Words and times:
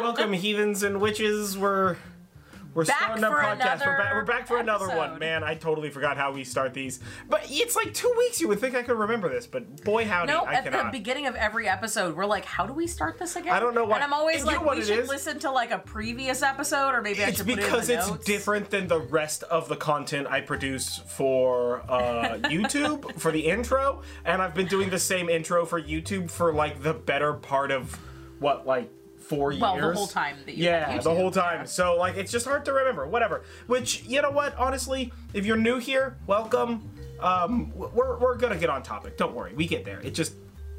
Welcome, 0.00 0.32
heathens 0.32 0.82
and 0.82 1.00
witches. 1.00 1.56
We're 1.56 1.96
we're 2.74 2.84
Back 2.84 3.16
starting 3.16 3.24
a 3.24 3.28
podcast. 3.28 3.86
We're 3.86 3.96
back, 3.96 4.12
we're 4.12 4.24
back 4.26 4.46
for 4.46 4.58
another 4.58 4.88
one. 4.88 4.98
episode. 5.12 5.20
Man, 5.20 5.42
I 5.42 5.54
totally 5.54 5.88
forgot 5.88 6.18
how 6.18 6.32
we 6.32 6.44
start 6.44 6.74
these. 6.74 7.00
But 7.26 7.46
it's 7.48 7.74
like 7.74 7.94
two 7.94 8.12
weeks. 8.18 8.38
You 8.38 8.48
would 8.48 8.60
think 8.60 8.74
I 8.74 8.82
could 8.82 8.98
remember 8.98 9.30
this, 9.30 9.46
but 9.46 9.82
boy, 9.82 10.04
howdy, 10.04 10.30
No, 10.30 10.42
I 10.42 10.54
at 10.56 10.64
the 10.64 10.88
beginning 10.92 11.26
of 11.26 11.34
every 11.36 11.66
episode, 11.66 12.14
we're 12.14 12.26
like, 12.26 12.44
"How 12.44 12.66
do 12.66 12.74
we 12.74 12.86
start 12.86 13.18
this 13.18 13.34
again?" 13.36 13.54
I 13.54 13.60
don't 13.60 13.74
know 13.74 13.86
why. 13.86 13.94
And 13.94 14.04
I'm 14.04 14.12
always 14.12 14.40
You 14.44 14.50
know 14.52 14.62
like, 14.62 14.76
"We 14.76 14.82
should 14.84 14.98
is? 14.98 15.08
listen 15.08 15.38
to 15.38 15.50
like 15.50 15.70
a 15.70 15.78
previous 15.78 16.42
episode, 16.42 16.90
or 16.90 17.00
maybe 17.00 17.24
I 17.24 17.28
it's 17.28 17.40
because 17.40 17.88
it 17.88 17.98
it's 17.98 18.08
notes." 18.10 18.26
different 18.26 18.68
than 18.68 18.88
the 18.88 19.00
rest 19.00 19.42
of 19.44 19.70
the 19.70 19.76
content 19.76 20.26
I 20.26 20.42
produce 20.42 20.98
for 20.98 21.80
uh, 21.88 22.38
YouTube 22.44 23.18
for 23.18 23.32
the 23.32 23.46
intro, 23.46 24.02
and 24.26 24.42
I've 24.42 24.54
been 24.54 24.66
doing 24.66 24.90
the 24.90 24.98
same 24.98 25.30
intro 25.30 25.64
for 25.64 25.80
YouTube 25.80 26.30
for 26.30 26.52
like 26.52 26.82
the 26.82 26.92
better 26.92 27.32
part 27.32 27.70
of 27.70 27.98
what 28.38 28.66
like 28.66 28.90
four 29.28 29.54
Well, 29.58 29.76
the 29.76 29.94
whole 29.94 30.06
time 30.06 30.36
that 30.46 30.56
you 30.56 30.64
yeah, 30.64 30.98
the 30.98 31.14
whole 31.14 31.30
time. 31.30 31.60
yeah. 31.60 31.64
So 31.64 31.96
like, 31.96 32.16
it's 32.16 32.32
just 32.32 32.46
hard 32.46 32.64
to 32.66 32.72
remember. 32.72 33.06
Whatever. 33.06 33.42
Which 33.66 34.04
you 34.04 34.22
know 34.22 34.30
what? 34.30 34.56
Honestly, 34.56 35.12
if 35.34 35.44
you're 35.46 35.56
new 35.56 35.78
here, 35.78 36.16
welcome. 36.26 36.90
Um, 37.20 37.72
we're 37.74 38.18
we're 38.18 38.36
gonna 38.36 38.56
get 38.58 38.70
on 38.70 38.82
topic. 38.82 39.16
Don't 39.16 39.34
worry, 39.34 39.52
we 39.54 39.66
get 39.66 39.84
there. 39.84 40.00
It 40.00 40.12
just. 40.14 40.34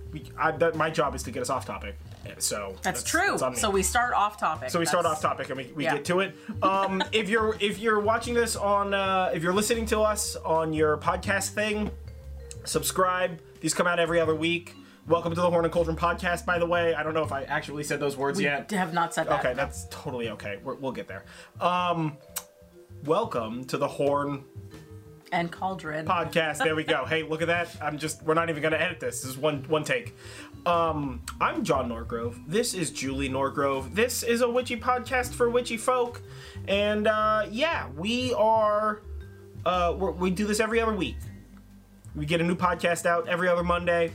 We, 0.09 0.23
I, 0.37 0.51
that, 0.51 0.75
my 0.75 0.89
job 0.89 1.15
is 1.15 1.23
to 1.23 1.31
get 1.31 1.41
us 1.41 1.49
off 1.49 1.65
topic, 1.65 1.97
so 2.37 2.77
That's, 2.81 3.03
true. 3.03 3.37
on 3.39 3.51
me. 3.51 3.57
so 3.57 3.69
we 3.69 3.83
start 3.83 4.13
off 4.13 4.39
topic. 4.39 4.69
So 4.69 4.79
we 4.79 4.85
start 4.85 5.05
off 5.05 5.21
topic 5.21 5.49
and 5.49 5.57
we, 5.57 5.69
we 5.75 5.83
yeah. 5.83 5.95
get 5.95 6.05
to 6.05 6.21
it. 6.21 6.33
Um, 6.63 7.03
if 7.11 7.27
you're 7.27 7.57
if 7.59 7.79
you're 7.79 7.99
watching 7.99 8.33
this 8.33 8.55
on 8.55 8.93
uh, 8.93 9.31
if 9.33 9.43
you're 9.43 9.51
listening 9.51 9.85
to 9.87 9.99
us 9.99 10.37
on 10.37 10.71
your 10.71 10.97
podcast 10.97 11.49
thing, 11.49 11.91
subscribe. 12.63 13.41
These 13.59 13.73
come 13.73 13.85
out 13.85 13.99
every 13.99 14.21
other 14.21 14.33
week. 14.33 14.75
Welcome 15.07 15.33
to 15.35 15.39
the 15.41 15.49
Horn 15.49 15.63
and 15.63 15.73
Cauldron 15.73 15.95
podcast. 15.95 16.45
By 16.45 16.59
the 16.59 16.65
way, 16.65 16.93
I 16.93 17.01
don't 17.01 17.13
know 17.13 17.23
if 17.23 17.31
I 17.31 17.43
actually 17.43 17.83
said 17.85 17.99
those 18.01 18.17
words 18.17 18.37
We 18.37 18.43
yet. 18.43 18.69
have 18.71 18.93
not 18.93 19.13
said 19.13 19.27
that. 19.27 19.39
Okay, 19.39 19.53
that's 19.53 19.87
totally 19.89 20.29
okay. 20.31 20.59
We're, 20.61 20.75
we'll 20.75 20.91
get 20.91 21.07
there. 21.07 21.23
Um, 21.61 22.17
welcome 23.05 23.63
to 23.65 23.77
the 23.77 23.87
Horn 23.87 24.43
and 25.31 25.49
Cauldron. 25.49 26.05
podcast. 26.05 26.57
There 26.57 26.75
we 26.75 26.83
go. 26.83 27.05
Hey, 27.07 27.23
look 27.23 27.41
at 27.41 27.47
that. 27.47 27.73
I'm 27.81 27.97
just 27.97 28.21
we're 28.23 28.33
not 28.33 28.49
even 28.49 28.61
gonna 28.61 28.75
edit 28.77 28.99
this. 28.99 29.21
This 29.21 29.31
is 29.31 29.37
one 29.37 29.63
one 29.69 29.85
take. 29.85 30.13
Um, 30.65 31.21
I'm 31.39 31.63
John 31.63 31.87
Norgrove. 31.89 32.43
This 32.45 32.73
is 32.73 32.91
Julie 32.91 33.29
Norgrove. 33.29 33.95
This 33.95 34.23
is 34.23 34.41
a 34.41 34.49
witchy 34.49 34.75
podcast 34.75 35.33
for 35.33 35.49
witchy 35.49 35.77
folk. 35.77 36.21
And 36.67 37.07
uh 37.07 37.45
yeah, 37.49 37.87
we 37.95 38.33
are 38.33 39.01
uh 39.65 39.95
we're, 39.97 40.11
we 40.11 40.31
do 40.31 40.45
this 40.45 40.59
every 40.59 40.81
other 40.81 40.93
week. 40.95 41.15
We 42.13 42.25
get 42.25 42.41
a 42.41 42.43
new 42.43 42.55
podcast 42.55 43.05
out 43.05 43.29
every 43.29 43.47
other 43.47 43.63
Monday. 43.63 44.11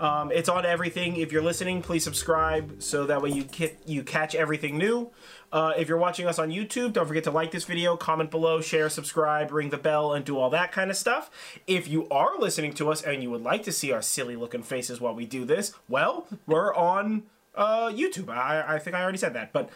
Um, 0.00 0.32
it's 0.32 0.48
on 0.48 0.64
everything. 0.64 1.16
If 1.16 1.30
you're 1.30 1.42
listening, 1.42 1.82
please 1.82 2.02
subscribe 2.02 2.82
so 2.82 3.04
that 3.04 3.20
way 3.20 3.30
you 3.30 3.44
ki- 3.44 3.76
you 3.84 4.02
catch 4.02 4.34
everything 4.34 4.78
new. 4.78 5.10
Uh, 5.52 5.74
if 5.76 5.88
you're 5.88 5.98
watching 5.98 6.26
us 6.26 6.38
on 6.38 6.48
YouTube, 6.50 6.94
don't 6.94 7.06
forget 7.06 7.24
to 7.24 7.30
like 7.30 7.50
this 7.50 7.64
video, 7.64 7.96
comment 7.98 8.30
below, 8.30 8.62
share, 8.62 8.88
subscribe, 8.88 9.52
ring 9.52 9.68
the 9.68 9.76
bell, 9.76 10.14
and 10.14 10.24
do 10.24 10.38
all 10.38 10.48
that 10.50 10.72
kind 10.72 10.90
of 10.90 10.96
stuff. 10.96 11.30
If 11.66 11.86
you 11.86 12.08
are 12.08 12.38
listening 12.38 12.72
to 12.74 12.90
us 12.90 13.02
and 13.02 13.22
you 13.22 13.30
would 13.30 13.42
like 13.42 13.62
to 13.64 13.72
see 13.72 13.92
our 13.92 14.00
silly 14.00 14.36
looking 14.36 14.62
faces 14.62 15.00
while 15.00 15.14
we 15.14 15.26
do 15.26 15.44
this, 15.44 15.74
well, 15.86 16.26
we're 16.46 16.74
on 16.74 17.24
uh, 17.54 17.90
YouTube. 17.90 18.30
I, 18.30 18.76
I 18.76 18.78
think 18.78 18.96
I 18.96 19.02
already 19.02 19.18
said 19.18 19.34
that, 19.34 19.52
but 19.52 19.68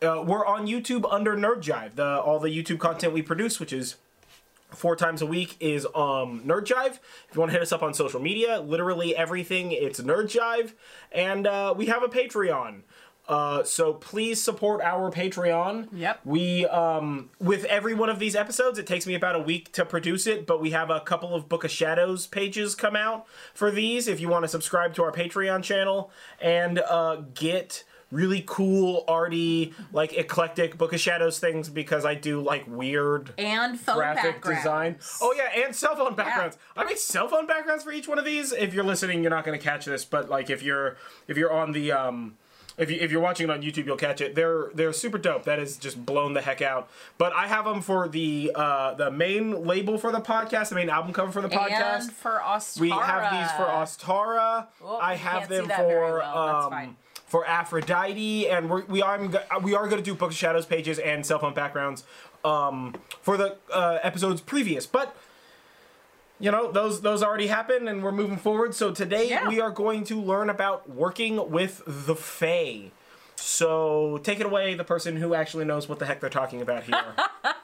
uh, 0.00 0.22
we're 0.24 0.46
on 0.46 0.68
YouTube 0.68 1.10
under 1.10 1.36
Nerd 1.36 1.62
Jive. 1.62 1.96
The 1.96 2.20
all 2.20 2.38
the 2.38 2.50
YouTube 2.50 2.78
content 2.78 3.12
we 3.12 3.22
produce, 3.22 3.58
which 3.58 3.72
is 3.72 3.96
four 4.74 4.96
times 4.96 5.22
a 5.22 5.26
week 5.26 5.56
is 5.60 5.86
um 5.86 6.42
nerd 6.46 6.64
jive. 6.66 6.98
If 7.28 7.34
you 7.34 7.40
want 7.40 7.50
to 7.50 7.52
hit 7.52 7.62
us 7.62 7.72
up 7.72 7.82
on 7.82 7.94
social 7.94 8.20
media 8.20 8.60
literally 8.60 9.16
everything 9.16 9.72
it's 9.72 10.00
nerd 10.00 10.24
jive. 10.24 10.72
And 11.10 11.46
uh, 11.46 11.74
we 11.76 11.86
have 11.86 12.02
a 12.02 12.08
patreon. 12.08 12.82
Uh, 13.28 13.62
so 13.62 13.94
please 13.94 14.42
support 14.42 14.80
our 14.82 15.10
patreon. 15.10 15.88
Yep. 15.92 16.20
we 16.24 16.66
um 16.66 17.30
with 17.38 17.64
every 17.66 17.94
one 17.94 18.08
of 18.08 18.18
these 18.18 18.34
episodes 18.34 18.78
it 18.78 18.86
takes 18.86 19.06
me 19.06 19.14
about 19.14 19.36
a 19.36 19.38
week 19.38 19.70
to 19.72 19.84
produce 19.84 20.26
it 20.26 20.44
but 20.44 20.60
we 20.60 20.72
have 20.72 20.90
a 20.90 21.00
couple 21.00 21.32
of 21.34 21.48
book 21.48 21.62
of 21.62 21.70
shadows 21.70 22.26
pages 22.26 22.74
come 22.74 22.96
out 22.96 23.26
for 23.54 23.70
these 23.70 24.08
if 24.08 24.18
you 24.20 24.28
want 24.28 24.42
to 24.42 24.48
subscribe 24.48 24.92
to 24.94 25.02
our 25.04 25.12
patreon 25.12 25.62
channel. 25.62 26.10
And 26.40 26.80
uh 26.80 27.22
get 27.34 27.84
really 28.12 28.44
cool 28.46 29.04
arty 29.08 29.72
like 29.92 30.12
eclectic 30.12 30.78
book 30.78 30.92
of 30.92 31.00
shadows 31.00 31.40
things 31.40 31.68
because 31.68 32.04
i 32.04 32.14
do 32.14 32.40
like 32.40 32.64
weird 32.68 33.32
and 33.38 33.80
phone 33.80 33.96
graphic 33.96 34.42
design. 34.42 34.96
Oh 35.20 35.34
yeah, 35.36 35.64
and 35.64 35.74
cell 35.74 35.96
phone 35.96 36.14
backgrounds. 36.14 36.58
I 36.76 36.84
made 36.84 36.98
cell 36.98 37.28
phone 37.28 37.46
backgrounds 37.46 37.84
for 37.84 37.92
each 37.92 38.08
one 38.08 38.18
of 38.18 38.24
these. 38.24 38.52
If 38.52 38.74
you're 38.74 38.84
listening, 38.84 39.22
you're 39.22 39.30
not 39.30 39.44
going 39.44 39.58
to 39.58 39.62
catch 39.62 39.84
this, 39.84 40.04
but 40.04 40.28
like 40.28 40.50
if 40.50 40.62
you're 40.62 40.96
if 41.28 41.36
you're 41.36 41.52
on 41.52 41.72
the 41.72 41.92
um 41.92 42.36
if 42.78 42.90
you 42.90 42.98
if 43.00 43.10
you're 43.10 43.20
watching 43.20 43.48
it 43.48 43.52
on 43.52 43.62
YouTube, 43.62 43.86
you'll 43.86 43.96
catch 43.96 44.20
it. 44.20 44.34
They're 44.34 44.70
they're 44.74 44.92
super 44.92 45.18
dope. 45.18 45.44
That 45.44 45.58
is 45.58 45.76
just 45.76 46.04
blown 46.04 46.32
the 46.32 46.40
heck 46.40 46.62
out. 46.62 46.88
But 47.18 47.32
I 47.34 47.46
have 47.46 47.64
them 47.64 47.82
for 47.82 48.08
the 48.08 48.52
uh 48.54 48.94
the 48.94 49.10
main 49.10 49.64
label 49.64 49.98
for 49.98 50.10
the 50.10 50.20
podcast, 50.20 50.70
the 50.70 50.76
main 50.76 50.88
album 50.88 51.12
cover 51.12 51.30
for 51.32 51.42
the 51.42 51.48
podcast. 51.48 52.02
And 52.02 52.12
for 52.12 52.40
Ostara. 52.42 52.80
We 52.80 52.90
have 52.90 53.32
these 53.32 53.52
for 53.52 53.66
Ostara. 53.66 54.66
Oh, 54.82 54.96
I 54.96 55.16
have 55.16 55.48
them 55.48 55.68
for 55.68 56.18
well. 56.18 56.46
That's 56.46 56.64
um, 56.66 56.70
fine. 56.70 56.96
For 57.32 57.46
Aphrodite, 57.46 58.46
and 58.46 58.68
we're, 58.68 58.84
we 58.84 59.00
are 59.00 59.18
we 59.62 59.74
are 59.74 59.88
going 59.88 59.96
to 59.96 60.04
do 60.04 60.14
Book 60.14 60.32
of 60.32 60.36
Shadows 60.36 60.66
pages 60.66 60.98
and 60.98 61.24
cell 61.24 61.38
phone 61.38 61.54
backgrounds 61.54 62.04
um, 62.44 62.94
for 63.22 63.38
the 63.38 63.56
uh, 63.72 63.98
episodes 64.04 64.40
previous, 64.42 64.86
but. 64.86 65.16
You 66.40 66.50
know 66.50 66.72
those 66.72 67.02
those 67.02 67.22
already 67.22 67.46
happened, 67.46 67.88
and 67.88 68.02
we're 68.02 68.10
moving 68.10 68.36
forward. 68.36 68.74
So 68.74 68.90
today 68.90 69.28
Yeah. 69.28 69.46
we 69.48 69.60
are 69.60 69.70
going 69.70 70.02
to 70.04 70.20
learn 70.20 70.50
about 70.50 70.90
working 70.90 71.52
with 71.52 71.82
the 71.86 72.16
Fae. 72.16 72.90
So 73.36 74.18
take 74.24 74.40
it 74.40 74.46
away, 74.46 74.74
the 74.74 74.82
person 74.82 75.16
who 75.18 75.34
actually 75.34 75.66
knows 75.66 75.88
what 75.88 76.00
the 76.00 76.06
heck 76.06 76.18
they're 76.20 76.30
talking 76.30 76.60
about 76.60 76.82
here. 76.82 77.14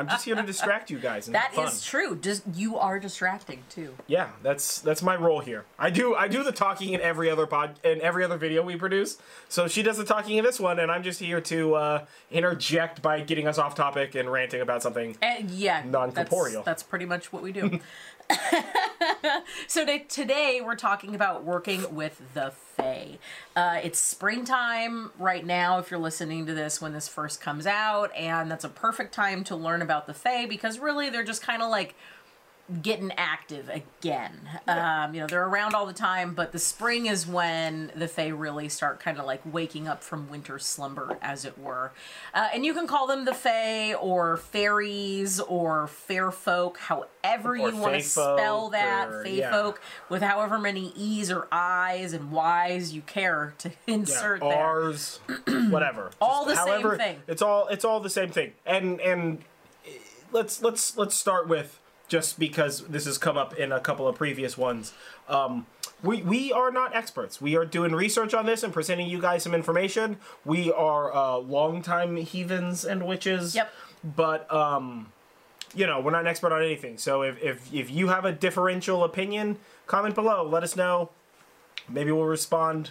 I'm 0.00 0.08
just 0.08 0.24
here 0.24 0.34
to 0.34 0.42
distract 0.42 0.90
you 0.90 0.98
guys. 0.98 1.28
And 1.28 1.34
That 1.40 1.56
is 1.56 1.84
true. 1.84 2.16
Just 2.16 2.42
you 2.54 2.76
are 2.78 2.98
distracting 2.98 3.62
too. 3.68 3.94
Yeah, 4.06 4.30
that's 4.42 4.80
that's 4.80 5.02
my 5.02 5.14
role 5.16 5.40
here. 5.40 5.64
I 5.78 5.90
do 5.90 6.14
I 6.14 6.28
do 6.28 6.42
the 6.42 6.52
talking 6.52 6.94
in 6.94 7.00
every 7.00 7.30
other 7.30 7.46
pod 7.46 7.78
in 7.84 8.00
every 8.00 8.24
other 8.24 8.38
video 8.38 8.62
we 8.64 8.76
produce. 8.76 9.18
So 9.48 9.68
she 9.68 9.82
does 9.82 9.98
the 9.98 10.04
talking 10.04 10.38
in 10.38 10.44
this 10.44 10.58
one, 10.58 10.78
and 10.78 10.90
I'm 10.90 11.02
just 11.02 11.20
here 11.20 11.40
to 11.42 11.74
uh, 11.74 12.04
interject 12.30 13.02
by 13.02 13.20
getting 13.20 13.46
us 13.46 13.58
off 13.58 13.74
topic 13.74 14.14
and 14.14 14.30
ranting 14.30 14.60
about 14.60 14.82
something. 14.82 15.16
And 15.22 15.50
yeah, 15.50 15.82
Non-corporeal. 15.86 16.62
That's, 16.62 16.66
that's 16.66 16.82
pretty 16.82 17.04
much 17.04 17.32
what 17.32 17.42
we 17.42 17.52
do. 17.52 17.80
so 19.66 19.84
to, 19.84 19.98
today 20.04 20.60
we're 20.64 20.76
talking 20.76 21.14
about 21.14 21.44
working 21.44 21.94
with 21.94 22.20
the 22.34 22.52
Fae. 22.76 23.18
Uh, 23.56 23.80
it's 23.82 23.98
springtime 23.98 25.10
right 25.18 25.44
now 25.44 25.78
if 25.78 25.90
you're 25.90 26.00
listening 26.00 26.46
to 26.46 26.54
this 26.54 26.80
when 26.80 26.92
this 26.92 27.08
first 27.08 27.40
comes 27.40 27.66
out, 27.66 28.14
and 28.16 28.50
that's 28.50 28.64
a 28.64 28.68
perfect 28.68 29.12
time 29.14 29.44
to 29.44 29.56
learn 29.56 29.82
about 29.82 30.06
the 30.06 30.14
Fae 30.14 30.46
because 30.46 30.78
really 30.78 31.10
they're 31.10 31.24
just 31.24 31.42
kind 31.42 31.62
of 31.62 31.70
like 31.70 31.94
getting 32.82 33.10
active 33.16 33.68
again. 33.68 34.38
Um, 34.68 35.14
you 35.14 35.20
know, 35.20 35.26
they're 35.26 35.46
around 35.46 35.74
all 35.74 35.86
the 35.86 35.92
time, 35.92 36.34
but 36.34 36.52
the 36.52 36.58
spring 36.58 37.06
is 37.06 37.26
when 37.26 37.90
the 37.96 38.06
Fae 38.08 38.28
really 38.28 38.68
start 38.68 39.00
kind 39.00 39.18
of 39.18 39.24
like 39.26 39.40
waking 39.44 39.88
up 39.88 40.02
from 40.02 40.30
winter 40.30 40.58
slumber, 40.58 41.18
as 41.20 41.44
it 41.44 41.58
were. 41.58 41.92
Uh, 42.32 42.48
and 42.54 42.64
you 42.64 42.72
can 42.72 42.86
call 42.86 43.06
them 43.06 43.24
the 43.24 43.34
Fae 43.34 43.94
or 43.94 44.36
fairies 44.36 45.40
or 45.40 45.86
fair 45.88 46.30
folk, 46.30 46.78
however 46.78 47.52
Or 47.52 47.56
you 47.56 47.76
want 47.76 47.94
to 47.94 48.02
spell 48.02 48.68
that. 48.70 49.08
or- 49.08 49.24
Fae 49.24 49.30
yeah. 49.30 49.50
folk 49.50 49.80
with 50.08 50.22
however 50.22 50.58
many 50.58 50.92
E's 50.96 51.30
or 51.30 51.48
I's 51.50 52.12
and 52.12 52.30
Y's 52.30 52.92
you 52.92 53.02
care 53.02 53.54
to 53.58 53.70
Yeah, 53.86 53.94
insert 53.94 54.40
there. 54.40 54.56
R's, 54.56 55.18
whatever. 55.70 56.10
All 56.20 56.44
Just 56.46 56.56
the 56.64 56.64
same 56.72 56.82
however, 56.82 56.96
thing. 56.96 57.22
It's 57.26 57.42
all 57.42 57.66
it's 57.68 57.84
all 57.84 58.00
the 58.00 58.10
same 58.10 58.30
thing. 58.30 58.52
And 58.64 59.00
and 59.00 59.38
eh, 59.86 59.90
let's 60.32 60.62
let's 60.62 60.96
let's 60.96 61.14
start 61.16 61.48
with 61.48 61.79
just 62.10 62.40
because 62.40 62.82
this 62.88 63.06
has 63.06 63.16
come 63.16 63.38
up 63.38 63.54
in 63.54 63.70
a 63.70 63.78
couple 63.78 64.06
of 64.08 64.16
previous 64.16 64.58
ones. 64.58 64.92
Um, 65.28 65.66
we 66.02 66.22
we 66.22 66.52
are 66.52 66.70
not 66.70 66.94
experts. 66.94 67.40
We 67.40 67.56
are 67.56 67.64
doing 67.64 67.92
research 67.92 68.34
on 68.34 68.46
this 68.46 68.62
and 68.62 68.72
presenting 68.72 69.08
you 69.08 69.20
guys 69.20 69.44
some 69.44 69.54
information. 69.54 70.18
We 70.44 70.72
are 70.72 71.14
uh, 71.14 71.36
longtime 71.36 72.16
heathens 72.16 72.84
and 72.84 73.06
witches. 73.06 73.54
Yep. 73.54 73.72
But 74.16 74.52
um, 74.52 75.12
you 75.72 75.86
know, 75.86 76.00
we're 76.00 76.10
not 76.10 76.22
an 76.22 76.26
expert 76.26 76.52
on 76.52 76.62
anything. 76.62 76.98
So 76.98 77.22
if 77.22 77.40
if 77.42 77.72
if 77.72 77.90
you 77.90 78.08
have 78.08 78.24
a 78.24 78.32
differential 78.32 79.04
opinion, 79.04 79.58
comment 79.86 80.16
below. 80.16 80.44
Let 80.44 80.64
us 80.64 80.74
know. 80.74 81.10
Maybe 81.88 82.10
we'll 82.10 82.24
respond. 82.24 82.90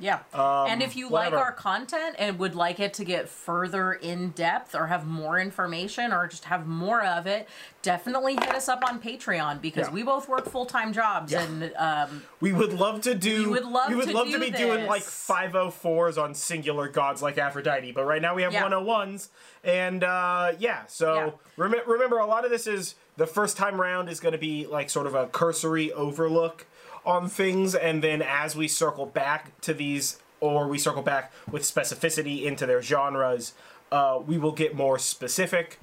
Yeah. 0.00 0.20
and 0.32 0.82
if 0.82 0.94
you 0.96 1.06
Um, 1.06 1.12
whatever. 1.12 1.36
like 1.36 1.44
our 1.44 1.52
content 1.52 2.16
and 2.18 2.38
would 2.38 2.54
like 2.54 2.78
it 2.80 2.94
to 2.94 3.04
get 3.04 3.28
further 3.28 3.92
in 3.92 4.30
depth 4.30 4.74
or 4.74 4.86
have 4.86 5.06
more 5.06 5.38
information 5.38 6.12
or 6.12 6.26
just 6.28 6.44
have 6.44 6.66
more 6.66 7.02
of 7.04 7.26
it, 7.26 7.48
definitely 7.82 8.34
hit 8.34 8.54
us 8.54 8.68
up 8.68 8.84
on 8.88 9.00
Patreon 9.00 9.60
because 9.60 9.88
Yeah. 9.88 9.92
we 9.94 10.02
both 10.02 10.28
work 10.28 10.48
full 10.48 10.66
time 10.66 10.92
jobs 10.92 11.32
Yeah. 11.32 11.42
and 11.42 11.72
um, 11.76 12.22
We 12.40 12.52
would 12.52 12.72
love 12.72 13.00
to 13.02 13.14
do. 13.14 13.44
We 13.46 13.50
would 13.54 13.64
love 13.64 13.88
we 13.88 13.96
would 13.96 14.08
to 14.08 14.12
love 14.14 14.30
to 14.30 14.38
be 14.38 14.50
doing 14.50 14.86
like 14.86 15.02
504s 15.02 16.16
on 16.22 16.34
singular 16.34 16.88
gods 16.88 17.22
like 17.22 17.38
Aphrodite, 17.38 17.92
but 17.92 18.04
right 18.04 18.22
now 18.22 18.34
we 18.34 18.42
have 18.42 18.52
Yeah. 18.52 18.62
101s, 18.62 19.28
and 19.64 20.04
uh, 20.04 20.52
yeah. 20.58 20.82
So 20.86 21.14
Yeah. 21.14 21.30
rem- 21.56 21.82
remember, 21.86 22.18
a 22.18 22.26
lot 22.26 22.44
of 22.44 22.50
this 22.50 22.66
is 22.66 22.94
the 23.16 23.26
first 23.26 23.56
time 23.56 23.80
round 23.80 24.08
is 24.08 24.20
going 24.20 24.32
to 24.32 24.38
be 24.38 24.66
like 24.66 24.90
sort 24.90 25.06
of 25.06 25.14
a 25.14 25.26
cursory 25.26 25.92
overlook 25.92 26.66
on 27.08 27.28
things, 27.28 27.74
and 27.74 28.04
then 28.04 28.20
as 28.22 28.54
we 28.54 28.68
circle 28.68 29.06
back 29.06 29.58
to 29.62 29.72
these 29.72 30.18
or 30.40 30.68
we 30.68 30.78
circle 30.78 31.02
back 31.02 31.32
with 31.50 31.62
specificity 31.62 32.44
into 32.44 32.66
their 32.66 32.82
genres, 32.82 33.54
uh, 33.90 34.20
we 34.24 34.38
will 34.38 34.52
get 34.52 34.74
more 34.76 34.98
specific. 34.98 35.80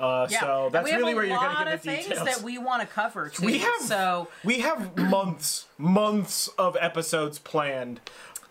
Uh, 0.00 0.26
Yeah. 0.28 0.40
So 0.40 0.68
that's 0.72 0.90
really 0.90 1.14
where 1.14 1.24
you're 1.24 1.38
going 1.38 1.56
to 1.56 1.64
get 1.64 1.72
of 1.74 1.82
the 1.82 1.90
things 1.90 2.08
details. 2.08 2.26
that 2.26 2.42
we 2.42 2.58
want 2.58 2.82
to 2.82 2.86
cover 2.88 3.28
too. 3.28 3.46
We 3.46 3.58
have 3.58 3.80
so 3.82 4.28
we 4.42 4.58
have 4.58 4.96
months, 5.10 5.66
months 5.78 6.48
of 6.58 6.76
episodes 6.80 7.38
planned. 7.38 8.00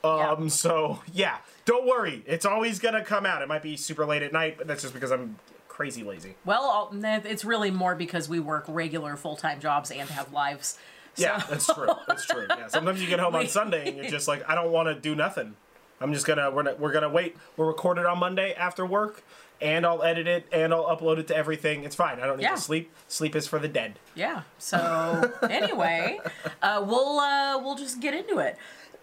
Um, 0.03 0.43
Yeah. 0.43 0.47
so 0.47 0.99
yeah, 1.13 1.37
don't 1.65 1.85
worry, 1.85 2.23
it's 2.25 2.45
always 2.45 2.79
gonna 2.79 3.03
come 3.03 3.25
out. 3.25 3.41
It 3.41 3.47
might 3.49 3.61
be 3.61 3.75
super 3.77 4.05
late 4.05 4.23
at 4.23 4.31
night, 4.33 4.57
but 4.57 4.67
that's 4.67 4.81
just 4.81 4.93
because 4.93 5.11
I'm 5.11 5.37
crazy 5.67 6.03
lazy. 6.03 6.35
well, 6.45 6.89
it's 6.93 7.43
really 7.43 7.71
more 7.71 7.95
because 7.95 8.29
we 8.29 8.39
work 8.39 8.63
regular 8.67 9.17
full 9.17 9.35
time 9.35 9.59
jobs 9.59 9.91
and 9.91 10.09
have 10.09 10.31
lives. 10.33 10.77
Yeah, 11.15 11.39
So- 11.39 11.47
that's 11.51 11.65
true. 11.73 11.87
That's 12.07 12.25
true. 12.25 12.45
Yeah, 12.49 12.67
sometimes 12.67 13.01
you 13.01 13.07
get 13.07 13.19
home 13.19 13.35
on 13.35 13.47
Sunday 13.59 13.87
and 13.87 13.97
you're 13.97 14.09
just 14.09 14.27
like, 14.27 14.47
I 14.49 14.55
don't 14.55 14.71
want 14.71 14.87
to 14.87 14.95
do 14.95 15.15
nothing. 15.15 15.55
I'm 16.01 16.11
just 16.13 16.25
gonna 16.25 16.49
we're 16.51 16.63
gonna, 16.63 16.75
we're 16.77 16.91
gonna 16.91 17.09
wait. 17.09 17.37
We'll 17.55 17.67
record 17.67 17.97
it 17.97 18.05
on 18.05 18.19
Monday 18.19 18.53
after 18.55 18.85
work, 18.85 19.23
and 19.61 19.85
I'll 19.85 20.03
edit 20.03 20.27
it 20.27 20.45
and 20.51 20.73
I'll 20.73 20.85
upload 20.85 21.17
it 21.19 21.27
to 21.27 21.35
everything. 21.35 21.83
It's 21.85 21.95
fine. 21.95 22.19
I 22.19 22.25
don't 22.25 22.37
need 22.37 22.43
Yeah. 22.43 22.55
to 22.55 22.61
sleep. 22.61 22.91
Sleep 23.07 23.35
is 23.37 23.47
for 23.47 23.57
the 23.59 23.69
dead. 23.69 23.99
Yeah. 24.15 24.41
So 24.57 25.31
anyway, 25.49 26.19
uh, 26.61 26.83
we'll 26.85 27.19
uh, 27.19 27.57
we'll 27.63 27.75
just 27.75 28.01
get 28.01 28.13
into 28.13 28.39
it. 28.39 28.57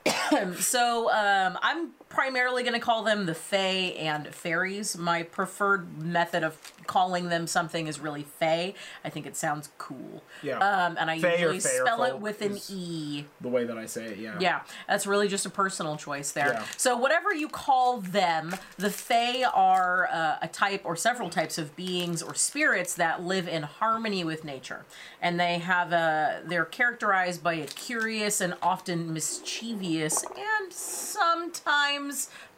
so 0.61 1.11
um, 1.11 1.59
I'm 1.63 1.91
primarily 2.11 2.65
going 2.65 2.75
to 2.75 2.81
call 2.81 3.05
them 3.05 3.25
the 3.25 3.35
Fae 3.35 3.95
and 3.97 4.35
fairies. 4.35 4.99
My 4.99 5.23
preferred 5.23 6.03
method 6.03 6.43
of 6.43 6.59
calling 6.87 7.29
them 7.29 7.47
something 7.47 7.87
is 7.87 8.01
really 8.01 8.25
Fae. 8.25 8.75
I 9.05 9.11
think 9.11 9.27
it 9.27 9.37
sounds 9.37 9.71
cool. 9.79 10.23
Yeah. 10.43 10.59
Um, 10.59 10.97
and 10.99 11.09
I 11.09 11.21
Fae 11.21 11.37
usually 11.37 11.61
spell 11.61 12.03
it 12.03 12.19
with 12.19 12.43
an 12.43 12.59
E. 12.69 13.27
The 13.41 13.49
way 13.49 13.65
that 13.65 13.79
I 13.79 13.87
say 13.87 14.07
it. 14.07 14.19
Yeah. 14.19 14.37
Yeah, 14.41 14.61
that's 14.89 15.07
really 15.07 15.29
just 15.29 15.47
a 15.47 15.51
personal 15.51 15.97
choice 15.97 16.33
there. 16.33 16.55
Yeah. 16.55 16.65
So 16.77 16.97
whatever 16.97 17.33
you 17.33 17.49
call 17.49 18.01
them, 18.01 18.57
the 18.77 18.91
Fae 18.91 19.45
are 19.45 20.09
uh, 20.13 20.39
a 20.43 20.49
type 20.49 20.83
or 20.85 20.97
several 20.97 21.31
types 21.31 21.59
of 21.59 21.77
beings 21.77 22.23
or 22.23 22.35
spirits 22.35 22.95
that 22.95 23.23
live 23.23 23.47
in 23.47 23.63
harmony 23.63 24.25
with 24.25 24.45
nature, 24.45 24.85
and 25.23 25.39
they 25.39 25.59
have 25.59 25.93
a 25.93 26.43
they're 26.45 26.65
characterized 26.65 27.45
by 27.45 27.55
a 27.55 27.67
curious 27.67 28.41
and 28.41 28.55
often 28.63 29.13
mischievous 29.13 30.25
and 30.25 30.73
sometimes 30.73 32.00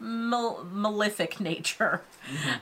mal- 0.00 0.64
malefic 0.70 1.40
nature. 1.40 2.02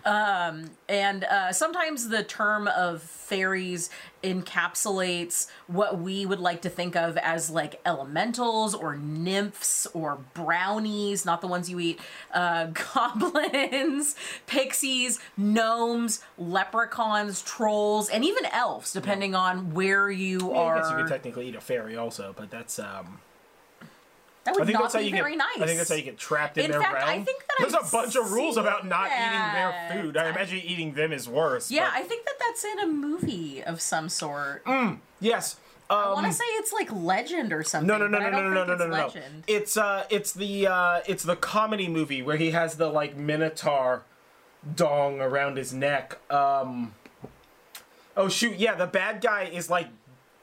Um, 0.04 0.70
and 0.88 1.24
uh, 1.24 1.52
sometimes 1.52 2.08
the 2.08 2.22
term 2.24 2.66
of 2.68 3.02
fairies 3.02 3.90
encapsulates 4.22 5.48
what 5.66 5.98
we 5.98 6.26
would 6.26 6.40
like 6.40 6.62
to 6.62 6.68
think 6.70 6.96
of 6.96 7.16
as 7.18 7.50
like 7.50 7.80
elementals 7.86 8.74
or 8.74 8.96
nymphs 8.96 9.86
or 9.94 10.18
brownies, 10.34 11.24
not 11.24 11.40
the 11.40 11.46
ones 11.46 11.68
you 11.70 11.78
eat, 11.80 12.00
uh, 12.32 12.66
goblins, 12.94 14.14
pixies, 14.46 15.20
gnomes, 15.36 16.22
leprechauns, 16.38 17.42
trolls, 17.42 18.08
and 18.08 18.24
even 18.24 18.46
elves, 18.46 18.92
depending 18.92 19.34
on 19.34 19.72
where 19.74 20.10
you 20.10 20.52
I 20.52 20.56
are. 20.56 20.80
guess 20.80 20.90
you 20.90 20.96
could 20.96 21.08
technically 21.08 21.48
eat 21.48 21.54
a 21.54 21.60
fairy 21.60 21.96
also, 21.96 22.34
but 22.36 22.50
that's 22.50 22.78
um. 22.78 23.20
That 24.52 24.54
would 24.54 24.62
I 24.62 24.66
think 24.66 24.74
not 24.74 24.82
that's 24.84 24.94
how 24.94 25.00
you 25.00 25.10
very 25.12 25.32
get. 25.32 25.38
nice. 25.38 25.60
I 25.60 25.66
think 25.66 25.78
that's 25.78 25.88
how 25.90 25.96
you 25.96 26.02
get 26.02 26.18
trapped 26.18 26.58
in, 26.58 26.66
In 26.66 26.70
their 26.72 26.80
fact, 26.80 26.94
realm. 26.94 27.08
I 27.08 27.22
think 27.24 27.38
that 27.46 27.54
there's 27.58 27.74
I've 27.74 27.88
a 27.88 27.90
bunch 27.92 28.16
of 28.16 28.32
rules 28.32 28.56
about 28.56 28.86
not 28.86 29.06
eating 29.06 29.52
their 29.54 30.02
food. 30.02 30.16
I 30.16 30.30
imagine 30.30 30.58
eating 30.58 30.92
them 30.94 31.12
is 31.12 31.28
worse. 31.28 31.70
Yeah, 31.70 31.90
but- 31.92 32.00
I 32.00 32.02
think 32.02 32.24
that 32.26 32.34
that's 32.38 32.64
in 32.64 32.78
a 32.80 32.86
movie 32.86 33.62
of 33.62 33.80
some 33.80 34.08
sort. 34.08 34.64
yes. 35.20 35.56
I 35.88 36.04
Um, 36.04 36.12
want 36.12 36.26
to 36.28 36.32
say 36.32 36.44
it's 36.50 36.72
like 36.72 36.90
Legend 36.92 37.52
or 37.52 37.64
something. 37.64 37.88
no, 37.88 37.98
no, 37.98 38.06
no, 38.06 38.18
no, 38.20 38.26
I 38.26 38.30
no, 38.30 38.42
no, 38.42 38.64
no, 38.64 38.74
no, 38.76 38.86
no, 38.86 38.86
no. 39.08 39.12
It's 39.48 39.76
uh, 39.76 40.04
it's 40.08 40.32
the 40.32 40.68
uh, 40.68 41.00
it's 41.06 41.24
the 41.24 41.34
comedy 41.34 41.88
movie 41.88 42.22
where 42.22 42.36
he 42.36 42.52
has 42.52 42.76
the 42.76 42.88
like 42.88 43.16
minotaur 43.16 44.04
dong 44.76 45.20
around 45.20 45.56
his 45.56 45.72
neck. 45.72 46.18
Um. 46.32 46.94
Oh 48.16 48.28
shoot! 48.28 48.56
Yeah, 48.56 48.74
the 48.76 48.86
bad 48.86 49.20
guy 49.20 49.44
is 49.44 49.68
like 49.70 49.88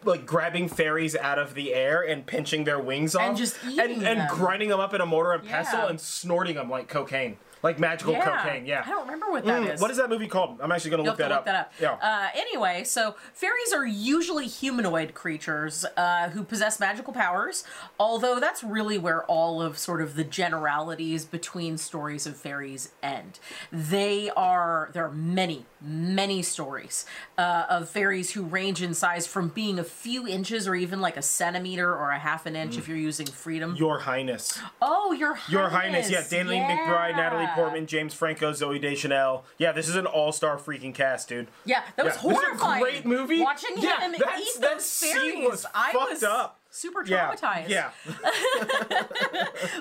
like 0.04 0.26
grabbing 0.26 0.70
fairies 0.70 1.16
out 1.16 1.40
of 1.40 1.54
the 1.54 1.74
air 1.74 2.02
and 2.02 2.26
pinching 2.26 2.64
their 2.64 2.80
wings 2.80 3.16
off 3.16 3.22
and 3.24 3.38
just 3.38 3.58
eating 3.66 4.04
and, 4.04 4.20
and 4.20 4.30
grinding 4.30 4.70
them 4.70 4.80
up 4.80 4.94
in 4.94 5.02
a 5.02 5.06
mortar 5.06 5.32
and 5.34 5.44
pestle 5.48 5.80
Yeah. 5.80 5.90
and 5.90 6.00
snorting 6.00 6.56
them 6.56 6.70
like 6.70 6.88
cocaine, 6.88 7.38
like 7.64 7.80
magical 7.80 8.14
yeah. 8.14 8.44
cocaine. 8.44 8.66
Yeah. 8.66 8.84
I 8.86 8.90
don't 8.90 9.02
remember 9.06 9.32
what 9.32 9.46
that 9.46 9.62
Mm, 9.62 9.74
is. 9.74 9.82
What 9.82 9.92
is 9.92 9.98
that 9.98 10.10
movie 10.10 10.28
called? 10.28 10.60
I'm 10.62 10.72
actually 10.72 10.92
gonna 10.92 11.04
look, 11.04 11.18
that, 11.18 11.28
to 11.30 11.34
look 11.34 11.40
up. 11.40 11.46
that 11.46 11.56
up. 11.56 11.74
Yeah. 11.80 11.94
Uh, 11.94 12.28
anyway, 12.36 12.84
so 12.84 13.16
fairies 13.34 13.74
are 13.74 13.86
usually 13.86 14.48
humanoid 14.48 15.14
creatures 15.14 15.86
uh, 15.98 16.30
who 16.30 16.44
possess 16.44 16.80
magical 16.80 17.14
powers, 17.14 17.64
although 18.00 18.40
that's 18.40 18.64
really 18.64 18.98
where 18.98 19.24
all 19.26 19.62
of 19.62 19.78
sort 19.78 20.02
of 20.02 20.16
the 20.16 20.24
generalities 20.24 21.26
between 21.26 21.78
stories 21.78 22.26
of 22.28 22.36
fairies 22.38 22.92
end. 23.04 23.40
They 23.72 24.30
are, 24.36 24.90
there 24.94 25.06
are 25.06 25.12
many, 25.12 25.66
many 25.82 26.42
stories 26.42 27.06
uh, 27.38 27.66
of 27.70 27.90
fairies 27.90 28.32
who 28.32 28.44
range 28.44 28.82
in 28.82 28.94
size 28.94 29.26
from 29.28 29.50
being 29.50 29.80
a 29.80 29.84
few 29.84 30.28
inches 30.28 30.68
or 30.68 30.76
even 30.76 31.02
like 31.02 31.18
a 31.18 31.22
centimeter 31.22 31.94
or 31.94 32.12
a 32.12 32.20
half 32.20 32.46
an 32.46 32.56
inch 32.56 32.76
Mm. 32.76 32.78
if 32.80 32.88
you're 32.88 32.98
using 32.98 33.26
freedom. 33.28 33.76
Your 33.78 34.00
Highness. 34.00 34.60
oh, 34.82 35.12
your 35.14 35.34
highness. 35.36 35.52
Your 35.52 35.70
Highness, 35.70 36.10
yeah, 36.12 36.24
Danny 36.30 36.58
McBride, 36.60 37.16
Natalie 37.16 37.44
Yeah. 37.44 37.56
Portman, 37.58 37.88
James 37.88 38.14
Franco, 38.14 38.54
Zoe 38.54 38.80
Deschanel. 38.80 39.44
Yeah, 39.58 39.72
this 39.72 39.90
is 39.90 39.96
an 39.96 40.06
all-star 40.06 40.58
freaking 40.58 40.94
cast, 40.94 41.28
dude. 41.30 41.48
Yeah, 41.66 41.82
that 41.96 42.06
was 42.06 42.16
Yeah. 42.16 42.22
This 42.22 42.38
is 42.38 42.42
a 42.42 42.46
horrifying. 42.46 42.82
great 42.84 43.06
movie. 43.06 43.42
Watching 43.42 43.72
Yeah, 43.78 44.00
him 44.02 44.12
that's- 44.14 44.40
eat 44.42 44.62
that 44.62 44.74
those 44.76 44.86
scene 44.86 45.44
was 45.44 45.66
I 45.74 45.92
fucked 45.92 46.12
was 46.12 46.24
up. 46.24 46.60
super 46.70 47.04
traumatized. 47.04 47.70
yeah. 47.70 47.92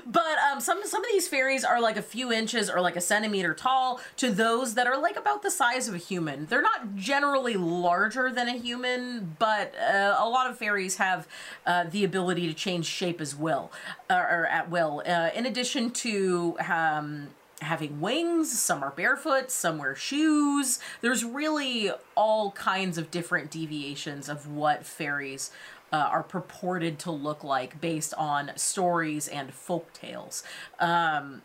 But 0.06 0.38
um, 0.50 0.60
some 0.60 0.80
some 0.84 1.04
of 1.04 1.10
these 1.12 1.28
fairies 1.28 1.64
are 1.64 1.80
like 1.80 1.96
a 1.96 2.02
few 2.02 2.32
inches 2.32 2.70
or 2.70 2.80
like 2.80 2.96
a 2.96 3.00
centimeter 3.00 3.54
tall 3.54 4.00
to 4.16 4.30
those 4.30 4.74
that 4.74 4.86
are 4.86 4.98
like 5.00 5.16
about 5.16 5.42
the 5.42 5.50
size 5.50 5.88
of 5.88 5.94
a 5.94 5.98
human. 5.98 6.46
They're 6.46 6.62
not 6.62 6.94
generally 6.96 7.54
larger 7.54 8.30
than 8.32 8.48
a 8.48 8.56
human, 8.56 9.36
but 9.38 9.74
uh, 9.76 10.16
a 10.18 10.28
lot 10.28 10.48
of 10.48 10.56
fairies 10.58 10.96
have 10.96 11.26
uh, 11.66 11.84
the 11.90 12.04
ability 12.04 12.46
to 12.48 12.54
change 12.54 12.86
shape 12.86 13.20
as 13.20 13.34
well, 13.36 13.70
uh, 14.08 14.14
or 14.14 14.46
at 14.46 14.70
will. 14.70 15.02
Uh, 15.06 15.30
in 15.34 15.44
addition 15.46 15.90
to 15.90 16.56
um, 16.68 17.28
having 17.60 18.00
wings, 18.00 18.58
some 18.58 18.82
are 18.82 18.90
barefoot, 18.90 19.50
some 19.50 19.78
wear 19.78 19.94
shoes. 19.94 20.78
There's 21.00 21.24
really 21.24 21.90
all 22.14 22.52
kinds 22.52 22.98
of 22.98 23.10
different 23.10 23.50
deviations 23.50 24.28
of 24.28 24.46
what 24.46 24.84
fairies 24.84 25.50
uh, 25.92 25.96
are 25.96 26.22
purported 26.22 26.98
to 27.00 27.10
look 27.10 27.42
like 27.42 27.80
based 27.80 28.12
on 28.14 28.52
stories 28.56 29.28
and 29.28 29.54
folk 29.54 29.92
tales. 29.92 30.42
Um, 30.78 31.42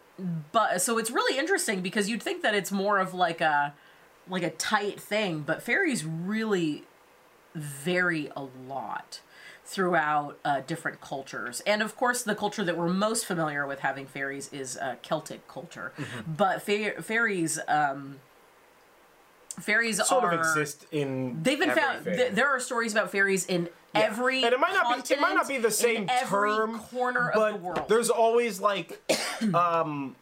but 0.51 0.81
so 0.81 0.97
it's 0.97 1.11
really 1.11 1.39
interesting 1.39 1.81
because 1.81 2.09
you'd 2.09 2.21
think 2.23 2.41
that 2.43 2.53
it's 2.53 2.71
more 2.71 2.99
of 2.99 3.13
like 3.13 3.41
a 3.41 3.73
like 4.30 4.44
a 4.44 4.51
tight 4.51 4.99
thing, 4.99 5.41
but 5.41 5.63
fairies 5.63 6.06
really 6.06 6.83
vary 7.56 8.31
a 8.35 8.44
lot 8.68 9.19
throughout 9.71 10.37
uh, 10.44 10.59
different 10.68 10.99
cultures. 10.99 11.61
And 11.66 11.81
of 11.81 11.95
course, 11.95 12.23
the 12.23 12.35
culture 12.35 12.63
that 12.66 12.78
we're 12.78 12.90
most 12.90 13.25
familiar 13.25 13.66
with 13.66 13.80
having 13.80 14.06
fairies 14.06 14.49
is 14.51 14.75
uh, 14.75 14.95
Celtic 15.01 15.47
culture. 15.47 15.94
Mm-hmm. 15.97 16.33
But 16.33 16.61
fa- 16.61 17.01
fairies, 17.01 17.57
um, 17.69 18.18
fairies 19.61 20.06
Sort 20.06 20.25
are 20.25 20.33
of 20.33 20.40
exist 20.40 20.85
in. 20.92 21.42
They've 21.42 21.57
been 21.57 21.71
found. 21.71 22.04
Th- 22.04 22.33
there 22.33 22.49
are 22.49 22.59
stories 22.59 22.92
about 22.92 23.11
fairies 23.11 23.45
in 23.45 23.69
every. 23.95 24.44
and 24.44 24.54
it 24.54 24.59
might 24.59 24.73
not 24.73 25.07
be 25.07 25.13
it 25.13 25.21
might 25.21 25.35
not 25.35 25.47
be 25.47 25.57
the 25.57 25.71
same 25.71 26.04
in 26.04 26.09
every 26.09 26.49
term 26.49 26.80
corner 26.80 27.31
but 27.33 27.54
of 27.56 27.59
the 27.61 27.66
world. 27.68 27.85
there's 27.90 28.09
always 28.09 28.59
like 28.61 29.01
um 29.54 30.16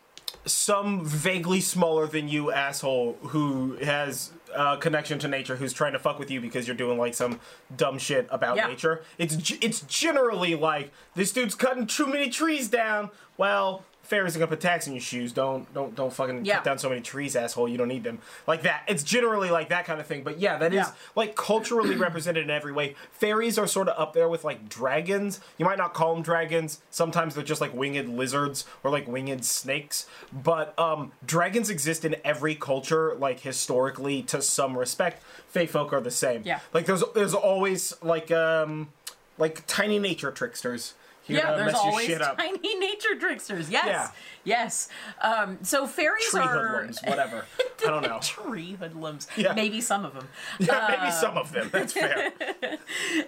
some 0.45 1.05
vaguely 1.05 1.61
smaller 1.61 2.07
than 2.07 2.27
you 2.27 2.51
asshole 2.51 3.15
who 3.21 3.75
has 3.83 4.31
a 4.55 4.77
connection 4.77 5.19
to 5.19 5.27
nature 5.27 5.55
who's 5.55 5.73
trying 5.73 5.93
to 5.93 5.99
fuck 5.99 6.19
with 6.19 6.29
you 6.31 6.41
because 6.41 6.67
you're 6.67 6.75
doing 6.77 6.97
like 6.97 7.13
some 7.13 7.39
dumb 7.75 7.97
shit 7.97 8.27
about 8.31 8.55
Yeah. 8.57 8.67
nature 8.67 9.01
it's 9.17 9.35
it's 9.61 9.81
generally 9.81 10.55
like 10.55 10.91
this 11.15 11.31
dude's 11.31 11.55
cutting 11.55 11.85
too 11.87 12.07
many 12.07 12.29
trees 12.29 12.67
down 12.67 13.09
well 13.37 13.83
fairies 14.09 14.35
are 14.35 14.39
gonna 14.39 14.49
put 14.49 14.59
tacks 14.59 14.87
in 14.87 14.93
your 14.93 15.01
shoes 15.01 15.31
don't 15.31 15.71
don't 15.73 15.95
don't 15.95 16.11
fucking 16.11 16.43
Yeah. 16.45 16.55
cut 16.55 16.63
down 16.63 16.77
so 16.79 16.89
many 16.89 17.01
trees 17.01 17.35
asshole 17.35 17.67
you 17.69 17.77
don't 17.77 17.87
need 17.87 18.03
them 18.03 18.19
like 18.47 18.63
that 18.63 18.83
it's 18.87 19.03
generally 19.03 19.49
like 19.51 19.69
that 19.69 19.85
kind 19.85 19.99
of 19.99 20.07
thing 20.07 20.23
but 20.23 20.39
yeah 20.39 20.57
that 20.57 20.73
is 20.73 20.77
Yeah. 20.87 20.91
like 21.15 21.35
culturally 21.35 21.95
represented 22.07 22.43
in 22.43 22.49
every 22.49 22.71
way. 22.71 22.95
Fairies 23.11 23.57
are 23.57 23.67
sort 23.67 23.87
of 23.87 23.99
up 23.99 24.13
there 24.13 24.27
with 24.27 24.43
like 24.43 24.67
dragons. 24.67 25.39
You 25.57 25.65
might 25.65 25.77
not 25.77 25.93
call 25.93 26.13
them 26.15 26.23
dragons. 26.23 26.81
Sometimes 26.89 27.35
they're 27.35 27.43
just 27.43 27.61
like 27.61 27.73
winged 27.73 28.09
lizards 28.09 28.65
or 28.83 28.89
like 28.91 29.07
winged 29.07 29.45
snakes. 29.45 30.07
But 30.33 30.77
um, 30.79 31.11
dragons 31.25 31.69
exist 31.69 32.03
in 32.05 32.15
every 32.23 32.55
culture, 32.55 33.15
like 33.15 33.41
historically 33.41 34.23
to 34.23 34.41
some 34.41 34.77
respect. 34.77 35.21
Fae 35.47 35.65
folk 35.65 35.93
are 35.93 36.01
the 36.01 36.11
same. 36.11 36.41
Yeah. 36.45 36.59
Like 36.73 36.85
there's 36.85 37.03
there's 37.13 37.33
always 37.35 37.93
like 38.01 38.31
um 38.31 38.89
like 39.37 39.63
tiny 39.67 39.99
nature 39.99 40.31
tricksters 40.31 40.93
You're 41.29 41.39
yeah, 41.39 41.55
there's 41.55 41.73
always 41.73 42.17
tiny 42.37 42.75
nature 42.79 43.15
tricksters. 43.19 43.69
Yes, 43.69 43.85
Yeah. 43.87 44.09
yes. 44.43 44.89
Um, 45.21 45.59
so 45.61 45.85
fairies 45.87 46.25
Tree 46.29 46.41
are 46.41 46.67
hoodlums, 46.67 46.99
whatever. 47.05 47.45
I 47.81 47.87
don't 47.87 48.01
know. 48.03 48.19
tree 48.21 48.73
hoodlums. 48.79 49.27
Yeah. 49.37 49.53
Maybe 49.53 49.79
some 49.79 50.03
of 50.05 50.13
them. 50.13 50.27
Yeah, 50.59 50.95
maybe 50.99 51.11
some 51.11 51.37
of 51.37 51.51
them. 51.51 51.69
That's 51.71 51.93
fair. 51.93 52.31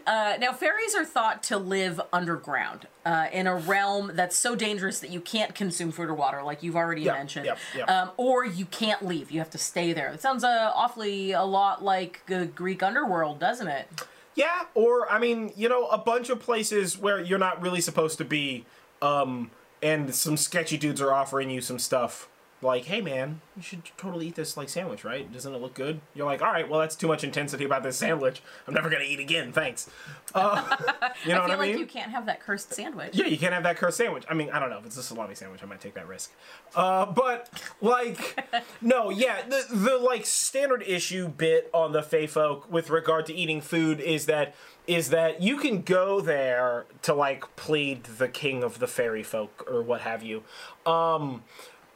Uh, 0.05 0.37
now, 0.39 0.51
fairies 0.51 0.93
are 0.95 1.05
thought 1.05 1.43
to 1.43 1.57
live 1.57 2.01
underground 2.11 2.87
uh, 3.05 3.27
in 3.31 3.47
a 3.47 3.55
realm 3.55 4.11
that's 4.13 4.35
so 4.37 4.55
dangerous 4.55 4.99
that 4.99 5.09
you 5.09 5.21
can't 5.21 5.55
consume 5.55 5.91
food 5.91 6.09
or 6.09 6.13
water, 6.13 6.43
like 6.43 6.63
you've 6.63 6.75
already 6.75 7.03
Yep, 7.03 7.15
mentioned, 7.15 7.45
yep, 7.45 7.57
yep. 7.75 7.89
Um, 7.89 8.11
or 8.17 8.43
you 8.45 8.65
can't 8.65 9.05
leave. 9.05 9.31
You 9.31 9.39
have 9.39 9.49
to 9.51 9.57
stay 9.57 9.93
there. 9.93 10.09
It 10.09 10.21
sounds 10.21 10.43
uh, 10.43 10.71
awfully 10.75 11.31
a 11.31 11.43
lot 11.43 11.83
like 11.83 12.23
the 12.27 12.45
Greek 12.47 12.83
underworld, 12.83 13.39
doesn't 13.39 13.67
it? 13.67 13.87
Yeah, 14.35 14.63
or 14.75 15.11
I 15.11 15.19
mean, 15.19 15.51
you 15.55 15.67
know, 15.67 15.87
a 15.87 15.97
bunch 15.97 16.29
of 16.29 16.39
places 16.39 16.97
where 16.97 17.19
you're 17.19 17.39
not 17.39 17.61
really 17.61 17.81
supposed 17.81 18.17
to 18.19 18.25
be, 18.25 18.65
um, 19.01 19.51
and 19.83 20.13
some 20.15 20.37
sketchy 20.37 20.77
dudes 20.77 21.01
are 21.01 21.13
offering 21.13 21.49
you 21.49 21.59
some 21.61 21.79
stuff. 21.79 22.29
Like, 22.63 22.85
hey 22.85 23.01
man, 23.01 23.41
you 23.55 23.63
should 23.63 23.83
totally 23.97 24.27
eat 24.27 24.35
this 24.35 24.55
like 24.55 24.69
sandwich, 24.69 25.03
right? 25.03 25.31
Doesn't 25.31 25.53
it 25.53 25.59
look 25.61 25.73
good? 25.73 25.99
You're 26.13 26.27
like, 26.27 26.41
all 26.41 26.51
right, 26.51 26.69
well 26.69 26.79
that's 26.79 26.95
too 26.95 27.07
much 27.07 27.23
intensity 27.23 27.65
about 27.65 27.81
this 27.83 27.97
sandwich. 27.97 28.41
I'm 28.67 28.73
never 28.73 28.89
gonna 28.89 29.03
eat 29.03 29.19
again. 29.19 29.51
Thanks. 29.51 29.89
Uh, 30.33 30.77
you 31.25 31.33
know 31.33 31.39
I 31.39 31.41
what 31.41 31.49
feel 31.49 31.51
I 31.51 31.59
like 31.59 31.69
mean? 31.71 31.79
you 31.79 31.85
can't 31.85 32.09
have 32.09 32.25
that 32.27 32.39
cursed 32.39 32.73
sandwich. 32.73 33.09
Yeah, 33.17 33.25
you 33.25 33.37
can't 33.37 33.53
have 33.53 33.63
that 33.63 33.75
cursed 33.75 33.97
sandwich. 33.97 34.23
I 34.29 34.33
mean, 34.33 34.49
I 34.49 34.59
don't 34.59 34.69
know 34.69 34.77
if 34.77 34.85
it's 34.85 34.95
a 34.95 35.03
salami 35.03 35.35
sandwich. 35.35 35.61
I 35.61 35.65
might 35.65 35.81
take 35.81 35.93
that 35.95 36.07
risk. 36.07 36.31
Uh, 36.73 37.05
but 37.05 37.49
like, 37.81 38.41
no, 38.81 39.09
yeah, 39.09 39.41
the 39.45 39.65
the 39.69 39.97
like 39.97 40.25
standard 40.25 40.83
issue 40.87 41.27
bit 41.27 41.69
on 41.73 41.91
the 41.91 42.01
Fey 42.01 42.27
folk 42.27 42.71
with 42.71 42.89
regard 42.89 43.25
to 43.25 43.33
eating 43.33 43.59
food 43.59 43.99
is 43.99 44.25
that 44.27 44.55
is 44.87 45.09
that 45.09 45.41
you 45.41 45.57
can 45.57 45.81
go 45.81 46.21
there 46.21 46.85
to 47.01 47.13
like 47.13 47.53
plead 47.57 48.05
the 48.05 48.29
king 48.29 48.63
of 48.63 48.79
the 48.79 48.87
fairy 48.87 49.23
folk 49.23 49.65
or 49.69 49.81
what 49.83 49.99
have 50.01 50.23
you, 50.23 50.43
um, 50.85 51.43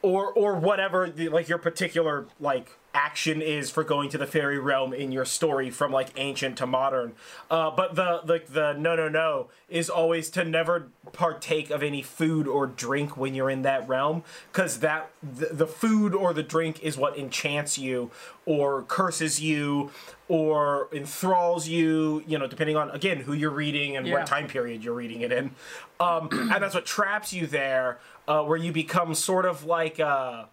or 0.06 0.32
or 0.32 0.54
whatever 0.54 1.10
the, 1.10 1.28
like 1.28 1.48
your 1.48 1.58
particular 1.58 2.26
like 2.38 2.70
action 2.94 3.42
is 3.42 3.70
for 3.70 3.82
going 3.84 4.08
to 4.08 4.16
the 4.16 4.26
fairy 4.26 4.58
realm 4.58 4.94
in 4.94 5.12
your 5.12 5.24
story 5.24 5.68
from 5.68 5.90
like 5.92 6.08
ancient 6.16 6.56
to 6.56 6.66
modern. 6.66 7.12
Uh, 7.50 7.70
but 7.70 7.96
the 7.96 8.20
the 8.24 8.40
the 8.48 8.72
no 8.74 8.94
no 8.94 9.08
no 9.08 9.48
is 9.68 9.90
always 9.90 10.30
to 10.30 10.44
never 10.44 10.88
partake 11.12 11.70
of 11.70 11.82
any 11.82 12.02
food 12.02 12.46
or 12.46 12.66
drink 12.68 13.16
when 13.16 13.34
you're 13.34 13.50
in 13.50 13.62
that 13.62 13.86
realm 13.88 14.22
because 14.52 14.78
that 14.78 15.10
the, 15.22 15.46
the 15.46 15.66
food 15.66 16.14
or 16.14 16.32
the 16.32 16.42
drink 16.42 16.80
is 16.84 16.96
what 16.96 17.18
enchants 17.18 17.76
you 17.76 18.10
or 18.46 18.82
curses 18.84 19.40
you 19.40 19.90
or 20.28 20.88
enthralls 20.92 21.66
you 21.68 22.22
you 22.28 22.38
know 22.38 22.46
depending 22.46 22.76
on 22.76 22.90
again 22.90 23.18
who 23.18 23.32
you're 23.32 23.50
reading 23.50 23.96
and 23.96 24.06
Yeah. 24.06 24.14
what 24.14 24.26
time 24.26 24.46
period 24.46 24.84
you're 24.84 24.94
reading 24.94 25.20
it 25.22 25.32
in 25.32 25.50
um, 25.98 26.28
and 26.32 26.62
that's 26.62 26.74
what 26.74 26.86
traps 26.86 27.32
you 27.32 27.46
there 27.46 27.98
uh, 28.28 28.42
where 28.42 28.56
you 28.58 28.72
become 28.72 29.14
sort 29.14 29.46
of 29.46 29.64
like 29.64 30.00
uh, 30.00 30.44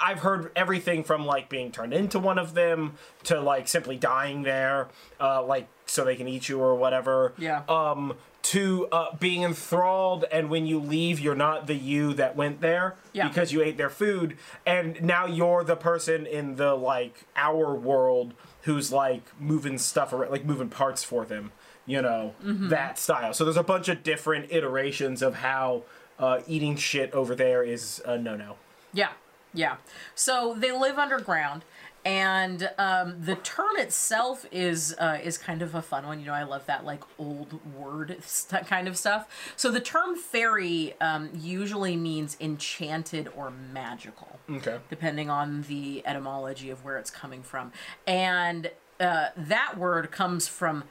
I've 0.00 0.18
heard 0.20 0.50
everything 0.56 1.04
from 1.04 1.24
like 1.26 1.48
being 1.48 1.70
turned 1.70 1.92
into 1.92 2.18
one 2.18 2.38
of 2.38 2.54
them 2.54 2.94
to 3.24 3.40
like 3.40 3.68
simply 3.68 3.96
dying 3.96 4.42
there, 4.42 4.88
uh, 5.20 5.42
like 5.44 5.68
so 5.86 6.04
they 6.04 6.16
can 6.16 6.26
eat 6.28 6.48
you 6.48 6.58
or 6.60 6.74
whatever. 6.74 7.34
Yeah. 7.38 7.62
Um, 7.68 8.14
to 8.42 8.88
uh, 8.90 9.14
being 9.20 9.44
enthralled, 9.44 10.24
and 10.32 10.50
when 10.50 10.66
you 10.66 10.80
leave, 10.80 11.20
you're 11.20 11.36
not 11.36 11.68
the 11.68 11.74
you 11.76 12.12
that 12.14 12.34
went 12.34 12.60
there 12.60 12.96
Yeah. 13.12 13.28
because 13.28 13.52
you 13.52 13.62
ate 13.62 13.76
their 13.76 13.88
food, 13.90 14.36
and 14.66 15.00
now 15.00 15.26
you're 15.26 15.62
the 15.62 15.76
person 15.76 16.26
in 16.26 16.56
the 16.56 16.74
like 16.74 17.24
our 17.36 17.72
world 17.72 18.34
who's 18.62 18.90
like 18.90 19.22
moving 19.38 19.78
stuff 19.78 20.12
around, 20.12 20.32
like 20.32 20.44
moving 20.44 20.70
parts 20.70 21.04
for 21.04 21.24
them. 21.24 21.52
You 21.86 22.00
know 22.02 22.34
that 22.42 22.98
style. 22.98 23.32
So 23.34 23.44
there's 23.44 23.56
a 23.56 23.62
bunch 23.64 23.88
of 23.88 24.02
different 24.02 24.50
iterations 24.52 25.20
of 25.22 25.34
how 25.36 25.82
uh, 26.22 26.40
eating 26.46 26.76
shit 26.76 27.12
over 27.12 27.34
there 27.34 27.62
is 27.62 28.00
a 28.06 28.16
no 28.16 28.36
no. 28.36 28.56
Yeah, 28.94 29.10
yeah. 29.52 29.76
So 30.14 30.54
they 30.56 30.70
live 30.72 30.96
underground, 30.98 31.64
and 32.04 32.70
um, 32.78 33.16
the 33.24 33.34
term 33.36 33.76
itself 33.76 34.46
is 34.52 34.94
uh, 34.98 35.18
is 35.22 35.36
kind 35.36 35.62
of 35.62 35.74
a 35.74 35.82
fun 35.82 36.06
one. 36.06 36.20
You 36.20 36.26
know, 36.26 36.32
I 36.34 36.44
love 36.44 36.64
that 36.66 36.84
like 36.84 37.02
old 37.18 37.60
word 37.74 38.18
st- 38.22 38.66
kind 38.66 38.86
of 38.88 38.96
stuff. 38.96 39.52
So 39.56 39.70
the 39.70 39.80
term 39.80 40.16
fairy 40.16 40.94
um, 41.00 41.30
usually 41.34 41.96
means 41.96 42.36
enchanted 42.40 43.28
or 43.36 43.50
magical 43.50 44.38
Okay. 44.50 44.78
depending 44.90 45.30
on 45.30 45.62
the 45.62 46.02
etymology 46.06 46.70
of 46.70 46.84
where 46.84 46.98
it's 46.98 47.10
coming 47.10 47.42
from. 47.42 47.72
And 48.06 48.70
uh, 49.00 49.28
that 49.36 49.76
word 49.78 50.10
comes 50.12 50.46
from 50.48 50.84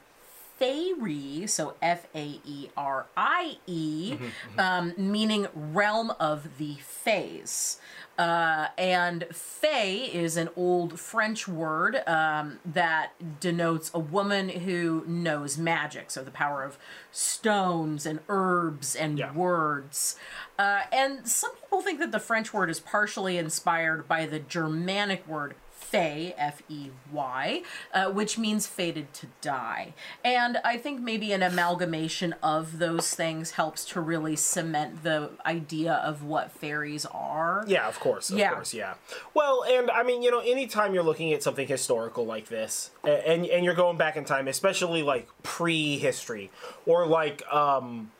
faerie, 0.58 1.46
so 1.46 1.74
F 1.82 2.06
A 2.14 2.40
E 2.44 2.68
R 2.76 3.06
I 3.16 3.56
E, 3.66 4.16
um, 4.58 4.94
meaning 4.96 5.46
realm 5.54 6.12
of 6.20 6.58
the 6.58 6.74
fays. 6.80 7.78
Uh, 8.18 8.68
and 8.76 9.24
fey 9.32 10.04
is 10.04 10.36
an 10.36 10.48
old 10.54 11.00
French 11.00 11.48
word 11.48 12.06
um, 12.06 12.58
that 12.64 13.12
denotes 13.40 13.90
a 13.94 13.98
woman 13.98 14.50
who 14.50 15.02
knows 15.06 15.56
magic, 15.56 16.10
so 16.10 16.22
the 16.22 16.30
power 16.30 16.62
of 16.62 16.78
stones 17.10 18.04
and 18.04 18.20
herbs 18.28 18.94
and 18.94 19.18
Yeah. 19.18 19.32
words. 19.32 20.16
Uh, 20.58 20.82
and 20.92 21.26
some 21.26 21.52
people 21.56 21.80
think 21.80 21.98
that 22.00 22.12
the 22.12 22.20
French 22.20 22.52
word 22.52 22.68
is 22.68 22.78
partially 22.80 23.38
inspired 23.38 24.06
by 24.06 24.26
the 24.26 24.38
Germanic 24.38 25.26
word 25.26 25.54
fey, 25.92 26.34
F 26.38 26.62
E 26.68 26.88
Y, 27.12 27.62
uh, 27.92 28.10
which 28.10 28.38
means 28.38 28.66
fated 28.66 29.12
to 29.14 29.26
die. 29.42 29.92
And 30.24 30.56
I 30.64 30.78
think 30.78 31.00
maybe 31.00 31.32
an 31.32 31.42
amalgamation 31.42 32.34
of 32.42 32.78
those 32.78 33.14
things 33.14 33.52
helps 33.52 33.84
to 33.92 34.00
really 34.00 34.34
cement 34.36 35.02
the 35.02 35.30
idea 35.44 35.92
of 35.92 36.24
what 36.24 36.50
fairies 36.50 37.04
are. 37.06 37.64
Yeah, 37.68 37.86
of 37.88 38.00
course, 38.00 38.30
of 38.30 38.38
Yeah. 38.38 38.54
course, 38.54 38.72
yeah. 38.72 38.94
Well, 39.34 39.64
and 39.68 39.90
I 39.90 40.02
mean, 40.02 40.22
you 40.22 40.30
know, 40.30 40.40
anytime 40.40 40.94
you're 40.94 41.02
looking 41.02 41.32
at 41.34 41.42
something 41.42 41.68
historical 41.68 42.24
like 42.24 42.48
this, 42.48 42.90
and 43.04 43.44
and 43.46 43.64
you're 43.64 43.74
going 43.74 43.98
back 43.98 44.16
in 44.16 44.24
time, 44.24 44.48
especially 44.48 45.02
like 45.02 45.28
pre-history, 45.42 46.50
or 46.86 47.06
like 47.06 47.42
um, 47.52 48.10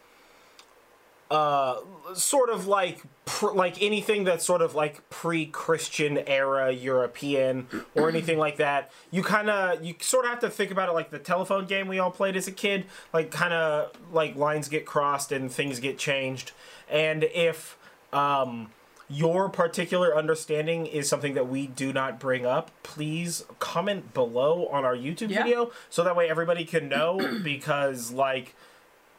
uh, 1.32 1.80
sort 2.14 2.50
of 2.50 2.66
like 2.66 3.00
pr- 3.24 3.52
like 3.52 3.80
anything 3.82 4.24
that's 4.24 4.44
sort 4.44 4.60
of 4.60 4.74
like 4.74 5.08
pre-Christian 5.08 6.18
era 6.26 6.70
European 6.70 7.66
or 7.94 8.08
anything 8.10 8.36
like 8.38 8.58
that, 8.58 8.92
you 9.10 9.22
kind 9.22 9.48
of 9.48 9.82
you 9.82 9.94
sort 10.00 10.26
of 10.26 10.30
have 10.32 10.40
to 10.40 10.50
think 10.50 10.70
about 10.70 10.90
it 10.90 10.92
like 10.92 11.10
the 11.10 11.18
telephone 11.18 11.64
game 11.66 11.88
we 11.88 11.98
all 11.98 12.10
played 12.10 12.36
as 12.36 12.46
a 12.46 12.52
kid, 12.52 12.84
like 13.14 13.30
kind 13.30 13.54
of 13.54 13.92
like 14.12 14.36
lines 14.36 14.68
get 14.68 14.84
crossed 14.84 15.32
and 15.32 15.50
things 15.50 15.80
get 15.80 15.96
changed, 15.98 16.52
and 16.90 17.24
if 17.24 17.78
um 18.12 18.70
your 19.08 19.48
particular 19.50 20.16
understanding 20.16 20.86
is 20.86 21.06
something 21.08 21.34
that 21.34 21.46
we 21.48 21.66
do 21.66 21.92
not 21.92 22.18
bring 22.20 22.46
up, 22.46 22.70
please 22.82 23.44
comment 23.58 24.14
below 24.14 24.66
on 24.68 24.84
our 24.86 24.96
YouTube 24.96 25.28
Yeah. 25.30 25.42
video 25.42 25.70
so 25.90 26.02
that 26.04 26.14
way 26.16 26.30
everybody 26.30 26.64
can 26.64 26.88
know 26.88 27.18
because 27.42 28.10
like 28.10 28.54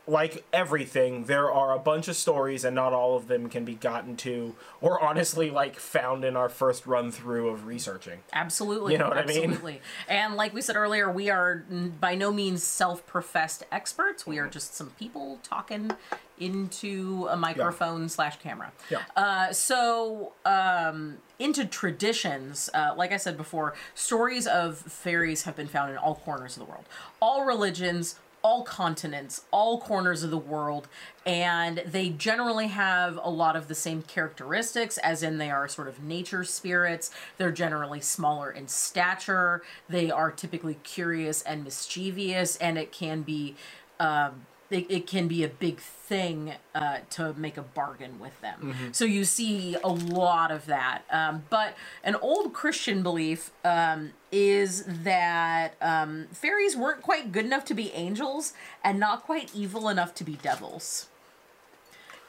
like 0.05 0.43
everything, 0.51 1.25
there 1.25 1.49
are 1.49 1.73
a 1.73 1.79
bunch 1.79 2.07
of 2.09 2.15
stories 2.15 2.65
and 2.65 2.75
not 2.75 2.91
all 2.91 3.15
of 3.15 3.27
them 3.27 3.49
can 3.49 3.63
be 3.63 3.75
gotten 3.75 4.17
to 4.17 4.53
or 4.81 5.01
honestly 5.01 5.49
like 5.49 5.77
found 5.77 6.25
in 6.25 6.35
our 6.35 6.49
first 6.49 6.85
run 6.85 7.11
through 7.11 7.47
of 7.47 7.65
researching. 7.65 8.19
Absolutely. 8.33 8.93
You 8.93 8.99
know 8.99 9.07
what 9.07 9.17
I 9.17 9.25
mean? 9.25 9.43
Absolutely. 9.51 9.81
And 10.09 10.35
like 10.35 10.53
we 10.53 10.61
said 10.61 10.75
earlier, 10.75 11.09
we 11.09 11.29
are 11.29 11.63
by 12.01 12.15
no 12.15 12.33
means 12.33 12.63
self 12.63 13.05
professed 13.07 13.63
experts. 13.71 14.27
We 14.27 14.39
are 14.39 14.47
just 14.47 14.75
some 14.75 14.89
people 14.91 15.39
talking 15.41 15.91
into 16.37 17.27
a 17.29 17.37
microphone 17.37 18.09
slash 18.09 18.37
camera. 18.37 18.71
Yeah. 18.89 19.01
Uh, 19.15 19.53
so, 19.53 20.33
um, 20.45 21.17
into 21.39 21.65
traditions, 21.65 22.69
uh, 22.73 22.93
like 22.97 23.11
I 23.11 23.17
said 23.17 23.37
before, 23.37 23.73
stories 23.95 24.47
of 24.47 24.77
fairies 24.77 25.43
have 25.43 25.55
been 25.55 25.67
found 25.67 25.91
in 25.91 25.97
all 25.97 26.15
corners 26.15 26.57
of 26.57 26.65
the 26.65 26.69
world, 26.69 26.85
all 27.21 27.45
religions, 27.45 28.15
all 28.43 28.63
continents, 28.63 29.45
all 29.51 29.79
corners 29.79 30.21
of 30.21 30.29
the 30.29 30.37
world, 30.37 30.87
and 31.25 31.81
they 31.85 32.09
generally 32.09 32.67
have 32.67 33.17
a 33.23 33.29
lot 33.29 33.55
of 33.55 33.69
the 33.69 33.75
same 33.75 34.01
characteristics, 34.01 34.97
as 34.97 35.23
in 35.23 35.37
they 35.37 35.49
are 35.49 35.67
sort 35.67 35.87
of 35.87 36.03
nature 36.03 36.43
spirits. 36.43 37.09
They're 37.37 37.51
generally 37.51 38.01
smaller 38.01 38.51
in 38.51 38.67
stature. 38.67 39.63
They 39.87 40.11
are 40.11 40.29
typically 40.29 40.77
curious 40.83 41.41
and 41.41 41.63
mischievous, 41.63 42.57
and 42.57 42.77
it 42.77 42.91
can 42.91 43.21
be. 43.21 43.55
Um, 43.99 44.45
it, 44.73 44.85
it 44.89 45.07
can 45.07 45.27
be 45.27 45.43
a 45.43 45.47
big 45.47 45.79
thing 45.79 46.53
uh, 46.73 46.97
to 47.11 47.33
make 47.35 47.57
a 47.57 47.61
bargain 47.61 48.19
with 48.19 48.39
them. 48.41 48.75
So 48.91 49.05
you 49.05 49.23
see 49.23 49.77
a 49.83 49.89
lot 49.89 50.51
of 50.51 50.65
that. 50.65 51.03
Um, 51.09 51.43
but 51.49 51.75
an 52.03 52.15
old 52.15 52.53
Christian 52.53 53.03
belief 53.03 53.51
um, 53.63 54.11
is 54.31 54.83
that 54.87 55.75
um, 55.81 56.27
fairies 56.33 56.75
weren't 56.75 57.01
quite 57.01 57.31
good 57.31 57.45
enough 57.45 57.65
to 57.65 57.73
be 57.73 57.91
angels 57.91 58.53
and 58.83 58.99
not 58.99 59.23
quite 59.23 59.53
evil 59.55 59.89
enough 59.89 60.13
to 60.15 60.23
be 60.23 60.33
devils. 60.33 61.07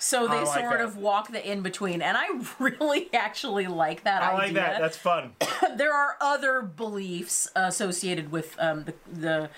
So 0.04 0.28
they 0.28 0.44
like 0.44 0.46
sort 0.46 0.78
that. 0.78 0.80
of 0.82 0.98
walk 0.98 1.32
the 1.32 1.50
in 1.50 1.62
between, 1.62 2.02
and 2.02 2.16
I 2.16 2.26
really 2.58 3.08
actually 3.14 3.66
like 3.66 4.04
that 4.04 4.22
I 4.22 4.26
idea 4.26 4.36
like 4.36 4.54
that. 4.54 4.80
That's 4.80 4.96
fun. 4.98 5.32
there 5.76 5.94
are 5.94 6.16
other 6.20 6.60
beliefs 6.60 7.48
associated 7.56 8.30
with 8.30 8.54
um, 8.58 8.84
the 8.84 8.94
the 9.10 9.50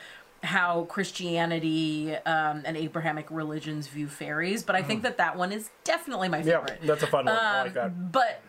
how 0.46 0.84
Christianity 0.84 2.14
um, 2.24 2.62
and 2.64 2.76
Abrahamic 2.76 3.30
religions 3.30 3.88
view 3.88 4.08
fairies, 4.08 4.62
but 4.62 4.74
I 4.76 4.82
think 4.82 5.02
that 5.02 5.18
that 5.18 5.36
one 5.36 5.52
is 5.52 5.70
definitely 5.84 6.28
my 6.28 6.42
favorite. 6.42 6.78
Yeah, 6.80 6.86
that's 6.86 7.02
a 7.02 7.06
fun 7.06 7.26
one. 7.26 7.36
I 7.36 7.58
Um, 7.60 7.64
like 7.66 7.74
that. 7.74 8.12
but 8.12 8.40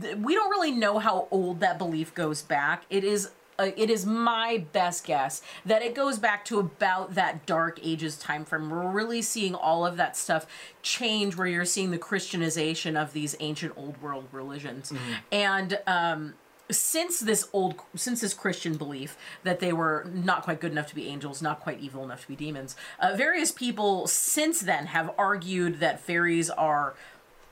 th- 0.00 0.16
we 0.16 0.34
don't 0.34 0.50
really 0.50 0.72
know 0.72 0.98
how 0.98 1.28
old 1.30 1.60
that 1.60 1.78
belief 1.78 2.14
goes 2.14 2.42
back. 2.42 2.84
It 2.90 3.04
is. 3.04 3.30
Uh, 3.56 3.70
it 3.76 3.88
is 3.88 4.04
my 4.04 4.64
best 4.72 5.06
guess 5.06 5.40
that 5.64 5.80
it 5.80 5.94
goes 5.94 6.18
back 6.18 6.44
to 6.44 6.58
about 6.58 7.14
that 7.14 7.46
dark 7.46 7.78
ages 7.84 8.16
time 8.18 8.44
frame. 8.44 8.68
We're 8.68 8.90
really 8.90 9.22
seeing 9.22 9.54
all 9.54 9.86
of 9.86 9.96
that 9.96 10.16
stuff 10.16 10.44
change, 10.82 11.36
where 11.36 11.46
you're 11.46 11.64
seeing 11.64 11.92
the 11.92 11.98
Christianization 11.98 12.96
of 12.96 13.12
these 13.12 13.36
ancient 13.38 13.72
old 13.76 14.02
world 14.02 14.26
religions, 14.32 14.92
and 15.30 15.78
um, 15.86 16.34
since 16.70 17.20
this 17.20 17.48
old 17.52 17.74
since 17.94 18.20
this 18.20 18.32
christian 18.32 18.76
belief 18.76 19.16
that 19.42 19.60
they 19.60 19.72
were 19.72 20.06
not 20.12 20.42
quite 20.42 20.60
good 20.60 20.72
enough 20.72 20.86
to 20.86 20.94
be 20.94 21.06
angels 21.08 21.42
not 21.42 21.60
quite 21.60 21.78
evil 21.80 22.02
enough 22.04 22.22
to 22.22 22.28
be 22.28 22.36
demons 22.36 22.74
uh, 23.00 23.14
various 23.14 23.52
people 23.52 24.06
since 24.06 24.60
then 24.60 24.86
have 24.86 25.10
argued 25.18 25.80
that 25.80 26.00
fairies 26.00 26.48
are 26.50 26.94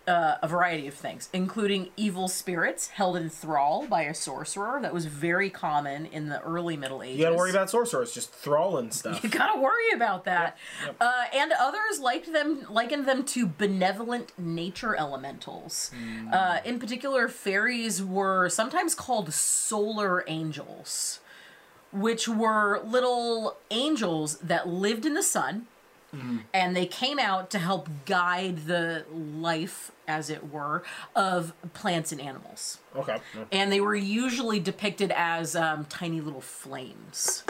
uh, 0.07 0.37
a 0.43 0.49
variety 0.49 0.87
of 0.89 0.95
things, 0.95 1.29
including 1.33 1.91
evil 1.97 2.29
spirits 2.29 2.89
held 2.89 3.17
in 3.17 3.29
thrall 3.29 3.87
by 3.87 4.03
a 4.03 4.15
sorcerer. 4.15 4.81
That 4.83 4.93
was 4.93 5.07
very 5.07 5.51
common 5.51 6.07
in 6.07 6.29
the 6.29 6.41
early 6.43 6.77
Middle 6.77 7.03
Ages. 7.03 7.19
You 7.19 7.25
gotta 7.25 7.37
worry 7.37 7.51
about 7.51 7.71
sorcerers, 7.71 8.13
just 8.13 8.33
thralling 8.33 8.91
stuff. 8.91 9.23
You 9.23 9.31
gotta 9.31 9.61
worry 9.61 9.91
about 9.95 10.25
that. 10.25 10.59
Yep. 10.85 10.97
Uh, 11.01 11.25
and 11.35 11.53
others 11.53 12.01
liked 12.01 12.33
them, 12.33 12.67
likened 12.69 13.07
them 13.07 13.25
to 13.27 13.47
benevolent 13.47 14.33
nature 14.39 14.97
elementals. 14.97 15.91
Hmm. 15.95 16.29
Uh, 16.33 16.59
in 16.65 16.79
particular, 16.79 17.29
fairies 17.29 18.03
were 18.03 18.49
sometimes 18.49 18.95
called 18.95 19.33
solar 19.33 20.25
angels, 20.27 21.21
which 21.93 22.27
were 22.27 22.83
little 22.85 23.57
angels 23.71 24.39
that 24.39 24.69
lived 24.69 25.07
in 25.07 25.15
the 25.15 25.23
sun. 25.23 25.67
Hmm. 26.15 26.39
And 26.53 26.77
they 26.77 26.87
came 26.87 27.19
out 27.19 27.51
to 27.51 27.59
help 27.59 27.89
guide 28.05 28.67
the 28.67 29.07
life, 29.11 29.93
as 30.07 30.29
it 30.29 30.51
were, 30.51 30.83
of 31.17 31.55
plants 31.73 32.13
and 32.13 32.21
animals. 32.21 32.79
Okay. 32.95 33.19
And 33.51 33.73
they 33.73 33.81
were 33.81 33.95
usually 33.95 34.61
depicted 34.61 35.11
as 35.11 35.57
um, 35.57 35.87
tiny 35.87 36.21
little 36.21 36.43
flames. 36.43 37.45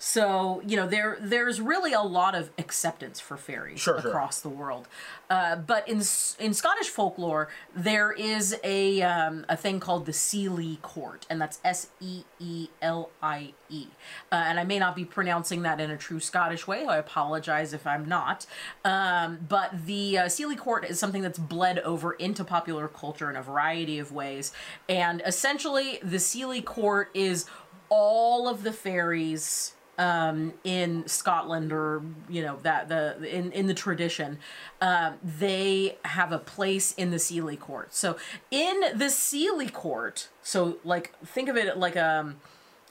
So 0.00 0.62
you 0.64 0.76
know 0.76 0.86
there 0.86 1.18
there's 1.20 1.60
really 1.60 1.92
a 1.92 2.02
lot 2.02 2.36
of 2.36 2.50
acceptance 2.56 3.18
for 3.18 3.36
fairies 3.36 3.80
Sure, 3.80 4.00
sure. 4.00 4.10
across 4.10 4.40
the 4.40 4.48
world, 4.48 4.86
uh, 5.28 5.56
but 5.56 5.88
in 5.88 5.96
in 6.38 6.54
Scottish 6.54 6.88
folklore 6.88 7.48
there 7.74 8.12
is 8.12 8.56
a 8.62 9.02
um, 9.02 9.44
a 9.48 9.56
thing 9.56 9.80
called 9.80 10.06
the 10.06 10.12
Seelie 10.12 10.80
Court, 10.82 11.26
and 11.28 11.40
that's 11.40 11.58
S 11.64 11.88
E 12.00 12.22
E 12.38 12.68
L 12.80 13.10
I 13.20 13.54
E, 13.68 13.88
uh, 14.30 14.36
and 14.36 14.60
I 14.60 14.64
may 14.64 14.78
not 14.78 14.94
be 14.94 15.04
pronouncing 15.04 15.62
that 15.62 15.80
in 15.80 15.90
a 15.90 15.96
true 15.96 16.20
Scottish 16.20 16.68
way. 16.68 16.86
I 16.86 16.98
apologize 16.98 17.72
if 17.72 17.84
I'm 17.84 18.06
not, 18.08 18.46
um, 18.84 19.40
but 19.48 19.84
the 19.84 20.18
uh, 20.18 20.24
Seelie 20.26 20.56
Court 20.56 20.84
is 20.84 21.00
something 21.00 21.22
that's 21.22 21.40
bled 21.40 21.80
over 21.80 22.12
into 22.12 22.44
popular 22.44 22.86
culture 22.86 23.28
in 23.28 23.34
a 23.34 23.42
variety 23.42 23.98
of 23.98 24.12
ways, 24.12 24.52
and 24.88 25.22
essentially 25.26 25.98
the 26.04 26.18
Seelie 26.18 26.64
Court 26.64 27.10
is 27.14 27.46
all 27.88 28.48
of 28.48 28.62
the 28.62 28.72
fairies 28.72 29.72
um, 29.98 30.54
in 30.62 31.06
Scotland 31.08 31.72
or 31.72 32.02
you 32.28 32.42
know 32.42 32.58
that 32.62 32.88
the 32.88 33.18
in 33.24 33.52
in 33.52 33.66
the 33.66 33.74
tradition, 33.74 34.38
um, 34.80 35.14
they 35.22 35.98
have 36.04 36.32
a 36.32 36.38
place 36.38 36.92
in 36.92 37.10
the 37.10 37.16
Seelie 37.16 37.58
Court. 37.58 37.92
So 37.92 38.16
in 38.50 38.80
the 38.94 39.06
Seelie 39.06 39.72
Court, 39.72 40.28
so 40.42 40.78
like 40.84 41.12
think 41.24 41.48
of 41.48 41.56
it 41.56 41.76
like 41.76 41.96
a 41.96 42.34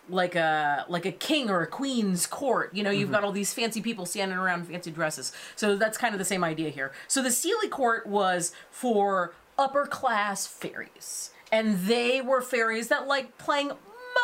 like 0.09 0.35
a 0.35 0.85
like 0.89 1.05
a 1.05 1.11
king 1.11 1.49
or 1.49 1.61
a 1.61 1.67
queen's 1.67 2.27
court. 2.27 2.73
You 2.75 2.83
know, 2.83 2.91
you've 2.91 3.11
got 3.11 3.23
all 3.23 3.31
these 3.31 3.53
fancy 3.53 3.81
people 3.81 4.05
standing 4.05 4.37
around 4.37 4.61
in 4.61 4.65
fancy 4.65 4.91
dresses. 4.91 5.31
So 5.55 5.75
that's 5.75 5.97
kind 5.97 6.13
of 6.13 6.19
the 6.19 6.25
same 6.25 6.43
idea 6.43 6.69
here. 6.69 6.91
So 7.07 7.21
the 7.21 7.29
Seelie 7.29 7.69
Court 7.69 8.05
was 8.05 8.51
for 8.69 9.33
upper 9.57 9.85
class 9.85 10.45
fairies, 10.45 11.31
and 11.51 11.79
they 11.79 12.21
were 12.21 12.41
fairies 12.41 12.89
that 12.89 13.07
like 13.07 13.37
playing 13.37 13.71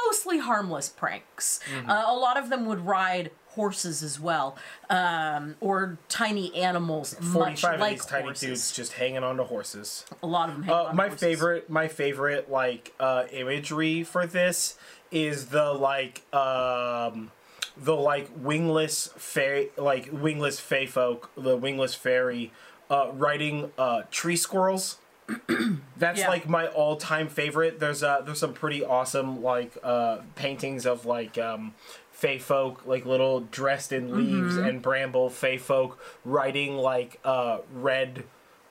mostly 0.06 0.40
harmless 0.40 0.90
pranks. 0.90 1.60
Uh, 1.88 2.04
a 2.08 2.16
lot 2.16 2.38
of 2.38 2.50
them 2.50 2.66
would 2.66 2.86
ride 2.86 3.32
horses 3.50 4.02
as 4.02 4.20
well, 4.20 4.58
um, 4.90 5.56
or 5.62 5.98
tiny 6.10 6.54
animals, 6.56 7.16
much 7.22 7.64
like 7.64 7.76
of 7.76 7.90
these 7.90 8.06
tiny 8.06 8.24
horses. 8.24 8.42
dudes 8.42 8.72
just 8.72 8.94
hanging 8.94 9.24
onto 9.24 9.44
horses. 9.44 10.06
A 10.24 10.28
lot 10.28 10.50
of 10.50 10.56
them. 10.56 10.70
Uh, 10.70 10.86
on 10.86 10.96
my 10.96 11.04
horses. 11.04 11.20
favorite, 11.20 11.70
my 11.70 11.88
favorite 11.88 12.50
like 12.50 12.94
uh, 13.00 13.26
imagery 13.32 14.04
for 14.04 14.26
this 14.26 14.76
is 15.12 15.48
the 15.48 15.72
like 15.74 16.24
um, 16.34 17.32
the 17.78 17.96
like 17.96 18.30
wingless 18.36 19.10
fairy, 19.18 19.70
like 19.78 20.10
wingless 20.12 20.60
fey 20.60 20.86
folk, 20.86 21.32
the 21.38 21.56
wingless 21.56 21.94
fairy, 21.94 22.52
uh, 22.90 23.12
riding 23.14 23.72
uh, 23.78 24.04
tree 24.12 24.36
squirrels. 24.36 24.98
That's 25.98 26.20
Yeah. 26.20 26.28
like 26.30 26.50
my 26.50 26.68
all-time 26.68 27.28
favorite. 27.30 27.80
There's 27.80 28.04
uh 28.04 28.22
there's 28.22 28.40
some 28.40 28.54
pretty 28.54 28.84
awesome 28.84 29.42
like 29.42 29.78
uh 29.84 30.18
paintings 30.36 30.86
of 30.86 31.06
like 31.06 31.38
um 31.38 31.74
fey 32.12 32.38
folk 32.40 32.86
like 32.86 33.06
little 33.06 33.42
dressed 33.42 33.92
in 33.92 34.16
leaves 34.16 34.56
Mm-hmm. 34.56 34.68
and 34.68 34.82
bramble 34.82 35.30
fey 35.30 35.58
folk 35.58 36.00
riding 36.26 36.78
like 36.78 37.20
uh 37.24 37.60
red 37.74 38.24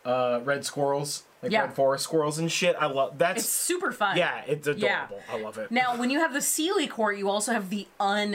uh 0.05 0.41
red 0.45 0.65
squirrels 0.65 1.25
like 1.42 1.50
Yeah. 1.52 1.62
red 1.62 1.74
forest 1.74 2.05
squirrels 2.05 2.38
and 2.38 2.50
shit. 2.50 2.76
I 2.78 2.87
love 2.87 3.18
that's 3.18 3.42
It's 3.42 3.48
super 3.52 3.90
fun. 3.92 4.16
yeah, 4.16 4.42
it's 4.46 4.66
Yeah. 4.68 5.05
adorable. 5.07 5.20
I 5.31 5.38
love 5.40 5.59
it. 5.59 5.70
Now, 5.70 5.96
when 5.96 6.09
you 6.11 6.20
have 6.20 6.33
the 6.33 6.38
Seelie 6.38 6.88
court, 6.88 7.16
you 7.18 7.28
also 7.28 7.52
have 7.52 7.68
the 7.70 7.87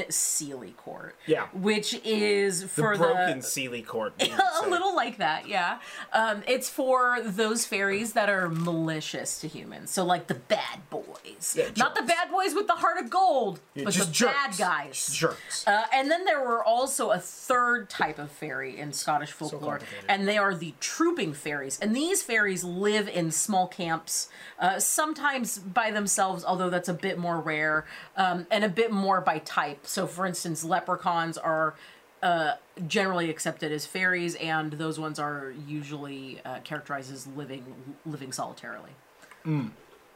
unseelie 0.01 0.75
court. 0.75 1.15
Yeah. 1.25 1.47
Which 1.53 1.93
is 2.03 2.63
for 2.63 2.97
the 2.97 3.03
broken 3.03 3.39
the. 3.39 3.45
Seelie 3.45 3.85
court. 3.85 4.13
a 4.63 4.67
little 4.69 4.95
like 4.95 5.17
that, 5.17 5.47
yeah. 5.47 5.79
Um, 6.13 6.43
it's 6.47 6.69
for 6.69 7.19
those 7.23 7.65
fairies 7.65 8.13
that 8.13 8.29
are 8.29 8.49
malicious 8.49 9.39
to 9.39 9.47
humans. 9.47 9.91
So, 9.91 10.03
like 10.03 10.27
the 10.27 10.35
bad 10.35 10.89
boys. 10.89 11.55
Yeah, 11.57 11.69
Not 11.77 11.95
the 11.95 12.03
bad 12.03 12.29
boys 12.31 12.53
with 12.53 12.67
the 12.67 12.73
heart 12.73 12.97
of 12.97 13.09
gold, 13.09 13.59
Yeah, 13.73 13.85
but 13.85 13.93
just 13.93 14.07
the 14.09 14.13
jerks. 14.13 14.33
bad 14.33 14.57
guys. 14.57 15.07
Jerks. 15.13 15.67
Uh, 15.67 15.83
and 15.93 16.09
then 16.11 16.25
there 16.25 16.41
were 16.41 16.63
also 16.63 17.11
a 17.11 17.19
third 17.19 17.89
type 17.89 18.19
of 18.19 18.31
fairy 18.31 18.77
in 18.77 18.91
Scottish 18.93 19.31
folklore, 19.31 19.77
complicated. 19.79 20.05
and 20.09 20.27
they 20.27 20.37
are 20.37 20.53
the 20.55 20.73
trooping 20.79 21.33
fairies. 21.33 21.79
And 21.79 21.95
these 21.95 22.21
fairies 22.23 22.63
live 22.63 22.96
in 23.05 23.31
small 23.31 23.67
camps, 23.67 24.29
uh, 24.59 24.79
sometimes 24.79 25.59
by 25.59 25.91
themselves, 25.91 26.45
although 26.45 26.69
that's 26.69 26.87
a 26.87 26.93
bit 26.93 27.17
more 27.19 27.39
rare, 27.39 27.85
um, 28.15 28.47
and 28.49 28.63
a 28.63 28.69
bit 28.69 28.91
more 28.91 29.19
by 29.19 29.39
type. 29.39 29.85
So, 29.85 30.07
for 30.07 30.25
instance, 30.25 30.63
leprechauns 30.63 31.37
are 31.37 31.75
uh, 32.23 32.53
generally 32.87 33.29
accepted 33.29 33.71
as 33.71 33.85
fairies, 33.85 34.35
and 34.35 34.71
those 34.73 34.97
ones 34.99 35.19
are 35.19 35.53
usually 35.67 36.39
uh, 36.45 36.59
characterized 36.63 37.11
as 37.11 37.27
living 37.27 37.63
living 38.05 38.31
solitarily. 38.31 38.91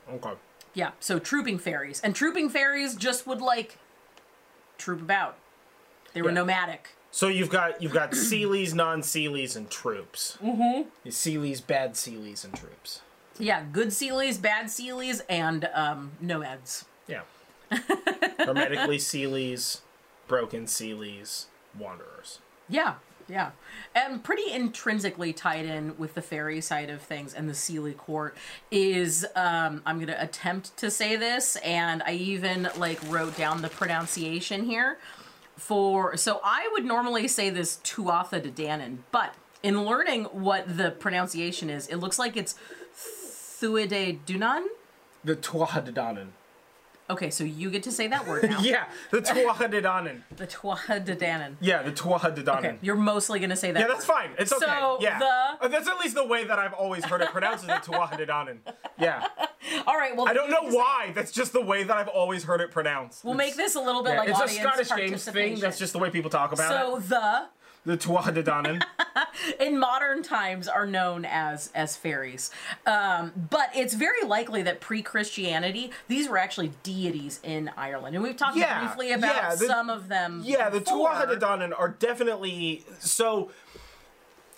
okay. 0.10 0.34
Yeah, 0.74 0.92
so 1.00 1.20
trooping 1.20 1.60
fairies. 1.60 2.00
And 2.02 2.16
trooping 2.16 2.50
fairies 2.50 2.96
just 2.96 3.28
would 3.28 3.42
like 3.42 3.78
troop 4.78 5.02
about. 5.02 5.38
They 6.14 6.22
were 6.22 6.30
Yeah. 6.30 6.36
nomadic. 6.36 6.96
So 7.12 7.28
you've 7.28 7.50
got 7.50 7.82
you've 7.82 7.94
got 7.94 8.12
Seelies, 8.12 8.74
non-Seelies, 8.74 9.58
and 9.58 9.70
troops. 9.70 10.38
Mm-hmm. 10.42 11.10
Seelies, 11.10 11.66
bad 11.66 11.94
Seelies, 11.94 12.46
and 12.46 12.56
troops. 12.56 13.02
Yeah, 13.38 13.66
good 13.72 13.90
Seelies, 13.90 14.42
bad 14.42 14.68
Seelies, 14.68 15.22
and 15.28 15.70
um, 15.74 16.12
nomads. 16.22 16.86
Yeah. 17.08 17.22
Hermetically 18.40 18.98
Seelies, 18.98 19.82
broken 20.28 20.66
Seelies, 20.66 21.46
wanderers. 21.78 22.40
Yeah, 22.70 22.96
yeah. 23.28 23.52
And 23.94 24.24
pretty 24.24 24.52
intrinsically 24.52 25.34
tied 25.34 25.66
in 25.66 25.98
with 25.98 26.14
the 26.14 26.22
fairy 26.22 26.62
side 26.62 26.90
of 26.90 27.02
things 27.02 27.34
and 27.34 27.50
the 27.50 27.54
Seelie 27.54 27.98
court 27.98 28.38
is 28.72 29.26
um 29.36 29.82
I'm 29.86 30.00
gonna 30.00 30.18
attempt 30.18 30.78
to 30.78 30.90
say 30.90 31.18
this, 31.18 31.58
and 31.58 32.04
I 32.04 32.14
even 32.14 32.70
like 32.78 33.00
wrote 33.10 33.36
down 33.36 33.62
the 33.62 33.70
pronunciation 33.70 34.64
here 34.64 34.98
for 35.58 36.18
so 36.18 36.40
I 36.44 36.70
would 36.74 36.86
normally 36.86 37.28
say 37.28 37.50
this 37.50 37.80
Tuatha 37.84 38.42
De 38.42 38.50
Danann, 38.52 39.00
but 39.12 39.36
in 39.64 39.86
learning 39.86 40.26
what 40.26 40.78
the 40.78 40.92
pronunciation 40.92 41.70
is, 41.70 41.88
it 41.88 41.98
looks 41.98 42.18
like 42.18 42.36
it's 42.36 42.56
Thuide 42.96 44.20
Dunan. 44.26 44.66
The 45.24 45.36
Tuahadadanan. 45.36 46.30
Okay, 47.12 47.30
so 47.30 47.44
you 47.44 47.70
get 47.70 47.84
to 47.84 47.92
say 47.92 48.08
that 48.08 48.26
word 48.26 48.44
now. 48.50 48.62
Yeah, 48.62 48.86
the 49.12 49.22
Tuahadadanan. 49.22 50.22
The 50.38 50.48
Tuatha 50.48 51.56
Yeah, 51.60 51.84
the 51.84 51.92
Tuahadadanan. 51.92 52.58
Okay, 52.60 52.78
you're 52.82 52.96
mostly 52.96 53.40
gonna 53.40 53.56
say 53.56 53.72
that. 53.72 53.80
Yeah, 53.80 53.88
that's 53.88 54.06
fine. 54.06 54.32
It's 54.40 54.52
okay. 54.54 54.66
So, 54.66 54.98
yeah. 55.02 55.20
the- 55.20 55.66
Uh, 55.66 55.68
That's 55.68 55.88
at 55.88 56.00
least 56.00 56.16
the 56.16 56.26
way 56.26 56.46
that 56.46 56.58
I've 56.58 56.74
always 56.74 57.04
heard 57.06 57.22
it 57.22 57.30
pronounced 57.30 57.64
is 57.66 57.68
the 57.68 57.74
Tuahadadanan. 57.76 58.60
Yeah. 58.98 59.26
All 59.88 59.98
right, 59.98 60.16
well 60.16 60.28
I 60.28 60.34
don't 60.34 60.50
know 60.52 60.66
to 60.66 60.72
say- 60.72 60.78
why. 60.78 61.12
That's 61.14 61.32
just 61.32 61.54
the 61.54 61.62
way 61.62 61.84
that 61.84 61.96
I've 61.98 62.08
always 62.08 62.44
heard 62.44 62.62
it 62.62 62.72
pronounced. 62.72 63.26
We'll 63.26 63.34
make 63.34 63.56
this 63.56 63.76
a 63.76 63.80
little 63.82 64.04
bit 64.04 64.14
Yeah, 64.14 64.20
like 64.20 64.30
it's 64.30 64.40
a 64.40 64.48
Scottish 64.48 64.90
games 64.96 65.26
thing. 65.26 65.60
That's 65.60 65.80
just 65.80 65.94
the 65.94 66.00
way 66.00 66.10
people 66.12 66.30
talk 66.30 66.52
about 66.52 66.70
so 66.70 66.98
it. 66.98 67.02
So 67.04 67.08
the 67.10 67.46
the 67.86 67.98
Tuatha 67.98 68.34
De 68.34 68.44
Danann. 68.44 68.82
in 69.60 69.80
modern 69.80 70.22
times 70.24 70.68
are 70.68 70.86
known 70.86 71.26
as 71.26 71.72
as 71.74 71.96
fairies. 71.96 72.52
Um, 72.86 73.32
but 73.50 73.70
it's 73.76 73.94
very 73.94 74.24
likely 74.26 74.62
that 74.64 74.80
pre-Christianity, 74.82 75.92
these 76.08 76.30
were 76.30 76.38
actually 76.38 76.72
deities 76.84 77.40
in 77.44 77.72
Ireland, 77.76 78.16
and 78.16 78.24
we've 78.24 78.38
talked 78.38 78.58
Yeah, 78.58 78.80
briefly 78.86 79.12
about 79.12 79.36
yeah, 79.36 79.56
the- 79.56 79.66
some 79.66 79.90
of 79.90 80.08
them. 80.10 80.42
Yeah, 80.46 80.70
the. 80.70 80.80
Tuatha 80.82 81.28
De 81.28 81.38
Danann 81.38 81.74
are 81.78 81.90
definitely 81.90 82.84
so. 83.00 83.52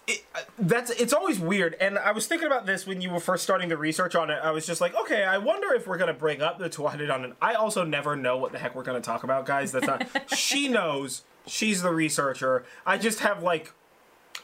It, 0.06 0.26
uh, 0.36 0.40
that's 0.60 0.92
it's 0.92 1.14
always 1.14 1.40
weird, 1.40 1.76
and 1.80 1.98
I 1.98 2.12
was 2.12 2.28
thinking 2.28 2.48
about 2.48 2.66
this 2.66 2.86
when 2.86 3.00
you 3.00 3.10
were 3.10 3.22
first 3.22 3.42
starting 3.44 3.70
the 3.70 3.78
research 3.78 4.16
on 4.16 4.30
it. 4.30 4.40
I 4.44 4.52
was 4.52 4.66
just 4.66 4.82
like, 4.82 4.94
okay, 4.96 5.24
I 5.24 5.38
wonder 5.38 5.74
if 5.74 5.88
we're 5.88 5.98
gonna 5.98 6.14
bring 6.14 6.42
up 6.42 6.60
the 6.60 6.70
Tuatha 6.70 6.98
De 6.98 7.08
Danann. 7.08 7.36
I 7.42 7.54
also 7.54 7.86
never 7.86 8.18
know 8.18 8.38
what 8.38 8.52
the 8.52 8.58
heck 8.60 8.76
we're 8.76 8.84
gonna 8.84 9.00
talk 9.00 9.24
about, 9.24 9.46
guys. 9.46 9.72
That's 9.72 9.88
not. 9.88 10.06
she 10.36 10.68
knows. 10.68 11.22
She's 11.46 11.82
the 11.82 11.92
researcher. 11.92 12.66
I 12.86 12.98
just 12.98 13.20
have 13.20 13.44
like 13.44 13.72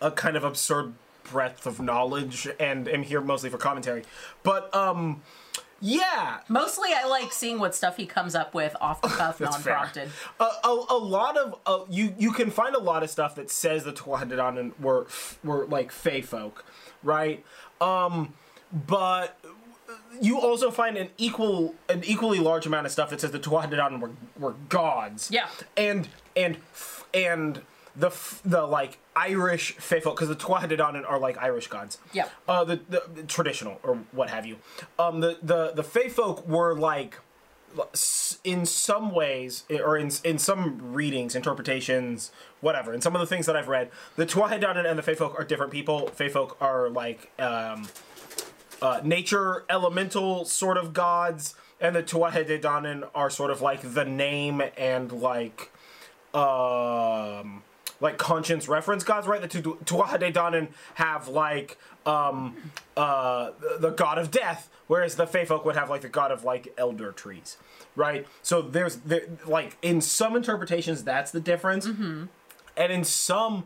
a 0.02 0.12
kind 0.12 0.36
of 0.36 0.44
absurd 0.44 0.94
breadth 1.24 1.66
of 1.66 1.80
knowledge, 1.80 2.48
and 2.60 2.88
am 2.88 3.04
here 3.04 3.22
mostly 3.22 3.50
for 3.50 3.58
commentary. 3.58 4.04
But 4.44 4.74
um, 4.76 5.22
yeah, 5.82 6.40
Mostly, 6.50 6.90
I 6.94 7.06
like 7.08 7.32
seeing 7.32 7.60
what 7.60 7.74
stuff 7.74 7.96
he 7.98 8.06
comes 8.06 8.36
up 8.36 8.54
with 8.54 8.76
off 8.82 9.02
the 9.02 9.08
cuff, 9.08 9.40
non-prompted. 9.40 10.10
A, 10.40 10.44
a, 10.44 10.86
a 10.90 10.98
lot 10.98 11.38
of 11.38 11.60
uh, 11.66 11.86
you 11.90 12.14
you 12.18 12.32
can 12.32 12.52
find 12.52 12.76
a 12.76 12.80
lot 12.80 13.04
of 13.04 13.10
stuff 13.10 13.36
that 13.36 13.50
says 13.50 13.84
the 13.84 13.94
Tuatha 13.94 14.74
were 14.80 15.08
were 15.44 15.66
like 15.68 15.92
Fey 15.92 16.22
folk, 16.22 16.66
right? 17.02 17.46
Um, 17.80 18.34
but 18.74 19.40
you 20.22 20.40
also 20.40 20.72
find 20.72 20.98
an 20.98 21.10
equal 21.18 21.76
an 21.88 22.04
equally 22.06 22.40
large 22.40 22.66
amount 22.66 22.86
of 22.86 22.92
stuff 22.92 23.10
that 23.10 23.22
says 23.22 23.32
the 23.32 23.40
Tuatha 23.40 23.70
De 23.70 23.78
Danann 23.78 24.00
were 24.00 24.12
were 24.38 24.56
gods. 24.70 25.30
Yeah. 25.32 25.48
and 25.78 26.08
and 26.36 26.58
and 27.14 27.62
the 27.96 28.12
the 28.46 28.66
like 28.66 28.98
Irish 29.16 29.74
folk 29.74 30.16
because 30.16 30.30
the 30.30 30.36
Tuatha 30.36 30.68
De 30.70 30.78
Danann 30.78 31.10
are 31.10 31.20
like 31.20 31.38
Irish 31.38 31.68
gods. 31.68 31.98
Yeah. 32.14 32.30
Uh, 32.48 32.64
the, 32.64 32.80
the, 32.90 33.04
the 33.14 33.24
traditional 33.24 33.80
or 33.84 34.00
what 34.12 34.30
have 34.30 34.46
you. 34.46 34.58
Um, 34.98 35.20
the 35.20 35.38
the 35.42 35.74
the 35.76 35.84
Fey 35.84 36.10
folk 36.10 36.48
were 36.48 36.76
like 36.76 37.20
in 38.44 38.66
some 38.66 39.12
ways, 39.12 39.64
or 39.70 39.98
in 39.98 40.12
in 40.24 40.38
some 40.38 40.94
readings, 40.94 41.36
interpretations, 41.36 42.32
whatever, 42.62 42.94
in 42.94 43.02
some 43.02 43.16
of 43.16 43.20
the 43.20 43.28
things 43.28 43.46
that 43.46 43.56
I've 43.56 43.68
read, 43.68 43.92
the 44.16 44.26
Tuatha 44.26 44.60
De 44.60 44.66
Danann 44.66 44.90
and 44.90 44.98
the 44.98 45.04
Fey 45.04 45.16
folk 45.16 45.38
are 45.38 45.44
different 45.44 45.72
people. 45.72 46.08
Fey 46.08 46.30
folk 46.30 46.58
are 46.60 46.90
like 46.90 47.32
um, 47.40 47.88
uh, 48.82 49.02
nature 49.04 49.66
elemental 49.70 50.46
sort 50.46 50.78
of 50.78 50.94
gods, 50.94 51.56
and 51.82 51.96
the 51.96 52.04
Tuatha 52.04 52.60
Danann 52.62 53.08
are 53.16 53.30
sort 53.30 53.52
of 53.52 53.62
like 53.62 53.82
the 53.82 54.06
name 54.06 54.62
and 54.78 55.12
like 55.12 55.72
um 56.34 57.64
like 58.02 58.18
conscience 58.18 58.68
reference 58.68 59.04
gods, 59.04 59.28
right? 59.28 59.42
The 59.42 59.48
Tu- 59.48 59.78
Tuatha 59.86 60.32
Danann 60.32 60.70
have 60.96 61.28
like 61.28 61.78
um 62.06 62.56
uh 62.96 63.52
the 63.80 63.90
god 63.92 64.18
of 64.18 64.32
death, 64.32 64.70
whereas 64.88 65.16
the 65.16 65.28
Fey 65.28 65.46
folk 65.46 65.66
would 65.66 65.76
have 65.76 65.90
like 65.90 66.02
the 66.02 66.10
god 66.10 66.32
of 66.32 66.44
like 66.44 66.74
elder 66.78 67.12
trees, 67.12 67.58
right? 67.96 68.26
So 68.42 68.62
there's 68.62 68.98
there, 68.98 69.28
like 69.46 69.78
in 69.82 70.02
some 70.02 70.36
interpretations 70.36 71.04
that's 71.04 71.32
the 71.32 71.42
difference. 71.42 71.88
And 72.80 72.92
in 72.94 73.04
some, 73.04 73.66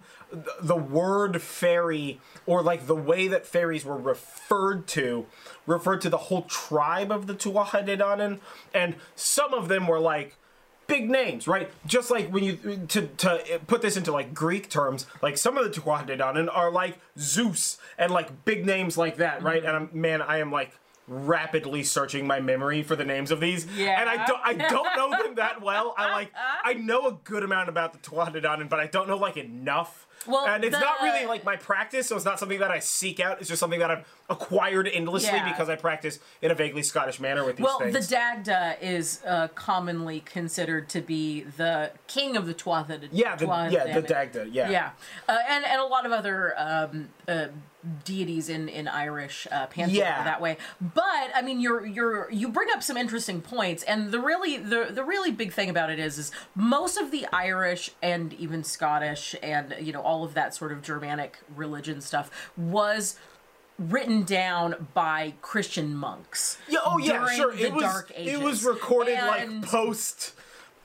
the 0.60 0.76
word 0.76 1.42
fairy, 1.42 2.20
or 2.46 2.64
like 2.64 2.88
the 2.88 2.96
way 2.96 3.28
that 3.28 3.46
fairies 3.46 3.86
were 3.86 3.98
referred 3.98 4.88
to, 4.88 5.28
referred 5.68 6.02
to 6.02 6.10
the 6.10 6.18
whole 6.18 6.42
tribe 6.44 7.12
of 7.12 7.28
the 7.28 7.36
Tuatha 7.36 8.40
and 8.74 8.96
some 9.16 9.54
of 9.54 9.68
them 9.68 9.88
were 9.88 10.00
like 10.00 10.36
big 10.88 11.10
names, 11.10 11.48
right? 11.48 11.70
Just 11.86 12.12
like 12.12 12.30
when 12.30 12.44
you 12.44 12.86
to 12.88 13.08
to 13.08 13.62
put 13.68 13.82
this 13.82 13.98
into 13.98 14.12
like 14.12 14.34
Greek 14.34 14.70
terms, 14.70 15.06
like 15.22 15.38
some 15.38 15.58
of 15.58 15.64
the 15.64 15.82
Tuatha 15.82 16.50
are 16.52 16.72
like 16.72 16.98
Zeus 17.18 17.78
and 17.98 18.12
like 18.12 18.46
big 18.46 18.66
names 18.66 18.98
like 18.98 19.18
that, 19.18 19.44
right? 19.44 19.64
Mm-hmm. 19.64 19.76
And 19.76 19.90
I'm, 19.94 20.02
man, 20.02 20.22
I 20.22 20.40
am 20.40 20.52
like 20.52 20.72
rapidly 21.08 21.84
searching 21.84 22.26
my 22.26 22.40
memory 22.40 22.82
for 22.84 22.96
the 22.96 23.04
names 23.04 23.30
of 23.32 23.40
these, 23.40 23.66
Yeah. 23.76 24.00
and 24.00 24.10
I 24.10 24.26
don't 24.26 24.42
I 24.44 24.54
don't 24.54 24.96
know 24.96 25.10
them 25.24 25.36
that 25.36 25.62
well. 25.62 25.94
I 25.98 26.12
like 26.12 26.32
I 26.64 26.74
know 26.74 27.08
a 27.08 27.12
good 27.24 27.44
amount 27.44 27.70
about 27.70 27.92
the 27.94 28.00
Tuatha 28.00 28.34
De 28.34 28.42
Danann, 28.42 28.70
but 28.70 28.80
I 28.80 28.88
don't 28.88 29.08
know 29.08 29.18
like 29.18 29.38
enough. 29.38 30.08
Well, 30.26 30.46
and 30.46 30.64
it's 30.64 30.80
not 30.80 31.02
really 31.02 31.26
like 31.26 31.44
my 31.44 31.58
practice, 31.58 32.08
so 32.08 32.16
it's 32.16 32.24
not 32.24 32.40
something 32.40 32.60
that 32.60 32.72
I 32.72 32.80
seek 32.80 33.20
out. 33.20 33.40
It's 33.42 33.50
just 33.50 33.60
something 33.60 33.82
that 33.82 33.92
I've 33.92 34.06
acquired 34.30 34.88
endlessly 34.88 35.34
Yeah. 35.34 35.52
because 35.52 35.68
I 35.68 35.76
practice 35.76 36.20
in 36.42 36.50
a 36.50 36.56
vaguely 36.56 36.82
Scottish 36.82 37.20
manner 37.20 37.44
with 37.44 37.58
these 37.58 37.66
Well, 37.66 37.80
things. 37.80 37.94
the 38.08 38.16
Dagda 38.16 38.78
is 38.82 39.22
uh, 39.28 39.50
commonly 39.50 40.22
considered 40.22 40.88
to 40.90 41.02
be 41.02 41.42
the 41.42 41.92
king 42.08 42.38
of 42.38 42.46
the 42.48 42.54
Tuatha 42.54 43.02
De 43.02 43.10
yeah, 43.12 43.36
the, 43.36 43.46
yeah, 43.70 43.94
the 44.00 44.02
Dagda, 44.08 44.48
yeah. 44.50 44.70
Yeah, 44.70 44.90
uh, 45.28 45.38
and 45.50 45.66
and 45.66 45.82
a 45.82 45.86
lot 45.86 46.06
of 46.06 46.14
other 46.14 46.54
um, 46.58 47.10
uh, 47.28 47.48
deities 48.06 48.50
in 48.50 48.70
in 48.70 48.88
Irish 48.88 49.48
uh, 49.52 49.68
pantheon 49.68 49.98
Yeah. 49.98 50.24
that 50.24 50.40
way. 50.42 50.58
But 50.80 51.32
I 51.36 51.42
mean, 51.42 51.60
you're 51.60 51.86
you're 51.86 52.32
you 52.32 52.48
bring 52.50 52.70
up 52.74 52.82
some 52.84 52.98
interesting 52.98 53.42
points, 53.42 53.84
and 53.84 54.12
the 54.12 54.20
really 54.20 54.58
the 54.58 54.88
the 54.92 55.04
really 55.04 55.32
big 55.32 55.52
thing 55.54 55.70
about 55.70 55.90
it 55.90 56.00
is 56.00 56.18
is 56.18 56.32
most 56.56 56.98
of 56.98 57.12
the 57.12 57.28
Irish 57.34 57.92
and 58.02 58.34
even 58.34 58.64
Scottish 58.64 59.36
and 59.44 59.76
you 59.80 59.92
know 59.94 60.02
all 60.02 60.24
of 60.24 60.34
that 60.34 60.56
sort 60.56 60.72
of 60.72 60.82
Germanic 60.82 61.40
religion 61.56 62.00
stuff 62.02 62.30
was 62.58 63.18
written 63.80 64.24
down 64.24 64.88
by 64.94 65.34
Christian 65.42 65.96
monks. 65.96 66.58
Yeah, 66.70 66.80
oh 66.86 67.00
yeah, 67.00 67.28
sure. 67.36 67.54
it 67.54 67.74
was 67.74 68.04
it 68.16 68.40
was 68.42 68.64
recorded 68.64 69.16
And- 69.18 69.62
like 69.62 69.70
post. 69.70 70.34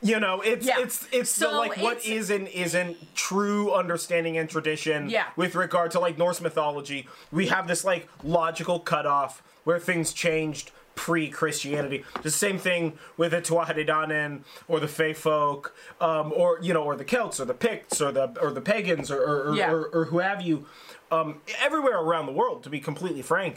You 0.00 0.20
know, 0.20 0.40
it's 0.40 0.64
Yeah. 0.66 0.78
it's 0.80 1.06
it's 1.10 1.36
the 1.36 1.48
like 1.48 1.76
what 1.78 1.96
it's- 1.98 2.06
is 2.06 2.30
and 2.30 2.46
isn't 2.48 3.14
true 3.16 3.72
understanding 3.72 4.38
and 4.38 4.48
tradition. 4.48 5.10
Yeah. 5.10 5.24
With 5.36 5.54
regard 5.56 5.90
to 5.92 6.00
like 6.00 6.16
Norse 6.16 6.40
mythology, 6.40 7.08
we 7.32 7.48
have 7.48 7.66
this 7.66 7.84
like 7.84 8.08
logical 8.22 8.78
cutoff 8.78 9.42
where 9.64 9.78
things 9.80 10.12
changed 10.12 10.70
pre-Christianity. 10.94 12.04
The 12.22 12.30
same 12.30 12.58
thing 12.58 12.98
with 13.16 13.30
the 13.32 13.40
Tuatha 13.40 13.74
De 13.74 13.84
Danann 13.84 14.40
or 14.66 14.78
the 14.80 14.88
Fey 14.88 15.12
folk, 15.14 15.74
um, 16.00 16.32
or 16.34 16.58
you 16.62 16.72
know, 16.74 16.82
or 16.84 16.94
the 16.96 17.04
Celts 17.04 17.40
or 17.40 17.44
the 17.44 17.54
Picts 17.54 18.00
or 18.00 18.12
the 18.12 18.36
or 18.40 18.52
the 18.52 18.60
pagans 18.60 19.10
or 19.10 19.20
or, 19.20 19.50
or, 19.50 19.54
Yeah. 19.56 19.70
or, 19.72 19.84
or 19.92 20.04
who 20.06 20.18
have 20.20 20.40
you. 20.42 20.66
Um, 21.10 21.40
everywhere 21.58 21.98
around 21.98 22.26
the 22.26 22.32
world, 22.32 22.62
to 22.64 22.70
be 22.70 22.80
completely 22.80 23.22
frank, 23.22 23.56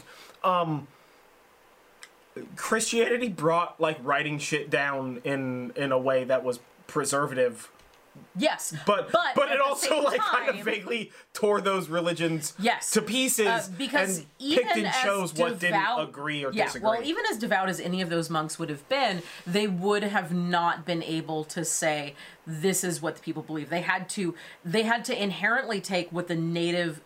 Christianity 2.56 3.28
brought 3.28 3.80
like 3.80 3.98
writing 4.02 4.38
shit 4.38 4.70
down 4.70 5.20
in 5.24 5.72
in 5.76 5.92
a 5.92 5.98
way 5.98 6.24
that 6.24 6.42
was 6.44 6.60
preservative, 6.86 7.70
Yes, 8.36 8.74
but 8.86 9.10
but 9.10 9.34
but, 9.34 9.50
it 9.50 9.58
also 9.60 10.02
like 10.02 10.20
kind 10.20 10.50
of 10.50 10.64
vaguely 10.64 11.10
tore 11.32 11.60
those 11.62 11.88
religions 11.88 12.52
Yes. 12.58 12.90
to 12.90 13.00
pieces 13.02 13.46
Uh, 13.46 13.62
because 13.78 14.18
and 14.18 14.26
even 14.38 14.64
picked 14.64 14.76
and 14.76 14.86
as 14.86 14.96
chose 14.96 15.34
what 15.34 15.58
didn't 15.58 15.72
devout- 15.78 16.08
agree 16.08 16.44
or 16.44 16.52
yeah, 16.52 16.66
disagree. 16.66 16.90
Well, 16.90 17.02
even 17.02 17.24
as 17.30 17.38
devout 17.38 17.68
as 17.70 17.80
any 17.80 18.02
of 18.02 18.10
those 18.10 18.28
monks 18.28 18.58
would 18.58 18.68
have 18.68 18.86
been, 18.90 19.22
they 19.46 19.66
would 19.66 20.02
have 20.02 20.32
not 20.32 20.84
been 20.84 21.02
able 21.02 21.44
to 21.44 21.64
say 21.64 22.14
this 22.46 22.84
is 22.84 23.00
what 23.00 23.16
the 23.16 23.22
people 23.22 23.42
believe. 23.42 23.70
They 23.70 23.80
had 23.82 24.08
to 24.10 24.34
they 24.64 24.82
had 24.82 25.04
to 25.06 25.22
inherently 25.22 25.80
take 25.80 26.10
what 26.12 26.28
the 26.28 26.36
native 26.36 27.00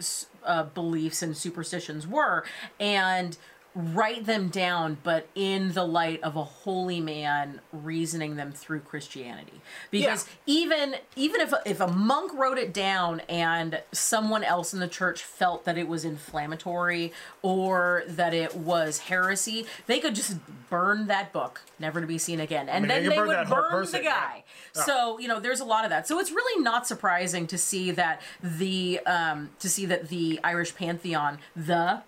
uh, 0.44 0.64
beliefs 0.64 1.22
and 1.22 1.36
superstitions 1.36 2.06
were 2.06 2.44
and 2.80 3.36
write 3.76 4.24
them 4.24 4.48
down 4.48 4.96
but 5.02 5.28
in 5.34 5.72
the 5.72 5.84
light 5.84 6.22
of 6.22 6.34
a 6.34 6.42
holy 6.42 6.98
man 6.98 7.60
reasoning 7.72 8.36
them 8.36 8.50
through 8.50 8.80
Christianity. 8.80 9.60
Because 9.90 10.26
even 10.46 10.96
even 11.14 11.42
if 11.42 11.52
if 11.66 11.80
a 11.80 11.86
monk 11.86 12.32
wrote 12.34 12.56
it 12.56 12.72
down 12.72 13.20
and 13.28 13.82
someone 13.92 14.42
else 14.42 14.72
in 14.72 14.80
the 14.80 14.88
church 14.88 15.22
felt 15.22 15.66
that 15.66 15.76
it 15.76 15.88
was 15.88 16.06
inflammatory 16.06 17.12
or 17.42 18.02
that 18.08 18.32
it 18.32 18.56
was 18.56 18.98
heresy 18.98 19.66
they 19.86 20.00
could 20.00 20.14
just 20.14 20.38
burn 20.70 21.06
that 21.08 21.32
book 21.34 21.60
never 21.78 22.00
to 22.00 22.06
be 22.06 22.16
seen 22.16 22.40
again. 22.40 22.70
And 22.70 22.84
mean, 22.84 22.88
then 22.88 23.08
they 23.10 23.16
burn 23.16 23.28
would 23.28 23.48
burn 23.48 23.70
person, 23.70 24.00
the 24.00 24.04
yeah. 24.04 24.10
guy. 24.10 24.44
So 24.72 25.18
you 25.18 25.28
know 25.28 25.38
there's 25.38 25.60
a 25.60 25.66
lot 25.66 25.84
of 25.84 25.90
that. 25.90 26.08
So 26.08 26.18
it's 26.18 26.30
really 26.30 26.62
not 26.62 26.86
surprising 26.86 27.46
to 27.48 27.58
see 27.58 27.90
that 27.90 28.22
the 28.42 29.00
um 29.00 29.50
to 29.58 29.68
see 29.68 29.84
that 29.84 30.08
the 30.08 30.40
irish 30.42 30.74
pantheon 30.74 31.38
the 31.54 32.02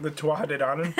the 0.00 0.10
Tuatha 0.10 0.48
De 0.48 0.58
Danann. 0.58 0.94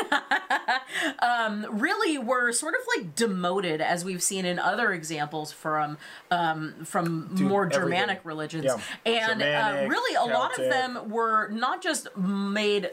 really 1.71 2.19
were 2.19 2.53
sort 2.53 2.75
of 2.75 2.81
like 2.97 3.15
demoted 3.15 3.81
as 3.81 4.05
we've 4.05 4.23
seen 4.23 4.45
in 4.45 4.59
other 4.59 4.93
examples 4.93 5.53
from 5.53 5.99
um, 6.31 6.75
from 6.85 7.35
more 7.35 7.67
Germanic 7.67 8.03
everything. 8.19 8.21
religions 8.25 8.65
Yeah. 8.65 8.79
and 9.07 9.43
uh, 9.43 9.89
really 9.89 10.15
a 10.17 10.25
lot 10.35 10.53
of 10.59 10.65
them 10.71 11.11
were 11.11 11.49
not 11.49 11.83
just 11.83 12.15
made 12.17 12.91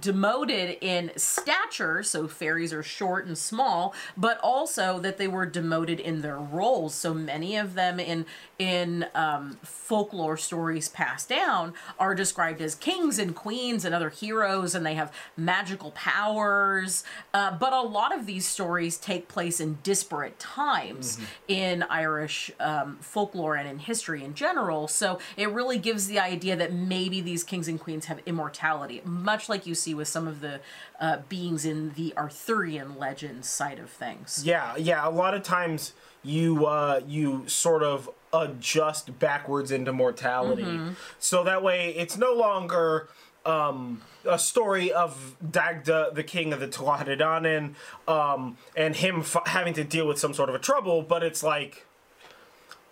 demoted 0.00 0.78
in 0.80 1.12
stature, 1.16 2.02
so 2.02 2.28
fairies 2.28 2.72
are 2.72 2.82
short 2.82 3.26
and 3.26 3.36
small, 3.36 3.94
but 4.16 4.38
also 4.42 4.98
that 4.98 5.18
they 5.18 5.28
were 5.28 5.46
demoted 5.46 6.00
in 6.00 6.20
their 6.20 6.38
roles. 6.38 6.94
So 6.94 7.14
many 7.14 7.56
of 7.56 7.74
them 7.74 7.98
in 7.98 8.26
in 8.58 9.06
um, 9.14 9.58
folklore 9.62 10.36
stories 10.36 10.88
passed 10.88 11.28
down 11.28 11.74
are 11.98 12.14
described 12.14 12.60
as 12.60 12.76
kings 12.76 13.18
and 13.18 13.34
queens 13.34 13.84
and 13.84 13.92
other 13.92 14.10
heroes, 14.10 14.74
and 14.74 14.86
they 14.86 14.94
have 14.94 15.12
magical 15.36 15.90
powers. 15.92 17.02
Uh, 17.34 17.56
but 17.58 17.72
a 17.72 17.80
lot 17.80 18.16
of 18.16 18.24
these 18.26 18.46
stories 18.46 18.96
take 18.96 19.26
place 19.26 19.58
in 19.58 19.78
disparate 19.82 20.38
times 20.38 21.18
in 21.48 21.82
Irish 21.84 22.52
um, 22.60 22.98
folklore 23.00 23.56
and 23.56 23.68
in 23.68 23.78
history 23.80 24.22
in 24.22 24.34
general. 24.34 24.86
So 24.86 25.18
it 25.36 25.50
really 25.50 25.78
gives 25.78 26.06
the 26.06 26.20
idea 26.20 26.54
that 26.54 26.72
maybe 26.72 27.20
these 27.20 27.42
kings 27.42 27.66
and 27.66 27.80
queens 27.80 28.04
have 28.04 28.20
immortality, 28.26 29.02
much 29.04 29.48
like 29.48 29.61
you 29.66 29.74
see 29.74 29.94
with 29.94 30.08
some 30.08 30.26
of 30.28 30.40
the 30.40 30.60
uh, 31.00 31.18
beings 31.28 31.64
in 31.64 31.90
the 31.94 32.14
Arthurian 32.16 32.98
legends 32.98 33.48
side 33.48 33.78
of 33.78 33.90
things. 33.90 34.42
Yeah, 34.44 34.76
yeah. 34.76 35.06
A 35.06 35.10
lot 35.10 35.34
of 35.34 35.42
times 35.42 35.92
you 36.22 36.66
uh, 36.66 37.00
you 37.06 37.48
sort 37.48 37.82
of 37.82 38.10
adjust 38.32 39.18
backwards 39.18 39.70
into 39.70 39.92
mortality, 39.92 40.80
so 41.18 41.44
that 41.44 41.62
way 41.62 41.94
it's 41.96 42.16
no 42.16 42.32
longer 42.32 43.08
um, 43.44 44.02
a 44.24 44.38
story 44.38 44.92
of 44.92 45.36
Dagda, 45.48 46.12
the 46.14 46.22
king 46.22 46.52
of 46.52 46.60
the 46.60 46.68
Tuatha 46.68 47.74
um, 48.08 48.56
and 48.76 48.96
him 48.96 49.20
f- 49.20 49.46
having 49.46 49.74
to 49.74 49.84
deal 49.84 50.06
with 50.06 50.18
some 50.18 50.34
sort 50.34 50.48
of 50.48 50.54
a 50.54 50.58
trouble, 50.58 51.02
but 51.02 51.22
it's 51.22 51.42
like 51.42 51.86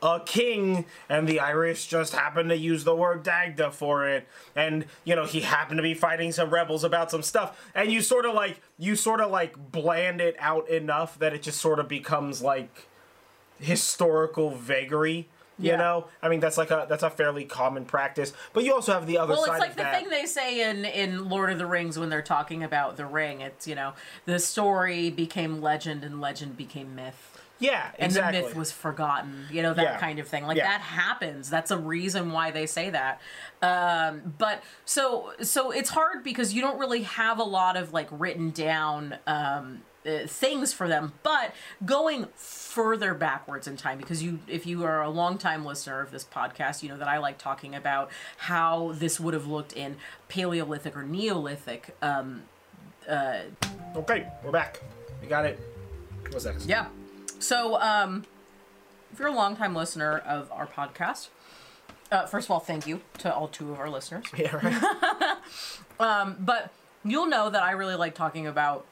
a 0.03 0.21
king, 0.25 0.87
and 1.09 1.29
the 1.29 1.41
Irish 1.41 1.87
just 1.87 2.15
happened 2.15 2.49
to 2.51 2.57
use 2.57 2.85
the 2.85 2.95
word 2.97 3.23
Dagda 3.23 3.71
for 3.71 4.07
it, 4.09 4.27
and 4.57 4.87
you 5.05 5.15
know 5.15 5.27
he 5.27 5.41
happened 5.41 5.79
to 5.79 5.83
be 5.83 5.95
fighting 5.95 6.33
some 6.33 6.51
rebels 6.51 6.85
about 6.85 7.11
some 7.11 7.23
stuff, 7.23 7.61
and 7.75 7.93
you 7.93 8.01
sort 8.01 8.25
of 8.27 8.35
like 8.35 8.61
you 8.79 8.97
sort 8.97 9.21
of 9.21 9.31
like 9.31 9.73
bland 9.73 10.21
it 10.21 10.37
out 10.39 10.69
enough 10.69 11.19
that 11.19 11.33
it 11.35 11.43
just 11.43 11.61
sort 11.61 11.79
of 11.79 11.89
becomes 11.89 12.41
like 12.43 12.87
historical 13.59 14.51
vagary. 14.51 15.29
You 15.59 15.73
Yeah. 15.73 15.77
know, 15.77 16.07
I 16.23 16.31
mean 16.31 16.41
that's 16.41 16.57
like 16.57 16.71
a 16.71 16.87
that's 16.89 17.03
a 17.03 17.11
fairly 17.11 17.45
common 17.45 17.85
practice, 17.85 18.33
but 18.55 18.65
you 18.65 18.73
also 18.73 18.95
have 18.95 19.07
the 19.07 19.19
other 19.19 19.35
side. 19.37 19.43
Well, 19.43 19.51
it's 19.53 19.61
like 19.61 19.71
of 19.73 19.77
the 19.77 19.83
that. 19.83 19.95
thing 20.01 20.09
they 20.09 20.25
say 20.25 20.63
in 20.71 20.87
in 20.87 21.29
Lord 21.29 21.51
of 21.53 21.59
the 21.59 21.67
Rings 21.67 21.99
when 21.99 22.09
they're 22.09 22.23
talking 22.23 22.65
about 22.65 22.97
the 22.97 23.05
ring. 23.05 23.43
It's 23.43 23.67
you 23.69 23.75
know 23.75 23.93
the 24.25 24.39
story 24.39 25.11
became 25.11 25.61
legend 25.61 26.03
and 26.03 26.19
legend 26.19 26.57
became 26.57 26.95
myth. 26.95 27.30
Yeah, 27.61 27.91
and 27.99 28.07
exactly. 28.07 28.41
the 28.41 28.47
myth 28.49 28.57
was 28.57 28.73
forgotten 28.73 29.47
you 29.51 29.63
know 29.63 29.73
that 29.75 29.83
Yeah. 29.83 29.99
kind 29.99 30.19
of 30.19 30.27
thing 30.27 30.45
like 30.47 30.57
Yeah. 30.57 30.67
that 30.69 30.81
happens 30.81 31.49
that's 31.51 31.71
a 31.71 31.79
reason 31.79 32.33
why 32.33 32.51
they 32.51 32.67
say 32.67 32.91
that 32.91 33.21
um 33.63 34.35
but 34.39 34.63
so 34.85 35.33
so 35.43 35.71
it's 35.71 35.91
hard 35.91 36.25
because 36.25 36.53
you 36.55 36.61
don't 36.63 36.79
really 36.79 37.03
have 37.03 37.39
a 37.39 37.45
lot 37.45 37.77
of 37.77 37.93
like 37.93 38.09
written 38.11 38.51
down 38.51 39.17
um 39.27 39.83
uh, 40.07 40.27
things 40.27 40.73
for 40.73 40.89
them 40.89 41.13
but 41.23 41.53
going 41.85 42.27
further 42.35 43.13
backwards 43.13 43.67
in 43.69 43.77
time 43.77 43.99
because 43.99 44.23
you 44.23 44.39
if 44.49 44.67
you 44.67 44.83
are 44.83 45.03
a 45.03 45.11
long 45.11 45.37
time 45.37 45.63
listener 45.63 46.01
of 46.01 46.11
this 46.11 46.25
podcast 46.25 46.83
you 46.83 46.89
know 46.89 46.97
that 46.97 47.07
i 47.09 47.19
like 47.19 47.37
talking 47.37 47.75
about 47.75 48.11
how 48.39 48.93
this 48.95 49.21
would 49.21 49.35
have 49.35 49.47
looked 49.47 49.75
in 49.75 49.97
paleolithic 50.29 50.97
or 50.97 51.03
neolithic 51.03 51.95
um 52.01 52.43
okay, 53.97 54.27
we're 54.45 54.51
back. 54.53 54.81
We 55.21 55.27
got 55.27 55.45
it. 55.45 55.59
What's 56.31 56.45
next? 56.45 56.67
Yeah. 56.67 56.87
So, 57.41 57.81
um, 57.81 58.25
if 59.13 59.19
you're 59.19 59.29
a 59.29 59.33
longtime 59.33 59.75
listener 59.75 60.19
of 60.19 60.53
our 60.53 60.67
podcast, 60.67 61.29
uh, 62.13 62.27
first 62.27 62.47
of 62.47 62.51
all, 62.51 62.61
thank 62.61 62.87
you 62.87 63.01
to 63.19 63.35
all 63.35 63.49
two 63.49 63.73
of 63.73 63.81
our 63.81 63.91
listeners. 63.91 64.27
Yeah, 64.37 64.57
right. 64.57 65.37
But 66.39 66.71
you'll 67.05 67.27
know 67.27 67.51
that 67.51 67.63
I 67.63 67.73
really 67.73 67.95
like 67.97 68.15
talking 68.15 68.47
about 68.47 68.87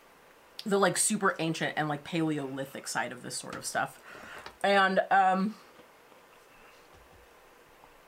the 0.65 0.79
like 0.79 0.97
super 0.97 1.37
ancient 1.39 1.75
and 1.77 1.89
like 1.89 2.05
Paleolithic 2.05 2.89
side 2.89 3.13
of 3.13 3.23
this 3.23 3.37
sort 3.37 3.55
of 3.55 3.65
stuff. 3.65 4.01
And 4.63 5.01
um, 5.11 5.55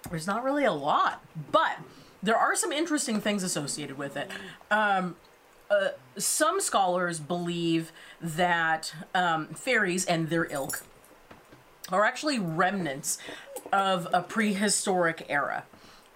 there's 0.08 0.26
not 0.26 0.42
really 0.42 0.64
a 0.64 0.72
lot, 0.72 1.22
but 1.52 1.78
there 2.22 2.36
are 2.36 2.56
some 2.56 2.72
interesting 2.72 3.20
things 3.20 3.42
associated 3.42 3.96
with 3.96 4.16
it. 4.16 4.30
Um, 4.70 5.16
uh, 5.70 5.90
some 6.16 6.60
scholars 6.60 7.20
believe 7.20 7.92
that 8.20 8.92
um, 9.14 9.48
fairies 9.48 10.04
and 10.04 10.28
their 10.28 10.46
ilk 10.50 10.82
are 11.90 12.04
actually 12.04 12.38
remnants 12.38 13.18
of 13.72 14.08
a 14.12 14.22
prehistoric 14.22 15.26
era 15.28 15.64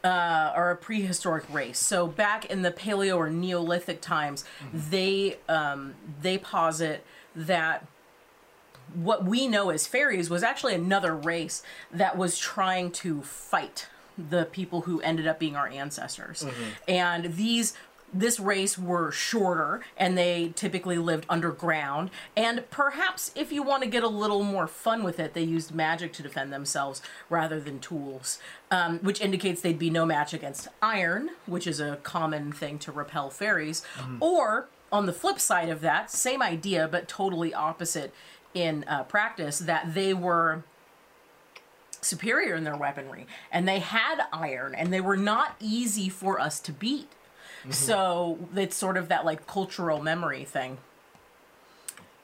uh, 0.03 0.53
or 0.55 0.71
a 0.71 0.77
prehistoric 0.77 1.45
race. 1.53 1.79
So 1.79 2.07
back 2.07 2.45
in 2.47 2.63
the 2.63 2.71
Paleo 2.71 3.17
or 3.17 3.31
Neolithic 3.31 4.01
times, 4.01 4.45
they 4.73 5.39
um, 5.49 5.95
they 6.21 6.37
posit 6.39 7.05
that 7.35 7.87
what 8.93 9.25
we 9.25 9.49
know 9.49 9.71
as 9.71 9.87
fairies 9.87 10.29
was 10.29 10.43
actually 10.43 10.75
another 10.75 11.17
race 11.17 11.63
that 11.91 12.19
was 12.19 12.39
trying 12.39 12.91
to 12.93 13.23
fight 13.23 13.89
the 14.17 14.45
people 14.45 14.83
who 14.83 15.01
ended 15.01 15.27
up 15.27 15.39
being 15.41 15.57
our 15.57 15.67
ancestors. 15.69 16.45
And 16.87 17.35
these 17.35 17.75
this 18.15 18.39
race 18.39 18.79
were 18.79 19.11
shorter 19.11 19.81
and 19.97 20.17
they 20.17 20.53
typically 20.55 20.97
lived 20.97 21.27
underground. 21.29 22.11
And 22.37 22.69
perhaps 22.71 23.33
if 23.35 23.53
you 23.53 23.63
want 23.63 23.83
to 23.83 23.89
get 23.89 24.03
a 24.03 24.09
little 24.09 24.45
more 24.45 24.67
fun 24.67 25.03
with 25.03 25.19
it 25.19 25.35
they 25.35 25.43
used 25.43 25.75
magic 25.75 26.13
to 26.15 26.23
defend 26.23 26.53
themselves 26.53 27.03
rather 27.29 27.61
than 27.61 27.81
tools 27.81 28.39
um, 28.71 28.99
which 29.01 29.21
indicates 29.21 29.61
they'd 29.61 29.79
be 29.79 29.91
no 29.91 30.07
match 30.07 30.33
against 30.33 30.69
iron 30.81 31.31
which 31.47 31.67
is 31.67 31.81
a 31.81 31.97
common 32.03 32.53
thing 32.53 32.79
to 32.79 32.93
repel 32.93 33.31
fairies. 33.31 33.83
Or 34.21 34.69
on 34.93 35.07
the 35.07 35.13
flip 35.13 35.41
side 35.41 35.69
of 35.69 35.81
that 35.81 36.11
same 36.11 36.41
idea 36.41 36.89
but 36.91 37.09
totally 37.09 37.53
opposite 37.53 38.15
in 38.55 38.85
uh, 38.85 39.03
practice 39.03 39.59
that 39.59 39.95
they 39.95 40.15
were 40.15 40.63
superior 42.01 42.55
in 42.55 42.65
their 42.65 42.77
weaponry 42.77 43.27
and 43.51 43.67
they 43.67 43.79
had 43.79 44.21
iron 44.33 44.75
and 44.75 44.93
they 44.93 45.01
were 45.01 45.17
not 45.17 45.57
easy 45.59 46.09
for 46.09 46.39
us 46.39 46.61
to 46.61 46.71
beat 46.71 47.09
so 47.71 48.39
it's 48.57 48.77
sort 48.77 48.97
of 48.97 49.09
that 49.09 49.25
like 49.25 49.47
cultural 49.47 50.03
memory 50.03 50.45
thing 50.45 50.79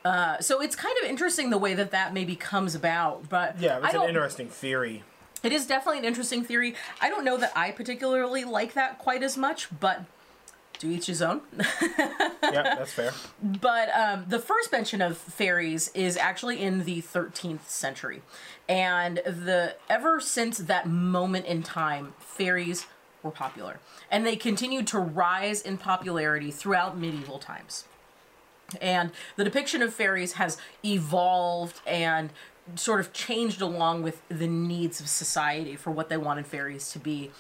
uh, 0.04 0.38
so 0.40 0.62
it's 0.62 0.74
kind 0.74 0.96
of 1.02 1.08
interesting 1.10 1.50
the 1.50 1.58
way 1.58 1.74
that 1.74 1.90
that 1.90 2.12
maybe 2.14 2.34
comes 2.36 2.74
about 2.74 3.28
but 3.28 3.58
Yeah, 3.60 3.80
it's 3.84 3.94
an 3.94 4.08
interesting 4.08 4.48
theory. 4.48 5.02
it 5.42 5.52
is 5.52 5.66
definitely 5.66 5.98
an 5.98 6.04
interesting 6.04 6.42
theory 6.44 6.74
i 7.00 7.08
don't 7.08 7.24
know 7.24 7.36
that 7.36 7.52
i 7.56 7.70
particularly 7.70 8.44
like 8.44 8.74
that 8.74 8.98
quite 8.98 9.22
as 9.22 9.36
much 9.36 9.68
but 9.80 10.04
do 10.78 10.90
each 10.90 11.06
his 11.06 11.20
own 11.20 11.42
yeah, 11.82 12.74
that's 12.74 12.92
fair. 12.94 13.12
But 13.42 13.90
um, 13.94 14.24
the 14.28 14.38
first 14.38 14.72
mention 14.72 15.02
of 15.02 15.18
fairies 15.18 15.90
is 15.94 16.16
actually 16.16 16.62
in 16.62 16.84
the 16.84 17.02
13th 17.02 17.66
century. 17.66 18.22
And 18.66 19.18
the 19.18 19.76
ever 19.90 20.20
since 20.20 20.56
that 20.56 20.88
moment 20.88 21.44
in 21.44 21.62
time, 21.62 22.14
fairies 22.18 22.86
were 23.22 23.30
popular. 23.30 23.78
And 24.10 24.26
they 24.26 24.36
continued 24.36 24.86
to 24.88 24.98
rise 24.98 25.62
in 25.62 25.78
popularity 25.78 26.50
throughout 26.50 26.98
medieval 26.98 27.38
times. 27.38 27.84
And 28.80 29.10
the 29.36 29.44
depiction 29.44 29.82
of 29.82 29.92
fairies 29.92 30.34
has 30.34 30.58
evolved 30.84 31.80
and 31.86 32.30
sort 32.76 33.00
of 33.00 33.12
changed 33.12 33.60
along 33.60 34.02
with 34.02 34.22
the 34.28 34.46
needs 34.46 35.00
of 35.00 35.08
society 35.08 35.76
for 35.76 35.90
what 35.90 36.08
they 36.08 36.16
wanted 36.16 36.46
fairies 36.46 36.92
to 36.92 36.98
be. 36.98 37.30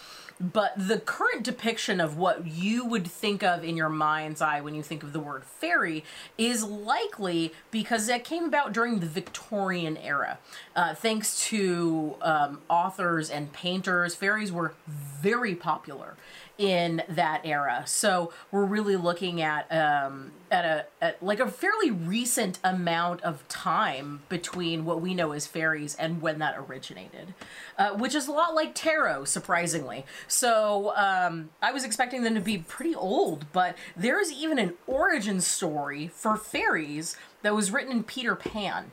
But 0.40 0.72
the 0.76 0.98
current 0.98 1.42
depiction 1.42 2.00
of 2.00 2.16
what 2.16 2.46
you 2.46 2.86
would 2.86 3.06
think 3.06 3.42
of 3.42 3.62
in 3.62 3.76
your 3.76 3.90
mind's 3.90 4.40
eye 4.40 4.62
when 4.62 4.74
you 4.74 4.82
think 4.82 5.02
of 5.02 5.12
the 5.12 5.20
word 5.20 5.44
fairy 5.44 6.02
is 6.38 6.64
likely 6.64 7.52
because 7.70 8.06
that 8.06 8.24
came 8.24 8.44
about 8.44 8.72
during 8.72 9.00
the 9.00 9.06
Victorian 9.06 9.98
era. 9.98 10.38
Uh, 10.74 10.94
thanks 10.94 11.46
to 11.48 12.16
um, 12.22 12.62
authors 12.70 13.28
and 13.28 13.52
painters, 13.52 14.14
fairies 14.14 14.50
were 14.50 14.72
very 14.86 15.54
popular 15.54 16.16
in 16.60 17.02
that 17.08 17.40
era. 17.44 17.82
So 17.86 18.34
we're 18.50 18.66
really 18.66 18.94
looking 18.94 19.40
at 19.40 19.72
um, 19.72 20.32
at 20.50 20.66
a 20.66 20.86
at 21.00 21.22
like 21.22 21.40
a 21.40 21.50
fairly 21.50 21.90
recent 21.90 22.58
amount 22.62 23.22
of 23.22 23.48
time 23.48 24.20
between 24.28 24.84
what 24.84 25.00
we 25.00 25.14
know 25.14 25.32
as 25.32 25.46
fairies 25.46 25.96
and 25.96 26.20
when 26.20 26.38
that 26.40 26.56
originated, 26.58 27.32
uh, 27.78 27.92
which 27.94 28.14
is 28.14 28.28
a 28.28 28.32
lot 28.32 28.54
like 28.54 28.74
tarot, 28.74 29.24
surprisingly. 29.24 30.04
So 30.28 30.92
um, 30.96 31.48
I 31.62 31.72
was 31.72 31.82
expecting 31.82 32.24
them 32.24 32.34
to 32.34 32.42
be 32.42 32.58
pretty 32.58 32.94
old, 32.94 33.46
but 33.54 33.74
there's 33.96 34.30
even 34.30 34.58
an 34.58 34.74
origin 34.86 35.40
story 35.40 36.08
for 36.08 36.36
fairies 36.36 37.16
that 37.40 37.54
was 37.54 37.70
written 37.70 37.90
in 37.90 38.04
Peter 38.04 38.36
Pan 38.36 38.90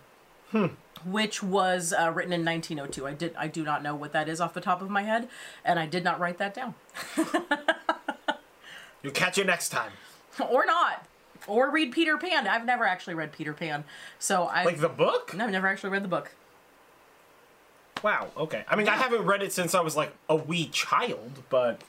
which 1.06 1.44
was 1.44 1.94
uh, 1.94 2.12
written 2.14 2.34
in 2.34 2.44
1902. 2.46 3.08
I 3.08 3.14
did 3.14 3.36
I 3.38 3.48
do 3.48 3.64
not 3.64 3.84
know 3.84 3.96
what 3.96 4.14
that 4.14 4.28
is 4.30 4.40
off 4.42 4.54
the 4.54 4.62
top 4.62 4.82
of 4.82 4.90
my 4.90 5.04
head, 5.04 5.28
and 5.64 5.80
I 5.80 5.86
did 5.86 6.04
not 6.04 6.20
write 6.20 6.38
that 6.38 6.54
down, 6.54 6.76
You'll 9.04 9.14
catch 9.14 9.38
you 9.38 9.44
next 9.44 9.70
time. 9.70 9.92
or 10.40 10.66
not, 10.66 11.06
or 11.48 11.70
read 11.72 11.92
Peter 11.92 12.18
Pan. 12.18 12.48
I've 12.48 12.66
never 12.66 12.86
actually 12.86 13.14
read 13.16 13.32
Peter 13.32 13.54
Pan, 13.54 13.84
so 14.20 14.44
I 14.44 14.64
Like 14.64 14.80
the 14.80 14.90
book? 14.90 15.34
No, 15.36 15.46
I've 15.46 15.52
never 15.52 15.68
actually 15.68 15.92
read 15.92 16.04
the 16.04 16.10
book. 16.10 16.32
Wow, 18.04 18.28
okay. 18.38 18.64
I 18.68 18.76
mean, 18.76 18.88
I 18.88 18.96
haven't 18.96 19.24
read 19.26 19.42
it 19.42 19.52
since 19.52 19.74
I 19.74 19.82
was 19.82 19.96
like 19.96 20.14
a 20.30 20.36
wee 20.36 20.68
child, 20.68 21.44
but 21.50 21.82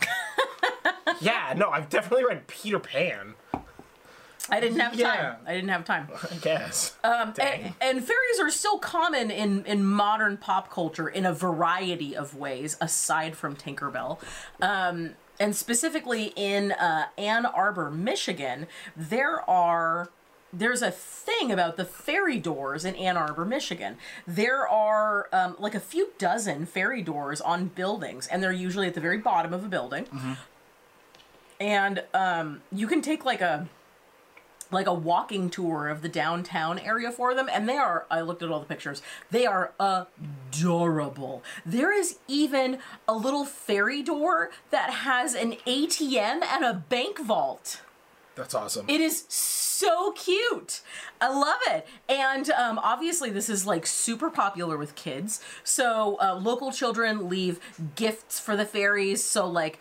yeah, 1.21 1.53
no, 1.57 1.69
I've 1.71 1.91
definitely 1.91 2.25
read 2.25 2.47
Peter 2.47 2.79
Pan. 2.79 3.35
I 4.51 4.61
didn't 4.61 4.81
have 4.81 4.95
Yeah. 4.95 5.15
time. 5.15 5.37
I 5.47 5.55
didn't 5.55 5.71
have 5.71 5.85
time. 5.85 6.09
I 6.31 6.35
guess. 6.37 6.97
Um, 7.05 7.35
and, 7.41 7.75
and 7.81 8.05
fairies 8.05 8.41
are 8.41 8.51
still 8.51 8.79
common 8.79 9.31
in, 9.31 9.65
in 9.67 9.85
modern 9.85 10.37
pop 10.37 10.71
culture 10.71 11.09
in 11.09 11.27
a 11.27 11.33
variety 11.33 12.17
of 12.17 12.35
ways, 12.35 12.77
aside 12.81 13.37
from 13.37 13.57
Tinkerbell. 13.57 14.19
Um, 14.61 15.11
and 15.41 15.55
specifically 15.55 16.33
in 16.37 16.73
uh, 16.73 17.07
Ann 17.17 17.47
Arbor, 17.47 17.91
Michigan, 17.91 18.67
there 18.97 19.49
are 19.49 20.09
there's 20.51 20.81
a 20.81 20.91
thing 20.91 21.53
about 21.53 21.77
the 21.77 21.85
fairy 21.85 22.39
doors 22.39 22.87
in 22.87 22.95
Ann 22.97 23.19
Arbor, 23.19 23.45
Michigan. 23.45 23.99
There 24.27 24.67
are 24.67 25.29
um, 25.31 25.57
like 25.59 25.75
a 25.75 25.81
few 25.81 26.09
dozen 26.17 26.65
fairy 26.65 27.03
doors 27.03 27.43
on 27.43 27.67
buildings, 27.67 28.27
and 28.27 28.43
they're 28.43 28.51
usually 28.51 28.87
at 28.87 28.95
the 28.95 29.01
very 29.01 29.19
bottom 29.19 29.53
of 29.53 29.63
a 29.63 29.69
building. 29.69 30.07
And 31.61 32.03
um, 32.15 32.63
you 32.73 32.87
can 32.87 33.03
take 33.03 33.25
like 33.25 33.41
a 33.41 33.69
like 34.71 34.87
a 34.87 34.95
walking 34.95 35.49
tour 35.51 35.89
of 35.89 36.03
the 36.03 36.09
downtown 36.09 36.79
area 36.79 37.11
for 37.11 37.35
them 37.35 37.49
and 37.53 37.69
they 37.69 37.77
are 37.77 38.07
i 38.11 38.21
looked 38.21 38.43
at 38.43 38.51
all 38.51 38.61
the 38.61 38.67
pictures 38.67 39.03
they 39.31 39.47
are 39.47 39.73
adorable 39.81 41.43
there 41.65 41.93
is 41.93 42.19
even 42.29 42.79
a 43.07 43.15
little 43.15 43.45
fairy 43.45 44.03
door 44.03 44.51
that 44.71 44.91
has 44.91 45.35
an 45.35 45.53
atm 45.67 46.43
and 46.43 46.65
a 46.65 46.75
bank 46.89 47.19
vault 47.19 47.81
That's 48.35 48.55
awesome. 48.55 48.85
it 48.89 49.01
is 49.01 49.25
so 49.29 50.13
cute. 50.13 50.81
I 51.21 51.29
love 51.29 51.61
it. 51.69 51.87
And 52.09 52.51
um, 52.51 52.81
obviously, 52.81 53.31
this 53.31 53.49
is 53.49 53.65
like 53.65 53.87
super 53.87 54.29
popular 54.29 54.77
with 54.77 54.97
kids. 54.97 55.41
So, 55.63 56.19
uh, 56.21 56.35
local 56.35 56.73
children 56.73 57.29
leave 57.29 57.61
gifts 57.95 58.41
for 58.41 58.57
the 58.57 58.65
fairies. 58.65 59.23
So, 59.23 59.47
like, 59.47 59.79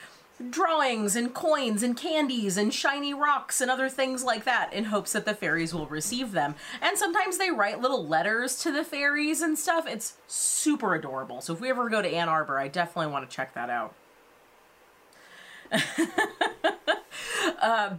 drawings 0.49 1.15
and 1.15 1.33
coins 1.33 1.81
and 1.83 1.97
candies 1.97 2.57
and 2.57 2.73
shiny 2.73 3.13
rocks 3.13 3.59
and 3.61 3.71
other 3.71 3.89
things 3.89 4.23
like 4.23 4.45
that 4.45 4.71
in 4.71 4.85
hopes 4.85 5.13
that 5.13 5.25
the 5.25 5.33
fairies 5.33 5.73
will 5.73 5.87
receive 5.87 6.31
them. 6.31 6.55
And 6.81 6.97
sometimes 6.97 7.37
they 7.37 7.51
write 7.51 7.81
little 7.81 8.05
letters 8.05 8.59
to 8.59 8.71
the 8.71 8.83
fairies 8.83 9.41
and 9.41 9.57
stuff. 9.57 9.87
It's 9.87 10.15
super 10.27 10.95
adorable. 10.95 11.41
So, 11.41 11.53
if 11.53 11.61
we 11.61 11.69
ever 11.69 11.89
go 11.89 12.01
to 12.01 12.09
Ann 12.09 12.29
Arbor, 12.29 12.59
I 12.59 12.67
definitely 12.67 13.11
want 13.11 13.29
to 13.29 13.35
check 13.35 13.53
that 13.53 13.69
out. 13.69 13.93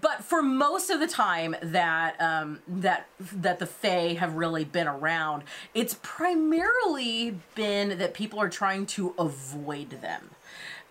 but 0.01 0.24
for 0.24 0.42
most 0.42 0.90
of 0.90 1.01
the 1.01 1.07
time 1.07 1.57
that 1.62 2.20
um, 2.20 2.61
that 2.66 3.07
that 3.18 3.59
the 3.59 3.66
Fae 3.66 4.14
have 4.14 4.35
really 4.35 4.64
been 4.64 4.88
around, 4.88 5.44
it's 5.74 5.98
primarily 6.03 7.38
been 7.55 7.98
that 7.98 8.14
people 8.14 8.40
are 8.40 8.48
trying 8.48 8.87
to 8.87 9.14
avoid 9.18 9.90
them. 9.90 10.31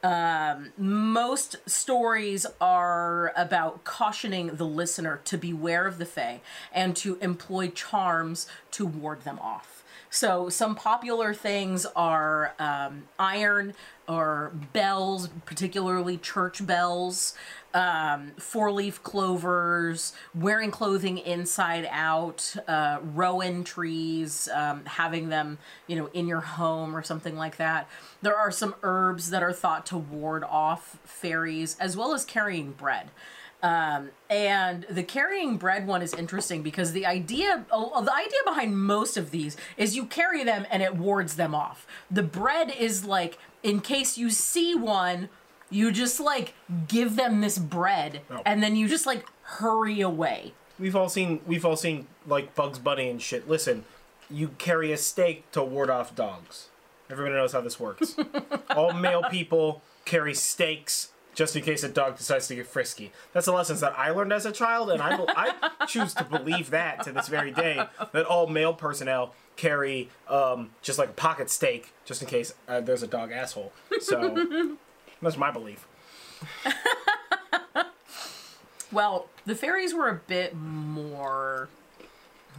Um, 0.04 0.74
most 0.78 1.58
stories 1.68 2.46
are 2.62 3.34
about 3.36 3.84
cautioning 3.84 4.56
the 4.56 4.66
listener 4.66 5.22
to 5.26 5.38
beware 5.38 5.88
of 5.88 5.98
the 5.98 6.06
Fae 6.06 6.42
and 6.72 6.96
to 6.98 7.18
employ 7.20 7.70
charms 7.70 8.48
to 8.72 8.86
ward 8.86 9.24
them 9.24 9.40
off. 9.40 9.77
So 10.10 10.50
some 10.50 10.76
popular 10.76 11.34
things 11.34 11.86
are 11.96 12.54
um, 12.60 13.04
iron 13.20 13.74
or 14.08 14.54
bells, 14.72 15.28
particularly 15.46 16.18
church 16.18 16.66
bells, 16.66 17.36
um, 17.74 18.32
four-leaf 18.38 19.04
clovers, 19.04 20.14
wearing 20.34 20.72
clothing 20.72 21.18
inside 21.18 21.88
out, 21.92 22.56
uh, 22.68 23.00
rowan 23.02 23.66
trees, 23.66 24.48
um, 24.54 24.86
having 24.86 25.28
them, 25.28 25.58
you 25.88 25.98
know, 25.98 26.10
in 26.14 26.26
your 26.26 26.40
home 26.40 26.96
or 26.96 27.04
something 27.04 27.36
like 27.36 27.58
that. 27.58 27.90
There 28.22 28.36
are 28.36 28.50
some 28.50 28.76
herbs 28.84 29.30
that 29.32 29.44
are 29.44 29.54
thought 29.54 29.86
to 29.88 29.98
ward 29.98 30.46
off 30.46 30.98
fairies, 31.04 31.76
as 31.80 31.98
well 31.98 32.14
as 32.14 32.24
carrying 32.24 32.72
bread. 32.72 33.12
Um, 33.64 34.10
and 34.30 34.86
the 34.90 35.02
carrying 35.04 35.58
bread 35.58 35.88
one 35.88 36.02
is 36.04 36.14
interesting 36.14 36.62
because 36.62 36.92
the 36.92 37.06
idea, 37.08 37.66
oh, 37.72 38.04
the 38.04 38.14
idea 38.14 38.40
behind 38.46 38.78
most 38.80 39.18
of 39.18 39.32
these 39.32 39.58
is 39.78 39.96
you 39.96 40.06
carry 40.06 40.44
them 40.44 40.68
and 40.70 40.84
it 40.84 40.96
wards 40.96 41.36
them 41.38 41.56
off. 41.56 41.88
The 42.12 42.22
bread 42.24 42.72
is 42.78 43.04
like, 43.04 43.40
in 43.64 43.82
case 43.82 44.18
you 44.18 44.30
see 44.30 44.76
one, 44.76 45.30
you 45.72 45.92
just 45.92 46.20
like 46.20 46.54
give 46.88 47.16
them 47.16 47.42
this 47.42 47.58
bread 47.58 48.22
Oh. 48.30 48.42
and 48.46 48.62
then 48.62 48.76
you 48.76 48.88
just 48.88 49.06
like 49.08 49.26
hurry 49.42 50.02
away. 50.02 50.54
We've 50.80 50.96
all 50.96 51.10
seen 51.10 51.42
we've 51.48 51.66
all 51.66 51.76
seen 51.76 52.08
like 52.28 52.54
Bugs 52.54 52.78
Bunny 52.80 53.10
and 53.10 53.20
shit. 53.22 53.50
Listen, 53.50 53.84
you 54.30 54.50
carry 54.60 54.92
a 54.92 54.98
steak 54.98 55.52
to 55.54 55.64
ward 55.64 55.90
off 55.90 56.16
dogs. 56.16 56.70
Everybody 57.10 57.36
knows 57.36 57.54
how 57.54 57.62
this 57.62 57.80
works. 57.80 58.16
all 58.76 58.94
male 58.94 59.24
people 59.32 59.82
carry 60.06 60.34
steaks 60.36 61.10
just 61.38 61.56
in 61.56 61.62
case 61.62 61.84
a 61.84 61.88
dog 61.88 62.18
decides 62.18 62.48
to 62.48 62.56
get 62.56 62.66
frisky. 62.66 63.12
That's 63.32 63.46
the 63.46 63.52
lessons 63.52 63.80
that 63.82 63.94
I 63.96 64.10
learned 64.10 64.34
as 64.34 64.48
a 64.48 64.52
child, 64.52 64.90
and 64.90 65.00
I, 65.00 65.20
I 65.36 65.86
choose 65.88 66.16
to 66.16 66.24
believe 66.24 66.72
that 66.72 67.04
to 67.04 67.12
this 67.12 67.28
very 67.28 67.52
day 67.52 67.80
that 68.12 68.26
all 68.26 68.48
male 68.48 68.74
personnel 68.74 69.36
carry 69.56 70.10
um, 70.28 70.72
just 70.82 70.98
like 70.98 71.10
a 71.10 71.14
pocket 71.14 71.52
steak 71.52 71.94
just 72.06 72.24
in 72.24 72.28
case 72.28 72.56
uh, 72.68 72.82
there's 72.82 73.04
a 73.04 73.08
dog 73.08 73.32
asshole. 73.32 73.72
So 74.00 74.76
that's 75.22 75.38
my 75.38 75.52
belief. 75.52 75.88
Well, 78.92 79.28
the 79.46 79.54
fairies 79.54 79.94
were 79.94 80.10
a 80.10 80.16
bit 80.16 80.56
more 80.56 81.70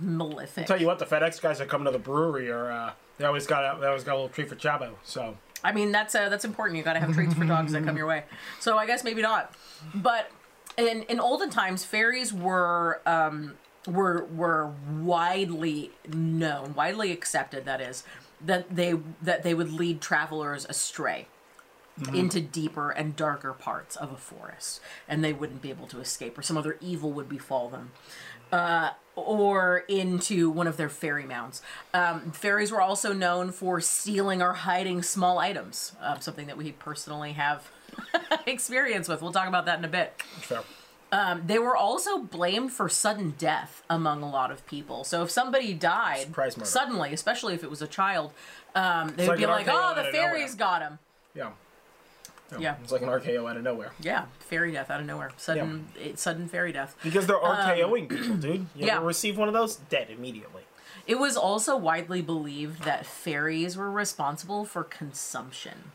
malefic. 0.01 0.67
Tell 0.67 0.81
you 0.81 0.87
what, 0.87 1.01
the 1.01 1.07
FedEx 1.07 1.41
guys 1.41 1.59
that 1.59 1.69
come 1.69 1.85
to 1.85 1.91
the 1.91 1.99
brewery 1.99 2.49
are 2.49 2.71
uh, 2.71 2.93
they 3.19 3.25
always 3.25 3.47
got 3.47 3.77
a, 3.77 3.81
they 3.81 3.88
always 3.88 4.05
got 4.05 4.12
a 4.12 4.17
little 4.17 4.29
treat 4.29 4.49
for 4.49 4.55
Chabo. 4.55 4.93
So 5.03 5.37
I 5.64 5.73
mean, 5.73 5.92
that's 5.92 6.14
uh, 6.14 6.29
that's 6.29 6.44
important. 6.44 6.79
You 6.79 6.85
got 6.85 6.94
to 6.94 7.01
have 7.01 7.14
treats 7.14 7.35
for 7.35 7.44
dogs 7.44 7.73
that 7.73 7.85
come 7.85 7.97
your 7.97 8.07
way. 8.07 8.25
So 8.61 8.79
I 8.79 8.87
guess 8.87 9.05
maybe 9.05 9.23
not. 9.23 9.53
But 9.94 10.31
in 10.77 11.03
in 11.05 11.21
olden 11.21 11.51
times, 11.51 11.85
fairies 11.85 12.33
were 12.33 13.01
um, 13.07 13.55
were 13.87 14.25
were 14.27 14.73
widely 15.01 15.90
known, 16.09 16.75
widely 16.75 17.12
accepted. 17.12 17.64
That 17.64 17.81
is 17.81 18.05
that 18.40 18.75
they 18.75 18.94
that 19.23 19.42
they 19.42 19.55
would 19.55 19.73
lead 19.73 20.01
travelers 20.01 20.66
astray. 20.68 21.27
Into 22.14 22.40
deeper 22.40 22.90
and 22.90 23.16
darker 23.16 23.53
parts 23.53 23.97
of 23.97 24.12
a 24.12 24.16
forest, 24.16 24.81
and 25.09 25.25
they 25.25 25.33
wouldn't 25.33 25.61
be 25.61 25.71
able 25.71 25.88
to 25.88 25.99
escape, 25.99 26.38
or 26.38 26.42
some 26.42 26.57
other 26.57 26.77
evil 26.81 27.11
would 27.11 27.29
befall 27.29 27.68
them 27.68 27.90
uh, 28.53 28.91
or 29.17 29.79
into 29.89 30.51
one 30.51 30.67
of 30.67 30.77
their 30.77 30.89
fairy 30.89 31.25
mounds. 31.25 31.63
Um, 31.93 32.31
fairies 32.33 32.71
were 32.71 32.81
also 32.81 33.13
known 33.13 33.53
for 33.53 33.81
stealing 33.81 34.41
or 34.41 34.53
hiding 34.53 35.03
small 35.03 35.39
items, 35.39 35.93
uh, 36.01 36.19
something 36.19 36.47
that 36.47 36.57
we 36.57 36.73
personally 36.73 37.33
have 37.33 37.71
experience 38.47 39.09
with. 39.09 39.23
We'll 39.23 39.33
talk 39.33 39.49
about 39.49 39.67
that 39.67 39.79
in 39.79 39.85
a 39.85 39.89
bit. 39.89 40.23
fair. 40.41 40.63
Um, 41.11 41.45
they 41.47 41.59
were 41.59 41.75
also 41.75 42.19
blamed 42.19 42.71
for 42.73 42.89
sudden 42.89 43.35
death 43.39 43.83
among 43.89 44.23
a 44.23 44.29
lot 44.29 44.51
of 44.51 44.67
people. 44.67 45.05
So 45.05 45.23
if 45.23 45.31
somebody 45.31 45.73
died 45.73 46.27
suddenly, 46.67 47.15
especially 47.15 47.55
if 47.55 47.65
it 47.65 47.71
was 47.71 47.81
a 47.81 47.87
child, 47.87 48.33
um, 48.75 49.15
they 49.17 49.27
would 49.27 49.31
like 49.31 49.39
be 49.39 49.47
like, 49.47 49.67
"Oh, 49.71 49.95
the 49.97 50.05
fairies 50.13 50.55
got 50.55 50.83
him." 50.83 50.99
Yeah. 51.35 51.53
Yeah. 52.59 52.77
It's 52.83 52.93
like 52.93 53.03
an 53.03 53.09
RKO 53.09 53.51
out 53.51 53.57
of 53.57 53.63
nowhere. 53.63 53.93
Yeah, 54.01 54.25
fairy 54.41 54.73
death 54.73 54.91
out 54.91 55.01
of 55.01 55.07
nowhere. 55.07 55.31
Sudden, 55.37 55.89
it, 56.01 56.19
sudden 56.19 56.49
fairy 56.49 56.73
death. 56.73 56.97
Because 57.03 57.27
they're 57.27 57.37
RKOing 57.37 58.09
people, 58.09 58.37
dude. 58.37 58.45
You 58.45 58.51
Um, 58.61 58.67
yeah. 58.75 58.97
ever 58.97 59.07
receive 59.07 59.37
one 59.37 59.49
of 59.49 59.55
those? 59.55 59.77
Dead 59.77 60.09
immediately. 60.11 60.63
It 61.07 61.19
was 61.19 61.37
also 61.37 61.77
widely 61.77 62.21
believed 62.23 62.83
that 62.85 63.07
fairies 63.07 63.77
were 63.77 63.91
responsible 63.91 64.65
for 64.67 64.85
consumption, 64.85 65.91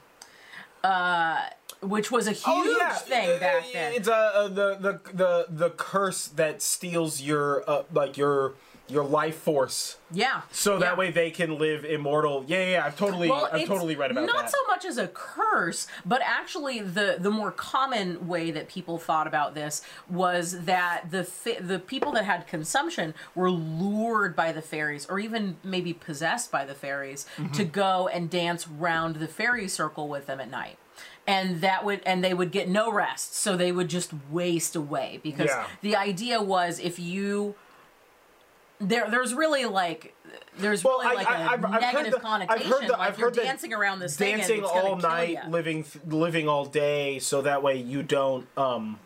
uh, 0.84 1.42
which 1.82 2.12
was 2.12 2.28
a 2.28 2.32
huge 2.32 2.78
thing 3.02 3.40
back 3.40 3.64
then. 3.72 3.94
It's 3.94 4.08
uh, 4.08 4.12
uh, 4.12 4.48
the, 4.48 4.76
the 4.76 5.00
the 5.14 5.46
the 5.50 5.70
curse 5.72 6.28
that 6.30 6.62
steals 6.62 7.22
your 7.22 7.64
uh, 7.70 7.84
like 7.94 8.18
your 8.18 8.54
your 8.90 9.06
life 9.06 9.38
force, 9.38 9.98
yeah. 10.12 10.42
so 10.52 10.74
yeah. 10.74 10.80
that 10.80 10.98
way 10.98 11.10
they 11.10 11.32
can 11.32 11.58
live 11.58 11.86
immortal. 11.86 12.44
Yeah, 12.48 12.58
yeah, 12.58 12.72
yeah, 12.72 12.86
I've 12.86 12.98
totally 12.98 13.30
Well, 13.30 13.50
I've 13.52 13.66
totally 13.66 13.96
read 13.96 14.12
about 14.12 14.26
not 14.26 14.36
that. 14.36 14.42
Not 14.44 14.52
so 14.52 14.58
much 14.68 14.84
as 14.84 14.98
a 14.98 15.08
curse, 15.08 15.88
but 16.06 16.22
actually 16.24 16.80
the 16.82 17.16
the 17.18 17.32
more 17.32 17.52
common 17.52 18.28
way 18.28 18.52
that 18.52 18.68
people 18.68 18.98
thought 18.98 19.26
about 19.26 19.56
this 19.56 19.82
was 20.10 20.66
that 20.66 21.06
the 21.12 21.26
the 21.62 21.80
people 21.80 22.12
that 22.12 22.26
had 22.26 22.46
consumption 22.46 23.14
were 23.36 23.50
lured 23.50 24.36
by 24.36 24.52
the 24.52 24.62
fairies, 24.62 25.06
or 25.10 25.18
even 25.20 25.56
maybe 25.64 25.94
possessed 25.94 26.52
by 26.52 26.66
the 26.66 26.74
fairies, 26.76 27.26
Mm-hmm. 27.38 27.54
to 27.54 27.64
go 27.64 28.08
and 28.10 28.30
dance 28.30 28.68
round 28.68 29.16
the 29.18 29.28
fairy 29.28 29.68
circle 29.68 30.08
with 30.10 30.26
them 30.26 30.40
at 30.42 30.50
night. 30.52 30.78
And 31.26 31.62
that 31.62 31.86
would, 31.86 32.02
and 32.06 32.22
they 32.24 32.34
would 32.34 32.52
get 32.52 32.68
no 32.68 32.92
rest, 32.92 33.34
so 33.36 33.56
they 33.56 33.72
would 33.72 33.88
just 33.88 34.12
waste 34.30 34.76
away 34.76 35.20
because 35.24 35.48
Yeah. 35.48 35.68
the 35.82 35.96
idea 35.96 36.42
was 36.42 36.80
if 36.80 37.00
you 37.00 37.56
there, 38.88 39.10
there's 39.10 39.34
really 39.34 39.66
like, 39.66 40.16
there's 40.58 40.84
Well, 40.84 41.00
really 41.00 41.12
I- 41.12 41.14
like 41.14 41.28
I- 41.30 41.32
a 41.32 41.48
I've- 41.50 41.66
I've 41.66 41.72
heard 41.74 41.82
negative 41.82 42.12
the- 42.12 42.18
I've 42.18 42.22
connotation. 42.24 42.72
heard 42.72 42.84
the- 42.88 42.92
like 42.94 43.00
I've 43.00 43.18
you're 43.18 43.28
heard 43.28 43.36
that 43.36 43.44
dancing 43.46 43.74
around 43.74 44.00
this 44.00 44.16
thing 44.18 44.38
dancing 44.38 44.60
it's 44.60 44.70
all 44.70 44.96
night, 44.98 45.50
living 45.50 45.86
living 46.08 46.48
all 46.48 46.66
day, 46.66 47.20
so 47.20 47.42
that 47.42 47.62
way 47.64 47.78
you 47.78 48.04
don't 48.04 48.48
um 48.58 49.00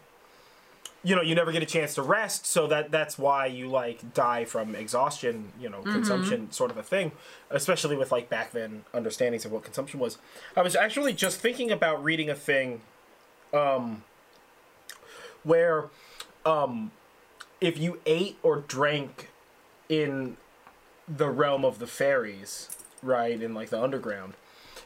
you 1.04 1.16
know 1.16 1.22
you 1.22 1.36
never 1.36 1.52
get 1.52 1.62
a 1.64 1.66
chance 1.66 1.94
to 1.94 2.02
rest 2.02 2.46
so 2.46 2.66
that 2.68 2.90
that's 2.92 3.18
why 3.20 3.46
you 3.46 3.70
like 3.70 4.14
die 4.16 4.44
from 4.44 4.76
exhaustion 4.76 5.52
you 5.60 5.70
know 5.70 5.78
Mm-hmm. 5.82 5.94
consumption 5.94 6.52
sort 6.52 6.72
of 6.72 6.76
a 6.78 6.84
thing 6.84 7.12
especially 7.52 7.96
with 7.96 8.12
like 8.12 8.30
back 8.30 8.52
then 8.52 8.84
understandings 8.96 9.46
of 9.46 9.52
what 9.52 9.64
consumption 9.64 10.00
was 10.00 10.18
i 10.58 10.62
was 10.62 10.76
actually 10.76 11.14
just 11.14 11.40
thinking 11.40 11.72
about 11.72 12.04
reading 12.04 12.30
a 12.32 12.36
thing 12.36 12.82
um 13.54 14.04
where 15.44 15.86
um, 16.46 16.92
if 17.62 17.78
you 17.78 18.00
ate 18.06 18.38
or 18.44 18.58
drank 18.68 19.30
in 19.90 20.38
the 21.08 21.30
realm 21.30 21.64
of 21.64 21.80
the 21.80 21.88
fairies, 21.88 22.70
right, 23.02 23.42
in 23.42 23.54
like 23.54 23.70
the 23.70 23.82
underground, 23.82 24.34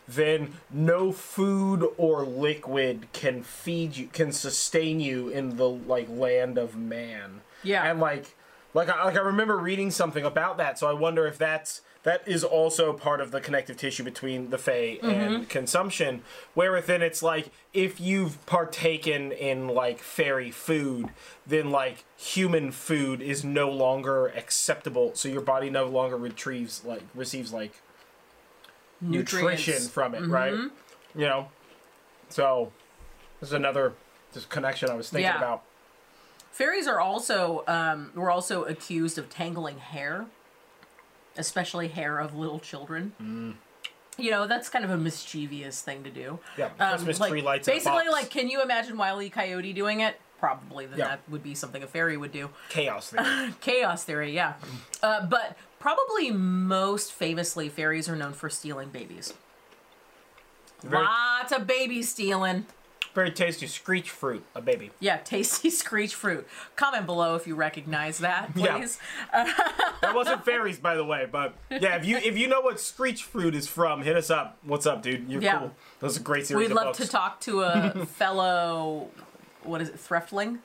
then 0.07 0.53
no 0.69 1.11
food 1.11 1.87
or 1.97 2.23
liquid 2.23 3.07
can 3.13 3.43
feed 3.43 3.97
you, 3.97 4.07
can 4.07 4.31
sustain 4.31 4.99
you 4.99 5.29
in 5.29 5.57
the 5.57 5.69
like 5.69 6.09
land 6.09 6.57
of 6.57 6.75
man. 6.75 7.41
Yeah. 7.63 7.89
and 7.89 7.99
like, 7.99 8.35
like 8.73 8.89
I, 8.89 9.03
like 9.05 9.15
I 9.15 9.21
remember 9.21 9.57
reading 9.57 9.91
something 9.91 10.25
about 10.25 10.57
that, 10.57 10.79
so 10.79 10.87
I 10.87 10.93
wonder 10.93 11.27
if 11.27 11.37
that's 11.37 11.81
that 12.03 12.27
is 12.27 12.43
also 12.43 12.93
part 12.93 13.21
of 13.21 13.29
the 13.31 13.39
connective 13.39 13.77
tissue 13.77 14.03
between 14.03 14.49
the 14.49 14.57
Fae 14.57 14.97
and 15.03 15.47
consumption, 15.47 16.23
where 16.55 16.71
within 16.71 17.01
it's 17.01 17.21
like 17.21 17.51
if 17.73 17.99
you've 17.99 18.43
partaken 18.47 19.31
in 19.31 19.67
like 19.67 19.99
fairy 19.99 20.49
food, 20.51 21.09
then 21.45 21.69
like 21.69 22.03
human 22.17 22.71
food 22.71 23.21
is 23.21 23.43
no 23.43 23.69
longer 23.69 24.27
acceptable, 24.29 25.11
so 25.13 25.29
your 25.29 25.41
body 25.41 25.69
no 25.69 25.85
longer 25.85 26.17
retrieves 26.17 26.83
like 26.83 27.03
receives 27.13 27.53
like 27.53 27.81
nutrition 28.99 29.81
from 29.89 30.15
it, 30.15 30.25
right? 30.27 30.53
You 31.15 31.25
know, 31.25 31.49
so 32.29 32.71
there's 33.39 33.53
another 33.53 33.93
just 34.33 34.49
connection 34.49 34.89
I 34.89 34.95
was 34.95 35.09
thinking 35.09 35.25
Yeah. 35.25 35.37
about. 35.37 35.63
Fairies 36.51 36.87
are 36.87 36.99
also 36.99 37.63
um, 37.67 38.11
were 38.15 38.29
also 38.31 38.63
accused 38.65 39.17
of 39.17 39.29
tangling 39.29 39.79
hair, 39.79 40.25
especially 41.37 41.87
hair 41.89 42.19
of 42.19 42.35
little 42.35 42.59
children. 42.59 43.13
Mm. 43.21 43.53
You 44.17 44.29
know, 44.31 44.45
that's 44.47 44.69
kind 44.69 44.83
of 44.85 44.91
a 44.91 44.97
mischievous 44.97 45.81
thing 45.81 46.03
to 46.03 46.09
do. 46.09 46.39
Yeah, 46.57 46.69
Um, 46.79 46.89
Christmas 46.91 47.19
like, 47.19 47.29
tree 47.31 47.41
lights. 47.41 47.67
Basically, 47.67 48.07
like, 48.09 48.29
can 48.29 48.49
you 48.49 48.61
imagine 48.61 48.97
Wile 48.97 49.21
E. 49.21 49.29
Coyote 49.29 49.73
doing 49.73 50.01
it? 50.01 50.19
Probably. 50.39 50.85
Then 50.85 50.99
Yeah. 50.99 51.07
that 51.07 51.21
would 51.29 51.43
be 51.43 51.55
something 51.55 51.81
a 51.83 51.87
fairy 51.87 52.17
would 52.17 52.31
do. 52.31 52.49
chaos 52.69 53.09
theory. 53.11 53.53
Chaos 53.61 54.03
theory, 54.03 54.31
yeah. 54.33 54.55
Uh, 55.01 55.25
but 55.25 55.55
probably 55.79 56.29
most 56.31 57.11
famously, 57.13 57.69
fairies 57.69 58.09
are 58.09 58.15
known 58.15 58.33
for 58.33 58.49
stealing 58.49 58.89
babies. 58.89 59.33
Very, 60.83 61.03
Lots 61.03 61.51
of 61.51 61.67
baby 61.67 62.01
stealing. 62.01 62.65
Very 63.13 63.31
tasty 63.31 63.67
screech 63.67 64.09
fruit, 64.09 64.43
a 64.55 64.61
baby. 64.61 64.91
Yeah, 64.99 65.17
tasty 65.17 65.69
screech 65.81 66.15
fruit. 66.15 66.47
Comment 66.75 67.05
below 67.05 67.35
if 67.35 67.45
you 67.47 67.55
recognize 67.55 68.19
that, 68.19 68.51
Yeah. 68.55 68.77
please. 68.77 68.99
That 70.01 70.15
wasn't 70.15 70.43
fairies, 70.43 70.79
by 70.79 70.95
the 70.95 71.05
way, 71.05 71.27
but 71.31 71.53
yeah, 71.69 71.95
if 71.95 72.05
you 72.05 72.17
if 72.17 72.35
you 72.37 72.47
know 72.47 72.61
what 72.61 72.79
screech 72.79 73.23
fruit 73.23 73.53
is 73.53 73.67
from, 73.67 74.01
hit 74.01 74.15
us 74.15 74.29
up. 74.31 74.57
What's 74.63 74.85
up, 74.87 75.03
dude? 75.03 75.29
You're 75.29 75.41
Yeah. 75.43 75.59
cool. 75.59 75.71
was 76.01 76.17
a 76.17 76.19
great 76.19 76.47
series 76.47 76.67
We'd 76.69 76.73
love 76.75 76.95
to 76.97 77.07
talk 77.07 77.39
to 77.41 77.61
a 77.61 78.05
fellow, 78.07 79.09
what 79.63 79.81
is 79.81 79.89
it, 79.89 79.95
threftling? 79.97 80.59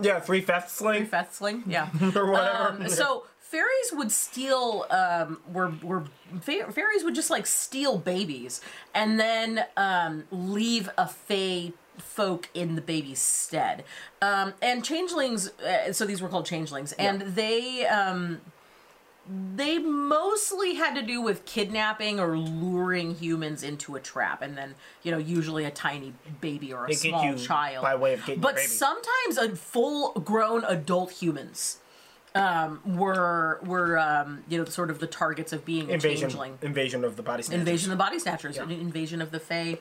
Yeah, 0.00 0.20
three 0.20 0.42
feft 0.42 0.68
sling 0.68 1.06
Fethsling? 1.08 1.62
Yeah. 1.66 1.88
or 2.14 2.30
whatever. 2.30 2.76
Um, 2.82 2.88
so 2.88 3.24
fairies 3.40 3.90
would 3.92 4.12
steal 4.12 4.86
um 4.90 5.40
were 5.52 5.72
were 5.82 6.04
fa- 6.40 6.70
fairies 6.70 7.02
would 7.02 7.14
just 7.14 7.30
like 7.30 7.46
steal 7.46 7.96
babies 7.98 8.60
and 8.94 9.18
then 9.18 9.64
um 9.76 10.24
leave 10.30 10.90
a 10.98 11.08
fae 11.08 11.72
folk 12.00 12.48
in 12.54 12.74
the 12.74 12.82
baby's 12.82 13.20
stead. 13.20 13.84
Um 14.22 14.54
and 14.62 14.84
changelings 14.84 15.48
uh, 15.60 15.92
so 15.92 16.04
these 16.04 16.20
were 16.22 16.28
called 16.28 16.46
changelings 16.46 16.92
and 16.92 17.22
they 17.22 17.86
um 17.86 18.40
they 19.56 19.78
mostly 19.78 20.74
had 20.74 20.94
to 20.94 21.02
do 21.02 21.20
with 21.20 21.44
kidnapping 21.46 22.20
or 22.20 22.38
luring 22.38 23.16
humans 23.16 23.64
into 23.64 23.96
a 23.96 24.00
trap 24.00 24.40
and 24.40 24.56
then 24.56 24.74
you 25.02 25.10
know 25.10 25.18
usually 25.18 25.64
a 25.64 25.70
tiny 25.70 26.12
baby 26.40 26.72
or 26.72 26.84
a 26.84 26.88
They 26.88 26.94
small 26.94 27.34
child. 27.36 27.82
by 27.82 27.96
way 27.96 28.14
of 28.14 28.24
getting 28.24 28.40
but 28.40 28.58
sometimes 28.60 29.36
a 29.36 29.56
full 29.56 30.12
grown 30.12 30.62
adult 30.64 31.10
humans 31.10 31.78
um, 32.36 32.80
were 32.84 33.58
were 33.64 33.98
um, 33.98 34.44
you 34.48 34.58
know 34.58 34.64
sort 34.66 34.90
of 34.90 35.00
the 35.00 35.06
targets 35.08 35.52
of 35.52 35.64
being 35.64 35.90
a 35.90 35.94
invasion, 35.94 36.28
changeling. 36.28 36.58
invasion 36.62 37.02
of 37.02 37.16
the 37.16 37.22
body 37.22 37.42
snatchers. 37.42 37.60
Invasion 37.60 37.90
of 37.92 37.98
the 37.98 38.04
body 38.04 38.18
snatchers, 38.20 38.56
Yeah. 38.56 38.62
invasion 38.64 39.20
of 39.22 39.30
the 39.32 39.40
Fae 39.40 39.78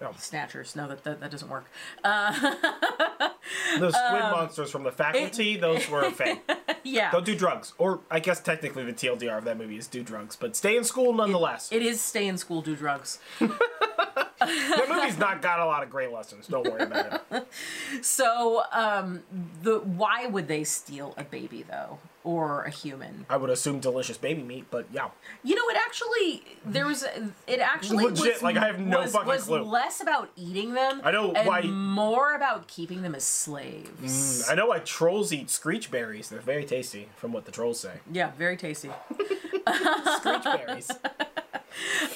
Yeah. 0.00 0.12
snatchers. 0.16 0.76
No, 0.76 0.88
that 0.88 1.04
that, 1.04 1.20
that 1.20 1.30
doesn't 1.30 1.48
work. 1.48 1.64
Those 3.78 3.94
squid 3.94 4.22
Um, 4.22 4.30
monsters 4.32 4.70
from 4.70 4.82
the 4.82 4.90
faculty, 4.92 5.56
those 5.56 5.88
were 5.88 6.10
fake. 6.10 6.40
yeah, 6.84 7.10
Don't 7.10 7.24
do 7.24 7.34
drugs. 7.36 7.72
Or 7.78 8.00
I 8.10 8.18
guess 8.20 8.40
technically 8.40 8.84
the 8.84 8.92
TLDR 8.92 9.38
of 9.38 9.44
that 9.44 9.56
movie 9.58 9.76
is 9.76 9.86
do 9.86 10.02
drugs, 10.02 10.36
but 10.36 10.56
stay 10.56 10.76
in 10.76 10.84
school 10.84 11.12
nonetheless. 11.12 11.70
it 11.72 11.82
is 11.82 12.00
stay 12.00 12.26
in 12.26 12.38
school, 12.38 12.60
do 12.62 12.74
drugs. 12.76 13.18
that 13.38 14.86
movie's 14.88 15.18
not 15.18 15.40
got 15.42 15.60
a 15.60 15.64
lot 15.66 15.82
of 15.82 15.90
great 15.90 16.12
lessons. 16.12 16.46
Don't 16.48 16.68
worry 16.70 16.82
about 16.82 17.22
it. 17.30 17.46
So, 18.04 18.62
um, 18.72 19.22
the 19.62 19.78
why 19.80 20.26
would 20.26 20.48
they 20.48 20.64
steal 20.64 21.14
a 21.16 21.24
baby 21.24 21.62
though, 21.68 21.98
or 22.26 22.64
a 22.64 22.70
human? 22.70 23.24
I 23.30 23.36
would 23.36 23.48
assume 23.50 23.78
delicious 23.80 24.18
baby 24.18 24.42
meat, 24.42 24.66
but 24.70 24.86
yeah. 24.92 25.08
You 25.44 25.54
know, 25.54 25.62
it 25.70 25.76
actually 25.78 26.42
there 26.64 26.86
was 26.86 27.04
it 27.46 27.60
actually 27.60 28.04
Legit, 28.04 28.34
was, 28.34 28.42
like, 28.42 28.56
I 28.56 28.66
have 28.66 28.80
no 28.80 29.00
was, 29.02 29.12
fucking 29.12 29.28
was 29.28 29.44
clue. 29.44 29.62
less 29.62 30.00
about 30.00 30.30
eating 30.36 30.74
them. 30.74 31.00
I 31.04 31.12
know 31.12 31.32
and 31.32 31.46
why- 31.46 31.62
more 31.62 32.34
about 32.34 32.66
keeping 32.68 33.02
them 33.02 33.14
as 33.14 33.24
slaves. 33.24 34.42
Mm, 34.46 34.50
I 34.52 34.54
know 34.56 34.66
why 34.66 34.80
trolls 34.80 35.32
eat 35.32 35.48
screech 35.50 35.90
berries. 35.90 36.28
They're 36.28 36.40
very 36.40 36.64
tasty, 36.64 37.08
from 37.16 37.32
what 37.32 37.44
the 37.46 37.52
trolls 37.52 37.78
say. 37.80 38.00
Yeah, 38.12 38.32
very 38.36 38.56
tasty. 38.56 38.90
Screech 40.18 40.44
berries. 40.44 40.90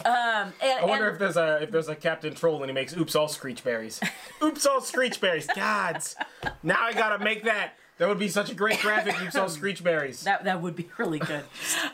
Um, 0.04 0.52
and, 0.62 0.80
I 0.80 0.84
wonder 0.86 1.06
and- 1.06 1.14
if 1.14 1.18
there's 1.18 1.36
a 1.36 1.62
if 1.62 1.70
there's 1.70 1.88
a 1.88 1.94
Captain 1.94 2.34
Troll 2.34 2.62
and 2.62 2.66
he 2.70 2.72
makes 2.72 2.96
oops 2.96 3.14
all 3.14 3.28
screech 3.28 3.62
berries. 3.62 4.00
oops 4.42 4.64
all 4.66 4.80
screech 4.80 5.20
berries. 5.20 5.46
Gods. 5.54 6.16
Now 6.62 6.78
I 6.80 6.92
gotta 6.92 7.22
make 7.22 7.44
that. 7.44 7.74
That 8.01 8.09
would 8.09 8.18
be 8.18 8.28
such 8.28 8.51
a 8.51 8.55
great 8.55 8.80
graphic. 8.80 9.20
Oops 9.20 9.36
all 9.36 9.48
screech 9.51 9.84
berries. 9.84 10.22
that 10.22 10.44
that 10.44 10.62
would 10.62 10.74
be 10.74 10.88
really 10.96 11.18
good. 11.18 11.44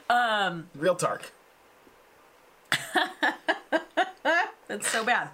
Um, 0.08 0.68
Real 0.76 0.94
Tark. 0.94 1.32
That's 4.68 4.88
so 4.88 5.04
bad. 5.04 5.30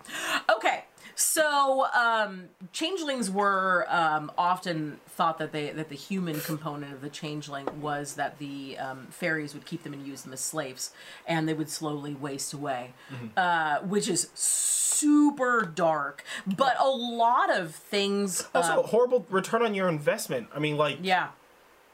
Okay, 0.50 0.84
so 1.22 1.86
um, 1.94 2.48
changelings 2.72 3.30
were 3.30 3.86
um, 3.88 4.32
often 4.36 4.98
thought 5.06 5.38
that 5.38 5.52
they 5.52 5.70
that 5.70 5.88
the 5.88 5.94
human 5.94 6.40
component 6.40 6.92
of 6.92 7.00
the 7.00 7.08
changeling 7.08 7.68
was 7.80 8.14
that 8.14 8.38
the 8.38 8.76
um, 8.78 9.06
fairies 9.10 9.54
would 9.54 9.64
keep 9.64 9.84
them 9.84 9.92
and 9.92 10.06
use 10.06 10.22
them 10.22 10.32
as 10.32 10.40
slaves, 10.40 10.90
and 11.26 11.48
they 11.48 11.54
would 11.54 11.70
slowly 11.70 12.14
waste 12.14 12.52
away, 12.52 12.92
uh, 13.36 13.78
which 13.80 14.08
is 14.08 14.30
super 14.34 15.62
dark. 15.62 16.24
But 16.46 16.76
a 16.80 16.88
lot 16.88 17.56
of 17.56 17.74
things. 17.74 18.48
Also, 18.54 18.80
um, 18.80 18.84
horrible 18.86 19.24
return 19.30 19.62
on 19.62 19.74
your 19.74 19.88
investment. 19.88 20.48
I 20.54 20.58
mean, 20.58 20.76
like, 20.76 20.98
yeah. 21.02 21.28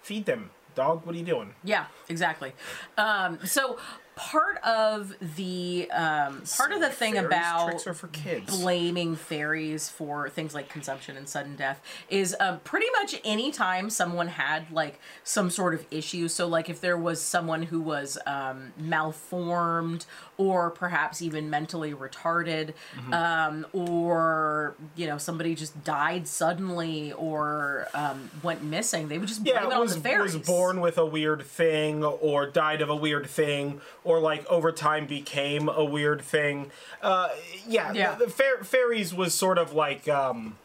feed 0.02 0.24
them, 0.26 0.50
dog. 0.74 1.04
What 1.04 1.14
are 1.14 1.18
you 1.18 1.24
doing? 1.24 1.54
Yeah, 1.62 1.86
exactly. 2.08 2.52
Um, 2.96 3.38
so 3.44 3.78
part 4.18 4.58
of 4.64 5.14
the 5.36 5.90
um, 5.92 6.42
part 6.56 6.72
of 6.72 6.80
the 6.80 6.90
thing 6.90 7.14
Fairies 7.14 7.26
about 7.26 7.86
are 7.86 7.94
for 7.94 8.08
kids. 8.08 8.60
blaming 8.60 9.16
fairies 9.16 9.88
for 9.88 10.28
things 10.28 10.54
like 10.54 10.68
consumption 10.68 11.16
and 11.16 11.28
sudden 11.28 11.56
death 11.56 11.80
is 12.08 12.36
um, 12.40 12.60
pretty 12.60 12.86
much 13.00 13.14
any 13.24 13.50
time 13.50 13.88
someone 13.90 14.28
had 14.28 14.70
like 14.70 15.00
some 15.24 15.50
sort 15.50 15.74
of 15.74 15.86
issue. 15.90 16.28
So 16.28 16.46
like 16.46 16.68
if 16.68 16.80
there 16.80 16.96
was 16.98 17.20
someone 17.20 17.62
who 17.64 17.80
was 17.80 18.18
um, 18.26 18.72
malformed 18.76 20.04
or 20.36 20.70
perhaps 20.70 21.22
even 21.22 21.50
mentally 21.50 21.94
retarded, 21.94 22.74
Mm-hmm. 22.98 23.12
um, 23.14 23.66
or 23.72 24.74
you 24.96 25.06
know 25.06 25.18
somebody 25.18 25.54
just 25.54 25.84
died 25.84 26.26
suddenly 26.28 27.12
or 27.12 27.86
um, 27.94 28.30
went 28.42 28.62
missing, 28.62 29.08
they 29.08 29.18
would 29.18 29.28
just 29.28 29.42
blame 29.44 29.56
yeah, 29.56 29.66
it 29.66 29.72
on 29.72 29.80
was, 29.80 29.94
the 29.94 30.00
fairies. 30.00 30.34
was 30.36 30.46
born 30.46 30.80
with 30.80 30.98
a 30.98 31.06
weird 31.06 31.42
thing, 31.42 32.02
or 32.04 32.46
died 32.46 32.80
of 32.82 32.88
a 32.90 32.96
weird 32.96 33.26
thing, 33.28 33.80
or 34.08 34.18
like 34.20 34.46
over 34.46 34.72
time 34.72 35.06
became 35.06 35.68
a 35.68 35.84
weird 35.84 36.22
thing. 36.22 36.70
Uh, 37.02 37.28
yeah, 37.68 37.92
Yeah. 37.92 38.14
The, 38.14 38.24
the 38.24 38.30
fair, 38.30 38.64
fairies 38.64 39.12
was 39.12 39.34
sort 39.34 39.58
of 39.58 39.74
like 39.74 40.08
um, 40.08 40.56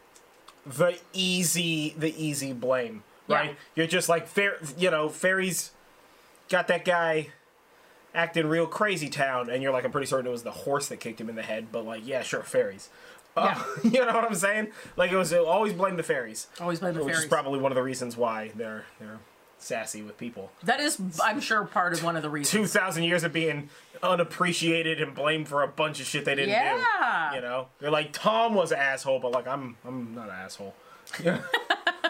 the 0.66 0.98
easy, 1.12 1.94
the 1.98 2.16
easy 2.16 2.54
blame, 2.54 3.04
right? 3.28 3.50
Yeah. 3.50 3.56
You're 3.76 3.88
just 3.88 4.08
like 4.08 4.28
fair, 4.28 4.56
you 4.78 4.90
know, 4.90 5.10
fairies 5.10 5.72
got 6.48 6.70
that 6.70 6.86
guy 6.86 7.28
acting 8.16 8.48
real 8.48 8.66
crazy 8.66 9.10
town, 9.10 9.50
and 9.50 9.62
you're 9.62 9.74
like, 9.74 9.84
I'm 9.84 9.92
pretty 9.92 10.08
certain 10.08 10.28
it 10.28 10.32
was 10.32 10.44
the 10.44 10.52
horse 10.52 10.88
that 10.88 11.02
kicked 11.02 11.20
him 11.20 11.28
in 11.28 11.36
the 11.36 11.42
head, 11.42 11.68
but 11.70 11.86
like, 11.86 12.08
yeah, 12.08 12.22
sure, 12.22 12.44
fairies. 12.44 12.88
Uh, 13.36 13.62
you 13.84 14.00
know 14.00 14.14
what 14.14 14.24
I'm 14.24 14.36
saying? 14.36 14.70
Like 14.96 15.12
it 15.12 15.18
was 15.18 15.34
always 15.34 15.74
blame 15.74 15.98
the 15.98 16.04
fairies. 16.04 16.48
Always 16.62 16.80
blame 16.80 16.94
the 16.94 17.00
Which 17.00 17.08
fairies. 17.08 17.18
Which 17.18 17.26
is 17.26 17.30
probably 17.30 17.60
one 17.60 17.74
of 17.74 17.76
the 17.76 17.84
reasons 17.84 18.16
why 18.16 18.52
they're 18.56 18.86
they're 19.02 19.20
sassy 19.64 20.02
with 20.02 20.18
people. 20.18 20.52
That 20.64 20.80
is, 20.80 21.00
I'm 21.24 21.40
sure, 21.42 21.64
part 21.66 21.94
of 21.94 22.04
one 22.04 22.16
of 22.16 22.22
the 22.24 22.30
reasons. 22.30 22.52
Two 22.52 22.68
thousand 22.68 23.04
years 23.04 23.24
of 23.24 23.34
being 23.34 23.70
unappreciated 24.02 25.02
and 25.02 25.16
blamed 25.16 25.48
for 25.48 25.64
a 25.64 25.68
bunch 25.68 26.00
of 26.00 26.06
shit 26.06 26.26
they 26.26 26.36
didn't 26.36 26.50
Yeah. 26.50 27.30
do. 27.32 27.36
You 27.38 27.42
know, 27.42 27.68
they're 27.80 27.92
like 27.92 28.12
Tom 28.14 28.54
was 28.56 28.72
an 28.72 28.80
asshole, 28.80 29.20
but 29.20 29.32
like 29.32 29.48
I'm 29.48 29.78
I'm 29.86 30.14
not 30.14 30.26
an 30.30 30.36
asshole. 30.36 30.76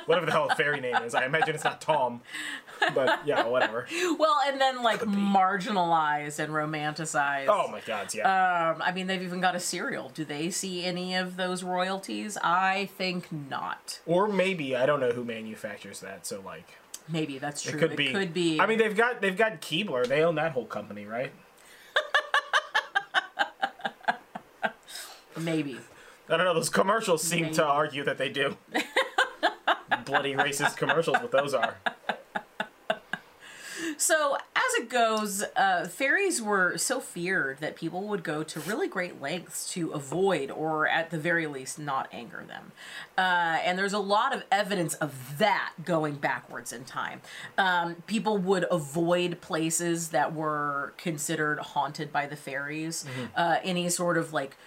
whatever 0.06 0.26
the 0.26 0.32
hell 0.32 0.48
a 0.50 0.56
fairy 0.56 0.80
name 0.80 0.96
is. 0.98 1.16
I 1.16 1.26
imagine 1.26 1.56
it's 1.56 1.64
not 1.64 1.82
Tom, 1.82 2.22
but 2.94 3.26
yeah, 3.26 3.46
whatever. 3.48 3.88
Well, 4.20 4.36
and 4.48 4.60
then 4.62 4.84
like 4.84 5.02
marginalized 5.02 6.40
and 6.40 6.54
romanticized. 6.54 7.48
Oh 7.50 7.68
my 7.70 7.82
god, 7.86 8.14
yeah. 8.14 8.72
Um, 8.76 8.82
I 8.82 8.92
mean, 8.92 9.08
they've 9.08 9.22
even 9.22 9.42
got 9.42 9.56
a 9.56 9.60
cereal. 9.60 10.10
Do 10.14 10.26
they 10.26 10.50
see 10.52 10.84
any 10.86 11.16
of 11.16 11.38
those 11.38 11.64
royalties? 11.64 12.38
I 12.44 12.90
think 12.98 13.32
not. 13.32 14.00
or 14.06 14.28
maybe 14.28 14.76
I 14.76 14.86
don't 14.86 15.00
know 15.00 15.12
who 15.12 15.24
manufactures 15.24 16.00
that, 16.02 16.26
so 16.26 16.42
like 16.46 16.68
Maybe 17.10 17.38
that's 17.38 17.62
true. 17.64 17.78
it 17.78 17.80
could 17.80 17.96
be. 17.96 18.12
Could 18.12 18.34
be. 18.34 18.60
I 18.60 18.66
mean, 18.66 18.78
they've 18.78 18.96
got 18.96 19.22
they've 19.22 19.38
got 19.38 19.62
Keebler. 19.62 20.08
They 20.08 20.24
own 20.24 20.36
that 20.36 20.54
whole 20.54 20.66
company, 20.66 21.06
right? 21.06 21.32
maybe. 25.40 25.80
I 26.30 26.38
don't 26.38 26.46
know. 26.46 26.54
Those 26.54 26.70
commercials 26.70 27.22
seem 27.22 27.44
Maybe. 27.44 27.56
to 27.56 27.66
argue 27.66 28.04
that 28.06 28.18
they 28.18 28.30
do. 28.30 28.56
Bloody 30.06 30.34
racist 30.34 30.78
commercials, 30.78 31.18
what 31.18 31.32
those 31.32 31.54
are. 31.54 31.78
So, 33.98 34.38
it 34.74 34.90
goes, 34.90 35.44
uh, 35.56 35.88
fairies 35.88 36.42
were 36.42 36.78
so 36.78 37.00
feared 37.00 37.60
that 37.60 37.76
people 37.76 38.04
would 38.08 38.24
go 38.24 38.44
to 38.44 38.60
really 38.62 38.88
great 38.88 39.22
lengths 39.22 39.72
to 39.74 39.92
avoid, 39.92 40.52
or 40.52 40.88
at 40.88 41.10
the 41.12 41.18
very 41.18 41.48
least, 41.48 41.80
not 41.80 42.08
anger 42.12 42.44
them. 42.48 42.72
Uh, 43.18 43.60
and 43.64 43.78
there's 43.78 43.94
a 43.94 44.00
lot 44.00 44.34
of 44.36 44.44
evidence 44.52 44.94
of 44.96 45.38
that 45.38 45.72
going 45.86 46.16
backwards 46.16 46.72
in 46.74 46.84
time. 46.84 47.22
Um, 47.58 47.96
people 48.08 48.38
would 48.38 48.66
avoid 48.72 49.40
places 49.42 50.10
that 50.10 50.34
were 50.34 50.94
considered 50.98 51.60
haunted 51.60 52.12
by 52.12 52.26
the 52.26 52.36
fairies. 52.36 53.06
Uh, 53.36 53.58
any 53.64 53.90
sort 53.90 54.18
of 54.18 54.34
like 54.34 54.58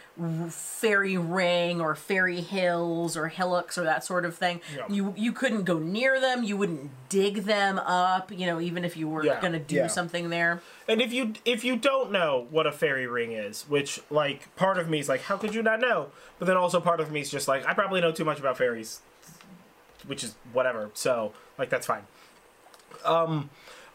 fairy 0.49 1.17
ring 1.17 1.81
or 1.81 1.95
fairy 1.95 2.41
hills 2.41 3.17
or 3.17 3.29
hillocks 3.29 3.77
or 3.77 3.85
that 3.85 4.05
sort 4.05 4.25
of 4.25 4.35
thing. 4.37 4.61
Yeah. 4.77 4.85
You 4.89 5.15
you 5.17 5.33
couldn't 5.33 5.65
go 5.65 5.79
near 5.79 6.21
them. 6.21 6.43
You 6.43 6.57
wouldn't 6.57 6.91
dig 7.09 7.45
them 7.45 7.79
up. 7.79 8.33
You 8.33 8.47
know, 8.47 8.61
even 8.61 8.85
if 8.85 8.97
you 8.97 9.09
were 9.09 9.25
Yeah, 9.25 9.41
going 9.41 9.53
to 9.53 9.59
do 9.59 9.77
yeah. 9.77 9.87
Something 9.97 10.31
there. 10.31 10.63
And 10.87 11.01
if 11.01 11.13
you 11.13 11.33
if 11.45 11.65
you 11.65 11.75
don't 11.75 12.13
know 12.13 12.47
what 12.51 12.67
a 12.69 12.73
fairy 12.73 13.07
ring 13.09 13.33
is, 13.33 13.65
which 13.69 14.01
like 14.11 14.55
part 14.55 14.79
of 14.79 14.89
me 14.89 15.01
is 15.01 15.09
like, 15.09 15.23
how 15.23 15.37
could 15.37 15.55
you 15.55 15.63
not 15.63 15.81
know? 15.81 16.11
But 16.39 16.47
then 16.47 16.57
also 16.57 16.81
part 16.81 17.01
of 17.01 17.11
me 17.11 17.21
is 17.21 17.31
just 17.31 17.49
like, 17.49 17.67
I 17.67 17.75
probably 17.75 18.01
know 18.01 18.13
too 18.13 18.25
much 18.25 18.39
about 18.39 18.57
fairies, 18.59 19.01
which 20.07 20.23
is 20.23 20.37
whatever. 20.53 20.91
So 20.95 21.33
like 21.59 21.71
that's 21.71 21.87
fine. 21.87 22.03
Um, 23.05 23.51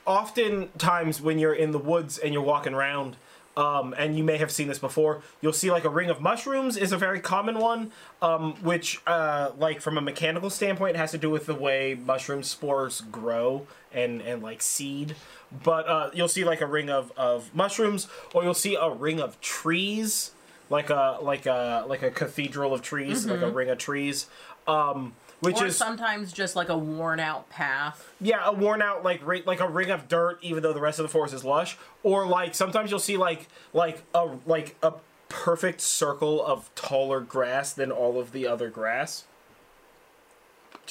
oftentimes 0.06 1.22
when 1.22 1.40
you're 1.40 1.54
in 1.54 1.72
the 1.72 1.80
woods 1.80 2.18
and 2.18 2.34
you're 2.34 2.44
walking 2.44 2.74
around, 2.74 3.16
um, 3.58 3.94
and 3.98 4.18
you 4.18 4.24
may 4.24 4.38
have 4.38 4.52
seen 4.52 4.68
this 4.68 4.80
before, 4.80 5.22
you'll 5.42 5.54
see 5.54 5.70
like 5.70 5.84
a 5.84 5.90
ring 5.90 6.10
of 6.10 6.22
mushrooms 6.22 6.78
is 6.78 6.92
a 6.92 6.98
very 6.98 7.20
common 7.20 7.60
one, 7.60 7.92
um, 8.22 8.54
which 8.64 9.02
uh, 9.06 9.52
like 9.58 9.82
from 9.82 9.98
a 9.98 10.02
mechanical 10.02 10.50
standpoint 10.50 10.96
has 10.96 11.12
to 11.12 11.18
do 11.18 11.30
with 11.30 11.46
the 11.46 11.54
way 11.54 11.94
mushroom 11.94 12.44
spores 12.44 13.02
grow 13.02 13.68
and 13.94 14.22
and 14.22 14.42
like 14.42 14.62
seed. 14.62 15.16
But 15.64 15.88
uh, 15.88 16.10
you'll 16.14 16.28
see 16.30 16.44
like 16.46 16.62
a 16.62 16.66
ring 16.68 16.90
of, 16.90 17.12
of 17.18 17.54
mushrooms, 17.54 18.08
or 18.34 18.44
you'll 18.44 18.54
see 18.54 18.76
a 18.76 18.90
ring 18.90 19.20
of 19.20 19.40
trees, 19.42 20.32
like 20.70 20.90
a 20.90 21.18
like 21.22 21.46
a 21.46 21.86
like 21.88 22.02
a 22.04 22.12
cathedral 22.12 22.74
of 22.74 22.82
trees, 22.82 23.26
like 23.26 23.42
a 23.42 23.52
ring 23.52 23.70
of 23.70 23.78
trees. 23.78 24.28
Um, 24.68 25.14
which 25.42 25.60
Or 25.60 25.66
is 25.66 25.76
sometimes 25.76 26.32
just 26.32 26.56
like 26.56 26.70
a 26.70 26.78
worn 26.78 27.20
out 27.20 27.50
path. 27.50 28.08
yeah, 28.22 28.42
a 28.46 28.54
worn 28.54 28.82
out 28.82 29.04
like 29.04 29.22
like 29.46 29.60
a 29.60 29.68
ring 29.68 29.90
of 29.90 30.08
dirt, 30.08 30.38
even 30.44 30.62
though 30.62 30.72
the 30.74 30.80
rest 30.80 31.00
of 31.00 31.04
the 31.04 31.10
forest 31.10 31.34
is 31.34 31.44
lush. 31.44 31.78
Or 32.04 32.28
like 32.28 32.54
sometimes 32.54 32.92
you'll 32.92 33.00
see 33.00 33.18
like 33.18 33.48
like 33.74 34.04
a 34.14 34.38
like 34.46 34.76
a 34.84 34.94
perfect 35.30 35.82
circle 35.82 36.46
of 36.46 36.70
taller 36.76 37.22
grass 37.22 37.74
than 37.74 37.92
all 37.92 38.20
of 38.20 38.32
the 38.34 38.46
other 38.48 38.70
grass. 38.70 39.24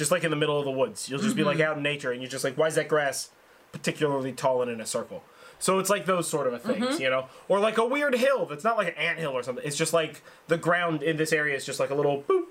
Just 0.01 0.11
like 0.11 0.24
in 0.24 0.30
the 0.30 0.36
middle 0.36 0.59
of 0.59 0.64
the 0.64 0.70
woods, 0.70 1.11
you'll 1.11 1.20
just 1.20 1.36
be 1.36 1.44
like 1.44 1.61
out 1.61 1.76
in 1.76 1.82
nature, 1.82 2.11
and 2.11 2.22
you're 2.22 2.30
just 2.30 2.42
like, 2.42 2.57
why 2.57 2.68
is 2.68 2.74
that 2.76 2.88
grass 2.88 3.28
particularly 3.70 4.32
tall 4.32 4.62
and 4.62 4.70
in 4.70 4.80
a 4.80 4.86
circle? 4.86 5.22
So 5.59 5.78
it's 5.78 5.90
like 5.90 6.07
those 6.07 6.26
sort 6.26 6.46
of 6.46 6.55
a 6.55 6.59
things, 6.59 6.98
you 6.98 7.11
know, 7.11 7.26
or 7.48 7.61
like 7.61 7.76
a 7.76 7.84
weird 7.84 8.14
hill 8.14 8.46
that's 8.46 8.64
not 8.64 8.78
like 8.78 8.88
an 8.88 8.94
ant 8.94 9.18
hill 9.18 9.32
or 9.32 9.42
something. 9.42 9.62
It's 9.62 9.76
just 9.76 9.92
like 9.92 10.22
the 10.48 10.57
ground 10.57 11.03
in 11.03 11.18
this 11.18 11.34
area 11.34 11.55
is 11.55 11.66
just 11.66 11.78
like 11.78 11.90
a 11.90 11.94
little 11.94 12.22
boop. 12.26 12.44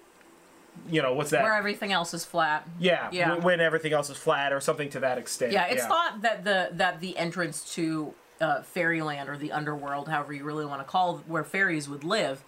You 0.92 1.02
know 1.02 1.14
what's 1.16 1.32
that? 1.32 1.42
Where 1.42 1.56
everything 1.56 1.92
else 1.92 2.14
is 2.14 2.24
flat. 2.24 2.70
Yeah, 2.80 3.10
Yeah. 3.12 3.38
when 3.40 3.60
everything 3.62 3.94
else 3.94 4.12
is 4.12 4.18
flat 4.18 4.54
or 4.54 4.62
something 4.62 4.92
to 4.92 5.00
that 5.00 5.18
extent. 5.18 5.52
Yeah, 5.54 5.66
it's 5.66 5.88
thought 5.88 6.22
that 6.22 6.44
the 6.44 6.70
that 6.74 7.00
the 7.00 7.18
entrance 7.18 7.74
to 7.74 8.14
uh, 8.40 8.62
fairyland 8.62 9.28
or 9.28 9.38
the 9.38 9.52
underworld, 9.54 10.08
however 10.08 10.32
you 10.34 10.44
really 10.44 10.68
want 10.68 10.82
to 10.82 10.86
call 10.86 11.18
it, 11.18 11.24
where 11.28 11.44
fairies 11.44 11.90
would 11.90 12.04
live, 12.04 12.44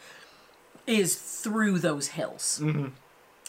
is 0.85 1.15
through 1.15 1.79
those 1.79 2.09
hills. 2.09 2.59
Mm-hmm. 2.61 2.89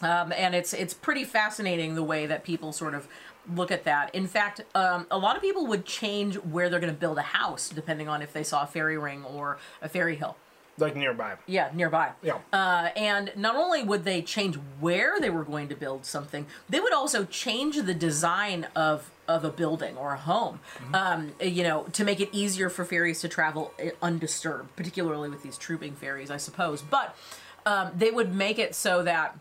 Um, 0.03 0.33
and 0.37 0.55
it's 0.55 0.73
it's 0.75 0.95
pretty 0.95 1.25
fascinating 1.25 1.95
the 1.95 2.03
way 2.03 2.27
that 2.27 2.45
people 2.45 2.73
sort 2.73 2.95
of 2.95 3.09
look 3.53 3.71
at 3.71 3.85
that. 3.85 4.15
In 4.15 4.27
fact, 4.27 4.61
um, 4.75 5.07
a 5.11 5.19
lot 5.19 5.37
of 5.37 5.43
people 5.43 5.67
would 5.67 5.85
change 5.85 6.37
where 6.37 6.69
they're 6.69 6.81
going 6.81 6.93
to 6.93 6.99
build 6.99 7.19
a 7.19 7.23
house 7.23 7.69
depending 7.69 8.09
on 8.09 8.23
if 8.23 8.33
they 8.33 8.43
saw 8.45 8.63
a 8.63 8.67
fairy 8.67 8.99
ring 8.99 9.25
or 9.25 9.59
a 9.81 9.89
fairy 9.89 10.17
hill. 10.17 10.37
like 10.79 10.97
nearby. 10.97 11.35
Yeah, 11.47 11.71
nearby. 11.75 12.13
Yeah. 12.23 12.39
Uh, 12.53 12.91
and 12.97 13.33
not 13.37 13.57
only 13.57 13.83
would 13.83 14.05
they 14.05 14.23
change 14.23 14.57
where 14.81 15.21
they 15.21 15.29
were 15.31 15.45
going 15.45 15.69
to 15.69 15.77
build 15.77 16.07
something, 16.07 16.47
they 16.69 16.81
would 16.81 16.93
also 16.95 17.25
change 17.25 17.77
the 17.77 17.95
design 17.95 18.67
of 18.75 19.11
of 19.29 19.45
a 19.45 19.51
building 19.51 19.97
or 19.97 20.13
a 20.15 20.19
home. 20.19 20.61
Um, 20.93 21.33
you 21.41 21.63
know, 21.63 21.85
to 21.93 22.05
make 22.05 22.21
it 22.21 22.29
easier 22.33 22.69
for 22.69 22.85
fairies 22.85 23.21
to 23.21 23.29
travel 23.29 23.73
uh, 23.81 23.91
undisturbed, 24.03 24.75
particularly 24.77 25.29
with 25.31 25.43
these 25.43 25.57
trooping 25.59 25.95
fairies, 25.95 26.31
I 26.31 26.37
suppose. 26.39 26.83
But 26.83 27.17
um, 27.65 27.91
they 27.97 28.11
would 28.11 28.35
make 28.35 28.59
it 28.59 28.75
so 28.75 29.03
that 29.05 29.39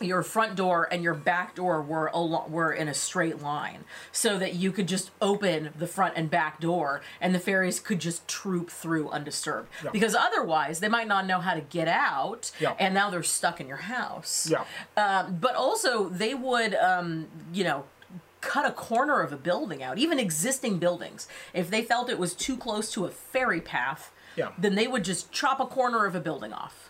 your 0.00 0.22
front 0.22 0.56
door 0.56 0.88
and 0.90 1.02
your 1.02 1.14
back 1.14 1.54
door 1.54 1.80
were 1.82 2.10
were 2.48 2.72
in 2.72 2.88
a 2.88 2.94
straight 2.94 3.40
line 3.42 3.84
so 4.12 4.38
that 4.38 4.54
you 4.54 4.70
could 4.72 4.86
just 4.88 5.10
open 5.22 5.70
the 5.78 5.86
front 5.86 6.14
and 6.16 6.30
back 6.30 6.60
door 6.60 7.00
and 7.20 7.34
the 7.34 7.38
fairies 7.40 7.80
could 7.80 7.98
just 8.00 8.26
troop 8.28 8.70
through 8.70 9.08
undisturbed 9.10 9.68
Yeah. 9.84 9.90
because 9.90 10.14
otherwise 10.14 10.80
they 10.80 10.88
might 10.88 11.08
not 11.08 11.26
know 11.26 11.40
how 11.40 11.54
to 11.54 11.60
get 11.60 11.88
out 11.88 12.50
Yeah. 12.60 12.74
and 12.78 12.92
now 12.94 13.10
they're 13.10 13.22
stuck 13.22 13.60
in 13.60 13.68
your 13.68 13.78
house 13.78 14.48
Yeah. 14.50 14.64
um, 14.96 15.36
but 15.40 15.54
also 15.54 16.08
they 16.08 16.34
would 16.34 16.74
um, 16.74 17.28
you 17.52 17.64
know 17.64 17.84
cut 18.42 18.66
a 18.66 18.70
corner 18.72 19.20
of 19.22 19.32
a 19.32 19.36
building 19.36 19.82
out 19.82 19.98
even 19.98 20.18
existing 20.18 20.78
buildings 20.78 21.26
if 21.54 21.68
they 21.70 21.82
felt 21.82 22.08
it 22.10 22.18
was 22.18 22.34
too 22.34 22.56
close 22.56 22.92
to 22.92 23.04
a 23.06 23.10
fairy 23.10 23.60
path 23.60 24.12
Yeah. 24.36 24.50
then 24.58 24.74
they 24.74 24.86
would 24.86 25.04
just 25.04 25.32
chop 25.32 25.58
a 25.58 25.66
corner 25.66 26.04
of 26.06 26.14
a 26.14 26.20
building 26.20 26.52
off 26.52 26.85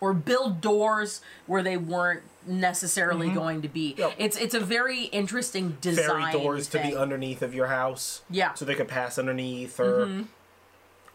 or 0.00 0.14
build 0.14 0.60
doors 0.60 1.20
where 1.46 1.62
they 1.62 1.76
weren't 1.76 2.22
necessarily 2.46 3.30
going 3.30 3.62
to 3.62 3.68
be. 3.68 3.92
Mm-hmm. 3.92 4.00
Yep. 4.00 4.14
It's 4.18 4.36
it's 4.36 4.54
a 4.54 4.60
very 4.60 5.04
interesting 5.04 5.76
design. 5.80 6.32
Fairy 6.32 6.32
doors 6.32 6.68
to 6.68 6.82
be 6.82 6.96
underneath 6.96 7.42
of 7.42 7.54
your 7.54 7.66
house. 7.66 8.22
Yeah. 8.30 8.54
So 8.54 8.64
they 8.64 8.74
could 8.74 8.88
pass 8.88 9.18
underneath 9.18 9.78
or 9.80 10.24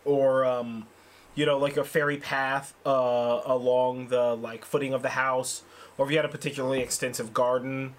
or 0.05 0.45
um 0.45 0.87
you 1.35 1.45
know, 1.45 1.57
like 1.57 1.77
a 1.77 1.83
fairy 1.83 2.17
path 2.17 2.73
uh 2.85 3.41
along 3.45 4.07
the 4.09 4.35
like 4.35 4.65
footing 4.65 4.93
of 4.93 5.01
the 5.01 5.09
house. 5.09 5.63
Or 5.97 6.05
if 6.05 6.11
you 6.11 6.17
had 6.17 6.25
a 6.25 6.29
particularly 6.29 6.81
extensive 6.81 7.33
garden, 7.33 7.93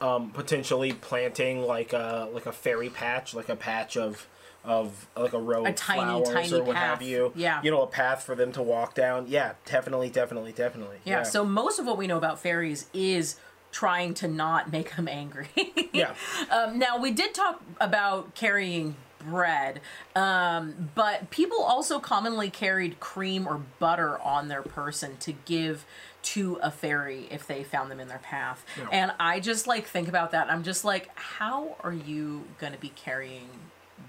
um, 0.00 0.30
potentially 0.30 0.92
planting 0.92 1.62
like 1.62 1.92
a 1.92 2.28
like 2.32 2.46
a 2.46 2.52
fairy 2.52 2.90
patch, 2.90 3.34
like 3.34 3.48
a 3.48 3.56
patch 3.56 3.96
of 3.96 4.26
of 4.66 5.08
like 5.16 5.32
a 5.32 5.38
row 5.38 5.64
A 5.64 5.70
of 5.70 5.76
tiny, 5.76 6.02
flowers 6.02 6.28
tiny 6.28 6.52
or 6.52 6.64
what 6.64 6.76
have 6.76 7.00
you. 7.00 7.32
Yeah. 7.34 7.62
You 7.62 7.70
know, 7.70 7.82
a 7.82 7.86
path 7.86 8.24
for 8.24 8.34
them 8.34 8.52
to 8.52 8.62
walk 8.62 8.94
down. 8.94 9.26
Yeah, 9.28 9.52
definitely, 9.64 10.10
definitely, 10.10 10.52
definitely. 10.52 10.98
yeah, 11.04 11.22
So 11.22 11.44
most 11.44 11.78
of 11.78 11.86
what 11.86 11.96
we 11.96 12.06
know 12.06 12.18
about 12.18 12.40
fairies 12.40 12.86
is 12.92 13.36
trying 13.70 14.14
to 14.14 14.28
not 14.28 14.72
make 14.72 14.96
them 14.96 15.08
angry. 15.08 15.48
yeah. 15.92 16.14
Um, 16.50 16.78
now 16.78 16.98
we 16.98 17.12
did 17.12 17.32
talk 17.34 17.62
about 17.80 18.34
carrying 18.34 18.96
bread, 19.20 19.80
um, 20.14 20.90
but 20.94 21.30
people 21.30 21.62
also 21.62 21.98
commonly 21.98 22.50
carried 22.50 22.98
cream 23.00 23.46
or 23.46 23.60
butter 23.78 24.18
on 24.20 24.48
their 24.48 24.62
person 24.62 25.16
to 25.18 25.32
give 25.32 25.84
to 26.22 26.58
a 26.62 26.70
fairy 26.70 27.28
if 27.30 27.46
they 27.46 27.62
found 27.62 27.90
them 27.90 28.00
in 28.00 28.08
their 28.08 28.18
path. 28.18 28.64
Yeah. 28.76 28.88
And 28.90 29.12
I 29.20 29.38
just 29.38 29.66
like 29.66 29.86
think 29.86 30.08
about 30.08 30.32
that. 30.32 30.50
I'm 30.50 30.62
just 30.62 30.84
like, 30.84 31.10
how 31.14 31.76
are 31.84 31.92
you 31.92 32.44
going 32.58 32.72
to 32.72 32.80
be 32.80 32.88
carrying 32.90 33.48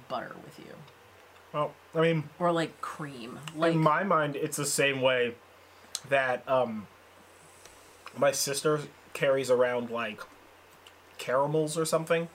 butter 0.08 0.36
with 0.44 0.60
you? 0.60 0.74
Well, 1.54 1.74
I 1.96 2.02
mean, 2.02 2.30
Or 2.40 2.52
like 2.52 2.80
cream? 2.82 3.40
Like 3.56 3.74
in 3.74 3.80
my 3.80 4.04
mind, 4.04 4.36
it's 4.36 4.58
the 4.58 4.66
same 4.66 5.02
way 5.02 5.36
that 6.10 6.48
um, 6.48 6.88
my 8.18 8.32
sister 8.32 8.82
carries 9.14 9.50
around 9.50 9.90
like 9.90 10.22
caramels 11.18 11.78
or 11.78 11.86
something. 11.86 12.28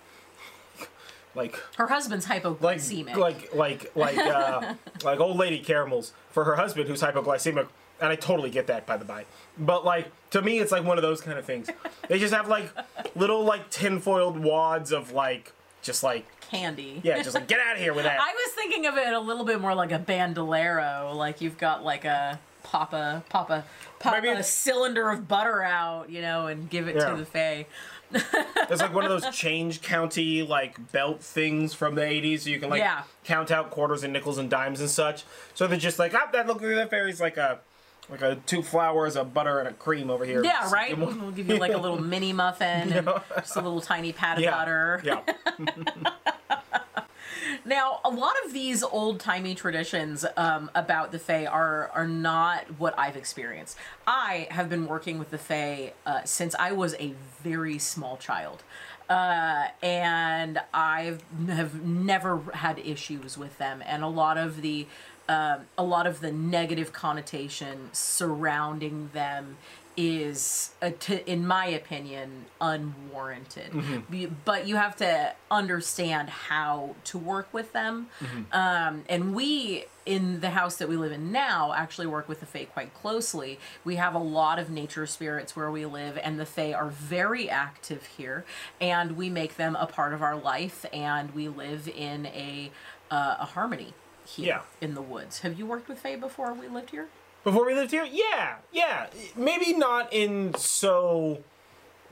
like 1.35 1.61
her 1.77 1.87
husband's 1.87 2.29
like 2.29 2.43
hypoglycemic. 2.43 3.17
like 3.17 3.55
like 3.55 3.95
like 3.95 4.19
uh, 4.19 4.75
like 5.05 5.21
old 5.21 5.37
lady 5.37 5.59
caramels 5.61 6.13
for 6.31 6.45
her 6.45 6.57
husband 6.57 6.89
who's 6.89 7.03
hypoglycemic, 7.03 7.69
and 8.01 8.11
I 8.11 8.17
totally 8.17 8.51
get 8.51 8.67
that 8.69 8.87
by 8.87 8.97
the 8.97 9.05
by. 9.05 9.27
But 9.59 9.85
like 9.85 10.11
to 10.31 10.43
me, 10.43 10.59
it's 10.59 10.73
like 10.73 10.85
one 10.85 10.99
of 10.99 11.03
those 11.03 11.21
kind 11.21 11.39
of 11.39 11.45
things. 11.45 11.71
They 12.09 12.19
just 12.19 12.35
have 12.35 12.49
like 12.49 12.71
little 13.15 13.45
like 13.45 13.71
tinfoiled 13.71 14.39
wads 14.39 14.91
of 14.91 15.13
like 15.13 15.53
just 15.83 16.03
like 16.03 16.27
candy. 16.53 17.01
yeah, 17.03 17.21
just 17.23 17.35
like 17.35 17.49
get 17.49 17.59
out 17.61 17.75
of 17.77 17.81
here 17.83 17.95
with 17.95 18.05
that. 18.05 18.21
I 18.21 18.33
was 18.33 18.55
thinking 18.55 18.87
of 18.87 18.97
it 18.97 19.13
a 19.13 19.19
little 19.21 19.45
bit 19.45 19.61
more 19.61 19.75
like 19.75 19.91
a 19.93 19.99
bandolero, 19.99 21.13
like 21.15 21.41
you've 21.41 21.59
got 21.59 21.83
like 21.85 22.05
a 22.05 22.39
pop 22.63 22.93
a 22.93 23.25
pop 23.29 23.51
a 23.51 23.65
pop 23.99 24.13
Maybe 24.15 24.29
a 24.29 24.43
cylinder 24.43 25.09
of 25.11 25.27
butter 25.29 25.63
out, 25.63 26.11
you 26.11 26.21
know, 26.23 26.47
and 26.47 26.69
give 26.71 26.89
it 26.89 26.97
Yeah. 26.97 27.11
to 27.11 27.17
the 27.17 27.25
Fae. 27.25 27.67
There's 28.69 28.81
like 28.81 28.93
one 28.95 29.05
of 29.05 29.11
those 29.11 29.35
change 29.35 29.81
county 29.83 30.43
like 30.43 30.93
belt 30.93 31.23
things 31.23 31.73
from 31.75 31.95
the 31.95 32.03
80s, 32.03 32.41
so 32.41 32.51
you 32.51 32.61
can 32.61 32.69
like 32.71 32.81
Yeah. 32.81 33.03
count 33.25 33.51
out 33.51 33.71
quarters 33.71 34.05
and 34.05 34.13
nickels 34.13 34.37
and 34.39 34.51
dimes 34.51 34.81
and 34.81 34.91
such. 34.91 35.25
So 35.55 35.67
they're 35.67 35.79
just 35.79 35.99
like, 35.99 36.15
ah, 36.15 36.29
that 36.33 36.47
look 36.47 36.63
at 36.63 36.69
that 36.75 36.91
fairy's 36.91 37.21
like 37.21 37.37
a 37.39 37.61
like 38.09 38.23
a 38.23 38.37
two 38.47 38.63
flowers, 38.63 39.17
a 39.17 39.25
butter, 39.25 39.59
and 39.61 39.69
a 39.69 39.73
cream 39.73 40.11
over 40.11 40.25
here. 40.25 40.45
Yeah, 40.45 40.61
Just 40.63 40.75
right. 40.75 40.93
'em- 40.93 41.01
We'll 41.21 41.31
give 41.31 41.49
you 41.49 41.57
like 41.59 41.73
a 41.73 41.79
little 41.79 42.01
mini 42.01 42.33
muffin 42.33 42.93
and 42.93 43.07
just 43.37 43.57
a 43.57 43.61
little 43.61 43.81
tiny 43.81 44.13
pat 44.13 44.39
of 44.39 44.43
Yeah, 44.45 44.51
butter. 44.51 45.03
yeah. 45.05 45.21
Now, 47.65 48.01
a 48.05 48.11
lot 48.11 48.35
of 48.45 48.53
these 48.53 48.83
old 48.83 49.21
timey 49.21 49.55
traditions 49.55 50.25
um, 50.37 50.71
about 50.75 51.13
the 51.13 51.19
Fae 51.19 51.47
are 51.47 51.91
are 51.95 52.07
not 52.09 52.65
what 52.79 52.99
I've 52.99 53.17
experienced. 53.17 53.77
I 54.07 54.49
have 54.51 54.69
been 54.69 54.87
working 54.87 55.19
with 55.19 55.31
the 55.31 55.39
Fae 55.39 55.93
uh, 56.05 56.23
since 56.25 56.55
I 56.59 56.73
was 56.73 56.95
a 56.95 57.15
very 57.43 57.79
small 57.79 58.17
child. 58.17 58.63
Uh, 59.09 59.67
and 59.83 60.61
I 60.73 61.19
have 61.49 61.85
never 61.85 62.41
had 62.55 62.79
issues 62.79 63.37
with 63.39 63.59
them, 63.59 63.83
and 63.87 64.03
a 64.03 64.09
lot 64.09 64.39
of 64.39 64.63
the 64.63 64.87
um, 65.29 65.61
a 65.79 65.83
lot 65.85 66.07
of 66.07 66.21
the 66.21 66.33
negative 66.33 66.93
connotation 66.93 67.91
surrounding 67.93 69.11
them 69.13 69.57
is, 69.95 70.71
uh, 70.81 70.91
in 71.27 71.47
my 71.47 71.67
opinion, 71.67 72.47
unwarranted. 72.63 73.73
Be- 74.11 74.27
But 74.27 74.67
you 74.67 74.77
have 74.77 74.97
to 74.97 75.35
understand 75.51 76.31
how 76.31 76.95
to 77.05 77.19
work 77.19 77.53
with 77.53 77.73
them. 77.75 78.09
Um, 78.53 79.05
and 79.09 79.35
we, 79.35 79.85
in 80.07 80.41
the 80.41 80.51
house 80.51 80.77
that 80.77 80.89
we 80.89 80.97
live 80.97 81.13
in 81.13 81.31
now, 81.31 81.75
actually 81.75 82.07
work 82.07 82.27
with 82.29 82.41
the 82.41 82.47
Fae 82.47 82.65
quite 82.65 82.95
closely. 82.95 83.59
We 83.85 83.97
have 83.97 84.15
a 84.15 84.19
lot 84.19 84.59
of 84.59 84.71
nature 84.71 85.07
spirits 85.07 85.55
where 85.55 85.71
we 85.71 85.85
live, 85.85 86.19
and 86.23 86.41
the 86.41 86.47
Fae 86.47 86.73
are 86.73 86.89
very 86.89 87.51
active 87.51 88.07
here. 88.07 88.45
And 88.81 89.17
we 89.17 89.29
make 89.29 89.57
them 89.57 89.77
a 89.77 89.87
part 89.87 90.15
of 90.15 90.23
our 90.23 90.37
life, 90.37 90.87
and 90.93 91.33
we 91.35 91.49
live 91.49 91.87
in 91.87 92.27
a, 92.27 92.71
uh, 93.11 93.37
a 93.41 93.45
harmony 93.45 93.93
here 94.33 94.47
Yeah. 94.47 94.61
in 94.81 94.95
the 94.95 95.03
woods. 95.03 95.41
Have 95.41 95.59
you 95.59 95.67
worked 95.67 95.89
with 95.89 95.99
Fae 95.99 96.17
before 96.17 96.53
we 96.55 96.69
lived 96.69 96.91
here? 96.91 97.09
Before 97.45 97.67
we 97.67 97.75
lived 97.75 97.91
here, 97.91 98.07
yeah, 98.11 98.57
yeah. 98.73 99.07
Maybe 99.37 99.73
not 99.73 100.13
in 100.13 100.55
so 100.55 101.39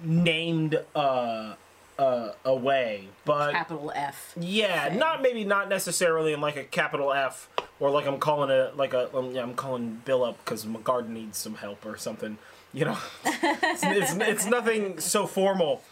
named 0.02 0.80
uh 0.94 1.54
uh 1.98 2.32
a 2.44 2.54
way, 2.54 3.08
but 3.24 3.52
Capital 3.52 3.92
F. 3.94 4.32
yeah, 4.38 4.94
not 4.96 5.22
maybe 5.22 5.44
not 5.44 5.68
necessarily 5.68 6.32
in 6.32 6.40
like 6.40 6.56
a 6.56 6.64
capital 6.64 7.12
F 7.12 7.48
or 7.78 7.90
like 7.90 8.06
I'm 8.06 8.18
calling 8.18 8.50
it 8.50 8.76
like 8.76 8.92
a 8.94 9.14
um, 9.16 9.30
yeah 9.32 9.42
I'm 9.42 9.54
calling 9.54 10.02
Bill 10.04 10.24
up 10.24 10.42
because 10.44 10.66
my 10.66 10.80
garden 10.80 11.14
needs 11.14 11.38
some 11.38 11.54
help 11.56 11.84
or 11.86 11.96
something. 11.96 12.38
You 12.72 12.86
know, 12.86 12.98
it's, 13.24 13.82
it's 13.84 14.14
it's 14.14 14.46
nothing 14.46 14.98
so 15.00 15.26
formal. 15.26 15.82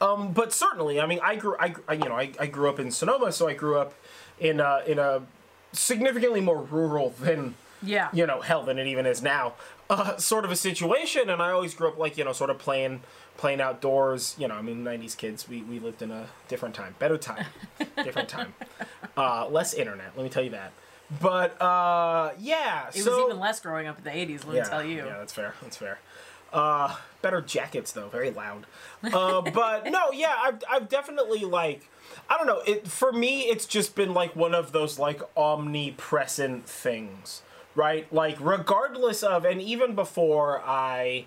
Um, 0.00 0.32
but 0.32 0.52
certainly, 0.52 1.00
I 1.00 1.06
mean, 1.06 1.18
I 1.24 1.34
grew, 1.34 1.56
I, 1.58 1.74
I 1.88 1.94
you 1.94 2.04
know, 2.08 2.14
I, 2.14 2.30
I 2.38 2.46
grew 2.46 2.68
up 2.68 2.78
in 2.78 2.92
Sonoma, 2.92 3.32
so 3.32 3.48
I 3.48 3.54
grew 3.54 3.78
up 3.78 3.94
in 4.40 4.60
a, 4.60 4.82
in 4.86 4.98
a 4.98 5.22
significantly 5.72 6.40
more 6.40 6.62
rural 6.62 7.10
than 7.20 7.54
Yeah. 7.82 8.08
you 8.12 8.26
know, 8.26 8.40
hell 8.40 8.62
than 8.64 8.78
it 8.78 8.86
even 8.86 9.06
is 9.06 9.22
now, 9.22 9.54
uh, 9.90 10.16
sort 10.16 10.44
of 10.44 10.50
a 10.50 10.56
situation. 10.56 11.30
And 11.30 11.40
I 11.42 11.50
always 11.50 11.74
grew 11.74 11.88
up 11.88 11.98
like, 11.98 12.16
you 12.18 12.24
know, 12.24 12.32
sort 12.32 12.50
of 12.50 12.58
playing, 12.58 13.02
playing 13.36 13.60
outdoors. 13.60 14.34
You 14.38 14.48
know, 14.48 14.54
I 14.54 14.62
mean, 14.62 14.84
'90s 14.84 15.16
kids, 15.16 15.48
we, 15.48 15.62
we 15.62 15.78
lived 15.78 16.02
in 16.02 16.10
a 16.10 16.26
different 16.48 16.74
time, 16.74 16.94
better 16.98 17.16
time, 17.18 17.46
different 18.02 18.28
time, 18.28 18.54
uh, 19.16 19.46
less 19.48 19.74
internet. 19.74 20.12
Let 20.16 20.24
me 20.24 20.28
tell 20.30 20.42
you 20.42 20.50
that. 20.50 20.72
But 21.22 21.60
uh, 21.62 22.32
yeah, 22.38 22.88
It 22.88 23.02
so 23.02 23.10
was 23.16 23.28
even 23.30 23.40
less 23.40 23.60
growing 23.60 23.86
up 23.86 23.96
in 23.98 24.04
the 24.04 24.10
80s, 24.10 24.40
let 24.44 24.48
me 24.48 24.56
yeah, 24.56 24.64
tell 24.68 24.84
you. 24.84 25.06
Yeah, 25.06 25.18
that's 25.18 25.32
fair. 25.32 25.54
That's 25.62 25.76
fair. 25.76 25.98
Uh, 26.52 26.96
better 27.20 27.40
jackets 27.40 27.92
though, 27.92 28.08
very 28.08 28.30
loud. 28.30 28.66
Uh, 29.04 29.40
but 29.54 29.90
no, 29.90 30.10
yeah, 30.12 30.34
I've 30.42 30.62
I've 30.68 30.88
definitely 30.88 31.40
like 31.40 31.88
I 32.28 32.36
don't 32.36 32.46
know. 32.46 32.62
It 32.66 32.86
for 32.88 33.12
me, 33.12 33.42
it's 33.42 33.66
just 33.66 33.94
been 33.94 34.14
like 34.14 34.34
one 34.34 34.54
of 34.54 34.72
those 34.72 34.98
like 34.98 35.20
omnipresent 35.36 36.66
things, 36.66 37.42
right? 37.74 38.10
Like 38.12 38.36
regardless 38.40 39.22
of, 39.22 39.44
and 39.44 39.60
even 39.60 39.94
before 39.94 40.62
I 40.64 41.26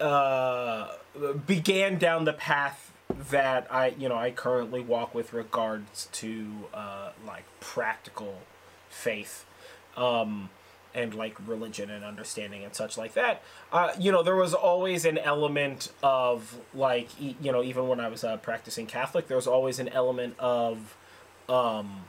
uh, 0.00 0.88
began 1.46 1.98
down 1.98 2.24
the 2.24 2.32
path 2.32 2.92
that 3.30 3.66
I, 3.70 3.88
you 3.98 4.08
know, 4.08 4.16
I 4.16 4.30
currently 4.30 4.80
walk 4.80 5.14
with 5.14 5.32
regards 5.32 6.08
to 6.12 6.46
uh, 6.74 7.10
like 7.26 7.44
practical 7.60 8.40
faith 8.88 9.46
um, 9.96 10.50
and 10.96 11.14
like 11.14 11.36
religion 11.46 11.90
and 11.90 12.04
understanding 12.04 12.64
and 12.64 12.74
such 12.74 12.96
like 12.98 13.12
that. 13.14 13.42
Uh, 13.70 13.92
you 14.00 14.10
know, 14.10 14.22
there 14.22 14.34
was 14.34 14.54
always 14.54 15.04
an 15.04 15.18
element 15.18 15.92
of 16.02 16.58
like, 16.74 17.08
e- 17.20 17.36
you 17.40 17.52
know, 17.52 17.62
even 17.62 17.86
when 17.86 18.00
I 18.00 18.08
was 18.08 18.24
uh, 18.24 18.38
practicing 18.38 18.86
Catholic, 18.86 19.28
there 19.28 19.36
was 19.36 19.46
always 19.46 19.78
an 19.78 19.88
element 19.90 20.34
of 20.38 20.96
um, 21.48 22.04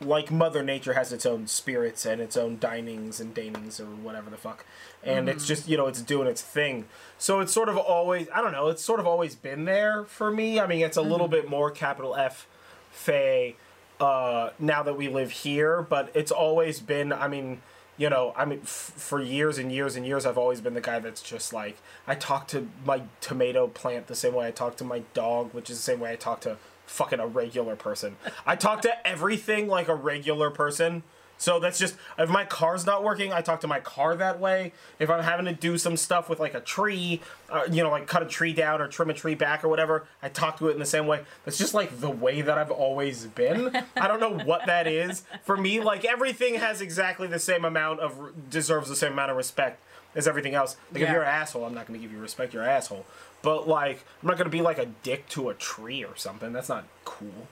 like 0.00 0.30
Mother 0.30 0.62
Nature 0.62 0.92
has 0.94 1.12
its 1.12 1.24
own 1.24 1.46
spirits 1.46 2.04
and 2.04 2.20
its 2.20 2.36
own 2.36 2.58
dinings 2.58 3.20
and 3.20 3.34
danings 3.34 3.80
or 3.80 3.86
whatever 3.86 4.30
the 4.30 4.36
fuck. 4.36 4.64
And 5.02 5.28
it's 5.28 5.46
just, 5.46 5.68
you 5.68 5.76
know, 5.76 5.86
it's 5.86 6.02
doing 6.02 6.26
its 6.26 6.42
thing. 6.42 6.86
So 7.18 7.40
it's 7.40 7.52
sort 7.52 7.68
of 7.68 7.76
always, 7.76 8.28
I 8.34 8.40
don't 8.40 8.52
know, 8.52 8.68
it's 8.68 8.82
sort 8.82 9.00
of 9.00 9.06
always 9.06 9.34
been 9.34 9.64
there 9.64 10.04
for 10.04 10.30
me. 10.30 10.58
I 10.60 10.66
mean, 10.66 10.84
it's 10.84 10.96
a 10.96 11.02
little 11.02 11.28
bit 11.28 11.48
more 11.48 11.70
capital 11.70 12.16
F 12.16 12.46
Fae 12.90 13.54
uh, 14.00 14.50
now 14.58 14.82
that 14.82 14.96
we 14.96 15.08
live 15.08 15.30
here, 15.30 15.82
but 15.82 16.10
it's 16.14 16.30
always 16.30 16.80
been, 16.80 17.12
I 17.12 17.28
mean, 17.28 17.62
you 17.96 18.08
know, 18.08 18.32
I 18.36 18.44
mean, 18.44 18.60
f- 18.62 18.92
for 18.96 19.20
years 19.20 19.58
and 19.58 19.72
years 19.72 19.96
and 19.96 20.06
years, 20.06 20.24
I've 20.24 20.38
always 20.38 20.60
been 20.60 20.74
the 20.74 20.80
guy 20.80 21.00
that's 21.00 21.20
just 21.20 21.52
like, 21.52 21.78
I 22.06 22.14
talk 22.14 22.46
to 22.48 22.68
my 22.84 23.02
tomato 23.20 23.66
plant 23.66 24.06
the 24.06 24.14
same 24.14 24.34
way 24.34 24.46
I 24.46 24.50
talk 24.52 24.76
to 24.76 24.84
my 24.84 25.02
dog, 25.14 25.52
which 25.52 25.68
is 25.68 25.78
the 25.78 25.82
same 25.82 26.00
way 26.00 26.12
I 26.12 26.16
talk 26.16 26.40
to 26.42 26.58
fucking 26.86 27.20
a 27.20 27.26
regular 27.26 27.76
person. 27.76 28.16
I 28.46 28.56
talk 28.56 28.82
to 28.82 29.06
everything 29.06 29.66
like 29.66 29.88
a 29.88 29.94
regular 29.94 30.50
person. 30.50 31.02
So 31.38 31.60
that's 31.60 31.78
just 31.78 31.96
if 32.18 32.28
my 32.28 32.44
car's 32.44 32.84
not 32.84 33.02
working, 33.02 33.32
I 33.32 33.40
talk 33.40 33.60
to 33.60 33.68
my 33.68 33.80
car 33.80 34.16
that 34.16 34.40
way. 34.40 34.72
If 34.98 35.08
I'm 35.08 35.22
having 35.22 35.46
to 35.46 35.52
do 35.52 35.78
some 35.78 35.96
stuff 35.96 36.28
with 36.28 36.40
like 36.40 36.54
a 36.54 36.60
tree, 36.60 37.20
uh, 37.48 37.62
you 37.70 37.82
know, 37.82 37.90
like 37.90 38.06
cut 38.06 38.22
a 38.22 38.26
tree 38.26 38.52
down 38.52 38.82
or 38.82 38.88
trim 38.88 39.08
a 39.10 39.14
tree 39.14 39.34
back 39.34 39.64
or 39.64 39.68
whatever, 39.68 40.06
I 40.22 40.28
talk 40.28 40.58
to 40.58 40.68
it 40.68 40.72
in 40.72 40.78
the 40.78 40.86
same 40.86 41.06
way. 41.06 41.22
That's 41.44 41.56
just 41.56 41.74
like 41.74 42.00
the 42.00 42.10
way 42.10 42.42
that 42.42 42.58
I've 42.58 42.70
always 42.70 43.26
been. 43.26 43.74
I 43.96 44.08
don't 44.08 44.20
know 44.20 44.44
what 44.44 44.66
that 44.66 44.86
is. 44.86 45.22
For 45.44 45.56
me, 45.56 45.80
like 45.80 46.04
everything 46.04 46.54
has 46.54 46.80
exactly 46.80 47.28
the 47.28 47.38
same 47.38 47.64
amount 47.64 48.00
of 48.00 48.50
deserves 48.50 48.88
the 48.88 48.96
same 48.96 49.12
amount 49.12 49.30
of 49.30 49.36
respect 49.36 49.80
as 50.14 50.26
everything 50.26 50.54
else. 50.54 50.76
Like 50.92 51.02
if 51.02 51.10
you're 51.10 51.22
an 51.22 51.28
asshole, 51.28 51.64
I'm 51.64 51.74
not 51.74 51.86
going 51.86 51.98
to 52.00 52.04
give 52.04 52.12
you 52.12 52.20
respect. 52.20 52.52
You're 52.52 52.64
an 52.64 52.70
asshole. 52.70 53.06
But 53.42 53.68
like, 53.68 54.04
I'm 54.22 54.28
not 54.28 54.36
going 54.36 54.50
to 54.50 54.56
be 54.56 54.62
like 54.62 54.78
a 54.78 54.86
dick 54.86 55.28
to 55.30 55.48
a 55.48 55.54
tree 55.54 56.04
or 56.04 56.16
something. 56.16 56.52
That's 56.52 56.68
not 56.68 56.84
cool. 57.04 57.46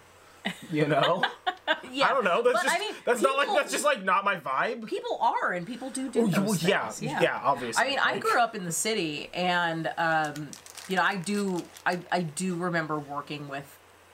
You 0.70 0.86
know? 0.88 1.22
Yeah. 1.92 2.06
I 2.06 2.08
don't 2.10 2.24
know. 2.24 2.42
That's 2.42 2.58
But, 2.58 2.62
just 2.64 2.76
I 2.76 2.78
mean, 2.78 2.94
that's 3.04 3.20
not 3.22 3.36
like 3.36 3.48
that's 3.48 3.72
just 3.72 3.84
like 3.84 4.04
not 4.04 4.24
my 4.24 4.36
vibe. 4.36 4.86
people 4.86 5.18
are 5.20 5.52
and 5.52 5.66
people 5.66 5.90
do 5.90 6.08
do 6.08 6.28
those 6.28 6.62
well, 6.62 6.70
yeah, 6.70 6.88
things. 6.88 7.12
yeah, 7.20 7.40
obviously, 7.42 7.84
I 7.84 7.88
mean, 7.88 7.98
I 7.98 8.18
grew 8.18 8.38
up 8.38 8.54
in 8.54 8.64
the 8.64 8.72
city, 8.72 9.30
and 9.34 9.90
um, 9.98 10.48
you 10.88 10.96
know, 10.96 11.02
I 11.02 11.16
do, 11.16 11.64
I, 11.84 11.98
I 12.12 12.22
do 12.22 12.54
remember 12.54 12.98
working 12.98 13.48
with 13.48 13.64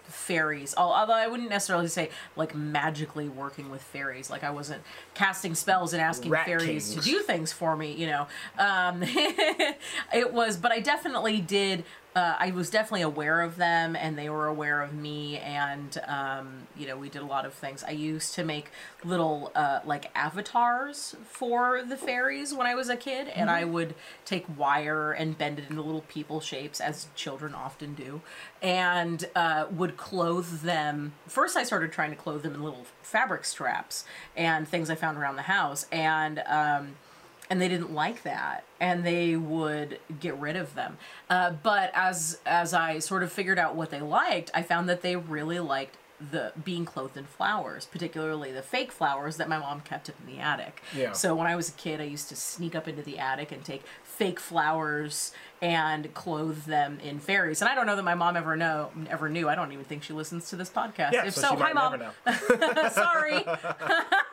fairies. 0.06 0.74
Although 0.76 1.12
I 1.14 1.26
wouldn't 1.26 1.50
necessarily 1.50 1.88
say 1.88 2.10
like 2.36 2.54
magically 2.54 3.28
working 3.28 3.70
with 3.70 3.82
fairies. 3.82 4.30
Like 4.30 4.44
I 4.44 4.50
wasn't 4.50 4.82
casting 5.14 5.54
spells 5.54 5.92
and 5.92 6.02
asking 6.02 6.30
Rat 6.30 6.46
fairies 6.46 6.90
kings. 6.90 6.94
to 6.94 7.00
do 7.00 7.20
things 7.20 7.52
for 7.52 7.76
me. 7.76 7.92
You 7.92 8.06
know, 8.06 8.26
um, 8.58 9.02
it 9.06 10.32
was, 10.32 10.56
but 10.56 10.72
I 10.72 10.80
definitely 10.80 11.40
did. 11.40 11.84
Uh, 12.14 12.36
I 12.38 12.50
was 12.50 12.68
definitely 12.68 13.00
aware 13.02 13.40
of 13.40 13.56
them, 13.56 13.96
and 13.96 14.18
they 14.18 14.28
were 14.28 14.46
aware 14.46 14.82
of 14.82 14.92
me, 14.92 15.38
and 15.38 15.98
um, 16.06 16.66
you 16.76 16.86
know, 16.86 16.96
we 16.98 17.08
did 17.08 17.22
a 17.22 17.26
lot 17.26 17.46
of 17.46 17.54
things. 17.54 17.82
I 17.82 17.92
used 17.92 18.34
to 18.34 18.44
make 18.44 18.70
little 19.02 19.50
uh, 19.54 19.80
like 19.86 20.10
avatars 20.14 21.16
for 21.24 21.82
the 21.82 21.96
fairies 21.96 22.52
when 22.52 22.66
I 22.66 22.74
was 22.74 22.90
a 22.90 22.96
kid, 22.96 23.28
and 23.28 23.48
I 23.48 23.64
would 23.64 23.94
take 24.26 24.44
wire 24.58 25.12
and 25.12 25.38
bend 25.38 25.58
it 25.58 25.70
into 25.70 25.80
little 25.80 26.02
people 26.02 26.40
shapes, 26.40 26.82
as 26.82 27.06
children 27.14 27.54
often 27.54 27.94
do, 27.94 28.20
and 28.60 29.24
uh, 29.34 29.66
would 29.70 29.96
clothe 29.96 30.60
them. 30.60 31.14
First, 31.26 31.56
I 31.56 31.64
started 31.64 31.92
trying 31.92 32.10
to 32.10 32.16
clothe 32.16 32.42
them 32.42 32.54
in 32.54 32.62
little 32.62 32.84
fabric 33.00 33.46
straps 33.46 34.04
and 34.36 34.68
things 34.68 34.90
I 34.90 34.96
found 34.96 35.16
around 35.16 35.36
the 35.36 35.42
house, 35.42 35.86
and 35.90 36.42
um, 36.46 36.96
and 37.52 37.60
they 37.60 37.68
didn't 37.68 37.92
like 37.92 38.22
that 38.22 38.64
and 38.80 39.04
they 39.04 39.36
would 39.36 39.98
get 40.20 40.34
rid 40.38 40.56
of 40.56 40.74
them. 40.74 40.96
Uh, 41.28 41.50
but 41.62 41.92
as 41.94 42.38
as 42.46 42.72
i 42.72 42.98
sort 42.98 43.22
of 43.22 43.30
figured 43.30 43.58
out 43.58 43.74
what 43.74 43.90
they 43.90 44.00
liked 44.00 44.50
i 44.54 44.62
found 44.62 44.88
that 44.88 45.02
they 45.02 45.16
really 45.16 45.60
liked 45.60 45.96
the 46.30 46.52
being 46.64 46.84
clothed 46.86 47.16
in 47.16 47.24
flowers 47.24 47.84
particularly 47.86 48.52
the 48.52 48.62
fake 48.62 48.90
flowers 48.92 49.36
that 49.36 49.48
my 49.48 49.58
mom 49.58 49.80
kept 49.80 50.08
up 50.08 50.14
in 50.26 50.34
the 50.34 50.40
attic. 50.40 50.80
Yeah. 50.96 51.12
so 51.12 51.34
when 51.34 51.46
i 51.46 51.54
was 51.54 51.68
a 51.68 51.72
kid 51.72 52.00
i 52.00 52.04
used 52.04 52.28
to 52.30 52.36
sneak 52.36 52.74
up 52.74 52.88
into 52.88 53.02
the 53.02 53.18
attic 53.18 53.52
and 53.52 53.62
take 53.64 53.82
fake 54.02 54.40
flowers 54.40 55.32
and 55.60 56.12
clothe 56.14 56.64
them 56.64 56.98
in 57.02 57.18
fairies. 57.18 57.60
And 57.60 57.68
i 57.68 57.74
don't 57.74 57.86
know 57.86 57.96
that 57.96 58.02
my 58.04 58.14
mom 58.14 58.36
ever 58.36 58.56
know 58.56 58.90
ever 59.10 59.28
knew. 59.28 59.48
I 59.48 59.54
don't 59.54 59.72
even 59.72 59.84
think 59.84 60.02
she 60.04 60.12
listens 60.12 60.48
to 60.50 60.56
this 60.56 60.70
podcast. 60.70 61.12
Yeah, 61.12 61.26
if 61.26 61.34
so, 61.34 61.42
so, 61.42 61.56
hi 61.56 61.72
mom. 61.72 62.02
sorry 62.92 63.44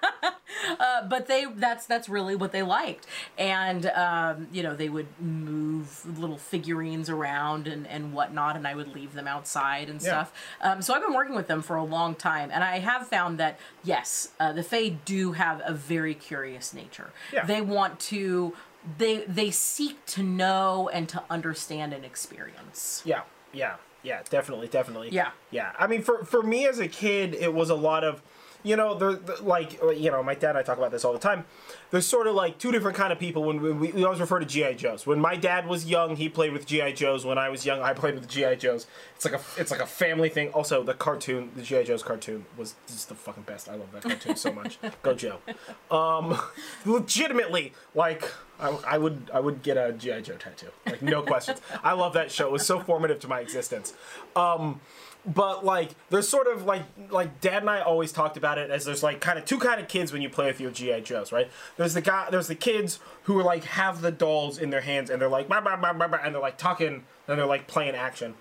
uh, 0.80 1.07
but 1.07 1.28
they 1.28 1.45
that's 1.55 1.86
that's 1.86 2.09
really 2.09 2.36
what 2.36 2.51
they 2.51 2.63
liked, 2.63 3.05
and 3.38 3.86
um, 3.88 4.47
you 4.51 4.63
know 4.63 4.76
they 4.76 4.89
would 4.89 5.07
move 5.20 6.20
little 6.20 6.38
figurines 6.38 7.09
around 7.09 7.67
and 7.67 7.88
and 7.88 8.13
whatnot, 8.13 8.55
and 8.55 8.67
I 8.67 8.76
would 8.76 8.93
leave 8.93 9.13
them 9.13 9.28
outside 9.28 9.89
and 9.89 10.01
Yeah. 10.01 10.07
stuff. 10.07 10.34
Um, 10.61 10.82
so 10.82 10.93
I've 10.93 11.01
been 11.01 11.13
working 11.13 11.36
with 11.36 11.47
them 11.47 11.61
for 11.61 11.76
a 11.76 11.84
long 11.84 12.15
time, 12.15 12.49
and 12.53 12.63
I 12.63 12.80
have 12.80 13.07
found 13.07 13.38
that 13.39 13.57
yes, 13.84 14.30
uh, 14.39 14.53
the 14.53 14.63
Fae 14.63 14.89
do 15.05 15.34
have 15.34 15.61
a 15.65 15.74
very 15.74 16.13
curious 16.13 16.74
nature. 16.74 17.11
Yeah. 17.34 17.45
They 17.45 17.61
want 17.61 17.99
to. 18.11 18.53
They 18.97 19.26
they 19.26 19.51
seek 19.51 20.05
to 20.07 20.24
know 20.24 20.89
and 20.93 21.09
to 21.09 21.22
understand 21.30 21.93
and 21.93 22.05
experience. 22.05 23.01
Yeah, 23.05 23.22
yeah, 23.51 23.76
yeah, 24.03 24.22
definitely, 24.30 24.67
definitely. 24.67 25.09
Yeah. 25.11 25.32
yeah. 25.51 25.74
I 25.78 25.86
mean, 25.88 26.01
for 26.01 26.24
for 26.24 26.41
me 26.41 26.65
as 26.65 26.80
a 26.80 26.88
kid, 26.88 27.36
it 27.36 27.53
was 27.53 27.70
a 27.70 27.76
lot 27.76 28.05
of, 28.05 28.22
you 28.64 28.76
know, 28.76 28.93
there 28.93 29.14
the, 29.14 29.41
like 29.41 29.74
you 29.97 30.12
know, 30.12 30.22
my 30.22 30.36
dad 30.36 30.49
and 30.49 30.57
I 30.60 30.64
talk 30.64 30.78
about 30.78 30.91
this 30.91 31.05
all 31.05 31.14
the 31.14 31.20
time. 31.20 31.45
There's 31.91 32.05
sort 32.05 32.28
of 32.28 32.36
like 32.36 32.57
two 32.57 32.72
different 32.72 32.97
kind 32.97 33.12
of 33.12 33.20
people 33.20 33.43
when 33.43 33.62
we, 33.62 33.72
we, 33.72 33.91
we 33.91 34.03
always 34.03 34.20
refer 34.20 34.39
to 34.39 34.45
GI 34.45 34.76
Joes. 34.76 35.07
When 35.07 35.20
my 35.20 35.36
dad 35.36 35.68
was 35.68 35.86
young, 35.86 36.16
he 36.16 36.30
played 36.30 36.53
with 36.53 36.66
GI 36.66 36.93
Joes. 36.93 37.26
When 37.26 37.38
I 37.38 37.49
was 37.49 37.66
young, 37.66 37.82
I 37.82 37.93
played 37.93 38.16
with 38.16 38.28
GI 38.28 38.57
Joes. 38.57 38.88
It's 39.16 39.26
like 39.26 39.34
a 39.34 39.41
it's 39.57 39.72
like 39.72 39.82
a 39.82 39.86
family 39.86 40.30
thing. 40.30 40.49
Also, 40.49 40.84
the 40.84 40.93
cartoon, 40.93 41.51
the 41.55 41.62
GI 41.62 41.86
Joes 41.86 42.03
cartoon 42.03 42.45
was 42.57 42.76
just 42.88 43.10
the 43.10 43.16
fucking 43.16 43.43
best. 43.43 43.70
I 43.70 43.76
love 43.76 43.91
that 43.93 44.03
cartoon 44.03 44.36
so 44.36 44.51
much. 44.51 44.78
Go 45.03 45.14
Joe. 45.14 45.39
Um, 45.89 46.39
legitimately, 46.86 47.74
like 47.95 48.30
I, 48.60 48.78
I 48.86 48.97
would 48.97 49.32
I 49.34 49.39
would 49.39 49.64
get 49.64 49.78
a 49.78 49.93
GI 49.93 50.22
Joe 50.22 50.36
tattoo, 50.36 50.70
like 50.86 51.01
no 51.01 51.22
questions. 51.22 51.62
I 51.84 51.93
love 51.93 52.14
that 52.14 52.32
show. 52.32 52.47
It 52.47 52.51
was 52.51 52.66
so 52.66 52.80
formative 52.80 53.20
to 53.22 53.28
my 53.28 53.39
existence. 53.39 53.93
Um, 54.36 54.82
but 55.26 55.65
like 55.65 55.91
there's 56.09 56.28
sort 56.28 56.47
of 56.47 56.65
like 56.65 56.84
like 57.09 57.41
dad 57.41 57.61
and 57.63 57.70
I 57.70 57.82
always 57.82 58.11
talked 58.11 58.38
about 58.38 58.57
it 58.57 58.70
as 58.70 58.86
there's 58.86 59.03
like 59.03 59.20
kind 59.20 59.38
of 59.38 59.45
two 59.45 59.59
kind 59.59 59.80
of 59.80 59.88
kids 59.88 60.13
when 60.13 60.22
you 60.22 60.30
play 60.30 60.47
with 60.47 60.61
your 60.61 60.72
GI 60.72 61.01
Joes, 61.01 61.32
right? 61.32 61.49
There's 61.78 61.93
the 61.93 62.01
guy 62.01 62.30
there's 62.30 62.47
the 62.47 62.55
kids 62.55 62.99
who 63.24 63.38
are 63.39 63.43
like 63.43 63.63
have 63.65 64.01
the 64.01 64.11
dolls 64.11 64.57
in 64.57 64.70
their 64.70 64.82
hands 64.82 65.09
and 65.09 65.22
they're 65.22 65.30
like 65.30 65.47
bah, 65.47 65.61
bah, 65.61 65.78
bah, 65.80 65.93
bah, 65.93 66.07
bah, 66.07 66.20
and 66.24 66.34
they're 66.34 66.41
like 66.41 66.57
talking 66.57 67.03
and 67.28 67.39
they're 67.39 67.45
like 67.45 67.67
playing 67.67 67.95
action. 67.95 68.36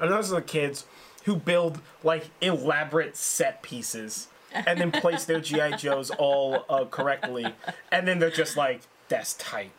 And 0.00 0.10
those 0.10 0.32
are 0.32 0.36
the 0.36 0.42
kids 0.42 0.86
who 1.24 1.36
build 1.36 1.80
like 2.02 2.30
elaborate 2.40 3.16
set 3.16 3.62
pieces 3.62 4.28
and 4.52 4.80
then 4.80 4.90
place 4.92 5.24
their 5.24 5.40
GI 5.40 5.72
Joes 5.78 6.10
all 6.10 6.64
uh, 6.68 6.84
correctly, 6.86 7.54
and 7.92 8.08
then 8.08 8.18
they're 8.18 8.30
just 8.30 8.56
like, 8.56 8.80
"That's 9.08 9.34
tight." 9.34 9.70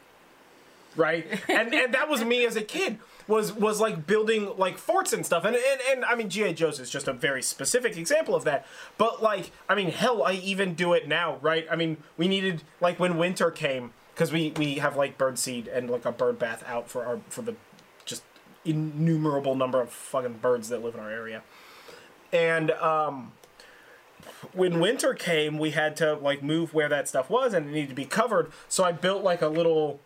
right? 0.95 1.26
And 1.49 1.74
and 1.74 1.93
that 1.93 2.10
was 2.10 2.24
me 2.24 2.45
as 2.45 2.56
a 2.56 2.62
kid. 2.62 2.99
Was 3.32 3.54
was 3.54 3.80
like 3.80 4.06
building 4.06 4.58
like 4.58 4.78
forts 4.78 5.14
and 5.14 5.26
stuff, 5.26 5.46
and 5.46 5.56
and, 5.56 5.82
and 5.90 6.06
I 6.06 6.16
mean 6.16 6.30
GI 6.30 6.54
Joe's 6.54 6.80
is 6.80 6.90
just 6.90 7.08
a 7.08 7.14
very 7.14 7.42
specific 7.42 7.96
example 7.98 8.36
of 8.36 8.44
that. 8.44 8.66
But 8.98 9.24
like 9.24 9.52
I 9.70 9.76
mean, 9.76 9.92
hell, 9.92 10.24
I 10.24 10.34
even 10.34 10.74
do 10.74 10.94
it 10.94 11.08
now, 11.08 11.38
right? 11.42 11.66
I 11.72 11.76
mean, 11.76 11.98
we 12.18 12.28
needed 12.28 12.64
like 12.82 13.00
when 13.00 13.18
winter 13.18 13.50
came 13.50 13.94
because 14.14 14.32
we 14.32 14.52
we 14.58 14.76
have 14.76 14.98
like 14.98 15.18
bird 15.18 15.40
seed 15.40 15.68
and 15.68 15.90
like 15.90 16.06
a 16.06 16.12
bird 16.12 16.40
bath 16.40 16.64
out 16.68 16.90
for 16.90 17.06
our 17.06 17.20
for 17.30 17.42
the 17.42 17.56
just 18.06 18.24
innumerable 18.66 19.56
number 19.56 19.80
of 19.82 19.90
fucking 19.90 20.40
birds 20.42 20.70
that 20.70 20.84
live 20.84 20.96
in 20.96 21.00
our 21.00 21.10
area, 21.10 21.42
and 22.34 22.72
um 22.72 23.32
when 24.54 24.80
winter 24.80 25.14
came, 25.14 25.58
we 25.58 25.72
had 25.72 25.96
to 25.98 26.16
like 26.16 26.44
move 26.44 26.74
where 26.74 26.90
that 26.90 27.08
stuff 27.08 27.30
was, 27.30 27.54
and 27.54 27.70
it 27.70 27.72
needed 27.72 27.90
to 27.90 27.96
be 27.96 28.06
covered. 28.06 28.52
So 28.68 28.84
I 28.84 28.92
built 28.92 29.24
like 29.24 29.42
a 29.42 29.48
little, 29.48 30.00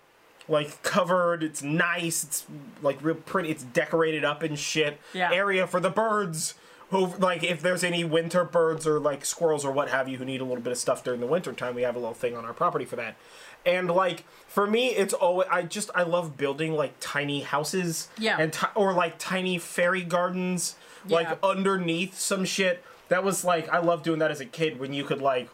like 0.47 0.81
covered. 0.83 1.43
It's 1.43 1.61
nice. 1.63 2.23
It's 2.23 2.45
like 2.81 3.03
real 3.03 3.15
pretty. 3.15 3.49
It's 3.49 3.63
decorated 3.63 4.23
up 4.23 4.43
and 4.43 4.57
shit. 4.57 4.99
Yeah. 5.13 5.31
Area 5.31 5.67
for 5.67 5.79
the 5.79 5.89
birds. 5.89 6.55
Who 6.89 7.07
like 7.17 7.43
if 7.43 7.63
there's 7.63 7.83
any 7.83 8.03
winter 8.03 8.43
birds 8.43 8.85
or 8.85 8.99
like 8.99 9.25
squirrels 9.25 9.65
or 9.65 9.71
what 9.71 9.89
have 9.89 10.07
you 10.07 10.17
who 10.17 10.25
need 10.25 10.39
a 10.39 10.43
little 10.43 10.61
bit 10.61 10.71
of 10.71 10.77
stuff 10.77 11.03
during 11.03 11.19
the 11.19 11.25
winter 11.25 11.51
time, 11.51 11.73
we 11.73 11.81
have 11.81 11.95
a 11.95 11.99
little 11.99 12.13
thing 12.13 12.35
on 12.35 12.45
our 12.45 12.53
property 12.53 12.85
for 12.85 12.95
that. 12.95 13.15
And 13.65 13.89
like 13.89 14.23
for 14.47 14.67
me, 14.67 14.89
it's 14.89 15.13
always 15.13 15.47
I 15.51 15.63
just 15.63 15.89
I 15.95 16.03
love 16.03 16.37
building 16.37 16.73
like 16.73 16.93
tiny 16.99 17.41
houses. 17.41 18.09
Yeah. 18.19 18.37
And 18.39 18.53
ti- 18.53 18.67
or 18.75 18.93
like 18.93 19.17
tiny 19.17 19.57
fairy 19.57 20.03
gardens, 20.03 20.75
like 21.09 21.39
underneath 21.41 22.19
some 22.19 22.45
shit. 22.45 22.83
That 23.09 23.23
was 23.23 23.43
like 23.43 23.67
I 23.69 23.79
loved 23.79 24.03
doing 24.03 24.19
that 24.19 24.29
as 24.29 24.39
a 24.39 24.45
kid 24.45 24.79
when 24.79 24.93
you 24.93 25.03
could 25.03 25.21
like 25.21 25.49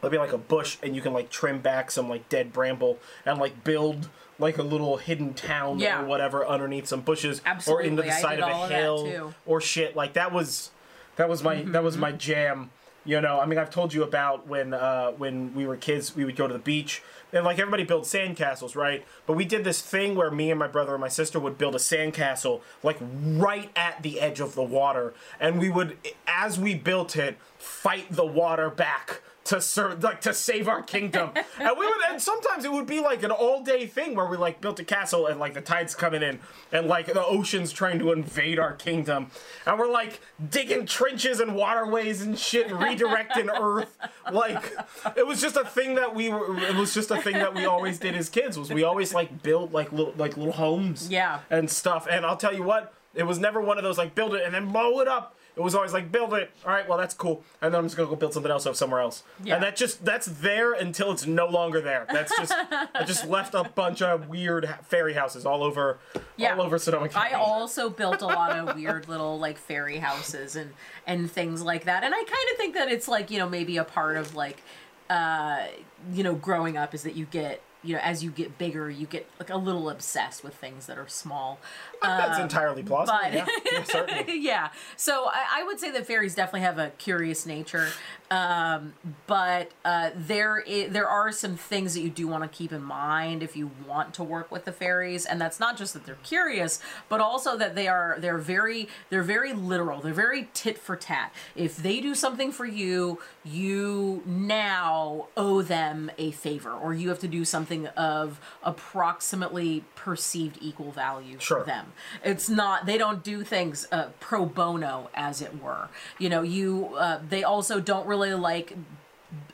there'll 0.00 0.12
be 0.12 0.18
like 0.18 0.32
a 0.32 0.38
bush 0.38 0.76
and 0.82 0.94
you 0.94 1.00
can 1.02 1.12
like 1.12 1.30
trim 1.30 1.60
back 1.60 1.90
some 1.90 2.08
like 2.08 2.28
dead 2.28 2.52
bramble 2.52 2.98
and 3.24 3.38
like 3.38 3.64
build 3.64 4.08
like 4.38 4.58
a 4.58 4.62
little 4.62 4.98
hidden 4.98 5.32
town 5.34 5.78
Yeah. 5.78 6.02
or 6.02 6.06
whatever 6.06 6.46
underneath 6.46 6.86
some 6.86 7.00
bushes 7.00 7.40
or 7.66 7.80
into 7.82 8.02
the 8.02 8.12
side 8.12 8.38
of 8.40 8.48
a 8.48 8.52
all 8.52 8.64
of 8.64 8.70
hill 8.70 9.34
or 9.46 9.60
shit. 9.60 9.96
Like 9.96 10.12
that 10.14 10.32
was 10.32 10.70
that 11.16 11.28
was 11.28 11.42
my 11.42 11.62
that 11.62 11.82
was 11.82 11.96
my 11.96 12.12
jam 12.12 12.70
you 13.04 13.20
know? 13.20 13.38
I 13.40 13.46
mean 13.46 13.58
i've 13.58 13.70
told 13.70 13.94
you 13.94 14.02
about 14.02 14.46
when 14.46 14.74
uh 14.74 15.12
when 15.12 15.54
we 15.54 15.66
were 15.66 15.76
kids 15.76 16.14
we 16.14 16.24
would 16.24 16.36
go 16.36 16.46
to 16.46 16.52
the 16.52 16.58
beach 16.58 17.02
and 17.32 17.44
like 17.44 17.58
everybody 17.58 17.84
builds 17.84 18.12
sandcastles 18.12 18.76
right? 18.76 19.04
But 19.26 19.32
we 19.34 19.44
did 19.46 19.64
this 19.64 19.80
thing 19.80 20.14
where 20.16 20.30
me 20.30 20.50
and 20.50 20.58
my 20.58 20.68
brother 20.68 20.92
and 20.94 21.00
my 21.00 21.08
sister 21.08 21.40
would 21.40 21.56
build 21.56 21.74
a 21.74 21.78
sandcastle 21.78 22.60
like 22.82 22.98
right 23.00 23.70
at 23.74 24.02
the 24.02 24.20
edge 24.20 24.40
of 24.40 24.54
the 24.54 24.62
water 24.62 25.14
and 25.40 25.58
we 25.58 25.70
would 25.70 25.96
as 26.26 26.58
we 26.58 26.74
built 26.74 27.16
it 27.16 27.38
fight 27.58 28.06
the 28.10 28.26
water 28.26 28.68
back 28.68 29.22
to 29.46 29.60
serve 29.60 30.02
like 30.02 30.20
to 30.22 30.32
save 30.34 30.68
our 30.68 30.82
kingdom. 30.82 31.30
And 31.58 31.70
we 31.78 31.86
would 31.86 31.96
and 32.10 32.20
sometimes 32.22 32.64
it 32.64 32.72
would 32.72 32.86
be 32.86 33.00
like 33.00 33.22
an 33.22 33.30
all 33.30 33.62
day 33.62 33.86
thing 33.86 34.14
where 34.14 34.26
we 34.26 34.36
like 34.36 34.60
built 34.60 34.78
a 34.80 34.84
castle 34.84 35.26
and 35.26 35.40
like 35.40 35.54
the 35.54 35.60
tide's 35.60 35.94
coming 35.94 36.22
in 36.22 36.38
and 36.72 36.86
like 36.86 37.06
the 37.06 37.24
ocean's 37.24 37.72
trying 37.72 37.98
to 38.00 38.12
invade 38.12 38.58
our 38.58 38.72
kingdom. 38.74 39.30
And 39.66 39.78
we're 39.78 39.90
like 39.90 40.20
digging 40.50 40.86
trenches 40.86 41.40
and 41.40 41.54
waterways 41.54 42.22
and 42.22 42.38
shit 42.38 42.66
and 42.70 42.76
redirecting 42.78 43.48
earth. 43.60 43.96
Like 44.30 44.72
it 45.16 45.26
was 45.26 45.40
just 45.40 45.56
a 45.56 45.64
thing 45.64 45.94
that 45.96 46.14
we 46.14 46.28
were 46.28 46.58
it 46.58 46.74
was 46.76 46.92
just 46.94 47.10
a 47.10 47.20
thing 47.20 47.34
that 47.34 47.54
we 47.54 47.64
always 47.66 47.98
did 47.98 48.14
as 48.14 48.28
kids 48.28 48.58
was 48.58 48.70
we 48.72 48.84
always 48.84 49.14
like 49.14 49.42
built 49.42 49.72
like 49.72 49.92
little 49.92 50.14
like 50.16 50.36
little 50.36 50.52
homes 50.52 51.08
Yeah. 51.10 51.40
and 51.50 51.70
stuff. 51.70 52.06
And 52.10 52.26
i'll 52.26 52.36
tell 52.36 52.54
you 52.54 52.62
what 52.62 52.92
it 53.14 53.22
was 53.22 53.38
never 53.38 53.60
one 53.60 53.78
of 53.78 53.84
those 53.84 53.96
like 53.98 54.14
build 54.14 54.34
it 54.34 54.42
and 54.44 54.54
then 54.54 54.70
blow 54.72 55.00
it 55.00 55.08
up 55.08 55.34
it 55.56 55.62
was 55.62 55.74
always 55.74 55.92
like 55.92 56.12
build 56.12 56.34
it 56.34 56.50
all 56.66 56.72
right 56.72 56.86
well 56.88 56.98
that's 56.98 57.14
cool 57.14 57.42
and 57.62 57.72
then 57.72 57.78
i'm 57.78 57.86
just 57.86 57.96
gonna 57.96 58.08
go 58.08 58.14
build 58.14 58.32
something 58.34 58.52
else 58.52 58.66
up 58.66 58.76
somewhere 58.76 59.00
else 59.00 59.22
Yeah. 59.42 59.54
and 59.54 59.62
that 59.62 59.74
just 59.76 60.04
that's 60.04 60.26
there 60.26 60.72
until 60.74 61.12
it's 61.12 61.26
no 61.26 61.46
longer 61.46 61.80
there 61.80 62.06
that's 62.12 62.36
just 62.36 62.52
i 62.52 63.04
just 63.04 63.26
left 63.36 63.54
a 63.54 63.64
bunch 63.64 64.02
of 64.02 64.28
weird 64.28 64.68
fairy 64.84 65.14
houses 65.14 65.46
all 65.46 65.62
over 65.62 65.98
Yeah. 66.36 66.54
all 66.54 66.62
over 66.62 66.78
sonoma 66.78 67.08
County. 67.08 67.32
I 67.34 67.38
also 67.38 67.88
built 67.88 68.20
a 68.22 68.26
lot 68.26 68.52
of 68.56 68.74
weird 68.76 69.08
little 69.08 69.38
like 69.38 69.56
fairy 69.58 69.98
houses 69.98 70.56
and 70.56 70.72
and 71.06 71.30
things 71.30 71.62
like 71.62 71.84
that. 71.84 72.04
And 72.04 72.14
I 72.14 72.18
kind 72.18 72.48
of 72.52 72.56
think 72.58 72.74
that 72.74 72.90
it's 72.90 73.06
like, 73.08 73.30
you 73.30 73.38
know, 73.38 73.48
maybe 73.48 73.76
a 73.78 73.84
part 73.84 74.16
of 74.16 74.34
like 74.34 74.62
uh 75.08 75.64
you 76.12 76.22
know, 76.22 76.34
growing 76.34 76.76
up 76.76 76.94
is 76.94 77.02
that 77.04 77.14
you 77.16 77.24
get 77.26 77.62
you 77.86 77.94
know, 77.94 78.00
as 78.02 78.24
you 78.24 78.30
get 78.30 78.58
bigger, 78.58 78.90
you 78.90 79.06
get 79.06 79.26
like 79.38 79.50
a 79.50 79.56
little 79.56 79.88
obsessed 79.88 80.42
with 80.42 80.54
things 80.54 80.86
that 80.86 80.98
are 80.98 81.08
small. 81.08 81.58
that's 82.02 82.36
um, 82.38 82.42
entirely 82.42 82.82
plausible 82.82 83.18
but- 83.22 83.32
yeah, 83.32 83.46
yeah 83.72 83.84
certainly 83.84 84.38
yeah. 84.40 84.70
So 84.96 85.26
I, 85.26 85.60
I 85.60 85.64
would 85.64 85.78
say 85.78 85.90
that 85.92 86.06
fairies 86.06 86.34
definitely 86.34 86.60
have 86.60 86.78
a 86.78 86.90
curious 86.98 87.46
nature, 87.46 87.88
um, 88.30 88.94
but 89.26 89.70
uh, 89.84 90.10
there 90.16 90.64
there 90.88 91.08
are 91.08 91.30
some 91.30 91.56
things 91.56 91.94
that 91.94 92.00
you 92.00 92.10
do 92.10 92.26
want 92.26 92.42
to 92.42 92.48
keep 92.48 92.72
in 92.72 92.82
mind 92.82 93.42
if 93.42 93.56
you 93.56 93.70
want 93.86 94.14
to 94.14 94.24
work 94.24 94.50
with 94.50 94.64
the 94.64 94.72
fairies, 94.72 95.24
and 95.26 95.40
that's 95.40 95.60
not 95.60 95.76
just 95.76 95.94
that 95.94 96.06
they're 96.06 96.16
curious, 96.22 96.80
but 97.08 97.20
also 97.20 97.56
that 97.56 97.74
they 97.74 97.86
are 97.88 98.16
they're 98.18 98.38
very 98.38 98.88
they're 99.10 99.22
very 99.22 99.52
literal. 99.52 100.00
They're 100.00 100.12
very 100.12 100.48
tit 100.54 100.78
for 100.78 100.96
tat. 100.96 101.32
If 101.54 101.76
they 101.76 102.00
do 102.00 102.14
something 102.14 102.50
for 102.50 102.66
you, 102.66 103.20
you 103.44 104.22
now 104.26 105.28
owe 105.36 105.62
them 105.62 106.10
a 106.18 106.32
favor, 106.32 106.72
or 106.72 106.94
you 106.94 107.08
have 107.10 107.20
to 107.20 107.28
do 107.28 107.44
something 107.44 107.86
of 107.88 108.40
approximately 108.64 109.84
perceived 109.94 110.58
equal 110.60 110.90
value 110.90 111.38
Sure. 111.38 111.60
for 111.60 111.66
them. 111.66 111.92
It's 112.24 112.48
not 112.48 112.86
they 112.86 112.98
don't 112.98 113.22
do 113.22 113.44
things 113.44 113.86
uh, 113.92 114.08
pro 114.20 114.46
bono, 114.46 115.10
as 115.14 115.40
it 115.42 115.62
were. 115.62 115.88
You 116.18 116.28
know, 116.28 116.42
you 116.42 116.94
uh, 116.96 117.20
they 117.28 117.44
also 117.44 117.78
don't 117.78 118.06
really 118.06 118.15
like 118.34 118.76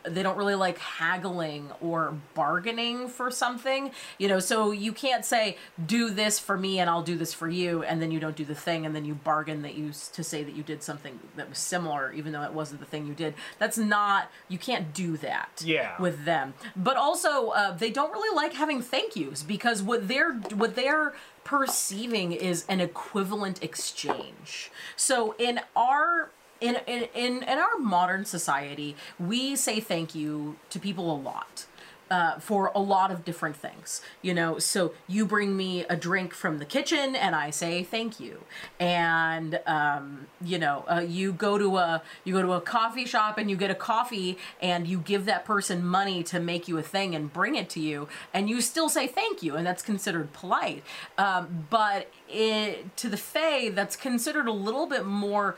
they 0.05 0.23
don't 0.23 0.37
really 0.37 0.55
like 0.57 0.79
haggling 0.79 1.71
or 1.81 2.15
bargaining 2.35 3.09
for 3.09 3.31
something 3.31 3.91
you 4.19 4.29
know 4.29 4.39
so 4.39 4.71
you 4.71 4.93
can't 4.93 5.25
say 5.25 5.57
do 5.87 6.11
this 6.11 6.39
for 6.39 6.59
me 6.59 6.79
and 6.81 6.91
i'll 6.91 7.03
do 7.03 7.17
this 7.17 7.33
for 7.33 7.49
you 7.49 7.83
and 7.85 8.03
then 8.03 8.11
you 8.11 8.19
don't 8.21 8.37
do 8.37 8.45
the 8.45 8.55
thing 8.55 8.85
and 8.85 8.95
then 8.95 9.05
you 9.05 9.15
bargain 9.15 9.63
that 9.63 9.75
you 9.75 9.91
to 10.13 10.23
say 10.23 10.43
that 10.43 10.55
you 10.55 10.63
did 10.63 10.83
something 10.83 11.19
that 11.37 11.49
was 11.49 11.59
similar 11.59 12.13
even 12.13 12.33
though 12.33 12.43
it 12.43 12.53
wasn't 12.53 12.79
the 12.81 12.87
thing 12.87 13.07
you 13.07 13.15
did. 13.15 13.33
That's 13.59 13.79
not 13.79 14.31
you 14.49 14.59
can't 14.59 14.93
do 14.93 15.17
that 15.19 15.63
Yeah. 15.65 15.95
with 16.01 16.25
them. 16.25 16.55
But 16.77 16.97
also 16.97 17.49
uh, 17.51 17.73
they 17.73 17.91
don't 17.91 18.13
really 18.13 18.35
like 18.35 18.55
having 18.55 18.83
thank 18.83 19.15
yous 19.17 19.43
because 19.43 19.83
what 19.83 20.09
they're 20.09 20.35
what 20.35 20.75
they're 20.75 21.15
perceiving 21.45 22.33
is 22.33 22.65
an 22.69 22.81
equivalent 22.81 23.63
exchange. 23.63 24.71
So 24.97 25.35
in 25.39 25.61
our 25.77 26.31
in, 26.63 26.75
in, 26.87 27.03
in, 27.15 27.33
in 27.43 27.59
our 27.59 27.77
modern 27.79 28.25
society, 28.25 28.91
we 29.19 29.57
say 29.57 29.81
thank 29.81 30.15
you 30.15 30.57
to 30.71 30.79
people 30.79 31.07
a 31.17 31.19
lot. 31.31 31.67
uh, 32.13 32.39
for 32.39 32.71
a 32.75 32.79
lot 32.79 33.11
of 33.11 33.25
different 33.25 33.57
things. 33.57 34.03
You 34.21 34.35
know, 34.35 34.59
so 34.59 34.93
you 35.09 35.25
bring 35.25 35.57
me 35.57 35.85
a 35.89 35.97
drink 35.97 36.35
from 36.35 36.59
the 36.59 36.67
kitchen 36.67 37.17
and 37.17 37.35
I 37.35 37.49
say 37.51 37.83
thank 37.83 38.21
you, 38.21 38.45
and 38.79 39.59
um, 39.67 40.27
you 40.45 40.59
know, 40.59 40.85
uh, 40.89 41.01
you 41.01 41.33
go 41.33 41.57
to 41.57 41.79
a 41.79 42.03
you 42.25 42.35
go 42.35 42.43
to 42.43 42.53
a 42.53 42.61
coffee 42.61 43.07
shop 43.07 43.39
and 43.39 43.51
you 43.51 43.57
get 43.57 43.71
a 43.71 43.75
coffee 43.75 44.37
and 44.61 44.87
you 44.87 44.99
give 44.99 45.25
that 45.25 45.47
person 45.47 45.85
money 45.85 46.23
to 46.25 46.39
make 46.39 46.69
you 46.69 46.77
a 46.77 46.83
thing 46.83 47.15
and 47.15 47.33
bring 47.33 47.55
it 47.57 47.71
to 47.71 47.81
you, 47.81 48.09
and 48.35 48.51
you 48.51 48.61
still 48.61 48.91
say 48.91 49.07
thank 49.07 49.43
you, 49.43 49.57
and 49.57 49.67
that's 49.67 49.83
considered 49.83 50.35
polite. 50.35 50.83
Um, 51.17 51.67
but 51.71 52.11
it, 52.29 52.95
to 52.99 53.09
the 53.09 53.17
Fae, 53.17 53.71
that's 53.71 53.97
considered 53.97 54.47
a 54.47 54.53
little 54.53 54.87
bit 54.87 55.07
more 55.07 55.57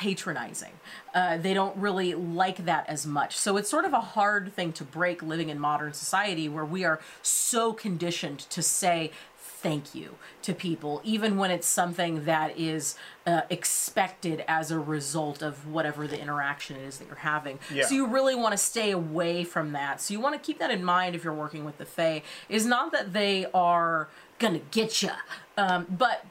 patronizing. 0.00 0.72
Uh, 1.14 1.36
they 1.36 1.52
don't 1.52 1.76
really 1.76 2.14
like 2.14 2.64
that 2.64 2.88
as 2.88 3.06
much. 3.06 3.36
So 3.36 3.58
it's 3.58 3.68
sort 3.68 3.84
of 3.84 3.92
a 3.92 4.00
hard 4.00 4.50
thing 4.54 4.72
to 4.72 4.84
break 4.84 5.22
living 5.22 5.50
in 5.50 5.58
modern 5.58 5.92
society 5.92 6.48
where 6.48 6.64
we 6.64 6.84
are 6.84 7.00
so 7.20 7.74
conditioned 7.74 8.38
to 8.38 8.62
say 8.62 9.10
thank 9.36 9.94
you 9.94 10.14
to 10.40 10.54
people, 10.54 11.02
even 11.04 11.36
when 11.36 11.50
it's 11.50 11.66
something 11.66 12.24
that 12.24 12.58
is 12.58 12.96
uh, 13.26 13.42
expected 13.50 14.42
as 14.48 14.70
a 14.70 14.78
result 14.78 15.42
of 15.42 15.66
whatever 15.66 16.06
the 16.06 16.18
interaction 16.18 16.76
is 16.76 16.96
that 16.96 17.06
you're 17.06 17.16
having. 17.16 17.58
Yeah. 17.70 17.84
So 17.84 17.94
you 17.94 18.06
really 18.06 18.34
want 18.34 18.52
to 18.52 18.58
stay 18.58 18.90
away 18.90 19.44
from 19.44 19.72
that. 19.72 20.00
So 20.00 20.14
you 20.14 20.20
want 20.20 20.34
to 20.34 20.40
keep 20.40 20.58
that 20.60 20.70
in 20.70 20.82
mind 20.82 21.14
if 21.14 21.22
you're 21.24 21.34
working 21.34 21.66
with 21.66 21.76
the 21.76 21.84
Fae. 21.84 22.22
Is 22.48 22.64
not 22.64 22.90
that 22.92 23.12
they 23.12 23.44
are 23.52 24.08
gonna 24.38 24.60
get 24.70 25.02
you, 25.02 25.10
um, 25.58 25.86
but 25.90 26.24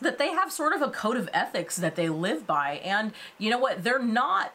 that 0.00 0.18
they 0.18 0.28
have 0.28 0.52
sort 0.52 0.72
of 0.72 0.82
a 0.82 0.88
code 0.88 1.16
of 1.16 1.28
ethics 1.32 1.76
that 1.76 1.96
they 1.96 2.08
live 2.08 2.46
by. 2.46 2.80
And 2.84 3.12
you 3.38 3.50
know 3.50 3.58
what? 3.58 3.84
They're 3.84 3.98
not 3.98 4.52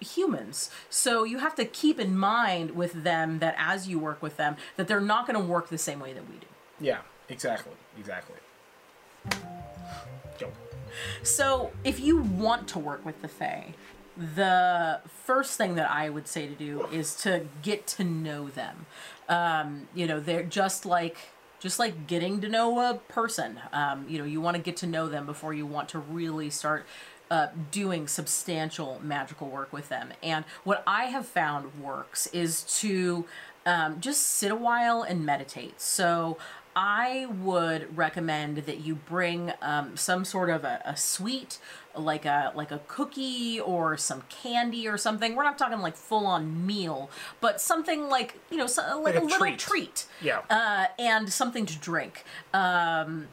humans. 0.00 0.70
So 0.88 1.24
you 1.24 1.38
have 1.38 1.54
to 1.56 1.64
keep 1.64 1.98
in 1.98 2.16
mind 2.16 2.72
with 2.72 3.04
them 3.04 3.38
that 3.40 3.54
as 3.58 3.88
you 3.88 3.98
work 3.98 4.22
with 4.22 4.36
them, 4.36 4.56
that 4.76 4.88
they're 4.88 5.00
not 5.00 5.26
going 5.26 5.38
to 5.38 5.44
work 5.44 5.68
the 5.68 5.78
same 5.78 6.00
way 6.00 6.12
that 6.12 6.28
we 6.28 6.36
do. 6.36 6.46
Yeah, 6.80 7.00
exactly, 7.28 7.74
exactly. 7.98 8.36
Yo. 10.40 10.52
So 11.22 11.72
if 11.84 12.00
you 12.00 12.18
want 12.18 12.68
to 12.68 12.78
work 12.78 13.04
with 13.04 13.20
the 13.22 13.28
Fae, 13.28 13.74
the 14.16 15.00
first 15.24 15.56
thing 15.56 15.76
that 15.76 15.90
I 15.90 16.08
would 16.08 16.26
say 16.26 16.46
to 16.46 16.54
do 16.54 16.86
is 16.86 17.14
to 17.22 17.46
get 17.62 17.86
to 17.88 18.04
know 18.04 18.48
them. 18.48 18.86
Um, 19.28 19.88
you 19.94 20.06
know, 20.06 20.18
they're 20.20 20.42
just 20.42 20.86
like 20.86 21.16
just 21.60 21.78
like 21.78 22.06
getting 22.06 22.40
to 22.40 22.48
know 22.48 22.90
a 22.90 22.94
person. 22.94 23.60
Um, 23.72 24.06
you 24.08 24.18
know, 24.18 24.24
you 24.24 24.40
want 24.40 24.56
to 24.56 24.62
get 24.62 24.76
to 24.78 24.86
know 24.86 25.08
them 25.08 25.26
before 25.26 25.52
you 25.52 25.66
want 25.66 25.88
to 25.90 25.98
really 25.98 26.50
start 26.50 26.86
uh, 27.30 27.48
doing 27.70 28.08
substantial 28.08 29.00
magical 29.02 29.48
work 29.48 29.72
with 29.72 29.88
them. 29.88 30.12
And 30.22 30.44
what 30.64 30.82
I 30.86 31.06
have 31.06 31.26
found 31.26 31.80
works 31.80 32.26
is 32.28 32.62
to 32.80 33.26
um, 33.66 34.00
just 34.00 34.22
sit 34.22 34.50
a 34.50 34.54
while 34.54 35.02
and 35.02 35.26
meditate. 35.26 35.80
So 35.80 36.38
I 36.80 37.26
would 37.26 37.96
recommend 37.96 38.58
that 38.58 38.78
you 38.82 38.94
bring 38.94 39.52
um, 39.60 39.96
some 39.96 40.24
sort 40.24 40.48
of 40.48 40.62
a, 40.62 40.80
a 40.84 40.96
sweet, 40.96 41.58
like 41.96 42.24
a 42.24 42.52
like 42.54 42.70
a 42.70 42.78
cookie 42.86 43.58
or 43.58 43.96
some 43.96 44.22
candy 44.28 44.86
or 44.86 44.96
something. 44.96 45.34
We're 45.34 45.42
not 45.42 45.58
talking 45.58 45.80
like 45.80 45.96
full 45.96 46.24
on 46.24 46.64
meal, 46.66 47.10
but 47.40 47.60
something 47.60 48.08
like 48.08 48.38
you 48.48 48.58
know, 48.58 48.68
so, 48.68 48.82
like, 49.02 49.14
Like 49.14 49.14
a 49.16 49.18
a, 49.18 49.22
little 49.26 49.38
treat. 49.38 49.58
treat 49.58 50.06
Yeah. 50.22 50.42
uh, 50.48 50.86
and 51.00 51.32
something 51.32 51.66
to 51.66 51.76
drink. 51.78 52.24
Um, 52.54 53.26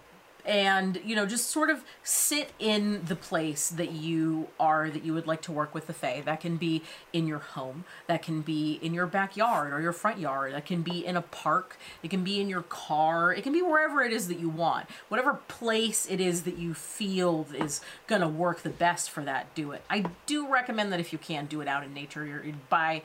and 0.45 0.99
you 1.03 1.15
know, 1.15 1.25
just 1.25 1.49
sort 1.49 1.69
of 1.69 1.83
sit 2.03 2.51
in 2.59 3.03
the 3.05 3.15
place 3.15 3.69
that 3.69 3.91
you 3.91 4.47
are 4.59 4.89
that 4.89 5.03
you 5.03 5.13
would 5.13 5.27
like 5.27 5.41
to 5.43 5.51
work 5.51 5.73
with 5.73 5.87
the 5.87 5.93
Fae. 5.93 6.21
That 6.23 6.39
can 6.39 6.57
be 6.57 6.83
in 7.13 7.27
your 7.27 7.39
home, 7.39 7.85
that 8.07 8.21
can 8.21 8.41
be 8.41 8.79
in 8.81 8.93
your 8.93 9.07
backyard 9.07 9.73
or 9.73 9.81
your 9.81 9.93
front 9.93 10.19
yard, 10.19 10.53
that 10.53 10.65
can 10.65 10.81
be 10.81 11.05
in 11.05 11.17
a 11.17 11.21
park, 11.21 11.77
it 12.03 12.09
can 12.09 12.23
be 12.23 12.39
in 12.39 12.49
your 12.49 12.63
car, 12.63 13.33
it 13.33 13.41
can 13.43 13.53
be 13.53 13.61
wherever 13.61 14.01
it 14.01 14.13
is 14.13 14.27
that 14.27 14.39
you 14.39 14.49
want. 14.49 14.87
Whatever 15.09 15.35
place 15.47 16.05
it 16.09 16.21
is 16.21 16.43
that 16.43 16.57
you 16.57 16.73
feel 16.73 17.47
is 17.55 17.81
gonna 18.07 18.29
work 18.29 18.61
the 18.61 18.69
best 18.69 19.09
for 19.09 19.21
that, 19.23 19.53
do 19.55 19.71
it. 19.71 19.83
I 19.89 20.05
do 20.25 20.47
recommend 20.47 20.91
that 20.93 20.99
if 20.99 21.11
you 21.11 21.19
can 21.19 21.45
do 21.45 21.61
it 21.61 21.67
out 21.67 21.83
in 21.83 21.93
nature, 21.93 22.25
you're 22.25 22.43
by 22.69 23.01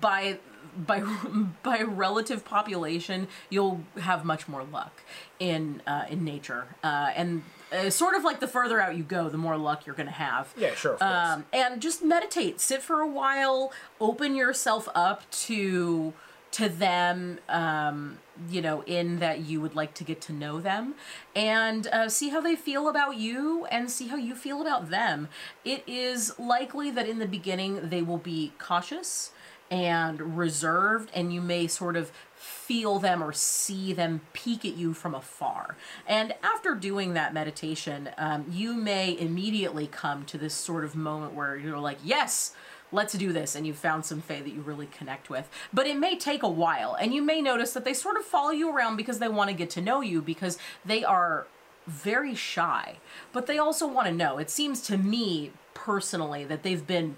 by 0.00 0.38
by 0.76 1.00
by 1.62 1.82
relative 1.82 2.44
population, 2.44 3.28
you'll 3.48 3.82
have 4.00 4.24
much 4.24 4.48
more 4.48 4.64
luck 4.64 5.02
in 5.38 5.82
uh, 5.86 6.04
in 6.08 6.24
nature, 6.24 6.66
uh, 6.82 7.10
and 7.14 7.42
uh, 7.72 7.90
sort 7.90 8.14
of 8.14 8.24
like 8.24 8.40
the 8.40 8.48
further 8.48 8.80
out 8.80 8.96
you 8.96 9.04
go, 9.04 9.28
the 9.28 9.38
more 9.38 9.56
luck 9.56 9.86
you're 9.86 9.96
going 9.96 10.06
to 10.06 10.12
have. 10.12 10.52
Yeah, 10.56 10.74
sure, 10.74 10.94
of 10.94 10.98
course. 11.00 11.12
Um, 11.12 11.46
and 11.52 11.80
just 11.80 12.02
meditate, 12.02 12.60
sit 12.60 12.82
for 12.82 13.00
a 13.00 13.08
while, 13.08 13.72
open 14.00 14.34
yourself 14.34 14.88
up 14.94 15.30
to 15.30 16.12
to 16.52 16.68
them. 16.68 17.38
Um, 17.48 18.18
you 18.48 18.62
know, 18.62 18.82
in 18.86 19.18
that 19.18 19.40
you 19.40 19.60
would 19.60 19.74
like 19.74 19.92
to 19.94 20.04
get 20.04 20.20
to 20.22 20.32
know 20.32 20.60
them 20.60 20.94
and 21.34 21.86
uh, 21.88 22.08
see 22.08 22.30
how 22.30 22.40
they 22.40 22.56
feel 22.56 22.88
about 22.88 23.16
you 23.16 23.66
and 23.66 23.90
see 23.90 24.08
how 24.08 24.16
you 24.16 24.34
feel 24.34 24.62
about 24.62 24.88
them. 24.88 25.28
It 25.64 25.82
is 25.86 26.38
likely 26.38 26.90
that 26.90 27.06
in 27.06 27.18
the 27.18 27.26
beginning 27.26 27.90
they 27.90 28.02
will 28.02 28.18
be 28.18 28.52
cautious 28.58 29.32
and 29.70 30.36
reserved, 30.36 31.10
and 31.14 31.32
you 31.32 31.40
may 31.40 31.66
sort 31.66 31.96
of 31.96 32.10
feel 32.34 32.98
them 32.98 33.22
or 33.22 33.32
see 33.32 33.92
them 33.92 34.20
peek 34.32 34.64
at 34.64 34.74
you 34.74 34.92
from 34.92 35.14
afar. 35.14 35.76
And 36.06 36.34
after 36.42 36.74
doing 36.74 37.14
that 37.14 37.32
meditation, 37.32 38.10
um, 38.18 38.46
you 38.50 38.74
may 38.74 39.16
immediately 39.18 39.86
come 39.86 40.24
to 40.24 40.38
this 40.38 40.54
sort 40.54 40.84
of 40.84 40.96
moment 40.96 41.34
where 41.34 41.56
you're 41.56 41.78
like, 41.78 41.98
yes. 42.04 42.54
Let's 42.92 43.14
do 43.14 43.32
this, 43.32 43.54
and 43.54 43.64
you've 43.64 43.78
found 43.78 44.04
some 44.04 44.20
Fae 44.20 44.40
that 44.40 44.52
you 44.52 44.62
really 44.62 44.86
connect 44.86 45.30
with. 45.30 45.48
But 45.72 45.86
it 45.86 45.96
may 45.96 46.18
take 46.18 46.42
a 46.42 46.48
while, 46.48 46.94
and 46.94 47.14
you 47.14 47.22
may 47.22 47.40
notice 47.40 47.72
that 47.74 47.84
they 47.84 47.94
sort 47.94 48.16
of 48.16 48.24
follow 48.24 48.50
you 48.50 48.68
around 48.68 48.96
because 48.96 49.20
they 49.20 49.28
want 49.28 49.48
to 49.48 49.54
get 49.54 49.70
to 49.70 49.80
know 49.80 50.00
you 50.00 50.20
because 50.20 50.58
they 50.84 51.04
are 51.04 51.46
very 51.86 52.34
shy, 52.34 52.96
but 53.32 53.46
they 53.46 53.58
also 53.58 53.86
want 53.86 54.08
to 54.08 54.12
know. 54.12 54.38
It 54.38 54.50
seems 54.50 54.80
to 54.82 54.98
me 54.98 55.52
personally 55.72 56.44
that 56.44 56.64
they've 56.64 56.84
been 56.84 57.14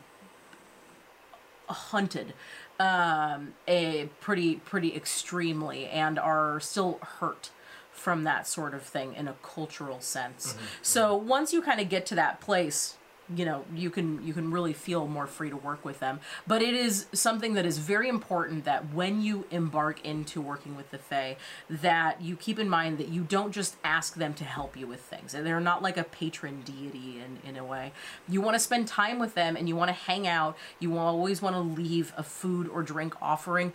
hunted 1.68 2.34
um, 2.80 3.54
a 3.68 4.08
pretty 4.20 4.56
pretty 4.56 4.94
extremely 4.94 5.86
and 5.86 6.18
are 6.18 6.58
still 6.60 6.98
hurt 7.20 7.50
from 7.92 8.24
that 8.24 8.46
sort 8.48 8.74
of 8.74 8.82
thing 8.82 9.14
in 9.14 9.28
a 9.28 9.34
cultural 9.42 10.00
sense. 10.00 10.56
So 10.80 11.14
once 11.14 11.52
you 11.52 11.62
kind 11.62 11.80
of 11.80 11.88
get 11.88 12.06
to 12.06 12.14
that 12.16 12.40
place, 12.40 12.96
you 13.36 13.44
know, 13.44 13.64
you 13.74 13.90
can 13.90 14.24
you 14.26 14.32
can 14.32 14.50
really 14.50 14.72
feel 14.72 15.06
more 15.06 15.26
free 15.26 15.50
to 15.50 15.56
work 15.56 15.84
with 15.84 16.00
them. 16.00 16.20
But 16.46 16.62
it 16.62 16.74
is 16.74 17.06
something 17.12 17.54
that 17.54 17.66
is 17.66 17.78
very 17.78 18.08
important 18.08 18.64
that 18.64 18.92
when 18.92 19.22
you 19.22 19.46
embark 19.50 20.04
into 20.04 20.40
working 20.40 20.76
with 20.76 20.90
the 20.90 20.98
Fae, 20.98 21.36
that 21.68 22.20
you 22.20 22.36
keep 22.36 22.58
in 22.58 22.68
mind 22.68 22.98
that 22.98 23.08
you 23.08 23.22
don't 23.22 23.52
just 23.52 23.76
ask 23.84 24.14
them 24.14 24.34
to 24.34 24.44
help 24.44 24.76
you 24.76 24.86
with 24.86 25.00
things. 25.00 25.34
and 25.34 25.46
They're 25.46 25.60
not 25.60 25.82
like 25.82 25.96
a 25.96 26.04
patron 26.04 26.62
deity 26.62 27.20
in, 27.20 27.38
in 27.48 27.56
a 27.56 27.64
way. 27.64 27.92
You 28.28 28.40
want 28.40 28.54
to 28.54 28.60
spend 28.60 28.88
time 28.88 29.18
with 29.18 29.34
them 29.34 29.56
and 29.56 29.68
you 29.68 29.76
want 29.76 29.88
to 29.88 29.94
hang 29.94 30.26
out. 30.26 30.56
You 30.78 30.96
always 30.96 31.42
want 31.42 31.56
to 31.56 31.60
leave 31.60 32.12
a 32.16 32.22
food 32.22 32.68
or 32.68 32.82
drink 32.82 33.14
offering 33.22 33.72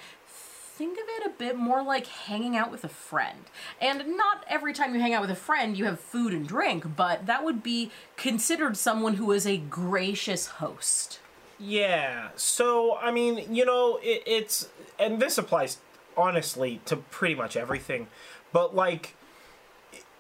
think 0.77 0.99
of 0.99 1.05
it 1.07 1.25
a 1.25 1.29
bit 1.37 1.57
more 1.57 1.81
like 1.81 2.05
hanging 2.05 2.55
out 2.55 2.71
with 2.71 2.83
a 2.83 2.89
friend. 2.89 3.39
And 3.81 4.15
not 4.15 4.45
every 4.47 4.73
time 4.73 4.93
you 4.93 5.01
hang 5.01 5.13
out 5.13 5.21
with 5.21 5.31
a 5.31 5.35
friend 5.35 5.75
you 5.75 5.85
have 5.85 5.99
food 5.99 6.33
and 6.33 6.47
drink, 6.47 6.95
but 6.95 7.25
that 7.25 7.43
would 7.43 7.63
be 7.63 7.91
considered 8.15 8.77
someone 8.77 9.15
who 9.15 9.31
is 9.31 9.47
a 9.47 9.57
gracious 9.57 10.45
host. 10.47 11.19
Yeah. 11.59 12.29
So 12.35 12.97
I 12.97 13.09
mean, 13.11 13.53
you 13.53 13.65
know, 13.65 13.99
it, 14.03 14.21
it's 14.27 14.69
and 14.99 15.19
this 15.19 15.39
applies 15.39 15.79
honestly 16.15 16.79
to 16.85 16.97
pretty 16.97 17.35
much 17.35 17.57
everything, 17.57 18.07
but 18.53 18.75
like. 18.75 19.15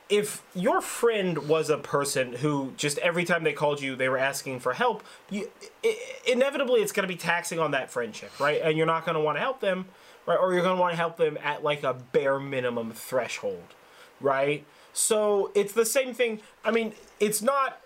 If 0.09 0.41
your 0.55 0.79
friend 0.79 1.49
was 1.49 1.69
a 1.69 1.77
person 1.77 2.31
who 2.31 2.71
just 2.77 2.97
every 2.99 3.25
time 3.25 3.43
they 3.43 3.51
called 3.51 3.81
you, 3.81 3.93
they 3.93 4.07
were 4.07 4.17
asking 4.17 4.61
for 4.61 4.71
help, 4.71 5.03
you 5.29 5.51
i 5.83 5.97
inevitably 6.25 6.79
it's 6.79 6.93
going 6.93 7.05
to 7.05 7.13
be 7.13 7.19
taxing 7.19 7.59
on 7.59 7.71
that 7.71 7.91
friendship, 7.91 8.39
right? 8.39 8.61
And 8.63 8.77
you're 8.77 8.85
not 8.85 9.03
going 9.03 9.15
to 9.15 9.19
want 9.19 9.35
to 9.35 9.41
help 9.41 9.59
them, 9.59 9.87
right? 10.27 10.37
Or 10.37 10.53
you're 10.53 10.61
going 10.61 10.75
to 10.75 10.81
want 10.81 10.91
to 10.91 10.97
help 10.97 11.17
them 11.17 11.39
at 11.43 11.63
like 11.63 11.81
a 11.81 11.95
bare 11.95 12.39
minimum 12.39 12.91
threshold, 12.91 13.73
right? 14.21 14.63
So 14.93 15.51
it's 15.55 15.73
the 15.73 15.85
same 15.85 16.13
thing. 16.13 16.41
I 16.63 16.69
mean, 16.69 16.93
it's 17.19 17.41
not 17.41 17.81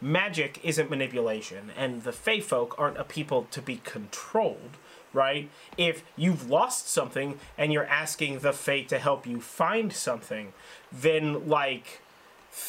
magic 0.00 0.60
isn't 0.62 0.90
manipulation, 0.90 1.72
and 1.76 2.04
the 2.04 2.12
Fae 2.12 2.40
folk 2.40 2.74
aren't 2.78 2.98
a 2.98 3.04
people 3.04 3.48
to 3.50 3.60
be 3.60 3.80
controlled, 3.82 4.76
right? 5.12 5.50
If 5.76 6.04
you've 6.16 6.48
lost 6.48 6.88
something 6.88 7.40
and 7.56 7.72
you're 7.72 7.86
asking 7.86 8.40
the 8.40 8.52
Fae 8.52 8.82
to 8.82 8.98
help 8.98 9.26
you 9.26 9.40
find 9.40 9.92
something, 9.92 10.52
then 10.92 11.48
like 11.48 12.00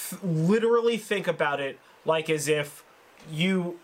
th- 0.09 0.21
literally 0.23 0.97
think 0.97 1.27
about 1.27 1.59
it 1.59 1.79
like 2.05 2.29
as 2.29 2.47
if 2.47 2.83
you 3.29 3.79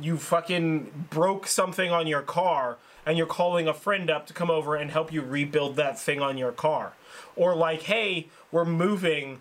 you 0.00 0.16
fucking 0.16 1.06
broke 1.10 1.48
something 1.48 1.90
on 1.90 2.06
your 2.06 2.22
car 2.22 2.78
and 3.10 3.18
you're 3.18 3.26
calling 3.26 3.66
a 3.66 3.74
friend 3.74 4.08
up 4.08 4.28
to 4.28 4.32
come 4.32 4.52
over 4.52 4.76
and 4.76 4.88
help 4.88 5.12
you 5.12 5.20
rebuild 5.20 5.74
that 5.74 5.98
thing 5.98 6.20
on 6.20 6.38
your 6.38 6.52
car. 6.52 6.92
Or 7.34 7.56
like, 7.56 7.82
hey, 7.82 8.28
we're 8.52 8.64
moving, 8.64 9.40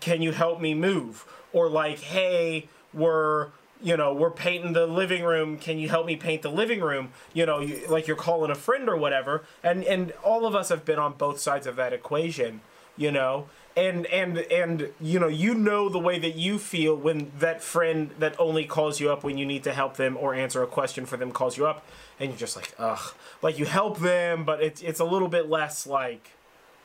can 0.00 0.22
you 0.22 0.32
help 0.32 0.62
me 0.62 0.72
move? 0.72 1.26
Or 1.52 1.68
like, 1.68 1.98
hey, 1.98 2.68
we're 2.94 3.48
you 3.82 3.96
know, 3.96 4.14
we're 4.14 4.30
painting 4.30 4.72
the 4.72 4.86
living 4.86 5.24
room. 5.24 5.58
Can 5.58 5.78
you 5.78 5.88
help 5.88 6.06
me 6.06 6.16
paint 6.16 6.42
the 6.42 6.50
living 6.50 6.80
room? 6.80 7.10
You 7.34 7.44
know, 7.44 7.58
you, 7.58 7.86
like 7.88 8.06
you're 8.06 8.16
calling 8.16 8.50
a 8.50 8.54
friend 8.54 8.88
or 8.88 8.96
whatever. 8.96 9.44
And 9.62 9.84
and 9.84 10.12
all 10.24 10.46
of 10.46 10.54
us 10.54 10.70
have 10.70 10.86
been 10.86 10.98
on 10.98 11.12
both 11.12 11.38
sides 11.38 11.66
of 11.66 11.76
that 11.76 11.92
equation, 11.92 12.62
you 12.96 13.12
know. 13.12 13.48
And 13.74 14.04
and 14.06 14.38
and 14.38 14.90
you 15.00 15.18
know, 15.18 15.28
you 15.28 15.54
know 15.54 15.88
the 15.88 15.98
way 15.98 16.18
that 16.18 16.34
you 16.34 16.58
feel 16.58 16.94
when 16.94 17.32
that 17.38 17.62
friend 17.62 18.10
that 18.18 18.38
only 18.38 18.66
calls 18.66 19.00
you 19.00 19.10
up 19.10 19.24
when 19.24 19.38
you 19.38 19.46
need 19.46 19.64
to 19.64 19.72
help 19.72 19.96
them 19.96 20.16
or 20.18 20.34
answer 20.34 20.62
a 20.62 20.66
question 20.66 21.06
for 21.06 21.16
them 21.16 21.32
calls 21.32 21.56
you 21.56 21.66
up, 21.66 21.84
and 22.20 22.30
you're 22.30 22.38
just 22.38 22.54
like, 22.54 22.74
ugh. 22.78 23.14
Like 23.40 23.58
you 23.58 23.64
help 23.64 24.00
them, 24.00 24.44
but 24.44 24.62
it's 24.62 24.82
it's 24.82 25.00
a 25.00 25.04
little 25.06 25.28
bit 25.28 25.48
less 25.48 25.86
like 25.86 26.32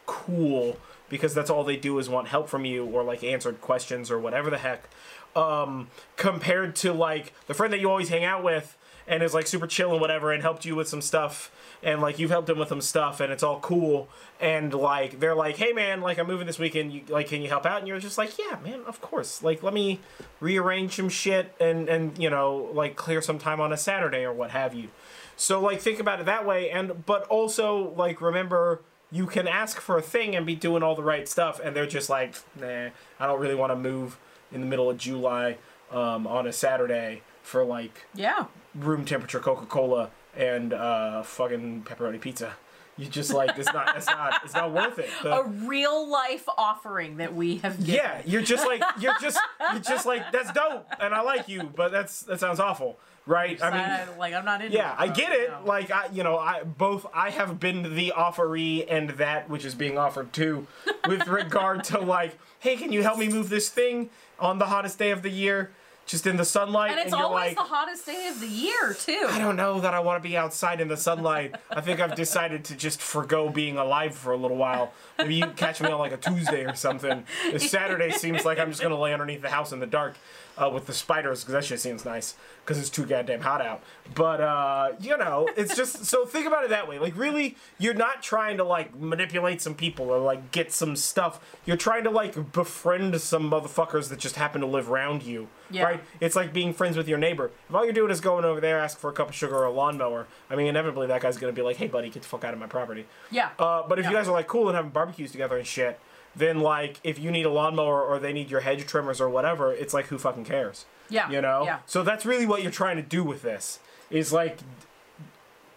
cool 0.06 0.78
because 1.10 1.34
that's 1.34 1.50
all 1.50 1.64
they 1.64 1.76
do 1.76 2.00
is 2.00 2.08
want 2.10 2.30
help 2.30 2.48
from 2.48 2.64
you 2.64 2.86
or 2.86 3.04
like 3.04 3.24
answered 3.24 3.60
questions 3.60 4.10
or 4.10 4.20
whatever 4.20 4.50
the 4.50 4.58
heck 4.58 4.90
um 5.36 5.88
compared 6.16 6.76
to 6.76 6.94
like 6.94 7.34
the 7.48 7.54
friend 7.54 7.72
that 7.74 7.80
you 7.80 7.90
always 7.90 8.10
hang 8.10 8.24
out 8.24 8.44
with 8.44 8.77
and 9.08 9.24
is 9.24 9.34
like 9.34 9.48
super 9.48 9.68
chill 9.68 9.92
and 9.92 10.02
whatever 10.02 10.32
and 10.32 10.42
helped 10.44 10.66
you 10.66 10.76
with 10.76 10.88
some 10.88 11.02
stuff 11.02 11.52
and 11.82 12.02
like 12.02 12.20
you've 12.20 12.30
helped 12.32 12.50
him 12.50 12.58
with 12.58 12.70
some 12.70 12.82
stuff 12.82 13.20
and 13.20 13.32
it's 13.32 13.44
all 13.44 13.60
cool 13.60 14.10
and 14.40 14.74
like 14.74 15.20
they're 15.20 15.36
like 15.36 15.56
hey 15.58 15.72
man 15.72 16.02
like 16.02 16.18
i'm 16.18 16.28
moving 16.28 16.46
this 16.48 16.60
weekend 16.60 16.92
you 16.92 17.02
like 17.08 17.28
can 17.28 17.42
you 17.42 17.48
help 17.48 17.66
out? 17.66 17.80
And 17.80 17.88
you're 17.88 18.00
just 18.00 18.18
like 18.18 18.38
yeah 18.38 18.58
man 18.64 18.82
of 18.86 19.00
course. 19.02 19.42
Like 19.42 19.64
let 19.64 19.74
me 19.74 20.00
rearrange 20.40 20.96
some 20.96 21.10
shit 21.10 21.56
and 21.60 21.88
and 21.88 22.18
you 22.18 22.30
know 22.30 22.70
like 22.74 22.96
clear 22.96 23.22
some 23.22 23.40
time 23.40 23.62
on 23.62 23.72
a 23.72 23.78
saturday 23.78 24.24
or 24.24 24.34
what 24.34 24.52
have 24.52 24.74
you. 24.74 24.90
So 25.36 25.62
like 25.62 25.80
think 25.82 26.00
about 26.00 26.20
it 26.20 26.26
that 26.26 26.46
way 26.46 26.70
and 26.70 27.06
but 27.06 27.24
also 27.28 27.94
like 27.96 28.22
remember 28.22 28.82
you 29.12 29.26
can 29.26 29.48
ask 29.48 29.80
for 29.80 29.98
a 29.98 30.02
thing 30.02 30.36
and 30.36 30.46
be 30.46 30.56
doing 30.56 30.84
all 30.84 30.96
the 30.96 31.04
right 31.04 31.30
stuff 31.30 31.62
and 31.64 31.74
they're 31.76 31.88
just 31.88 32.10
like 32.10 32.36
nah 32.60 32.90
i 33.22 33.26
don't 33.26 33.40
really 33.40 33.56
want 33.56 33.72
to 33.72 33.76
move 33.76 34.18
in 34.52 34.60
the 34.60 34.68
middle 34.68 34.90
of 34.90 34.98
july 34.98 35.58
um, 35.92 36.28
on 36.28 36.46
a 36.46 36.52
saturday 36.52 37.22
for 37.42 37.64
like 37.64 38.06
Yeah. 38.14 38.48
Room 38.78 39.06
temperature 39.06 39.40
coca-cola 39.40 40.10
and 40.36 40.74
uh, 40.74 41.24
fucking 41.24 41.84
pepperoni 41.84 42.20
pizza 42.22 42.54
you 43.00 43.06
just 43.06 43.32
like 43.34 43.58
it's 43.60 43.72
not 43.74 43.96
it's 43.96 44.08
not 44.08 44.42
it's 44.44 44.54
not 44.56 44.72
worth 44.72 44.98
it 45.00 45.10
The- 45.24 45.34
A 45.42 45.44
real 45.48 46.08
life 46.10 46.46
offering 46.58 47.18
that 47.18 47.34
we 47.36 47.58
have 47.58 47.78
given. 47.78 47.94
yeah 47.96 48.22
you're 48.26 48.42
just 48.42 48.66
like 48.66 48.82
you're 49.00 49.14
just 49.22 49.40
you're 49.72 49.82
just 49.82 50.06
like 50.06 50.32
that's 50.32 50.52
dope 50.52 50.88
and 51.00 51.14
i 51.14 51.22
like 51.22 51.48
you 51.48 51.64
but 51.76 51.92
that's 51.92 52.22
that 52.24 52.40
sounds 52.40 52.60
awful 52.60 52.98
right 53.28 53.62
i 53.62 53.70
mean 54.08 54.18
like 54.18 54.34
I'm 54.34 54.46
not 54.46 54.62
into 54.64 54.76
Yeah, 54.76 54.94
it, 54.94 55.00
I 55.00 55.08
get 55.10 55.32
it. 55.32 55.50
know. 55.52 55.60
Like 55.66 55.92
I, 55.92 56.08
you 56.14 56.24
know, 56.24 56.38
I 56.38 56.64
both 56.64 57.06
I 57.14 57.30
have 57.32 57.60
been 57.60 57.96
the 57.96 58.14
offeree 58.16 58.86
and 58.90 59.10
that 59.12 59.50
which 59.50 59.66
is 59.66 59.76
being 59.76 59.98
offered 59.98 60.32
to, 60.34 60.66
with 61.08 61.28
regard 61.28 61.84
to 61.86 62.00
like, 62.00 62.38
hey, 62.60 62.78
can 62.78 62.92
you 62.94 63.04
help 63.04 63.18
me 63.20 63.28
move 63.28 63.50
this 63.50 63.68
thing 63.70 64.10
on 64.40 64.60
the 64.60 64.68
hottest 64.68 64.98
day 64.98 65.12
of 65.12 65.22
the 65.24 65.30
year, 65.30 65.72
just 66.08 66.26
in 66.26 66.38
the 66.38 66.46
sunlight? 66.46 66.92
and 66.92 67.00
it's 67.00 67.12
you're 67.12 67.22
always 67.22 67.50
like, 67.50 67.56
the 67.56 67.62
hottest 67.62 68.06
day 68.06 68.28
of 68.30 68.40
the 68.40 68.48
year 68.48 68.96
too. 68.98 69.28
I 69.30 69.38
don't 69.38 69.56
know 69.56 69.80
that 69.82 69.94
I 69.94 70.00
want 70.00 70.22
to 70.22 70.28
be 70.28 70.36
outside 70.36 70.82
in 70.82 70.88
the 70.88 70.98
sunlight. 70.98 71.56
I 71.70 71.82
think 71.82 72.00
I've 72.00 72.16
decided 72.16 72.64
to 72.66 72.76
just 72.76 73.02
forego 73.02 73.50
being 73.50 73.78
alive 73.78 74.16
for 74.16 74.32
a 74.32 74.38
little 74.38 74.58
while. 74.58 74.94
Maybe 75.20 75.36
you 75.36 75.48
catch 75.48 75.82
me 75.82 75.90
on 75.92 76.00
like 76.00 76.14
a 76.14 76.18
Tuesday 76.18 76.66
or 76.66 76.74
something. 76.74 77.26
This 77.52 77.70
Saturday 77.78 78.12
seems 78.12 78.46
like 78.46 78.58
I'm 78.58 78.70
just 78.70 78.82
gonna 78.82 79.00
lay 79.00 79.14
underneath 79.14 79.42
the 79.42 79.50
house 79.50 79.72
in 79.72 79.80
the 79.80 79.86
dark 79.86 80.16
uh, 80.58 80.70
with 80.70 80.88
the 80.88 80.94
spiders 80.94 81.42
because 81.42 81.54
that 81.54 81.64
shit 81.66 81.80
seems 81.80 82.04
nice 82.06 82.36
because 82.64 82.80
it's 82.80 82.90
too 82.90 83.06
goddamn 83.06 83.42
hot 83.42 83.62
out. 83.62 83.82
But 84.16 84.42
uh, 84.42 84.92
you 85.00 85.18
know, 85.18 85.48
it's 85.56 85.76
just 85.76 86.06
so 86.12 86.26
think 86.26 86.48
about 86.48 86.64
it 86.64 86.70
that 86.70 86.88
way. 86.88 87.00
Like 87.00 87.18
really, 87.18 87.56
you're 87.78 87.94
not 87.94 88.22
trying 88.22 88.58
to 88.58 88.64
like 88.64 88.96
manipulate 88.96 89.62
some 89.62 89.76
people 89.76 90.10
or 90.10 90.20
like 90.20 90.52
get 90.52 90.72
some 90.72 90.96
stuff. 90.96 91.40
You're 91.66 91.78
trying 91.78 92.04
to 92.06 92.10
like 92.10 92.52
befriend 92.52 93.20
some 93.22 93.50
motherfuckers 93.50 94.10
that 94.10 94.20
just 94.20 94.36
happen 94.36 94.62
to 94.62 94.68
live 94.68 94.90
around 94.90 95.24
you. 95.24 95.48
Yeah. 95.70 95.84
Right? 95.84 96.04
It's 96.20 96.36
like 96.36 96.54
being 96.54 96.74
friends 96.74 96.98
with 96.98 97.08
your 97.08 97.18
neighbor. 97.18 97.52
If 97.70 97.76
all 97.76 97.84
you're 97.84 97.94
doing 97.94 98.12
is 98.12 98.22
going 98.22 98.46
over 98.46 98.62
there, 98.62 98.80
ask 98.80 98.98
for 98.98 99.10
a 99.10 99.14
cup 99.14 99.30
of 99.30 99.36
sugar 99.36 99.56
or 99.56 99.66
a 99.66 99.72
lawnmower, 99.72 100.28
I 100.50 100.56
mean, 100.56 100.68
inevitably 100.68 101.08
that 101.08 101.22
guy's 101.22 101.38
gonna 101.38 101.54
be 101.54 101.62
like, 101.62 101.78
"Hey, 101.78 101.88
buddy, 101.88 102.10
get 102.10 102.24
the 102.24 102.28
fuck 102.28 102.44
out 102.44 102.54
of 102.54 102.60
my 102.60 102.68
property." 102.68 103.06
Yeah. 103.32 103.50
Uh, 103.60 103.84
but 103.88 104.00
if 104.00 104.06
you 104.06 104.12
guys 104.12 104.28
are 104.28 104.34
like 104.34 104.48
cool 104.48 104.68
and 104.68 104.76
having 104.76 104.92
barbecues 104.92 105.32
together 105.32 105.58
and 105.58 105.68
shit, 105.68 106.00
then 106.38 106.60
like 106.60 107.00
if 107.04 107.20
you 107.20 107.32
need 107.32 107.46
a 107.46 107.50
lawnmower 107.50 108.02
or 108.02 108.20
they 108.20 108.34
need 108.34 108.50
your 108.50 108.62
hedge 108.62 108.86
trimmers 108.86 109.20
or 109.20 109.30
whatever, 109.30 109.74
it's 109.74 109.94
like 109.94 110.08
who 110.08 110.18
fucking 110.18 110.46
cares? 110.46 110.86
Yeah. 111.10 111.30
You 111.30 111.42
know? 111.42 111.64
Yeah. 111.66 111.80
So 111.86 112.04
that's 112.04 112.26
really 112.26 112.46
what 112.46 112.62
you're 112.64 112.72
trying 112.72 112.98
to 112.98 113.04
do 113.04 113.24
with 113.24 113.42
this 113.42 113.80
is 114.10 114.32
like 114.32 114.60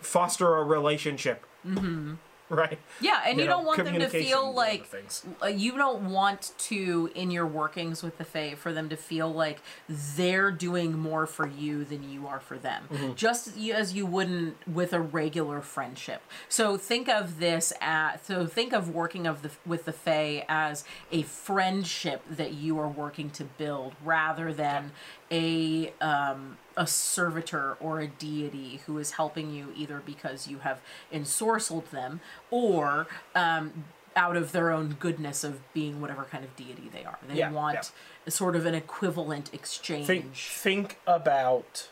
foster 0.01 0.57
a 0.57 0.65
relationship. 0.65 1.45
Mm-hmm. 1.67 2.15
Right? 2.61 2.81
Yeah, 3.01 3.23
and 3.27 3.39
you, 3.39 3.45
know, 3.45 3.53
don't 3.53 3.65
want 3.65 3.85
them 3.85 3.95
to 3.95 4.09
feel 4.09 4.53
like 4.53 4.85
things. 4.87 5.25
uh, 5.41 5.47
you 5.47 5.77
don't 5.77 6.11
want 6.11 6.53
to 6.59 7.09
in 7.15 7.31
your 7.31 7.47
workings 7.47 8.03
with 8.03 8.19
the 8.19 8.25
Fae 8.25 8.57
for 8.57 8.73
them 8.73 8.89
to 8.89 8.97
feel 8.97 9.33
like 9.33 9.61
they're 9.89 10.51
doing 10.51 10.99
more 10.99 11.27
for 11.27 11.47
you 11.47 11.85
than 11.85 12.11
you 12.11 12.27
are 12.27 12.41
for 12.41 12.59
them. 12.59 12.89
Mm-hmm. 12.93 13.15
Just 13.15 13.57
as 13.57 13.95
you 13.95 14.05
wouldn't 14.05 14.57
with 14.67 14.93
a 14.93 15.01
regular 15.01 15.61
friendship. 15.61 16.23
So 16.49 16.77
think 16.77 17.09
of 17.09 17.39
this 17.39 17.73
at 17.81 18.27
so 18.27 18.47
think 18.47 18.73
of 18.73 18.91
working 18.91 19.29
of 19.29 19.43
the 19.43 19.51
with 19.65 19.85
the 19.85 19.93
Fae 19.93 20.45
as 20.49 20.85
a 21.13 21.23
friendship 21.23 22.23
that 22.29 22.55
you 22.55 22.81
are 22.81 22.89
working 22.89 23.31
to 23.31 23.45
build 23.45 23.95
rather 24.05 24.53
than 24.53 24.91
a 25.31 25.93
um 26.01 26.59
a 26.77 26.87
servitor 26.87 27.77
or 27.81 28.01
a 28.01 28.07
deity 28.07 28.81
who 28.87 28.99
is 28.99 29.13
helping 29.13 29.53
you 29.53 29.73
either 29.77 30.03
because 30.07 30.49
you 30.49 30.59
have 30.61 30.81
ensorcelled 31.13 31.91
them 31.91 32.21
or 32.51 33.07
um, 33.35 33.85
out 34.17 34.37
of 34.37 34.53
their 34.53 34.71
own 34.71 34.97
goodness 34.99 35.45
of 35.45 35.61
being 35.75 36.01
whatever 36.01 36.25
kind 36.25 36.43
of 36.45 36.57
deity 36.57 36.89
they 36.93 37.05
are. 37.05 37.19
They 37.29 37.35
Yeah, 37.35 37.51
want 37.51 37.75
yeah. 37.75 37.83
a 38.27 38.31
sort 38.31 38.57
of 38.57 38.65
an 38.67 38.75
equivalent 38.75 39.53
exchange. 39.53 40.07
Think 40.07 40.35
think 40.35 40.99
about 41.07 41.89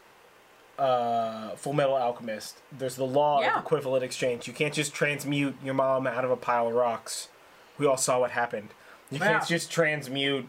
uh, 0.78 1.50
Fullmetal 1.56 2.00
Alchemist. 2.00 2.58
There's 2.72 2.96
the 2.96 3.04
law 3.06 3.40
Yeah. 3.40 3.58
of 3.58 3.64
equivalent 3.64 4.04
exchange. 4.04 4.46
You 4.46 4.52
can't 4.54 4.72
just 4.74 4.94
transmute 4.94 5.56
your 5.62 5.74
mom 5.74 6.06
out 6.06 6.24
of 6.24 6.30
a 6.30 6.36
pile 6.36 6.68
of 6.68 6.74
rocks. 6.74 7.28
We 7.78 7.86
all 7.86 7.96
saw 7.96 8.20
what 8.20 8.30
happened. 8.30 8.68
You 9.10 9.18
can't 9.18 9.46
just 9.46 9.70
transmute. 9.70 10.48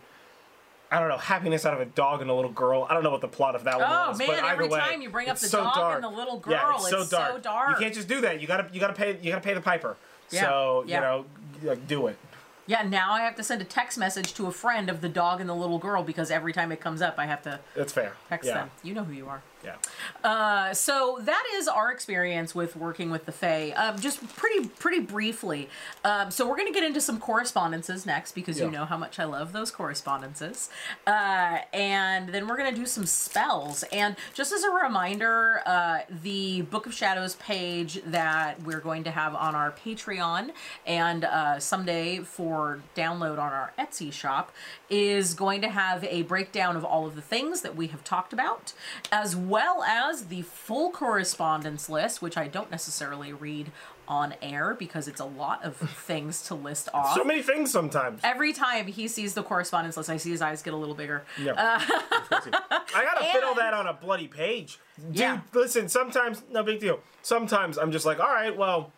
I 0.91 0.99
don't 0.99 1.09
know 1.09 1.17
happiness 1.17 1.65
out 1.65 1.73
of 1.75 1.81
a 1.81 1.85
dog 1.85 2.21
and 2.21 2.29
a 2.29 2.33
little 2.33 2.51
girl. 2.51 2.87
I 2.89 2.93
don't 2.93 3.03
know 3.03 3.11
what 3.11 3.21
the 3.21 3.27
plot 3.27 3.55
of 3.55 3.63
that 3.65 3.79
one 3.79 3.87
Oh, 3.89 4.09
was. 4.09 4.17
man, 4.17 4.27
but 4.27 4.39
either 4.39 4.47
every 4.47 4.67
way, 4.69 4.79
time 4.79 5.01
you 5.01 5.09
bring 5.09 5.29
up 5.29 5.37
the 5.37 5.47
so 5.47 5.63
dog 5.63 5.95
and 5.95 6.03
the 6.03 6.09
little 6.09 6.43
yeah, 6.47 6.61
girl, 6.63 6.75
it's 6.77 6.89
so 6.89 7.01
it's 7.01 7.09
so 7.09 7.17
dark. 7.17 7.41
dark. 7.43 7.69
You 7.71 7.75
can't 7.85 7.93
just 7.93 8.07
do 8.07 8.21
that. 8.21 8.41
You 8.41 8.47
gotta 8.47 8.67
you 8.73 8.79
gotta 8.79 8.93
pay 8.93 9.17
you 9.21 9.29
gotta 9.31 9.43
pay 9.43 9.53
the 9.53 9.61
piper. 9.61 9.97
Yeah, 10.31 10.41
So 10.41 10.83
yeah. 10.87 10.95
you 10.95 11.01
know, 11.01 11.69
like 11.69 11.87
do 11.87 12.07
it. 12.07 12.17
Yeah, 12.65 12.83
now 12.83 13.13
I 13.13 13.21
have 13.21 13.35
to 13.37 13.43
send 13.43 13.61
a 13.63 13.65
text 13.65 13.97
message 13.97 14.35
to 14.35 14.45
a 14.45 14.51
friend 14.51 14.89
of 14.91 15.01
the 15.01 15.09
dog 15.09 15.41
and 15.41 15.49
the 15.49 15.55
little 15.55 15.79
girl 15.79 16.03
because 16.03 16.29
every 16.29 16.53
time 16.53 16.71
it 16.71 16.79
comes 16.79 17.01
up, 17.01 17.15
I 17.17 17.25
have 17.25 17.41
to 17.43 17.59
That's 17.75 17.91
fair. 17.91 18.13
text 18.29 18.47
yeah. 18.47 18.53
them. 18.55 18.71
You 18.83 18.93
know 18.93 19.03
who 19.03 19.13
you 19.13 19.27
are. 19.27 19.41
Yeah. 19.63 19.75
Uh, 20.23 20.73
so 20.73 21.19
that 21.21 21.43
is 21.55 21.67
our 21.67 21.91
experience 21.91 22.55
with 22.55 22.77
working 22.77 23.09
with 23.09 23.25
the 23.25 23.31
Fae. 23.31 23.71
Um, 23.71 23.99
just 23.99 24.25
pretty 24.37 24.67
pretty 24.67 24.99
briefly. 24.99 25.69
Um, 26.05 26.31
so 26.31 26.47
we're 26.47 26.55
going 26.55 26.71
to 26.71 26.73
get 26.73 26.83
into 26.83 27.01
some 27.01 27.19
correspondences 27.19 28.05
next 28.05 28.33
because 28.33 28.59
you 28.59 28.71
know 28.71 28.85
how 28.85 28.97
much 28.97 29.19
I 29.19 29.25
love 29.25 29.51
those 29.51 29.69
correspondences. 29.69 30.69
Uh, 31.05 31.59
and 31.73 32.29
then 32.29 32.47
we're 32.47 32.55
going 32.55 32.73
to 32.73 32.79
do 32.79 32.85
some 32.85 33.05
spells. 33.05 33.83
And 33.91 34.15
just 34.33 34.53
as 34.53 34.63
a 34.63 34.69
reminder, 34.69 35.61
uh, 35.65 35.99
the 36.23 36.61
Book 36.63 36.85
of 36.85 36.93
Shadows 36.93 37.35
page 37.35 38.01
that 38.05 38.63
we're 38.63 38.79
going 38.79 39.03
to 39.03 39.11
have 39.11 39.35
on 39.35 39.55
our 39.55 39.71
Patreon 39.71 40.51
and 40.85 41.25
uh, 41.25 41.59
someday 41.59 42.19
for 42.19 42.79
download 42.95 43.39
on 43.39 43.51
our 43.51 43.73
Etsy 43.77 44.11
shop 44.13 44.53
is 44.89 45.33
going 45.33 45.61
to 45.61 45.69
have 45.69 46.03
a 46.05 46.23
breakdown 46.23 46.77
of 46.77 46.85
all 46.85 47.05
of 47.05 47.15
the 47.15 47.21
things 47.21 47.61
that 47.61 47.75
we 47.75 47.87
have 47.87 48.03
talked 48.03 48.31
about, 48.31 48.71
as 49.11 49.35
well 49.35 49.48
as 49.57 50.25
the 50.27 50.41
full 50.43 50.91
correspondence 50.91 51.89
list, 51.89 52.21
which 52.21 52.37
I 52.37 52.47
don't 52.47 52.69
necessarily 52.71 53.33
read 53.33 53.71
on 54.07 54.33
air 54.41 54.75
because 54.77 55.07
it's 55.07 55.19
a 55.19 55.25
lot 55.25 55.63
of 55.63 55.75
things 56.05 56.41
to 56.43 56.55
list 56.55 56.89
off. 56.93 57.15
So 57.15 57.23
many 57.23 57.41
things 57.43 57.71
sometimes. 57.71 58.21
Every 58.23 58.53
time 58.53 58.87
he 58.87 59.07
sees 59.07 59.33
the 59.35 59.43
correspondence 59.43 59.97
list, 59.97 60.09
I 60.09 60.17
see 60.17 60.31
his 60.31 60.41
eyes 60.41 60.61
get 60.63 60.73
a 60.73 60.77
little 60.77 60.95
bigger. 60.95 61.23
Yeah. 61.41 61.51
Uh, 61.53 61.79
crazy. 61.79 62.51
I 62.71 63.03
gotta 63.03 63.25
fit 63.31 63.43
all 63.43 63.55
that 63.55 63.73
on 63.73 63.87
a 63.87 63.93
bloody 63.93 64.27
page. 64.27 64.79
Dude, 65.07 65.15
Yeah. 65.17 65.41
listen, 65.53 65.87
sometimes, 65.89 66.41
no 66.51 66.63
big 66.63 66.79
deal. 66.79 66.99
Sometimes 67.21 67.77
I'm 67.77 67.91
just 67.91 68.05
like, 68.05 68.19
all 68.19 68.27
right, 68.33 68.55
well, 68.55 68.91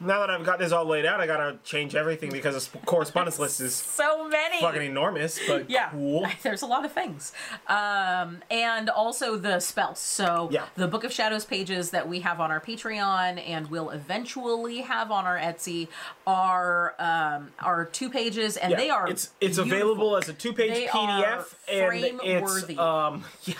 now 0.00 0.20
that 0.20 0.30
I've 0.30 0.44
got 0.44 0.58
this 0.58 0.72
all 0.72 0.84
laid 0.84 1.04
out, 1.06 1.20
I 1.20 1.26
gotta 1.26 1.58
change 1.64 1.94
everything 1.94 2.30
because 2.30 2.54
this 2.54 2.70
correspondence 2.86 3.38
list 3.38 3.60
is 3.60 3.74
So 3.74 4.26
many. 4.28 4.60
fucking 4.60 4.82
enormous, 4.82 5.38
but 5.46 5.68
yeah, 5.70 5.90
cool. 5.90 6.26
there's 6.42 6.62
a 6.62 6.66
lot 6.66 6.84
of 6.84 6.92
things, 6.92 7.32
um, 7.68 8.38
and 8.50 8.88
also 8.90 9.36
the 9.36 9.60
spells. 9.60 9.98
So 9.98 10.48
Yeah. 10.50 10.64
the 10.76 10.88
Book 10.88 11.04
of 11.04 11.12
Shadows 11.12 11.44
pages 11.44 11.90
that 11.90 12.08
we 12.08 12.20
have 12.20 12.40
on 12.40 12.50
our 12.50 12.60
Patreon 12.60 13.42
and 13.46 13.70
will 13.70 13.90
eventually 13.90 14.78
have 14.82 15.10
on 15.10 15.26
our 15.26 15.38
Etsy 15.38 15.88
are 16.26 16.94
um, 16.98 17.50
are 17.60 17.84
two 17.84 18.10
pages, 18.10 18.56
and 18.56 18.70
Yeah, 18.72 18.76
they 18.76 18.90
are 18.90 19.08
It's 19.08 19.30
it's 19.40 19.56
beautiful. 19.58 19.72
available 19.72 20.16
as 20.16 20.28
a 20.28 20.32
two 20.32 20.52
page 20.52 20.70
They 20.72 20.86
PDF, 20.86 21.54
and 21.68 22.20
it's 22.22 22.78
um 22.78 23.24
yeah. 23.44 23.54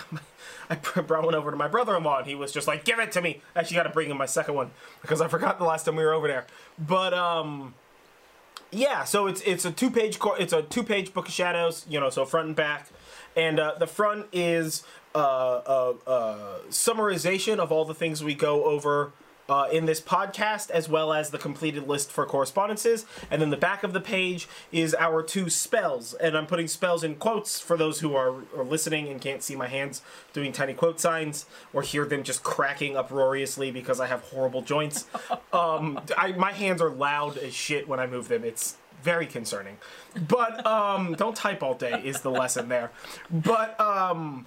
I 0.71 1.01
brought 1.01 1.25
one 1.25 1.35
over 1.35 1.51
to 1.51 1.57
my 1.57 1.67
brother-in-law, 1.67 2.19
and 2.19 2.27
he 2.27 2.35
was 2.35 2.51
just 2.51 2.67
like, 2.67 2.85
"Give 2.85 2.99
it 2.99 3.11
to 3.13 3.21
me." 3.21 3.41
I 3.55 3.59
actually, 3.59 3.75
got 3.75 3.83
to 3.83 3.89
bring 3.89 4.09
him 4.09 4.17
my 4.17 4.25
second 4.25 4.55
one 4.55 4.71
because 5.01 5.21
I 5.21 5.27
forgot 5.27 5.59
the 5.59 5.65
last 5.65 5.83
time 5.83 5.95
we 5.95 6.03
were 6.03 6.13
over 6.13 6.27
there. 6.27 6.45
But 6.79 7.13
um, 7.13 7.73
yeah, 8.71 9.03
so 9.03 9.27
it's 9.27 9.41
it's 9.41 9.65
a 9.65 9.71
two 9.71 9.91
page 9.91 10.17
it's 10.39 10.53
a 10.53 10.61
two 10.61 10.83
page 10.83 11.13
book 11.13 11.27
of 11.27 11.33
shadows, 11.33 11.85
you 11.89 11.99
know, 11.99 12.09
so 12.09 12.25
front 12.25 12.47
and 12.47 12.55
back, 12.55 12.87
and 13.35 13.59
uh, 13.59 13.75
the 13.77 13.87
front 13.87 14.27
is 14.31 14.83
uh, 15.13 15.61
a, 15.65 15.93
a 16.07 16.59
summarization 16.69 17.59
of 17.59 17.71
all 17.71 17.85
the 17.85 17.93
things 17.93 18.23
we 18.23 18.33
go 18.33 18.63
over. 18.63 19.11
Uh, 19.51 19.67
in 19.69 19.85
this 19.85 19.99
podcast, 19.99 20.69
as 20.69 20.87
well 20.87 21.11
as 21.11 21.31
the 21.31 21.37
completed 21.37 21.85
list 21.85 22.09
for 22.09 22.25
correspondences, 22.25 23.05
and 23.29 23.41
then 23.41 23.49
the 23.49 23.57
back 23.57 23.83
of 23.83 23.91
the 23.91 23.99
page 23.99 24.47
is 24.71 24.95
our 24.95 25.21
two 25.21 25.49
spells, 25.49 26.13
and 26.13 26.37
I'm 26.37 26.47
putting 26.47 26.69
spells 26.69 27.03
in 27.03 27.15
quotes 27.15 27.59
for 27.59 27.75
those 27.75 27.99
who 27.99 28.15
are, 28.15 28.43
are 28.55 28.63
listening 28.63 29.09
and 29.09 29.19
can't 29.19 29.43
see 29.43 29.57
my 29.57 29.67
hands 29.67 30.03
doing 30.31 30.53
tiny 30.53 30.73
quote 30.73 31.01
signs 31.01 31.47
or 31.73 31.81
hear 31.81 32.05
them 32.05 32.23
just 32.23 32.43
cracking 32.43 32.95
uproariously 32.95 33.71
because 33.71 33.99
I 33.99 34.07
have 34.07 34.21
horrible 34.21 34.61
joints. 34.61 35.05
um, 35.51 35.99
I, 36.17 36.31
my 36.31 36.53
hands 36.53 36.81
are 36.81 36.89
loud 36.89 37.37
as 37.37 37.53
shit 37.53 37.89
when 37.89 37.99
I 37.99 38.07
move 38.07 38.29
them. 38.29 38.45
It's 38.45 38.77
very 39.03 39.25
concerning. 39.25 39.79
But 40.29 40.65
um, 40.65 41.15
don't 41.15 41.35
type 41.35 41.61
all 41.61 41.73
day 41.73 42.01
is 42.05 42.21
the 42.21 42.31
lesson 42.31 42.69
there. 42.69 42.91
But 43.29 43.77
um, 43.81 44.45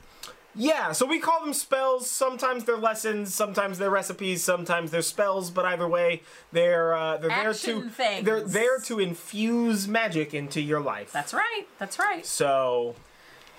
yeah, 0.55 0.93
so 0.93 1.07
we 1.07 1.19
call 1.19 1.41
them 1.45 1.53
spells. 1.53 2.09
Sometimes 2.11 2.65
they're 2.65 2.77
lessons, 2.77 3.35
sometimes 3.35 3.79
they're 3.79 3.91
recipes, 3.91 4.43
sometimes 4.43 4.91
they're 4.91 5.03
spells. 5.03 5.51
But 5.51 5.65
either 5.65 5.89
way, 5.89 6.23
they're 6.53 6.95
uh, 6.95 7.17
they're 7.19 7.31
Action 7.31 7.81
there 7.81 7.83
to 7.85 7.91
things. 7.91 8.25
they're 8.25 8.41
there 8.43 8.79
to 8.81 8.99
infuse 9.01 9.89
magic 9.89 10.35
into 10.35 10.61
your 10.61 10.81
life. 10.81 11.13
That's 11.13 11.35
right. 11.35 11.67
That's 11.79 11.99
right. 11.99 12.25
so 12.25 12.95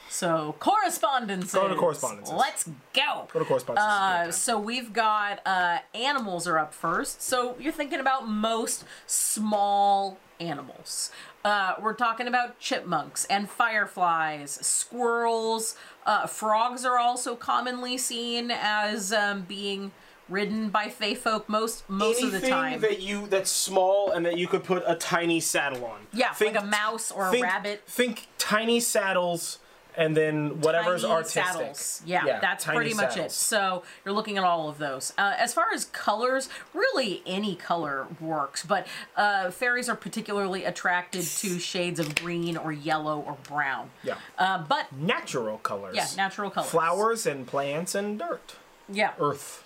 So 0.09 0.55
correspondences. 0.59 1.53
Go 1.53 1.67
to 1.67 1.75
correspondences. 1.75 2.33
Let's 2.33 2.69
go. 2.93 3.27
go 3.31 3.39
to 3.39 3.45
correspondence. 3.45 3.85
Uh, 3.85 4.31
so 4.31 4.57
we've 4.57 4.93
got 4.93 5.45
uh, 5.45 5.79
animals 5.93 6.47
are 6.47 6.57
up 6.57 6.73
first. 6.73 7.21
So 7.21 7.55
you're 7.59 7.73
thinking 7.73 7.99
about 7.99 8.27
most 8.27 8.85
small 9.07 10.17
animals. 10.39 11.11
Uh, 11.43 11.75
we're 11.79 11.93
talking 11.93 12.27
about 12.27 12.59
chipmunks 12.59 13.25
and 13.25 13.49
fireflies, 13.49 14.51
squirrels. 14.65 15.75
Uh, 16.05 16.27
frogs 16.27 16.85
are 16.85 16.99
also 16.99 17.35
commonly 17.35 17.97
seen 17.97 18.51
as 18.51 19.11
um, 19.11 19.41
being 19.41 19.91
ridden 20.29 20.69
by 20.69 20.89
fey 20.89 21.13
folk 21.15 21.47
most 21.47 21.87
most 21.89 22.23
of 22.23 22.31
the 22.31 22.41
time. 22.41 22.81
that 22.81 23.01
you 23.01 23.27
that's 23.27 23.49
small 23.49 24.11
and 24.11 24.25
that 24.25 24.37
you 24.37 24.47
could 24.47 24.63
put 24.63 24.83
a 24.87 24.95
tiny 24.95 25.39
saddle 25.39 25.85
on. 25.85 25.99
yeah, 26.13 26.33
like 26.39 26.59
a 26.59 26.65
mouse 26.65 27.11
or 27.11 27.27
a 27.27 27.39
rabbit. 27.41 27.83
Think 27.87 28.27
tiny 28.37 28.79
saddles 28.79 29.59
and 29.97 30.15
then 30.15 30.61
whatever's 30.61 31.01
tiny 31.01 31.13
artistic. 31.13 31.43
saddles. 31.43 32.01
Yeah, 32.05 32.39
that's 32.39 32.63
tiny 32.63 32.77
pretty 32.77 32.93
much 32.93 33.17
it. 33.17 33.31
So 33.31 33.83
you're 34.03 34.13
looking 34.13 34.37
at 34.37 34.43
all 34.43 34.69
of 34.69 34.77
those. 34.77 35.13
Uh, 35.17 35.33
as 35.37 35.53
far 35.53 35.65
as 35.73 35.85
colors, 35.85 36.49
really 36.73 37.21
any 37.25 37.55
color 37.55 38.07
works, 38.19 38.65
but 38.65 38.87
uh, 39.15 39.51
fairies 39.51 39.89
are 39.89 39.95
particularly 39.95 40.63
attracted 40.65 41.23
to 41.23 41.59
shades 41.59 41.99
of 41.99 42.15
green 42.15 42.57
or 42.57 42.71
yellow 42.71 43.19
or 43.21 43.37
brown. 43.47 43.89
Yeah. 44.03 44.15
Uh, 44.37 44.63
but 44.63 44.91
Natural 44.93 45.57
colors. 45.59 45.95
yeah, 45.95 46.07
natural 46.17 46.49
colors. 46.49 46.69
Flowers 46.69 47.25
and 47.25 47.45
plants 47.47 47.95
and 47.95 48.19
dirt. 48.19 48.55
Yeah. 48.89 49.11
Earth. 49.19 49.63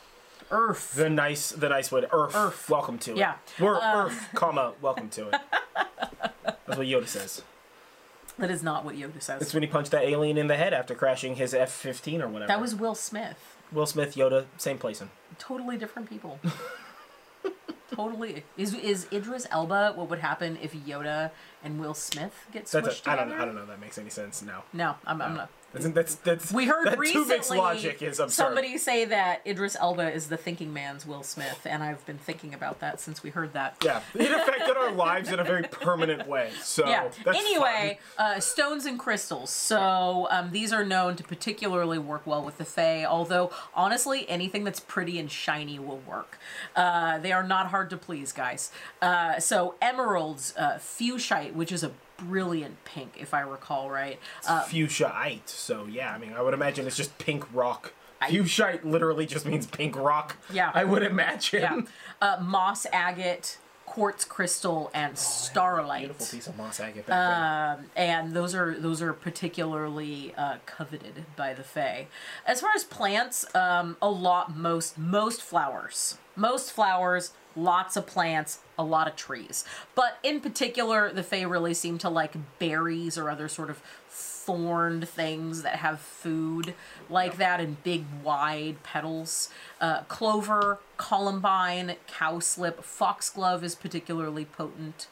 Earth. 0.52 0.94
The 0.96 1.10
nice 1.10 1.50
the 1.52 1.70
nice 1.70 1.90
to 1.90 2.10
Earth. 2.12 2.36
Earth. 2.36 2.70
Welcome 2.70 2.98
to 3.00 3.12
it. 3.12 3.18
Yeah. 3.18 3.36
We're 3.60 3.76
Uh, 3.76 4.06
Earth, 4.06 4.30
comma, 4.34 4.74
welcome 4.82 5.10
to 5.10 5.30
it. 5.30 5.36
That's 6.66 6.78
what 6.78 6.88
Yoda 6.88 7.08
says. 7.08 7.44
That 8.40 8.52
is 8.52 8.64
not 8.64 8.86
what 8.86 8.96
Yoda 8.96 9.22
says. 9.22 9.40
That's 9.40 9.54
when 9.54 9.64
he 9.64 9.68
punched 9.68 9.92
that 9.92 10.04
alien 10.04 10.38
in 10.38 10.48
the 10.48 10.56
head 10.58 10.74
after 10.74 10.96
crashing 10.96 11.36
his 11.36 11.54
F 11.54 11.72
fifteen 11.72 12.22
or 12.22 12.28
whatever. 12.28 12.48
that 12.48 12.62
was 12.62 12.74
Will 12.76 12.96
Smith. 12.96 13.58
Will 13.72 13.86
Smith, 13.86 14.16
Yoda, 14.16 14.46
same 14.58 14.78
placing. 14.78 15.10
Totally 15.38 15.78
different 15.78 16.10
people. 16.10 16.40
totally. 17.92 18.44
Is 18.58 18.74
is 18.74 19.08
Idris 19.12 19.46
Elba 19.52 19.94
what 19.96 20.10
would 20.10 20.20
happen 20.20 20.58
if 20.62 20.74
Yoda 20.74 21.32
and 21.64 21.80
Will 21.80 21.94
Smith 21.94 22.34
get 22.52 22.66
That's 22.66 22.72
switched 22.72 23.08
a, 23.08 23.12
I 23.12 23.16
together? 23.16 23.32
don't 23.32 23.42
I 23.42 23.46
don't 23.46 23.56
know 23.56 23.62
if 23.62 23.68
that 23.68 23.80
makes 23.82 23.98
any 23.98 24.10
sense. 24.10 24.42
No. 24.42 24.64
No, 24.74 24.96
I'm, 25.06 25.22
I'm 25.22 25.36
not. 25.36 25.50
That's 25.74 25.88
that's, 25.89 26.15
that's 26.15 26.51
We 26.51 26.65
heard 26.65 26.88
that 26.88 26.97
recently 26.97 27.57
logic 27.57 28.01
is 28.01 28.20
absurd. 28.20 28.34
somebody 28.34 28.78
say 28.78 29.05
that 29.05 29.41
Idris 29.45 29.76
Elba 29.80 30.11
is 30.11 30.28
the 30.28 30.38
thinking 30.38 30.74
man's 30.74 31.05
Will 31.05 31.24
Smith, 31.24 31.61
and 31.65 31.84
I've 31.84 32.03
been 32.05 32.17
thinking 32.17 32.53
about 32.53 32.80
that 32.80 32.99
since 32.99 33.22
we 33.22 33.30
heard 33.30 33.53
that. 33.53 33.78
Yeah, 33.84 34.01
it 34.15 34.32
affected 34.32 34.78
our 34.78 34.91
lives 34.91 35.32
in 35.32 35.39
a 35.39 35.43
very 35.43 35.63
permanent 35.63 36.28
way. 36.28 36.51
So 36.63 36.88
Yeah. 36.88 37.09
Anyway, 37.28 37.99
uh, 38.17 38.39
stones 38.39 38.86
and 38.86 38.97
crystals. 38.97 39.49
So 39.49 40.28
um, 40.32 40.51
these 40.51 40.74
are 40.74 40.84
known 40.84 41.15
to 41.17 41.24
particularly 41.24 41.99
work 41.99 42.26
well 42.26 42.43
with 42.43 42.57
the 42.57 42.65
Fae. 42.65 43.05
Although 43.05 43.51
honestly, 43.76 44.28
anything 44.30 44.63
that's 44.63 44.80
pretty 44.80 45.20
and 45.20 45.30
shiny 45.32 45.80
will 45.80 46.01
work. 46.07 46.39
Uh, 46.76 47.20
they 47.20 47.32
are 47.32 47.43
not 47.43 47.67
hard 47.67 47.89
to 47.91 47.97
please, 47.97 48.32
guys. 48.32 48.72
Uh, 49.01 49.39
so 49.39 49.76
emeralds, 49.82 50.53
uh, 50.57 50.74
fuchsite, 50.80 51.53
which 51.53 51.72
is 51.72 51.84
a 51.84 51.91
brilliant 52.22 52.84
pink, 52.86 53.13
if 53.20 53.34
I 53.34 53.41
recall 53.41 53.89
right. 53.89 54.20
Uh, 54.47 54.63
fuchsiaite. 54.63 55.47
So 55.47 55.86
yeah, 55.86 56.13
I 56.13 56.17
mean, 56.17 56.34
I 56.34 56.41
would 56.41 56.53
imagine 56.53 56.88
it's 56.88 56.97
just 56.97 57.17
pink 57.17 57.45
rock. 57.53 57.93
I- 58.22 58.32
Fuchsite 58.32 58.84
literally 58.84 59.26
just 59.26 59.45
means 59.45 59.65
pink 59.65 59.95
rock. 59.95 60.36
Yeah. 60.51 60.72
I 60.74 60.84
would 60.84 61.03
imagine. 61.03 61.61
yeah, 61.61 61.82
uh, 62.22 62.38
moss 62.41 62.86
agate, 62.91 63.57
quartz 63.86 64.26
crystal, 64.26 64.91
and 64.93 65.17
starlight. 65.17 66.01
Beautiful 66.01 66.26
piece 66.26 66.47
of 66.47 66.57
moss 66.57 66.80
agate 66.82 67.05
back 67.07 67.78
Um, 67.80 67.86
and 67.95 68.34
those 68.34 68.53
are 68.53 68.78
those 68.78 69.01
are 69.01 69.13
particularly 69.13 70.34
uh, 70.38 70.57
coveted 70.65 71.26
by 71.36 71.53
the 71.53 71.63
Fae. 71.63 72.07
As 72.45 72.59
far 72.61 72.72
as 72.76 72.84
plants, 72.84 73.45
um, 73.55 73.95
a 74.01 74.09
lot 74.09 74.55
most 74.55 74.97
most 74.97 75.41
flowers, 75.41 76.17
most 76.36 76.72
flowers, 76.74 77.32
lots 77.55 77.95
of 77.95 78.05
plants, 78.05 78.59
a 78.80 78.84
lot 78.84 79.08
of 79.08 79.16
trees. 79.16 79.66
But 79.94 80.18
in 80.24 80.40
particular, 80.40 81.12
the 81.12 81.22
Fae 81.22 81.44
really 81.44 81.74
seem 81.76 81.98
to 82.00 82.10
like 82.10 82.36
berries 82.58 83.18
or 83.18 83.30
other 83.30 83.50
sort 83.50 83.70
of 83.70 83.84
thorned 84.08 85.08
things 85.08 85.62
that 85.62 85.76
have 85.76 86.00
food 86.00 86.74
like 87.10 87.38
that 87.38 87.60
in 87.60 87.78
big 87.84 88.06
wide 88.24 88.82
petals. 88.82 89.50
Uh, 89.80 90.02
clover, 90.04 90.80
columbine, 90.98 91.98
cowslip, 92.08 92.82
foxglove 92.84 93.64
is 93.64 93.76
particularly 93.76 94.46
potent 94.46 95.08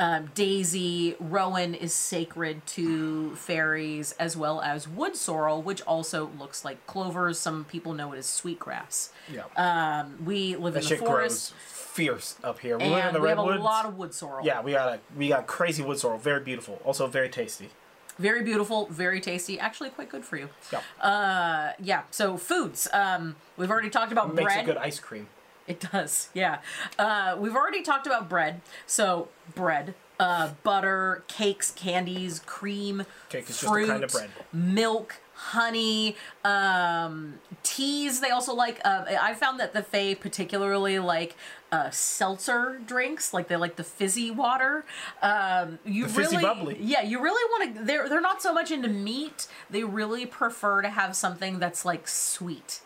um, 0.00 0.30
Daisy, 0.34 1.16
Rowan 1.18 1.74
is 1.74 1.92
sacred 1.92 2.64
to 2.66 3.34
fairies, 3.34 4.12
as 4.12 4.36
well 4.36 4.60
as 4.60 4.86
wood 4.86 5.16
sorrel, 5.16 5.60
which 5.60 5.82
also 5.82 6.30
looks 6.38 6.64
like 6.64 6.86
clovers. 6.86 7.38
Some 7.38 7.64
people 7.64 7.94
know 7.94 8.12
it 8.12 8.18
as 8.18 8.26
sweetgrass. 8.26 9.10
Yeah. 9.32 9.42
Um, 9.56 10.24
we 10.24 10.54
live 10.54 10.74
that 10.74 10.84
in 10.84 10.88
the 10.88 11.04
forest, 11.04 11.52
grows 11.52 11.72
fierce 11.98 12.36
up 12.44 12.60
here. 12.60 12.78
We 12.78 12.84
live 12.84 12.98
in 12.98 13.04
and 13.06 13.16
the 13.16 13.20
we 13.20 13.28
have 13.28 13.38
a 13.38 13.42
lot 13.42 13.84
of 13.86 13.98
wood 13.98 14.14
sorrel. 14.14 14.46
yeah, 14.46 14.62
we 14.62 14.72
got 14.72 14.88
a 14.94 14.98
we 15.16 15.28
got 15.28 15.46
crazy 15.46 15.82
wood 15.82 15.98
sorrel. 15.98 16.18
Very 16.18 16.40
beautiful. 16.40 16.80
Also 16.84 17.06
very 17.08 17.28
tasty. 17.28 17.70
Very 18.18 18.42
beautiful, 18.42 18.86
very 18.86 19.20
tasty. 19.20 19.58
Actually, 19.60 19.90
quite 19.90 20.08
good 20.08 20.24
for 20.24 20.36
you. 20.36 20.48
Yeah. 20.72 20.80
Uh, 21.04 21.72
yeah. 21.80 22.02
So 22.10 22.36
foods. 22.36 22.88
Um, 22.92 23.36
we've 23.56 23.70
already 23.70 23.90
talked 23.90 24.12
about 24.12 24.34
Makes 24.34 24.44
bread. 24.54 24.64
a 24.64 24.66
good 24.66 24.76
ice 24.76 24.98
cream. 25.00 25.28
It 25.68 25.80
does, 25.92 26.30
yeah. 26.32 26.60
Uh, 26.98 27.36
we've 27.38 27.54
already 27.54 27.82
talked 27.82 28.06
about 28.06 28.28
bread. 28.28 28.62
So 28.86 29.28
bread, 29.54 29.94
uh, 30.18 30.52
butter, 30.62 31.22
cakes, 31.28 31.70
candies, 31.72 32.40
cream, 32.46 33.04
Cake 33.28 33.42
is 33.42 33.48
just 33.48 33.62
a 33.64 33.68
fruit, 33.68 33.88
kind 33.88 34.02
of 34.02 34.10
bread. 34.10 34.30
milk, 34.52 35.16
honey, 35.34 36.16
um, 36.42 37.34
teas. 37.62 38.20
They 38.20 38.30
also 38.30 38.54
like. 38.54 38.80
Uh, 38.84 39.04
I 39.20 39.34
found 39.34 39.60
that 39.60 39.74
the 39.74 39.82
Fae 39.82 40.14
particularly 40.14 40.98
like 40.98 41.36
uh, 41.70 41.90
seltzer 41.90 42.80
drinks. 42.86 43.32
Like 43.34 43.48
they 43.48 43.56
like 43.56 43.76
the 43.76 43.84
fizzy 43.84 44.30
water. 44.30 44.84
Um, 45.22 45.78
you 45.84 46.06
The 46.06 46.12
fizzy 46.12 46.36
really, 46.36 46.48
bubbly. 46.48 46.76
yeah, 46.80 47.02
you 47.02 47.22
really 47.22 47.44
want 47.52 47.76
to. 47.76 47.84
They're 47.84 48.08
they're 48.08 48.20
not 48.20 48.40
so 48.42 48.52
much 48.54 48.70
into 48.70 48.88
meat. 48.88 49.46
They 49.70 49.84
really 49.84 50.26
prefer 50.26 50.82
to 50.82 50.88
have 50.90 51.14
something 51.16 51.58
that's 51.58 51.84
like 51.84 52.08
sweet. 52.08 52.80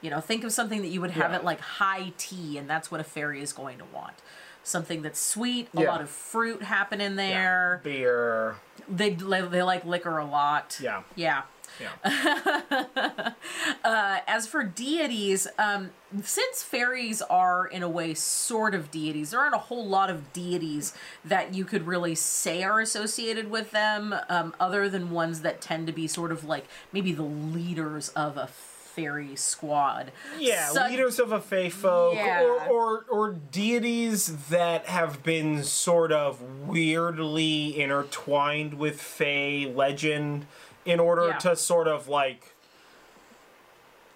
You 0.00 0.10
know, 0.10 0.20
think 0.20 0.44
of 0.44 0.52
something 0.52 0.80
that 0.82 0.88
you 0.88 1.00
would 1.00 1.10
have 1.12 1.30
Yeah. 1.32 1.38
at 1.38 1.44
like 1.44 1.60
high 1.60 2.12
tea, 2.18 2.56
and 2.58 2.68
that's 2.70 2.90
what 2.90 3.00
a 3.00 3.04
fairy 3.04 3.42
is 3.42 3.52
going 3.52 3.78
to 3.78 3.84
want. 3.92 4.14
Something 4.62 5.02
that's 5.02 5.18
sweet, 5.20 5.68
a 5.74 5.80
Yeah. 5.82 5.88
lot 5.90 6.00
of 6.02 6.10
fruit 6.10 6.62
happen 6.62 7.00
in 7.00 7.16
there. 7.16 7.80
Beer. 7.82 8.56
They, 8.88 9.10
they 9.10 9.40
they 9.42 9.62
like 9.62 9.84
liquor 9.84 10.18
a 10.18 10.24
lot. 10.26 10.78
Yeah. 10.82 11.02
Yeah. 11.14 11.42
Yeah. 11.80 13.32
Uh, 13.84 14.18
as 14.26 14.46
for 14.46 14.62
deities, 14.64 15.46
um, 15.58 15.90
since 16.22 16.62
fairies 16.62 17.22
are 17.22 17.66
in 17.66 17.82
a 17.82 17.88
way 17.88 18.12
sort 18.12 18.74
of 18.74 18.90
deities, 18.90 19.30
there 19.30 19.40
aren't 19.40 19.54
a 19.54 19.58
whole 19.58 19.86
lot 19.86 20.10
of 20.10 20.32
deities 20.32 20.92
that 21.24 21.54
you 21.54 21.64
could 21.64 21.86
really 21.86 22.14
say 22.14 22.62
are 22.62 22.80
associated 22.80 23.50
with 23.50 23.70
them, 23.70 24.14
um, 24.28 24.54
other 24.60 24.88
than 24.88 25.10
ones 25.10 25.40
that 25.42 25.60
tend 25.60 25.86
to 25.86 25.92
be 25.92 26.06
sort 26.06 26.32
of 26.32 26.44
like 26.44 26.66
maybe 26.92 27.12
the 27.12 27.22
leaders 27.22 28.08
of 28.10 28.36
a 28.36 28.46
fairy 28.48 29.36
squad. 29.36 30.10
Yeah, 30.38 30.68
Such- 30.70 30.90
leaders 30.90 31.18
of 31.18 31.32
a 31.32 31.40
fae 31.40 31.70
folk, 31.70 32.14
Yeah. 32.16 32.42
or, 32.42 32.64
or 32.68 33.04
or 33.08 33.32
deities 33.32 34.48
that 34.48 34.86
have 34.86 35.22
been 35.22 35.62
sort 35.64 36.10
of 36.12 36.42
weirdly 36.66 37.80
intertwined 37.80 38.74
with 38.74 39.00
fae 39.00 39.70
legend 39.72 40.46
in 40.88 40.98
order 41.00 41.28
Yeah. 41.28 41.38
to 41.38 41.54
sort 41.56 41.86
of 41.86 42.08
like 42.08 42.54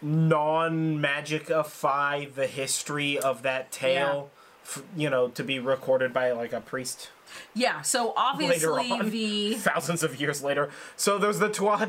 non-magicify 0.01 2.35
the 2.35 2.47
history 2.47 3.19
of 3.19 3.43
that 3.43 3.71
tale, 3.71 4.31
f- 4.65 4.83
you 4.97 5.11
know, 5.11 5.29
to 5.29 5.45
be 5.45 5.59
recorded 5.59 6.13
by 6.13 6.33
like 6.33 6.53
a 6.53 6.61
priest. 6.61 7.11
Yeah, 7.55 7.83
so 7.83 8.13
obviously 8.17 8.91
on, 8.91 9.11
the 9.11 9.55
thousands 9.55 10.03
of 10.03 10.21
years 10.21 10.43
later. 10.43 10.71
So 10.97 11.19
there's 11.19 11.39
the 11.39 11.49
Tuatha 11.49 11.83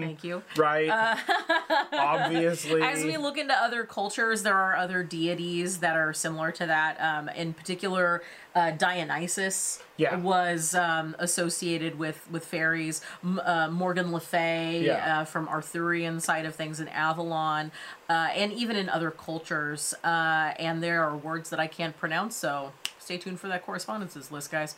Thank 0.00 0.24
you. 0.24 0.42
right? 0.56 1.16
Obviously, 1.92 2.82
As 2.82 3.04
we 3.04 3.16
look 3.16 3.36
into 3.38 3.54
other 3.54 3.84
cultures, 3.84 4.42
there 4.42 4.56
are 4.56 4.76
other 4.76 5.02
deities 5.02 5.78
that 5.78 5.96
are 5.96 6.12
similar 6.12 6.50
to 6.52 6.66
that. 6.66 6.96
Um, 7.00 7.28
in 7.28 7.52
particular, 7.52 8.22
uh, 8.54 8.70
Dionysus 8.72 9.82
Yeah. 9.96 10.16
was 10.16 10.74
um, 10.74 11.16
associated 11.18 11.98
with 11.98 12.26
with 12.30 12.44
fairies. 12.44 13.00
M- 13.22 13.40
uh, 13.44 13.68
Morgan 13.68 14.12
Le 14.12 14.20
Fay 14.20 14.82
Yeah. 14.86 15.20
uh, 15.20 15.24
from 15.24 15.48
Arthurian 15.48 16.20
side 16.20 16.44
of 16.46 16.54
things 16.54 16.80
in 16.80 16.88
Avalon, 16.88 17.72
uh, 18.08 18.28
and 18.34 18.52
even 18.52 18.76
in 18.76 18.88
other 18.88 19.10
cultures. 19.10 19.94
Uh, 20.04 20.52
and 20.58 20.82
there 20.82 21.02
are 21.04 21.16
words 21.16 21.50
that 21.50 21.60
I 21.60 21.66
can't 21.66 21.96
pronounce, 21.96 22.36
so 22.36 22.72
stay 23.12 23.18
tuned 23.22 23.38
for 23.40 23.48
that 23.48 23.64
correspondences 23.64 24.30
list, 24.32 24.50
guys. 24.50 24.74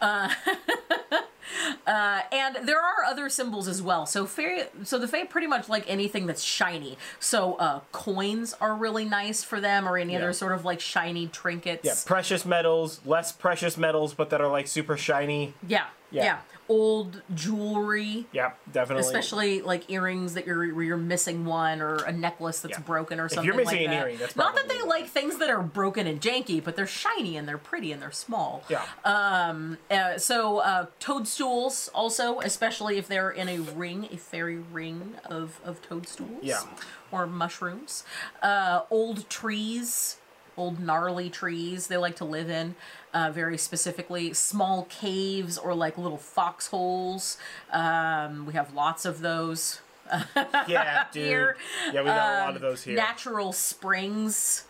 Uh, 1.86 2.20
and 2.30 2.56
there 2.68 2.78
are 2.78 3.04
other 3.06 3.30
symbols 3.30 3.66
as 3.68 3.80
well. 3.80 4.04
So 4.04 4.26
fairy, 4.26 4.64
so 4.84 4.98
the 4.98 5.08
fae 5.08 5.24
pretty 5.24 5.46
much 5.46 5.66
like 5.70 5.88
anything 5.88 6.26
that's 6.26 6.42
shiny. 6.42 6.98
So 7.18 7.54
uh, 7.54 7.80
coins 7.90 8.54
are 8.60 8.74
really 8.74 9.06
nice 9.06 9.42
for 9.42 9.58
them, 9.58 9.88
or 9.88 9.96
any 9.96 10.12
Yeah. 10.12 10.18
other 10.18 10.34
sort 10.34 10.52
of 10.52 10.66
like 10.66 10.78
shiny 10.80 11.26
trinkets. 11.28 11.84
yeah, 11.86 11.94
precious 12.04 12.44
metals, 12.44 13.00
less 13.06 13.32
precious 13.32 13.78
metals, 13.78 14.12
but 14.12 14.28
that 14.28 14.42
are 14.42 14.48
like 14.50 14.66
super 14.68 14.98
shiny. 14.98 15.54
yeah, 15.66 15.86
Yeah. 16.10 16.24
yeah. 16.24 16.38
Old 16.68 17.22
jewelry. 17.34 18.26
Yeah, 18.32 18.52
definitely. 18.72 19.06
Especially 19.06 19.62
like 19.62 19.90
earrings 19.90 20.34
that 20.34 20.46
you're 20.46 20.82
you're 20.82 20.96
missing 20.96 21.44
one, 21.44 21.80
or 21.80 21.96
a 22.04 22.12
necklace 22.12 22.60
that's 22.60 22.78
Yeah. 22.78 22.84
broken, 22.84 23.18
or 23.20 23.28
something. 23.28 23.44
If 23.44 23.46
you're 23.46 23.54
missing 23.64 23.78
like 23.78 23.86
an 23.86 23.90
that. 23.92 24.02
earring, 24.02 24.18
that's 24.18 24.36
Not 24.36 24.54
that 24.54 24.68
they 24.68 24.80
like 24.82 25.06
things 25.08 25.38
that 25.38 25.48
are 25.50 25.62
broken 25.62 26.06
and 26.06 26.20
janky, 26.20 26.62
but 26.62 26.76
they're 26.76 26.86
shiny 26.86 27.36
and 27.36 27.48
they're 27.48 27.56
pretty 27.58 27.90
and 27.92 28.02
they're 28.02 28.10
small. 28.12 28.64
yeah. 28.68 28.82
Uh, 29.90 30.18
so 30.18 30.58
uh, 30.58 30.86
toadstools 31.00 31.88
also, 31.94 32.40
especially 32.40 32.98
if 32.98 33.08
they're 33.08 33.30
in 33.30 33.48
a 33.48 33.58
ring, 33.58 34.08
a 34.12 34.16
fairy 34.16 34.58
ring 34.58 35.14
of, 35.24 35.60
of 35.64 35.80
toadstools. 35.82 36.40
Yeah. 36.42 36.60
Or 37.10 37.26
mushrooms. 37.26 38.04
Uh, 38.42 38.82
old 38.90 39.28
trees, 39.30 40.18
old 40.58 40.80
gnarly 40.80 41.30
trees 41.30 41.86
they 41.86 41.96
like 41.96 42.16
to 42.16 42.24
live 42.24 42.50
in. 42.50 42.74
Uh, 43.14 43.30
very 43.32 43.56
specifically, 43.56 44.34
small 44.34 44.86
caves 44.90 45.56
or 45.56 45.74
like 45.74 45.96
little 45.96 46.18
foxholes. 46.18 47.38
Um, 47.72 48.44
we 48.44 48.52
have 48.52 48.74
lots 48.74 49.06
of 49.06 49.20
those 49.20 49.80
yeah, 50.68 51.04
dude. 51.12 51.24
here. 51.26 51.56
Yeah, 51.92 52.00
we 52.02 52.06
got 52.06 52.18
a 52.18 52.40
Um, 52.40 52.46
lot 52.48 52.56
of 52.56 52.62
those 52.62 52.82
here. 52.82 52.96
Natural 52.96 53.52
springs. 53.52 54.64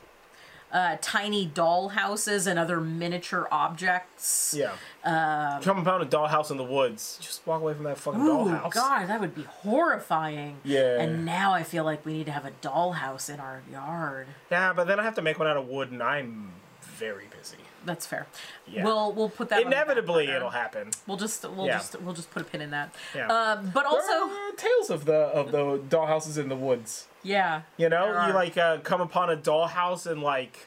Uh, 0.71 0.99
tiny 1.01 1.47
doll 1.47 1.89
houses 1.89 2.47
and 2.47 2.59
other 2.59 2.79
miniature 2.79 3.49
objects. 3.51 4.55
yeah. 4.57 4.73
Um, 5.03 5.63
Come 5.63 5.79
upon 5.79 6.03
a 6.03 6.07
dollhouse 6.07 6.51
in 6.51 6.59
the 6.59 6.65
woods. 6.65 7.19
Just 7.23 7.47
walk 7.47 7.63
away 7.63 7.73
from 7.73 7.85
that 7.85 7.97
fucking 7.97 8.21
Ooh, 8.21 8.45
dollhouse. 8.45 8.73
God, 8.73 9.07
that 9.09 9.19
would 9.19 9.35
be 9.35 9.45
horrifying. 9.45 10.59
Yeah. 10.65 11.01
And 11.01 11.25
now 11.25 11.55
I 11.55 11.63
feel 11.63 11.85
like 11.85 12.05
we 12.05 12.13
need 12.13 12.27
to 12.27 12.33
have 12.33 12.45
a 12.45 12.51
dollhouse 12.63 13.33
in 13.33 13.41
our 13.41 13.63
yard. 13.73 14.27
Yeah, 14.51 14.75
but 14.75 14.87
then 14.87 15.01
I 15.01 15.05
have 15.05 15.15
to 15.15 15.23
make 15.23 15.39
one 15.39 15.49
out 15.49 15.57
of 15.57 15.67
wood, 15.69 15.91
and 15.91 16.03
I'm 16.03 16.53
very 16.83 17.27
busy. 17.35 17.57
That's 17.87 18.07
fair. 18.07 18.27
Yeah. 18.67 18.85
We'll 18.85 19.13
we'll 19.13 19.29
put 19.31 19.49
that 19.49 19.63
Inevitably, 19.63 20.29
it'll 20.29 20.51
happen. 20.51 20.91
We'll 21.07 21.17
just 21.17 21.49
we'll 21.51 21.67
Yeah. 21.67 21.79
just 21.79 21.99
we'll 22.03 22.13
just 22.15 22.31
put 22.31 22.43
a 22.43 22.45
pin 22.45 22.61
in 22.61 22.71
that. 22.73 22.95
Yeah. 23.15 23.29
Um, 23.29 23.71
but 23.73 23.85
There 23.85 23.89
also, 23.89 24.13
are 24.35 24.53
tales 24.57 24.91
of 24.91 25.07
the 25.07 25.15
of 25.17 25.51
the 25.53 25.79
dollhouses 25.89 26.37
in 26.39 26.49
the 26.51 26.57
woods. 26.57 27.08
Yeah. 27.29 27.63
You 27.77 27.89
know, 27.89 28.27
you 28.27 28.33
like 28.33 28.57
uh, 28.57 28.79
come 28.79 29.01
upon 29.01 29.31
a 29.31 29.37
dollhouse 29.37 30.07
and 30.11 30.23
like 30.23 30.67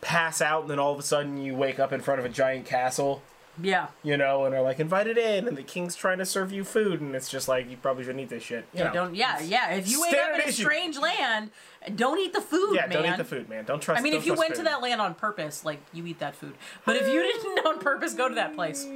pass 0.00 0.40
out, 0.42 0.62
and 0.62 0.70
then 0.70 0.78
all 0.78 0.92
of 0.92 0.98
a 0.98 1.02
sudden 1.02 1.36
you 1.42 1.54
wake 1.54 1.78
up 1.78 1.92
in 1.92 2.00
front 2.00 2.18
of 2.20 2.26
a 2.26 2.28
giant 2.28 2.66
castle. 2.66 3.22
Yeah. 3.62 3.88
You 4.02 4.16
know, 4.16 4.46
and 4.46 4.54
are 4.54 4.62
like 4.62 4.80
invited 4.80 5.18
in, 5.18 5.46
and 5.46 5.56
the 5.58 5.62
king's 5.62 5.94
trying 5.94 6.16
to 6.18 6.24
serve 6.24 6.52
you 6.52 6.64
food, 6.64 7.02
and 7.02 7.14
it's 7.14 7.28
just 7.28 7.48
like 7.48 7.70
you 7.70 7.76
probably 7.76 8.02
shouldn't 8.02 8.20
eat 8.24 8.30
this 8.30 8.42
shit. 8.42 8.64
You 8.72 8.78
Yeah, 8.80 8.84
know. 8.86 8.92
don't 8.94 9.14
yeah, 9.14 9.40
yeah. 9.42 9.74
If 9.74 9.90
you 9.90 10.00
wake 10.00 10.14
up 10.14 10.34
in 10.36 10.40
a 10.40 10.44
issue. 10.44 10.62
strange 10.62 10.96
land, 10.98 11.50
don't 11.94 12.18
eat 12.18 12.32
the 12.32 12.40
food, 12.40 12.74
Yeah, 12.74 12.86
man. 12.86 12.90
don't 13.02 13.12
eat 13.12 13.16
the 13.18 13.24
food, 13.24 13.50
man. 13.50 13.64
Don't 13.66 13.80
trust. 13.82 14.00
I 14.00 14.02
mean, 14.02 14.14
if 14.14 14.24
you 14.24 14.32
went 14.34 14.54
to 14.54 14.62
that 14.62 14.80
land 14.80 15.02
on 15.02 15.14
purpose, 15.14 15.66
like 15.66 15.80
you 15.92 16.06
eat 16.06 16.18
that 16.20 16.34
food. 16.34 16.54
But 16.86 16.96
if 16.96 17.06
you 17.06 17.22
didn't 17.22 17.54
know 17.64 17.72
on 17.72 17.78
purpose 17.78 18.14
go 18.14 18.26
to 18.26 18.34
that 18.36 18.54
place, 18.54 18.86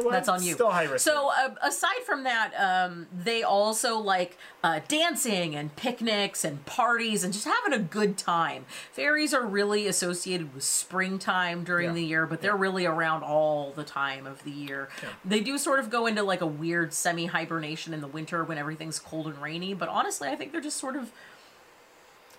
well, 0.00 0.10
that's 0.10 0.28
on 0.28 0.42
you. 0.42 0.54
Still 0.54 0.70
high 0.70 0.84
risk. 0.84 1.04
So 1.04 1.30
uh, 1.30 1.54
aside 1.62 2.02
from 2.06 2.24
that, 2.24 2.52
um, 2.58 3.06
they 3.12 3.42
also 3.42 3.98
like 3.98 4.36
uh, 4.62 4.80
dancing 4.88 5.54
and 5.56 5.74
picnics 5.76 6.44
and 6.44 6.64
parties 6.66 7.24
and 7.24 7.32
just 7.32 7.46
having 7.46 7.72
a 7.72 7.78
good 7.82 8.16
time. 8.18 8.64
Fairies 8.92 9.32
are 9.34 9.44
really 9.44 9.86
associated 9.86 10.54
with 10.54 10.62
springtime 10.64 11.64
during 11.64 11.88
Yeah. 11.88 11.94
the 11.94 12.04
year, 12.04 12.26
but 12.26 12.40
they're 12.42 12.56
really 12.56 12.86
around 12.86 13.22
all 13.22 13.72
the 13.72 13.84
time 13.84 14.26
of 14.26 14.44
the 14.44 14.50
year. 14.50 14.88
They 15.24 15.40
do 15.40 15.58
sort 15.58 15.78
of 15.78 15.90
go 15.90 16.06
into 16.06 16.22
like 16.22 16.40
a 16.40 16.46
weird 16.46 16.92
semi 16.92 17.26
hibernation 17.26 17.92
in 17.94 18.00
the 18.00 18.06
winter 18.08 18.44
when 18.44 18.58
everything's 18.58 18.98
cold 18.98 19.26
and 19.26 19.40
rainy. 19.42 19.74
But 19.74 19.88
honestly, 19.88 20.28
I 20.28 20.36
think 20.36 20.52
they're 20.52 20.60
just 20.60 20.76
sort 20.78 20.96
of 20.96 21.10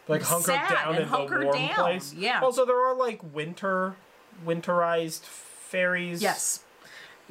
like 0.08 0.24
hunkered 0.24 0.56
down 0.70 0.96
in 0.96 1.08
hunker 1.08 1.40
the 1.40 1.46
warm 1.46 1.58
down, 1.58 1.76
place. 1.76 2.14
yeah. 2.14 2.42
Also, 2.42 2.66
there 2.66 2.80
are 2.86 2.96
like 2.96 3.22
winter, 3.34 3.96
winterized 4.46 5.22
fairies. 5.22 6.22
yes, 6.22 6.64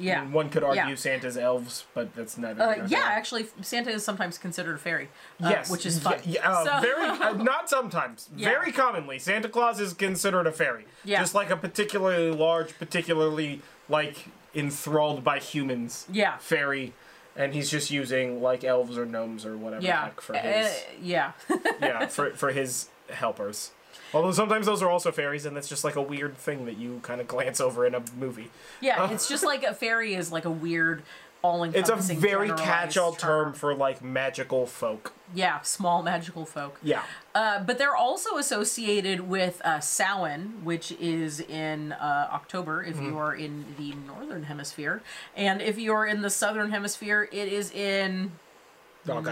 yeah. 0.01 0.25
One 0.29 0.49
could 0.49 0.63
argue 0.63 0.81
Yeah. 0.89 0.95
Santa's 0.95 1.37
elves, 1.37 1.85
but 1.93 2.15
that's 2.15 2.37
neither. 2.37 2.61
Uh, 2.61 2.85
yeah, 2.87 3.03
actually, 3.05 3.47
Santa 3.61 3.89
is 3.91 4.03
sometimes 4.03 4.37
considered 4.37 4.75
a 4.75 4.79
fairy. 4.79 5.09
uh, 5.43 5.49
Yes, 5.49 5.69
which 5.69 5.85
is 5.85 5.97
Yeah, 5.97 6.03
fun. 6.09 6.19
yeah, 6.25 6.51
uh, 6.51 6.65
So- 6.65 6.81
very 6.81 7.07
uh, 7.09 7.33
not 7.51 7.69
sometimes. 7.69 8.29
Yeah. 8.35 8.49
Very 8.49 8.71
commonly, 8.71 9.19
Santa 9.19 9.49
Claus 9.49 9.79
is 9.79 9.93
considered 9.93 10.47
a 10.47 10.51
fairy. 10.51 10.85
Yeah. 11.03 11.19
Just 11.21 11.35
like 11.35 11.49
a 11.49 11.57
particularly 11.57 12.31
large, 12.31 12.77
particularly 12.77 13.61
like 13.89 14.25
enthralled 14.55 15.23
by 15.23 15.39
humans. 15.39 16.05
Yeah. 16.11 16.37
Fairy, 16.37 16.93
and 17.35 17.53
he's 17.53 17.69
just 17.71 17.91
using 17.91 18.41
like 18.41 18.63
elves 18.63 18.97
or 18.97 19.05
gnomes 19.05 19.45
or 19.45 19.55
whatever 19.57 19.83
yeah, 19.83 20.09
for 20.19 20.35
Uh, 20.35 20.39
his 20.39 20.83
yeah. 21.01 21.31
yeah 21.81 22.07
for 22.07 22.31
for 22.31 22.51
his 22.51 22.89
helpers. 23.09 23.71
Although 24.13 24.31
sometimes 24.31 24.65
those 24.65 24.81
are 24.81 24.89
also 24.89 25.11
fairies, 25.11 25.45
and 25.45 25.55
that's 25.55 25.69
just 25.69 25.83
like 25.83 25.95
a 25.95 26.01
weird 26.01 26.37
thing 26.37 26.65
that 26.65 26.77
you 26.77 26.99
kind 27.03 27.21
of 27.21 27.27
glance 27.27 27.61
over 27.61 27.85
in 27.85 27.95
a 27.95 28.03
movie. 28.19 28.49
Yeah, 28.81 29.09
it's 29.11 29.27
just 29.27 29.43
like 29.45 29.63
a 29.63 29.73
fairy 29.73 30.13
is 30.15 30.31
like 30.31 30.45
a 30.45 30.51
weird, 30.51 31.03
all 31.41 31.63
It's 31.63 31.89
a 31.89 31.95
very 31.95 32.49
catch-all 32.49 33.13
term 33.13 33.53
for 33.53 33.73
like 33.73 34.03
magical 34.03 34.67
folk. 34.67 35.13
Yeah, 35.33 35.61
small 35.61 36.03
magical 36.03 36.45
folk. 36.45 36.77
Yeah. 36.83 37.03
Uh, 37.33 37.63
but 37.63 37.77
they're 37.77 37.95
also 37.95 38.37
associated 38.37 39.21
with 39.21 39.61
uh, 39.63 39.79
Samhain, 39.79 40.59
which 40.63 40.91
is 40.99 41.39
in 41.39 41.93
uh, 41.93 42.27
October 42.31 42.83
if 42.83 42.97
Mm-hmm. 42.97 43.05
you 43.05 43.17
are 43.17 43.33
in 43.33 43.65
the 43.77 43.93
northern 44.05 44.43
hemisphere, 44.43 45.01
and 45.35 45.61
if 45.61 45.79
you 45.79 45.93
are 45.93 46.05
in 46.05 46.21
the 46.21 46.29
southern 46.29 46.71
hemisphere, 46.71 47.29
it 47.31 47.47
is 47.47 47.71
in 47.71 48.33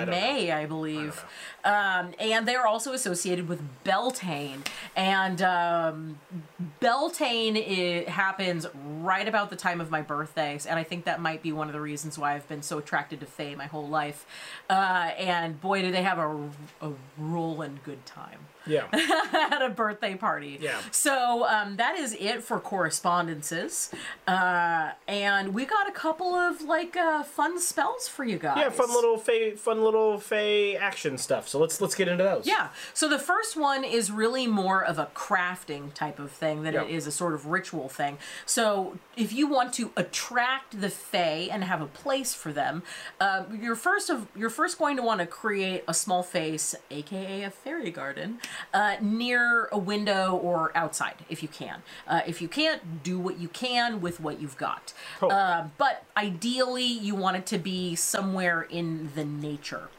I. 0.09 0.11
May, 0.11 0.51
I 0.51 0.65
believe. 0.65 1.23
Um, 1.63 2.13
and 2.19 2.47
they're 2.47 2.65
also 2.65 2.93
associated 2.93 3.47
with 3.47 3.61
Beltane. 3.83 4.63
And 4.95 5.41
um, 5.41 6.19
Beltane 6.79 7.55
it 7.55 8.09
happens 8.09 8.65
right 8.73 9.27
about 9.27 9.49
the 9.49 9.55
time 9.55 9.81
of 9.81 9.91
my 9.91 10.01
birthday. 10.01 10.59
And 10.67 10.79
I 10.79 10.83
think 10.83 11.05
that 11.05 11.21
might 11.21 11.41
be 11.41 11.51
one 11.51 11.67
of 11.67 11.73
the 11.73 11.81
reasons 11.81 12.17
why 12.17 12.35
I've 12.35 12.47
been 12.47 12.61
so 12.63 12.77
attracted 12.77 13.19
to 13.19 13.25
Fae 13.25 13.55
my 13.55 13.67
whole 13.67 13.87
life. 13.87 14.25
Uh, 14.69 15.11
and 15.17 15.59
boy, 15.61 15.81
do 15.81 15.91
they 15.91 16.03
have 16.03 16.17
a, 16.17 16.49
a 16.81 16.91
rolling 17.17 17.79
good 17.83 18.05
time 18.05 18.39
Yeah. 18.69 18.87
at 19.51 19.61
a 19.61 19.69
birthday 19.69 20.15
party. 20.15 20.57
Yeah. 20.61 20.79
So 20.91 21.45
um, 21.47 21.75
that 21.77 21.97
is 21.97 22.13
it 22.19 22.43
for 22.43 22.59
correspondences. 22.59 23.91
Uh, 24.27 24.91
and 25.07 25.53
we 25.53 25.65
got 25.65 25.87
a 25.87 25.91
couple 25.91 26.33
of 26.35 26.61
like 26.61 26.95
uh, 26.95 27.23
fun 27.23 27.59
spells 27.59 28.07
for 28.07 28.23
you 28.23 28.37
guys. 28.37 28.57
Yeah, 28.57 28.69
fun 28.69 28.89
little 28.93 29.17
fey, 29.17 29.51
fun 29.55 29.83
little 29.83 30.19
fey 30.19 30.75
action 30.77 31.17
stuff. 31.17 31.47
So 31.47 31.59
let's 31.59 31.81
let's 31.81 31.95
get 31.95 32.07
into 32.07 32.23
those. 32.23 32.45
Yeah. 32.47 32.69
So 32.93 33.09
the 33.09 33.19
first 33.19 33.57
one 33.57 33.83
is 33.83 34.11
really 34.11 34.47
more 34.47 34.83
of 34.83 34.99
a 34.99 35.07
crafting 35.15 35.93
type 35.93 36.19
of 36.19 36.31
thing 36.31 36.63
than 36.63 36.73
Yeah. 36.73 36.83
it 36.83 36.91
is 36.91 37.07
a 37.07 37.11
sort 37.11 37.33
of 37.33 37.47
ritual 37.47 37.89
thing. 37.89 38.17
So 38.45 38.97
if 39.17 39.33
you 39.33 39.47
want 39.47 39.73
to 39.73 39.91
attract 39.97 40.79
the 40.79 40.89
fae 40.89 41.47
and 41.51 41.63
have 41.63 41.81
a 41.81 41.87
place 41.87 42.33
for 42.33 42.53
them, 42.53 42.83
uh, 43.19 43.43
you're 43.59 43.75
first 43.75 44.09
of 44.09 44.27
you're 44.35 44.49
first 44.49 44.77
going 44.77 44.95
to 44.97 45.03
want 45.03 45.19
to 45.19 45.25
create 45.27 45.83
a 45.87 45.93
small 45.93 46.23
face, 46.23 46.75
aka 46.91 47.43
a 47.43 47.49
fairy 47.49 47.91
garden, 47.91 48.39
uh, 48.73 48.95
near 49.02 49.68
a 49.72 49.77
window 49.77 50.36
or 50.36 50.72
outside 50.76 51.15
if 51.30 51.41
you 51.41 51.49
can. 51.49 51.81
Uh, 52.07 52.22
if 52.26 52.41
you 52.41 52.48
can't, 52.48 53.03
do 53.03 53.19
what 53.19 53.40
you 53.40 53.48
can 53.48 54.02
with 54.02 54.19
what 54.19 54.41
you've 54.41 54.57
got. 54.57 54.94
Cool. 55.19 55.31
Uh, 55.31 55.68
but 55.77 56.03
ideally, 56.18 56.86
you 56.86 57.15
want 57.15 57.38
it 57.38 57.45
to 57.48 57.57
be 57.57 57.95
somewhere 57.95 58.64
in 58.64 59.11
the 59.15 59.26
nature. 59.26 59.90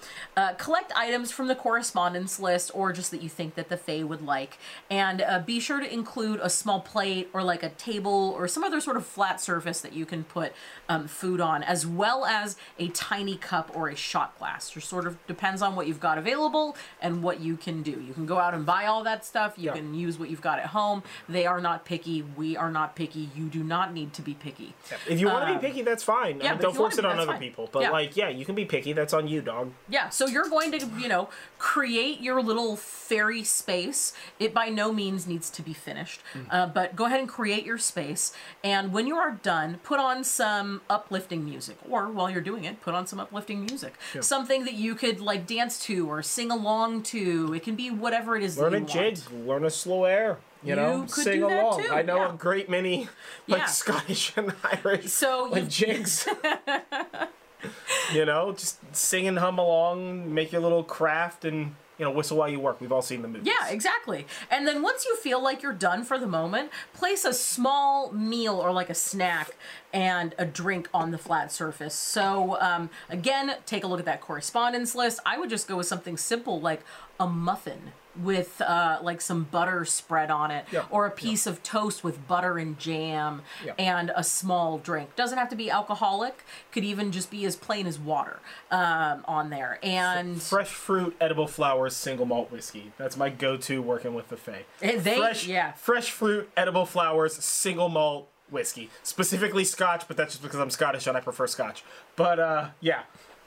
Uh, 0.40 0.54
collect 0.54 0.90
items 0.96 1.30
from 1.30 1.48
the 1.48 1.54
correspondence 1.54 2.40
list 2.40 2.70
or 2.72 2.94
just 2.94 3.10
that 3.10 3.20
you 3.22 3.28
think 3.28 3.56
that 3.56 3.68
the 3.68 3.76
Fae 3.76 4.02
would 4.02 4.22
like. 4.22 4.56
And 4.88 5.20
uh, 5.20 5.40
be 5.40 5.60
sure 5.60 5.80
to 5.80 5.92
include 5.92 6.40
a 6.42 6.48
small 6.48 6.80
plate 6.80 7.28
or 7.34 7.42
like 7.42 7.62
a 7.62 7.68
table 7.68 8.34
or 8.38 8.48
some 8.48 8.64
other 8.64 8.80
sort 8.80 8.96
of 8.96 9.04
flat 9.04 9.38
surface 9.38 9.82
that 9.82 9.92
you 9.92 10.06
can 10.06 10.24
put 10.24 10.54
um, 10.88 11.06
food 11.08 11.42
on, 11.42 11.62
as 11.62 11.86
well 11.86 12.24
as 12.24 12.56
a 12.78 12.88
tiny 12.88 13.36
cup 13.36 13.70
or 13.74 13.90
a 13.90 13.94
shot 13.96 14.38
glass. 14.38 14.70
Just 14.70 14.88
sort 14.88 15.06
of 15.06 15.18
depends 15.26 15.60
on 15.60 15.76
what 15.76 15.86
you've 15.86 16.00
got 16.00 16.16
available 16.16 16.74
and 17.02 17.22
what 17.22 17.40
you 17.40 17.58
can 17.58 17.82
do. 17.82 17.90
You 17.90 18.14
can 18.14 18.24
go 18.24 18.38
out 18.38 18.54
and 18.54 18.64
buy 18.64 18.86
all 18.86 19.04
that 19.04 19.26
stuff. 19.26 19.52
You 19.58 19.66
Yeah. 19.66 19.74
can 19.74 19.92
use 19.92 20.18
what 20.18 20.30
you've 20.30 20.40
got 20.40 20.58
at 20.58 20.66
home. 20.68 21.02
They 21.28 21.44
are 21.44 21.60
not 21.60 21.84
picky. 21.84 22.22
We 22.22 22.56
are 22.56 22.70
not 22.70 22.96
picky. 22.96 23.28
You 23.36 23.44
do 23.50 23.62
not 23.62 23.92
need 23.92 24.14
to 24.14 24.22
be 24.22 24.32
picky. 24.32 24.72
If 25.06 25.20
you 25.20 25.26
want 25.26 25.44
to 25.48 25.52
Um, 25.52 25.60
be 25.60 25.66
picky, 25.68 25.82
that's 25.82 26.02
fine. 26.02 26.40
yeah, 26.40 26.52
Uh, 26.52 26.54
but 26.54 26.62
don't 26.62 26.70
if 26.70 26.76
you 26.76 26.80
wanna 26.80 26.90
force 26.92 26.98
it 26.98 27.02
be, 27.02 27.08
on 27.08 27.18
other 27.18 27.32
fine. 27.32 27.40
people. 27.40 27.68
But 27.70 27.82
Yeah. 27.82 27.90
like, 27.90 28.16
yeah, 28.16 28.28
you 28.30 28.46
can 28.46 28.54
be 28.54 28.64
picky. 28.64 28.94
That's 28.94 29.12
on 29.12 29.28
you, 29.28 29.42
dog. 29.42 29.72
Yeah, 29.90 30.08
so 30.08 30.29
you're 30.30 30.48
going 30.48 30.70
to, 30.72 30.86
you 30.98 31.08
know, 31.08 31.28
create 31.58 32.20
your 32.20 32.42
little 32.42 32.76
fairy 32.76 33.42
space. 33.44 34.12
It 34.38 34.54
by 34.54 34.68
no 34.68 34.92
means 34.92 35.26
needs 35.26 35.50
to 35.50 35.62
be 35.62 35.72
finished, 35.72 36.20
uh, 36.50 36.66
but 36.66 36.96
go 36.96 37.04
ahead 37.06 37.20
and 37.20 37.28
create 37.28 37.64
your 37.66 37.78
space. 37.78 38.32
And 38.64 38.92
when 38.92 39.06
you 39.06 39.16
are 39.16 39.32
done, 39.42 39.78
put 39.82 40.00
on 40.00 40.24
some 40.24 40.80
uplifting 40.88 41.44
music, 41.44 41.76
or 41.88 42.08
while 42.08 42.30
you're 42.30 42.40
doing 42.40 42.64
it, 42.64 42.80
put 42.80 42.94
on 42.94 43.06
some 43.06 43.20
uplifting 43.20 43.60
music. 43.64 43.94
Something 44.20 44.64
that 44.64 44.74
you 44.74 44.94
could 44.94 45.20
like 45.20 45.46
dance 45.46 45.78
to 45.84 46.08
or 46.08 46.22
sing 46.22 46.50
along 46.50 47.02
to. 47.04 47.52
It 47.54 47.62
can 47.62 47.74
be 47.76 47.90
whatever 47.90 48.36
it 48.36 48.42
is. 48.42 48.58
Learn 48.58 48.74
a 48.74 48.80
jig, 48.80 49.18
learn 49.32 49.64
a 49.64 49.70
slow 49.70 50.04
air. 50.04 50.38
You, 50.62 50.70
You 50.70 50.76
know, 50.76 51.06
could 51.10 51.24
sing 51.24 51.42
along. 51.42 51.82
too, 51.82 51.88
I 51.90 52.02
know 52.02 52.16
yeah. 52.16 52.34
a 52.34 52.36
great 52.36 52.68
many 52.68 53.08
like 53.48 53.60
Yeah. 53.60 53.64
Scottish 53.66 54.34
and 54.36 54.52
Irish 54.84 55.06
So 55.06 55.48
like 55.50 55.62
you 55.64 55.68
jigs. 55.70 56.28
you 58.14 58.24
know, 58.24 58.52
just 58.52 58.78
sing 58.94 59.28
and 59.28 59.38
hum 59.38 59.58
along, 59.58 60.32
make 60.32 60.52
your 60.52 60.60
little 60.60 60.84
craft, 60.84 61.44
and 61.44 61.74
you 62.00 62.06
know, 62.06 62.12
whistle 62.12 62.38
while 62.38 62.48
you 62.48 62.58
work. 62.58 62.80
We've 62.80 62.92
all 62.92 63.02
seen 63.02 63.20
the 63.20 63.28
movies. 63.28 63.46
Yeah, 63.46 63.68
exactly. 63.68 64.26
And 64.50 64.66
then 64.66 64.80
once 64.80 65.04
you 65.04 65.16
feel 65.16 65.42
like 65.42 65.62
you're 65.62 65.74
done 65.74 66.02
for 66.02 66.18
the 66.18 66.26
moment, 66.26 66.70
place 66.94 67.26
a 67.26 67.34
small 67.34 68.10
meal 68.10 68.54
or 68.54 68.72
like 68.72 68.88
a 68.88 68.94
snack 68.94 69.54
and 69.92 70.34
a 70.38 70.46
drink 70.46 70.88
on 70.94 71.10
the 71.10 71.18
flat 71.18 71.52
surface. 71.52 71.94
So, 71.94 72.58
um, 72.58 72.88
again, 73.10 73.54
take 73.66 73.84
a 73.84 73.86
look 73.86 73.98
at 73.98 74.06
that 74.06 74.22
correspondence 74.22 74.94
list. 74.94 75.20
I 75.26 75.36
would 75.36 75.50
just 75.50 75.68
go 75.68 75.76
with 75.76 75.88
something 75.88 76.16
simple 76.16 76.58
like 76.58 76.80
a 77.18 77.26
muffin 77.26 77.92
with 78.22 78.60
uh, 78.60 78.98
like 79.02 79.20
some 79.20 79.44
butter 79.44 79.84
spread 79.84 80.30
on 80.30 80.50
it 80.50 80.64
Yeah, 80.72 80.84
or 80.90 81.06
a 81.06 81.10
piece 81.10 81.46
of 81.46 81.62
toast 81.62 82.04
with 82.04 82.26
butter 82.28 82.58
and 82.58 82.78
jam 82.78 83.42
Yeah. 83.64 83.72
and 83.78 84.12
a 84.14 84.22
small 84.24 84.78
drink 84.78 85.16
doesn't 85.16 85.38
have 85.38 85.48
to 85.50 85.56
be 85.56 85.70
alcoholic 85.70 86.44
could 86.72 86.84
even 86.84 87.12
just 87.12 87.30
be 87.30 87.44
as 87.44 87.56
plain 87.56 87.86
as 87.86 87.98
water 87.98 88.40
um, 88.70 89.24
on 89.26 89.50
there 89.50 89.78
and 89.82 90.40
Fresh 90.42 90.68
fruit, 90.70 91.16
edible 91.20 91.46
flowers, 91.46 91.94
single 91.96 92.26
malt 92.26 92.50
whiskey. 92.50 92.92
That's 92.98 93.16
my 93.16 93.28
go-to 93.30 93.80
working 93.82 94.14
with 94.14 94.28
the 94.28 94.36
Fae. 94.36 94.64
Eh, 94.82 94.98
they- 94.98 95.18
fresh, 95.18 95.46
yeah. 95.46 95.72
fresh 95.72 96.10
fruit, 96.10 96.50
edible 96.56 96.86
flowers, 96.86 97.34
single 97.36 97.88
malt 97.88 98.28
whiskey. 98.50 98.90
Specifically 99.02 99.64
Scotch, 99.64 100.08
but 100.08 100.16
that's 100.16 100.32
just 100.34 100.42
because 100.42 100.58
I'm 100.58 100.70
Scottish 100.70 101.06
and 101.06 101.16
I 101.16 101.20
prefer 101.20 101.46
Scotch. 101.46 101.84
But 102.16 102.38
uh, 102.40 102.68
yeah, 102.80 103.02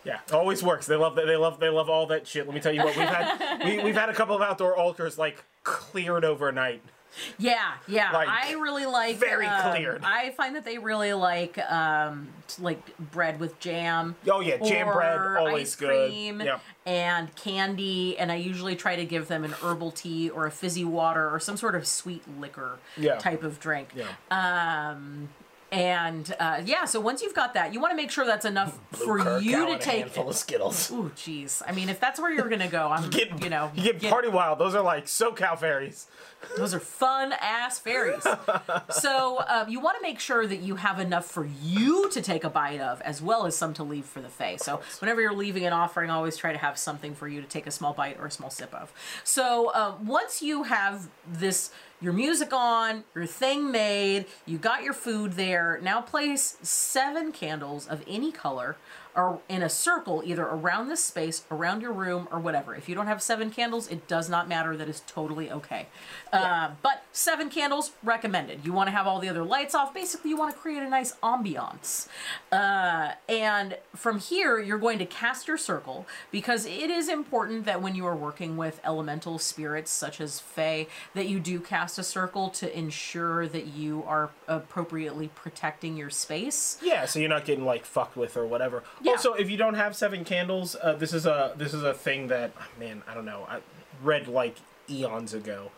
yeah, 0.06 0.20
always 0.32 0.62
works. 0.64 0.86
They 0.86 0.96
love 0.96 1.16
that. 1.16 1.26
They 1.26 1.36
love. 1.36 1.60
They 1.60 1.70
love 1.70 1.90
all 1.90 2.08
that 2.08 2.28
shit. 2.28 2.46
Let 2.46 2.54
me 2.56 2.62
tell 2.62 2.74
you 2.74 2.84
what 2.84 2.96
we've 2.96 3.08
had. 3.08 3.64
we, 3.64 3.80
we've 3.84 3.96
had 3.96 4.10
a 4.10 4.14
couple 4.14 4.36
of 4.36 4.42
outdoor 4.42 4.76
altars 4.76 5.18
like 5.18 5.44
cleared 5.64 6.26
overnight. 6.26 6.82
Yeah, 7.38 7.74
yeah. 7.88 8.12
Like, 8.12 8.28
I 8.28 8.54
really 8.54 8.86
like 8.86 9.18
very 9.18 9.46
um, 9.46 9.72
cleared. 9.72 10.02
I 10.04 10.32
find 10.32 10.56
that 10.56 10.66
they 10.66 10.78
really 10.78 11.14
like 11.14 11.58
um 11.72 12.30
like 12.60 12.98
bread 12.98 13.40
with 13.40 13.60
jam. 13.60 14.16
Oh, 14.30 14.40
yeah, 14.42 14.58
jam 14.58 14.88
bread, 14.92 15.20
always 15.38 15.70
ice 15.70 15.76
good. 15.76 16.10
cream 16.10 16.42
Yeah. 16.42 16.60
And 16.86 17.34
candy, 17.36 18.18
and 18.18 18.32
I 18.32 18.36
usually 18.36 18.76
try 18.76 18.96
to 18.96 19.06
give 19.06 19.28
them 19.28 19.44
an 19.44 19.52
herbal 19.62 19.92
tea 19.92 20.30
or 20.30 20.46
a 20.46 20.52
fizzy 20.52 20.84
water 20.84 21.30
or 21.30 21.40
some 21.40 21.56
sort 21.56 21.76
of 21.76 21.88
sweet 21.88 22.24
liquor 22.40 22.78
Yeah. 22.98 23.18
type 23.18 23.44
of 23.44 23.60
drink. 23.60 23.90
Yeah. 23.96 24.08
Um, 24.32 25.30
and 25.74 26.36
uh, 26.40 26.62
yeah, 26.64 26.86
so 26.86 27.00
once 27.00 27.24
you've 27.24 27.34
got 27.34 27.56
that, 27.56 27.74
you 27.74 27.80
want 27.80 27.92
to 27.92 27.96
make 27.96 28.12
sure 28.12 28.26
that's 28.28 28.46
enough 28.46 28.78
for 28.92 29.40
you 29.40 29.66
to 29.66 29.80
take. 29.80 30.08
full 30.10 30.30
of 30.30 30.36
Skittles. 30.36 30.92
Ooh, 30.94 31.12
jeez. 31.16 31.64
I 31.68 31.72
mean, 31.72 31.90
if 31.90 32.00
that's 32.00 32.20
where 32.20 32.32
you're 32.32 32.48
gonna 32.48 32.68
go, 32.70 32.88
I'm, 32.92 33.10
Get, 33.10 33.44
you 33.44 33.50
know, 33.50 33.72
you 33.76 33.84
get 33.84 34.00
get- 34.00 34.12
party 34.12 34.28
wild. 34.30 34.60
Those 34.60 34.76
are 34.76 34.84
like 34.84 35.06
SoCal 35.06 35.58
fairies. 35.58 36.06
Those 36.58 36.74
are 36.76 36.80
fun 36.80 37.34
ass 37.40 37.80
fairies. 37.80 38.28
so 38.90 39.44
um, 39.48 39.70
you 39.70 39.80
want 39.80 39.98
to 39.98 40.02
make 40.02 40.20
sure 40.20 40.46
that 40.46 40.58
you 40.60 40.76
have 40.76 41.00
enough 41.00 41.26
for 41.26 41.48
you 41.64 42.10
to 42.10 42.22
take 42.22 42.44
a 42.44 42.50
bite 42.50 42.82
of, 42.82 43.02
as 43.02 43.22
well 43.22 43.46
as 43.46 43.56
some 43.56 43.74
to 43.76 43.84
leave 43.84 44.06
for 44.06 44.20
the 44.22 44.28
fae. 44.28 44.58
So 44.58 44.82
whenever 45.00 45.22
you're 45.22 45.34
leaving 45.34 45.66
an 45.66 45.72
offering, 45.74 46.10
always 46.10 46.36
try 46.36 46.52
to 46.52 46.58
have 46.60 46.78
something 46.78 47.16
for 47.16 47.30
you 47.30 47.42
to 47.42 47.48
take 47.48 47.66
a 47.66 47.72
small 47.72 47.94
bite 47.94 48.18
or 48.20 48.26
a 48.28 48.32
small 48.32 48.50
sip 48.50 48.74
of. 48.74 48.92
So 49.24 49.74
um, 49.74 50.06
once 50.06 50.42
you 50.42 50.64
have 50.64 51.08
this. 51.28 51.72
Your 52.04 52.12
music 52.12 52.52
on, 52.52 53.06
your 53.16 53.26
thing 53.26 53.72
made, 53.72 54.26
you 54.46 54.58
got 54.58 54.84
your 54.84 54.92
food 54.92 55.34
there. 55.34 55.80
Now 55.82 56.02
place 56.02 56.58
seven 56.62 57.32
candles 57.32 57.88
of 57.88 58.04
any 58.06 58.30
color 58.30 58.76
or 59.16 59.40
in 59.48 59.62
a 59.62 59.70
circle 59.70 60.24
either 60.26 60.44
around 60.44 60.88
this 60.88 61.04
space, 61.04 61.44
around 61.52 61.82
your 61.82 61.94
room, 61.94 62.28
or 62.32 62.40
whatever. 62.40 62.76
If 62.76 62.90
you 62.90 62.96
don't 62.96 63.08
have 63.08 63.22
seven 63.22 63.50
candles, 63.50 63.88
it 63.88 64.08
does 64.08 64.30
not 64.30 64.48
matter. 64.48 64.76
That 64.76 64.90
is 64.90 65.02
totally 65.08 65.52
okay. 65.52 65.88
Uh, 66.32 66.72
but 66.82 67.04
seven 67.12 67.50
candles 67.50 67.92
recommended. 68.04 68.66
You 68.66 68.74
want 68.74 68.88
to 68.88 68.92
have 68.92 69.06
all 69.08 69.20
the 69.20 69.30
other 69.30 69.44
lights 69.44 69.76
off. 69.76 69.94
Basically, 69.94 70.32
you 70.32 70.38
want 70.38 70.54
to 70.54 70.60
create 70.60 70.82
a 70.82 70.90
nice 70.90 71.14
ambiance. 71.24 72.08
Uh, 72.52 73.12
and 73.30 73.78
from 73.96 74.20
here, 74.20 74.60
you're 74.60 74.80
going 74.80 75.00
to 75.00 75.06
cast 75.06 75.48
your 75.48 75.58
circle 75.58 76.08
because 76.32 76.66
it 76.66 76.90
is 76.90 77.10
important 77.10 77.66
that 77.66 77.82
when 77.82 77.96
you 77.96 78.06
are 78.06 78.16
working 78.16 78.58
with 78.58 78.82
elemental 78.84 79.38
spirits 79.38 79.92
such 79.92 80.20
as 80.20 80.40
Fae, 80.40 80.88
that 81.14 81.28
you 81.28 81.40
do 81.40 81.60
cast 81.60 82.00
a 82.00 82.04
circle 82.04 82.50
to 82.50 82.78
ensure 82.78 83.48
that 83.48 83.68
you 83.68 84.04
are 84.08 84.32
appropriately 84.48 85.30
protecting 85.36 85.98
your 85.98 86.10
space. 86.10 86.78
Yeah, 86.82 87.06
so 87.06 87.20
you're 87.20 87.30
not 87.30 87.46
getting 87.46 87.66
like 87.66 87.86
fucked 87.86 88.18
with 88.18 88.36
or 88.38 88.46
whatever. 88.46 88.84
Yeah. 89.04 89.12
Also, 89.12 89.34
if 89.34 89.50
you 89.50 89.58
don't 89.58 89.76
have 89.76 89.96
seven 89.96 90.24
candles, 90.24 90.76
uh, 90.82 90.94
this 90.94 91.14
is 91.14 91.26
a 91.26 91.54
this 91.58 91.74
is 91.74 91.84
a 91.84 91.94
thing 91.94 92.28
that 92.28 92.52
man, 92.80 93.04
I 93.08 93.14
don't 93.14 93.26
know, 93.26 93.46
I 93.50 93.60
read 94.02 94.28
like 94.28 94.56
eons 94.90 95.34
ago. 95.34 95.72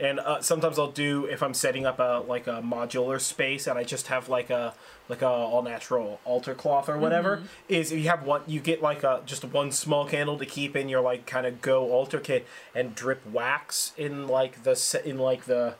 And 0.00 0.18
uh, 0.18 0.40
sometimes 0.40 0.80
I'll 0.80 0.90
do 0.90 1.26
if 1.26 1.44
I'm 1.44 1.54
setting 1.54 1.86
up 1.86 2.00
a 2.00 2.24
like 2.26 2.48
a 2.48 2.60
modular 2.60 3.20
space 3.20 3.68
and 3.68 3.78
I 3.78 3.84
just 3.84 4.08
have 4.08 4.28
like 4.28 4.50
a 4.50 4.74
like 5.08 5.22
a 5.22 5.28
all 5.28 5.62
natural 5.62 6.18
altar 6.24 6.54
cloth 6.54 6.88
or 6.88 6.98
whatever. 6.98 7.36
Mm-hmm. 7.36 7.46
Is 7.68 7.92
if 7.92 7.98
you 7.98 8.08
have 8.08 8.24
one, 8.24 8.42
you 8.48 8.58
get 8.58 8.82
like 8.82 9.04
a 9.04 9.22
just 9.24 9.44
one 9.44 9.70
small 9.70 10.04
candle 10.04 10.38
to 10.38 10.46
keep 10.46 10.74
in 10.74 10.88
your 10.88 11.02
like 11.02 11.26
kind 11.26 11.46
of 11.46 11.60
go 11.60 11.90
altar 11.90 12.18
kit 12.18 12.46
and 12.74 12.96
drip 12.96 13.24
wax 13.30 13.92
in 13.96 14.26
like 14.26 14.64
the 14.64 15.02
in 15.04 15.18
like 15.18 15.44
the 15.44 15.74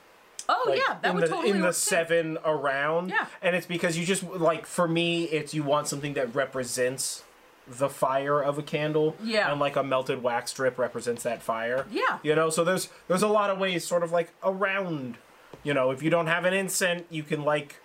Oh 0.48 0.64
like, 0.68 0.78
yeah, 0.78 0.96
that 1.02 1.08
in 1.10 1.14
would 1.14 1.24
the, 1.24 1.28
totally 1.28 1.50
in 1.50 1.58
the 1.58 1.64
work 1.68 1.74
too. 1.74 1.78
seven 1.78 2.38
around. 2.44 3.10
Yeah. 3.10 3.26
and 3.40 3.54
it's 3.56 3.66
because 3.66 3.96
you 3.98 4.04
just 4.04 4.22
like 4.24 4.66
for 4.66 4.86
me, 4.88 5.24
it's 5.24 5.54
you 5.54 5.62
want 5.62 5.88
something 5.88 6.14
that 6.14 6.34
represents 6.34 7.22
the 7.68 7.88
fire 7.88 8.40
of 8.42 8.58
a 8.58 8.62
candle. 8.62 9.16
Yeah. 9.22 9.50
and 9.50 9.60
like 9.60 9.76
a 9.76 9.82
melted 9.84 10.22
wax 10.22 10.50
strip 10.50 10.78
represents 10.78 11.22
that 11.22 11.42
fire. 11.42 11.86
Yeah. 11.90 12.18
you 12.22 12.34
know. 12.34 12.50
So 12.50 12.64
there's 12.64 12.88
there's 13.08 13.22
a 13.22 13.28
lot 13.28 13.50
of 13.50 13.58
ways, 13.58 13.86
sort 13.86 14.02
of 14.02 14.10
like 14.12 14.32
around. 14.42 15.16
You 15.64 15.74
know, 15.74 15.90
if 15.92 16.02
you 16.02 16.10
don't 16.10 16.26
have 16.26 16.44
an 16.44 16.54
incense, 16.54 17.04
you 17.10 17.22
can 17.22 17.44
like 17.44 17.76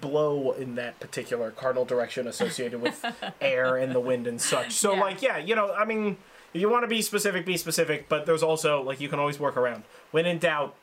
blow 0.00 0.52
in 0.52 0.74
that 0.74 0.98
particular 1.00 1.50
cardinal 1.50 1.84
direction 1.84 2.26
associated 2.26 2.80
with 2.82 3.04
air 3.40 3.76
and 3.76 3.94
the 3.94 4.00
wind 4.00 4.26
and 4.26 4.40
such. 4.40 4.72
So 4.72 4.94
Yeah. 4.94 5.00
like 5.00 5.22
yeah, 5.22 5.38
you 5.38 5.54
know, 5.54 5.72
I 5.72 5.84
mean, 5.84 6.16
if 6.52 6.60
you 6.60 6.68
want 6.68 6.82
to 6.84 6.88
be 6.88 7.02
specific, 7.02 7.46
be 7.46 7.56
specific, 7.56 8.08
but 8.08 8.26
there's 8.26 8.42
also 8.42 8.82
like 8.82 9.00
you 9.00 9.08
can 9.08 9.18
always 9.18 9.38
work 9.38 9.56
around. 9.56 9.84
When 10.10 10.26
in 10.26 10.38
doubt, 10.38 10.74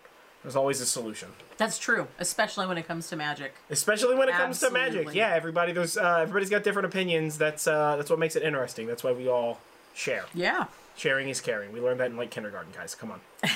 there's 0.43 0.55
always 0.55 0.81
a 0.81 0.85
solution. 0.85 1.29
That's 1.57 1.79
true, 1.79 2.07
especially 2.19 2.67
when 2.67 2.77
it 2.77 2.87
comes 2.87 3.07
to 3.09 3.15
magic. 3.15 3.53
Especially 3.69 4.15
when 4.15 4.29
it 4.29 4.33
comes 4.33 4.59
to 4.59 4.69
magic. 4.69 5.13
Yeah, 5.13 5.33
everybody 5.33 5.71
there's 5.71 5.97
uh, 5.97 6.19
everybody's 6.21 6.49
got 6.49 6.63
different 6.63 6.85
opinions. 6.85 7.37
That's 7.37 7.65
uh, 7.65 7.95
that's 7.95 8.09
what 8.09 8.19
makes 8.19 8.35
it 8.35 8.43
interesting. 8.43 8.85
That's 8.87 9.03
why 9.03 9.13
we 9.13 9.27
all 9.27 9.59
share. 9.93 10.25
Yeah. 10.33 10.65
Sharing 10.95 11.29
is 11.29 11.41
caring. 11.41 11.71
We 11.71 11.79
learned 11.79 11.99
that 12.01 12.11
in 12.11 12.17
like 12.17 12.29
kindergarten, 12.29 12.71
guys. 12.75 12.93
Come 12.93 13.11
on. 13.11 13.21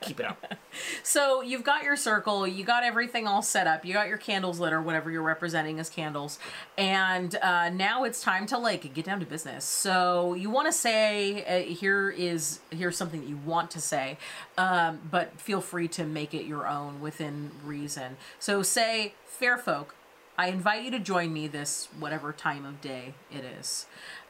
Keep 0.00 0.20
it 0.20 0.26
up. 0.26 0.54
So 1.04 1.40
you've 1.40 1.62
got 1.62 1.84
your 1.84 1.96
circle, 1.96 2.48
you 2.48 2.64
got 2.64 2.82
everything 2.82 3.28
all 3.28 3.42
set 3.42 3.68
up, 3.68 3.84
you 3.84 3.92
got 3.92 4.08
your 4.08 4.18
candles 4.18 4.58
lit 4.58 4.72
or 4.72 4.82
whatever 4.82 5.08
you're 5.10 5.22
representing 5.22 5.78
as 5.78 5.88
candles, 5.88 6.38
and 6.76 7.34
uh, 7.36 7.68
now 7.70 8.02
it's 8.02 8.20
time 8.20 8.46
to 8.46 8.58
like 8.58 8.92
get 8.92 9.04
down 9.04 9.20
to 9.20 9.26
business. 9.26 9.64
So 9.64 10.34
you 10.34 10.50
want 10.50 10.66
to 10.66 10.72
say 10.72 11.44
uh, 11.44 11.72
here 11.72 12.10
is 12.10 12.58
here's 12.70 12.96
something 12.96 13.20
that 13.20 13.28
you 13.28 13.36
want 13.36 13.70
to 13.72 13.80
say, 13.80 14.18
um, 14.58 15.00
but 15.10 15.40
feel 15.40 15.60
free 15.60 15.86
to 15.88 16.04
make 16.04 16.34
it 16.34 16.44
your 16.44 16.66
own 16.66 17.00
within 17.00 17.52
reason. 17.64 18.16
So 18.40 18.62
say, 18.62 19.14
fair 19.26 19.56
folk, 19.56 19.94
I 20.36 20.48
invite 20.48 20.82
you 20.84 20.90
to 20.90 20.98
join 20.98 21.32
me 21.32 21.46
this 21.46 21.88
whatever 21.98 22.32
time 22.32 22.64
of 22.66 22.80
day 22.80 23.14
it 23.32 23.44
is, 23.44 23.86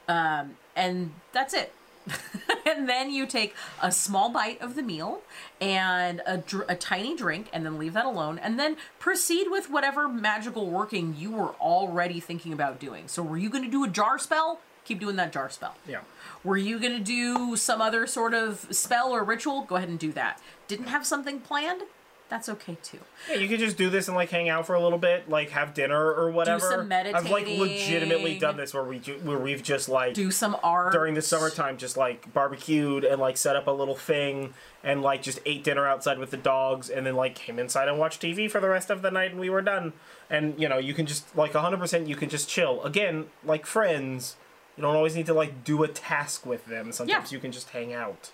um, 0.07 0.57
and 0.75 1.11
that's 1.31 1.53
it. 1.55 1.73
and 2.65 2.87
then 2.87 3.11
you 3.11 3.25
take 3.25 3.55
a 3.81 3.91
small 3.91 4.29
bite 4.29 4.61
of 4.61 4.75
the 4.75 4.83
meal 4.83 5.21
and 5.59 6.21
a, 6.25 6.37
dr- 6.37 6.65
a 6.69 6.75
tiny 6.75 7.15
drink 7.15 7.47
and 7.53 7.65
then 7.65 7.77
leave 7.77 7.93
that 7.93 8.05
alone 8.05 8.39
and 8.39 8.59
then 8.59 8.77
proceed 8.99 9.47
with 9.49 9.69
whatever 9.69 10.07
magical 10.07 10.69
working 10.69 11.15
you 11.17 11.31
were 11.31 11.53
already 11.55 12.19
thinking 12.19 12.53
about 12.53 12.79
doing 12.79 13.07
so 13.07 13.23
were 13.23 13.37
you 13.37 13.49
going 13.49 13.63
to 13.63 13.71
do 13.71 13.83
a 13.83 13.89
jar 13.89 14.19
spell 14.19 14.59
Keep 14.85 14.99
doing 14.99 15.15
that 15.15 15.31
jar 15.31 15.49
spell. 15.49 15.75
Yeah. 15.87 16.01
Were 16.43 16.57
you 16.57 16.79
going 16.79 16.93
to 16.93 17.03
do 17.03 17.55
some 17.55 17.81
other 17.81 18.05
sort 18.05 18.35
of 18.35 18.67
spell 18.69 19.11
or 19.11 19.23
ritual? 19.23 19.63
Go 19.63 19.77
ahead 19.77 19.89
and 19.89 19.97
do 19.97 20.11
that. 20.13 20.39
Didn't 20.67 20.87
have 20.87 21.07
something 21.07 21.39
planned? 21.39 21.81
That's 22.27 22.49
okay 22.49 22.75
too. 22.81 22.97
Yeah, 23.29 23.35
you 23.35 23.47
could 23.47 23.59
just 23.59 23.77
do 23.77 23.89
this 23.89 24.07
and 24.07 24.17
like 24.17 24.31
hang 24.31 24.49
out 24.49 24.65
for 24.65 24.73
a 24.73 24.81
little 24.81 24.97
bit, 24.97 25.29
like 25.29 25.51
have 25.51 25.75
dinner 25.75 26.11
or 26.11 26.31
whatever. 26.31 26.59
Do 26.59 26.75
some 26.77 26.87
meditating. 26.87 27.15
I've 27.27 27.29
like 27.31 27.45
legitimately 27.47 28.39
done 28.39 28.57
this 28.57 28.73
where 28.73 28.83
we 28.83 28.97
ju- 28.99 29.19
where 29.23 29.37
we've 29.37 29.61
just 29.61 29.87
like 29.89 30.15
Do 30.15 30.31
some 30.31 30.57
art. 30.63 30.91
during 30.91 31.13
the 31.13 31.21
summertime 31.21 31.77
just 31.77 31.97
like 31.97 32.33
barbecued 32.33 33.03
and 33.03 33.21
like 33.21 33.37
set 33.37 33.55
up 33.55 33.67
a 33.67 33.71
little 33.71 33.95
thing 33.95 34.53
and 34.83 35.03
like 35.03 35.21
just 35.21 35.39
ate 35.45 35.63
dinner 35.63 35.85
outside 35.87 36.17
with 36.17 36.31
the 36.31 36.37
dogs 36.37 36.89
and 36.89 37.05
then 37.05 37.15
like 37.15 37.35
came 37.35 37.59
inside 37.59 37.87
and 37.87 37.99
watched 37.99 38.21
TV 38.21 38.49
for 38.49 38.59
the 38.59 38.69
rest 38.69 38.89
of 38.89 39.03
the 39.03 39.11
night 39.11 39.29
and 39.31 39.39
we 39.39 39.49
were 39.51 39.61
done. 39.61 39.93
And 40.27 40.59
you 40.59 40.67
know, 40.67 40.79
you 40.79 40.95
can 40.95 41.05
just 41.05 41.35
like 41.37 41.53
100% 41.53 42.07
you 42.07 42.15
can 42.15 42.29
just 42.29 42.49
chill. 42.49 42.81
Again, 42.83 43.27
like 43.43 43.67
friends, 43.67 44.35
you 44.75 44.81
don't 44.81 44.95
always 44.95 45.15
need 45.15 45.27
to 45.27 45.33
like 45.35 45.63
do 45.63 45.83
a 45.83 45.87
task 45.87 46.43
with 46.43 46.65
them. 46.65 46.91
Sometimes 46.91 47.31
Yeah. 47.31 47.35
you 47.35 47.39
can 47.39 47.51
just 47.51 47.69
hang 47.69 47.93
out. 47.93 48.31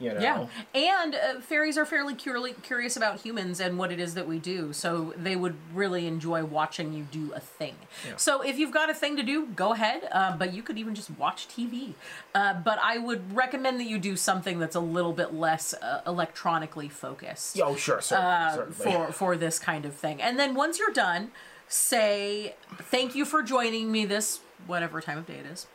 You 0.00 0.14
know. 0.14 0.20
Yeah, 0.20 0.46
and 0.74 1.14
uh, 1.14 1.40
fairies 1.40 1.76
are 1.76 1.84
fairly 1.84 2.14
curly, 2.14 2.54
curious 2.62 2.96
about 2.96 3.20
humans 3.20 3.60
and 3.60 3.76
what 3.78 3.92
it 3.92 4.00
is 4.00 4.14
that 4.14 4.26
we 4.26 4.38
do, 4.38 4.72
so 4.72 5.12
they 5.16 5.36
would 5.36 5.56
really 5.74 6.06
enjoy 6.06 6.42
watching 6.44 6.92
you 6.92 7.06
do 7.10 7.32
a 7.34 7.40
thing. 7.40 7.74
Yeah. 8.06 8.16
So 8.16 8.40
if 8.40 8.58
you've 8.58 8.72
got 8.72 8.88
a 8.88 8.94
thing 8.94 9.16
to 9.16 9.22
do, 9.22 9.46
go 9.46 9.72
ahead. 9.74 10.08
Uh, 10.10 10.36
but 10.36 10.54
you 10.54 10.62
could 10.62 10.78
even 10.78 10.94
just 10.94 11.10
watch 11.18 11.48
TV. 11.48 11.92
Uh, 12.34 12.54
but 12.54 12.78
I 12.82 12.96
would 12.98 13.36
recommend 13.36 13.78
that 13.80 13.84
you 13.86 13.98
do 13.98 14.16
something 14.16 14.58
that's 14.58 14.74
a 14.76 14.80
little 14.80 15.12
bit 15.12 15.34
less 15.34 15.74
uh, 15.74 16.00
electronically 16.06 16.88
focused 16.88 17.60
Oh, 17.60 17.76
sure, 17.76 18.00
certainly, 18.00 18.30
uh, 18.32 18.54
certainly. 18.54 19.06
for 19.06 19.12
for 19.12 19.36
this 19.36 19.58
kind 19.58 19.84
of 19.84 19.94
thing. 19.94 20.22
And 20.22 20.38
then 20.38 20.54
once 20.54 20.78
you're 20.78 20.92
done, 20.92 21.30
say 21.68 22.54
thank 22.78 23.14
you 23.14 23.24
for 23.24 23.42
joining 23.42 23.92
me 23.92 24.04
this 24.06 24.40
whatever 24.66 25.00
time 25.00 25.18
of 25.18 25.26
day 25.26 25.34
it 25.34 25.46
is. 25.46 25.66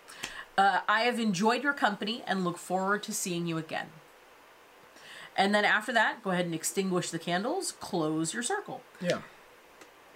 Uh, 0.58 0.80
I 0.88 1.02
have 1.02 1.20
enjoyed 1.20 1.64
your 1.64 1.74
company 1.74 2.24
and 2.26 2.44
look 2.44 2.58
forward 2.58 3.04
to 3.04 3.14
seeing 3.14 3.46
you 3.46 3.58
again. 3.58 3.88
And 5.38 5.54
then 5.54 5.66
after 5.66 5.92
that, 5.94 6.24
go 6.24 6.32
ahead 6.32 6.46
and 6.46 6.56
extinguish 6.56 7.10
the 7.10 7.20
candles, 7.20 7.74
close 7.74 8.34
your 8.34 8.44
circle. 8.44 8.82
yeah. 9.02 9.20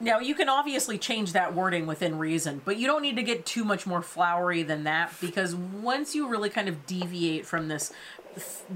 Now, 0.01 0.19
you 0.19 0.33
can 0.33 0.47
obviously 0.47 0.97
change 0.97 1.33
that 1.33 1.53
wording 1.53 1.85
within 1.85 2.17
reason, 2.17 2.61
but 2.63 2.77
you 2.77 2.87
don't 2.87 3.01
need 3.01 3.17
to 3.17 3.23
get 3.23 3.45
too 3.45 3.65
much 3.65 3.85
more 3.85 4.01
flowery 4.01 4.63
than 4.63 4.85
that 4.85 5.11
because 5.19 5.53
once 5.53 6.15
you 6.15 6.25
really 6.29 6.49
kind 6.49 6.69
of 6.69 6.85
deviate 6.85 7.45
from 7.45 7.67
this 7.67 7.91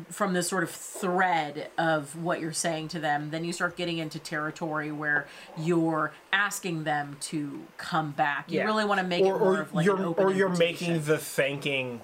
from 0.10 0.34
this 0.34 0.50
sort 0.50 0.64
of 0.64 0.72
thread 0.72 1.70
of 1.78 2.22
what 2.22 2.42
you're 2.42 2.52
saying 2.52 2.90
to 2.90 3.00
them, 3.00 3.30
then 3.30 3.46
you 3.46 3.54
start 3.54 3.78
getting 3.78 4.00
into 4.00 4.20
territory 4.20 4.92
where 4.92 5.26
you're 5.58 6.12
asking 6.34 6.84
them 6.84 7.16
to 7.22 7.62
come 7.78 8.12
back. 8.12 8.52
You 8.52 8.58
Yeah. 8.60 8.66
really 8.66 8.84
want 8.84 9.00
to 9.00 9.08
make 9.08 9.24
or, 9.24 9.36
it 9.36 9.40
more 9.40 9.56
or 9.58 9.62
of 9.62 9.74
like 9.74 9.86
you're 9.86 10.06
or 10.06 10.34
you're 10.34 10.50
making 10.50 11.04
the 11.04 11.18
thanking 11.18 12.02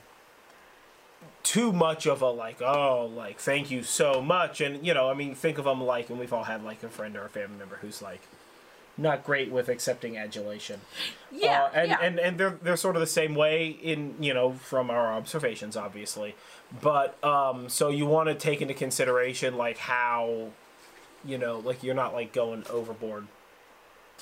too 1.49 1.71
much 1.73 2.05
of 2.05 2.21
a 2.21 2.29
like 2.29 2.61
oh 2.61 3.11
like 3.15 3.39
thank 3.39 3.71
you 3.71 3.81
so 3.81 4.21
much 4.21 4.61
and 4.61 4.85
you 4.85 4.93
know 4.93 5.09
I 5.09 5.15
mean 5.15 5.33
think 5.33 5.57
of 5.57 5.65
them 5.65 5.81
like 5.81 6.09
and 6.11 6.19
we've 6.19 6.31
all 6.31 6.43
had 6.43 6.63
like 6.63 6.83
a 6.83 6.89
friend 6.89 7.15
or 7.17 7.25
a 7.25 7.29
family 7.29 7.57
member 7.57 7.77
who's 7.77 8.03
like 8.03 8.21
not 8.97 9.23
great 9.23 9.49
with 9.49 9.69
accepting 9.69 10.17
adulation. 10.17 10.81
yeah, 11.31 11.63
Uh, 11.63 11.69
and, 11.73 11.89
yeah. 11.89 11.97
and 12.01 12.19
and 12.19 12.37
they're 12.37 12.57
they're 12.61 12.77
sort 12.77 12.95
of 12.97 12.99
the 12.99 13.07
same 13.07 13.33
way 13.33 13.67
in 13.69 14.13
you 14.19 14.33
know 14.33 14.51
from 14.53 14.91
our 14.91 15.11
observations 15.13 15.75
obviously 15.75 16.35
but 16.81 17.21
um 17.23 17.67
so 17.69 17.89
you 17.89 18.05
want 18.05 18.29
to 18.29 18.35
take 18.35 18.61
into 18.61 18.75
consideration 18.75 19.57
like 19.57 19.77
how 19.79 20.49
you 21.25 21.37
know 21.37 21.57
like 21.59 21.81
you're 21.81 21.95
not 21.95 22.13
like 22.13 22.31
going 22.31 22.63
overboard 22.69 23.25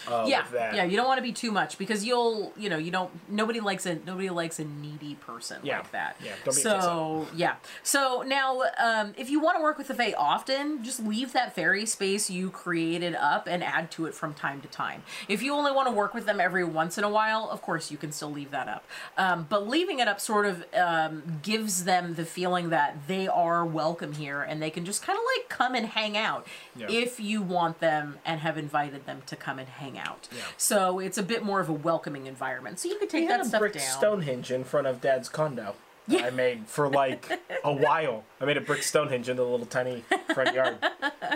uh, 0.07 0.25
yeah, 0.27 0.45
yeah. 0.73 0.83
You 0.83 0.95
don't 0.97 1.07
want 1.07 1.17
to 1.17 1.23
be 1.23 1.31
too 1.31 1.51
much 1.51 1.77
because 1.77 2.05
you'll, 2.05 2.53
you 2.57 2.69
know, 2.69 2.77
you 2.77 2.91
don't. 2.91 3.09
Nobody 3.29 3.59
likes 3.59 3.85
a 3.85 3.95
nobody 4.05 4.29
likes 4.29 4.59
a 4.59 4.65
needy 4.65 5.15
person 5.15 5.59
Yeah, 5.63 5.77
like 5.79 5.91
that. 5.91 6.17
yeah, 6.23 6.33
don't 6.43 6.55
be 6.55 6.61
so 6.61 7.27
yeah. 7.35 7.55
So 7.83 8.23
now, 8.25 8.61
um, 8.77 9.13
if 9.17 9.29
you 9.29 9.39
want 9.39 9.57
to 9.57 9.63
work 9.63 9.77
with 9.77 9.87
the 9.87 9.93
Fae 9.93 10.13
often, 10.17 10.83
just 10.83 10.99
leave 10.99 11.33
that 11.33 11.55
fairy 11.55 11.85
space 11.85 12.29
you 12.29 12.49
created 12.49 13.15
up 13.15 13.47
and 13.47 13.63
add 13.63 13.91
to 13.91 14.05
it 14.05 14.13
from 14.13 14.33
time 14.33 14.61
to 14.61 14.67
time. 14.67 15.03
If 15.27 15.41
you 15.41 15.53
only 15.53 15.71
want 15.71 15.87
to 15.87 15.93
work 15.93 16.13
with 16.13 16.25
them 16.25 16.39
every 16.41 16.63
once 16.63 16.97
in 16.97 17.03
a 17.03 17.09
while, 17.09 17.49
of 17.49 17.61
course 17.61 17.91
you 17.91 17.97
can 17.97 18.11
still 18.11 18.31
leave 18.31 18.51
that 18.51 18.67
up. 18.67 18.83
Um, 19.17 19.45
but 19.49 19.67
leaving 19.67 19.99
it 19.99 20.07
up 20.07 20.19
sort 20.19 20.45
of 20.45 20.63
um, 20.75 21.39
gives 21.41 21.83
them 21.85 22.15
the 22.15 22.25
feeling 22.25 22.69
that 22.69 22.97
they 23.07 23.27
are 23.27 23.65
welcome 23.65 24.13
here 24.13 24.41
and 24.41 24.61
they 24.61 24.69
can 24.69 24.83
just 24.83 25.01
kind 25.03 25.17
of 25.17 25.23
like 25.37 25.47
come 25.49 25.75
and 25.75 25.85
hang 25.85 26.17
out 26.17 26.45
Yeah. 26.75 26.87
if 26.89 27.19
you 27.19 27.41
want 27.41 27.79
them 27.79 28.17
and 28.25 28.39
have 28.41 28.57
invited 28.57 29.05
them 29.05 29.21
to 29.27 29.35
come 29.35 29.59
and 29.59 29.67
hang 29.69 29.86
out. 29.95 30.27
Yeah. 30.35 30.41
So 30.57 30.97
it's 30.97 31.19
a 31.19 31.23
bit 31.23 31.43
more 31.43 31.59
of 31.59 31.69
a 31.69 31.73
welcoming 31.73 32.25
environment. 32.25 32.79
So 32.79 32.89
you 32.89 32.97
could 32.97 33.11
take 33.11 33.21
We 33.21 33.27
that 33.27 33.37
had 33.37 33.41
a 33.41 33.49
stuff 33.49 33.59
brick 33.59 33.73
down. 33.73 33.81
Stonehenge 33.83 34.51
in 34.51 34.63
front 34.63 34.87
of 34.87 35.01
Dad's 35.01 35.29
condo. 35.29 35.75
Yeah. 36.07 36.25
I 36.25 36.29
made 36.31 36.67
for 36.67 36.87
like 36.89 37.29
a 37.63 37.71
while. 37.85 38.23
I 38.39 38.45
made 38.45 38.55
a 38.57 38.61
brick 38.61 38.81
Stonehenge 38.81 39.27
in 39.29 39.35
the 39.35 39.43
little 39.43 39.65
tiny 39.65 40.03
front 40.33 40.55
yard. 40.55 40.77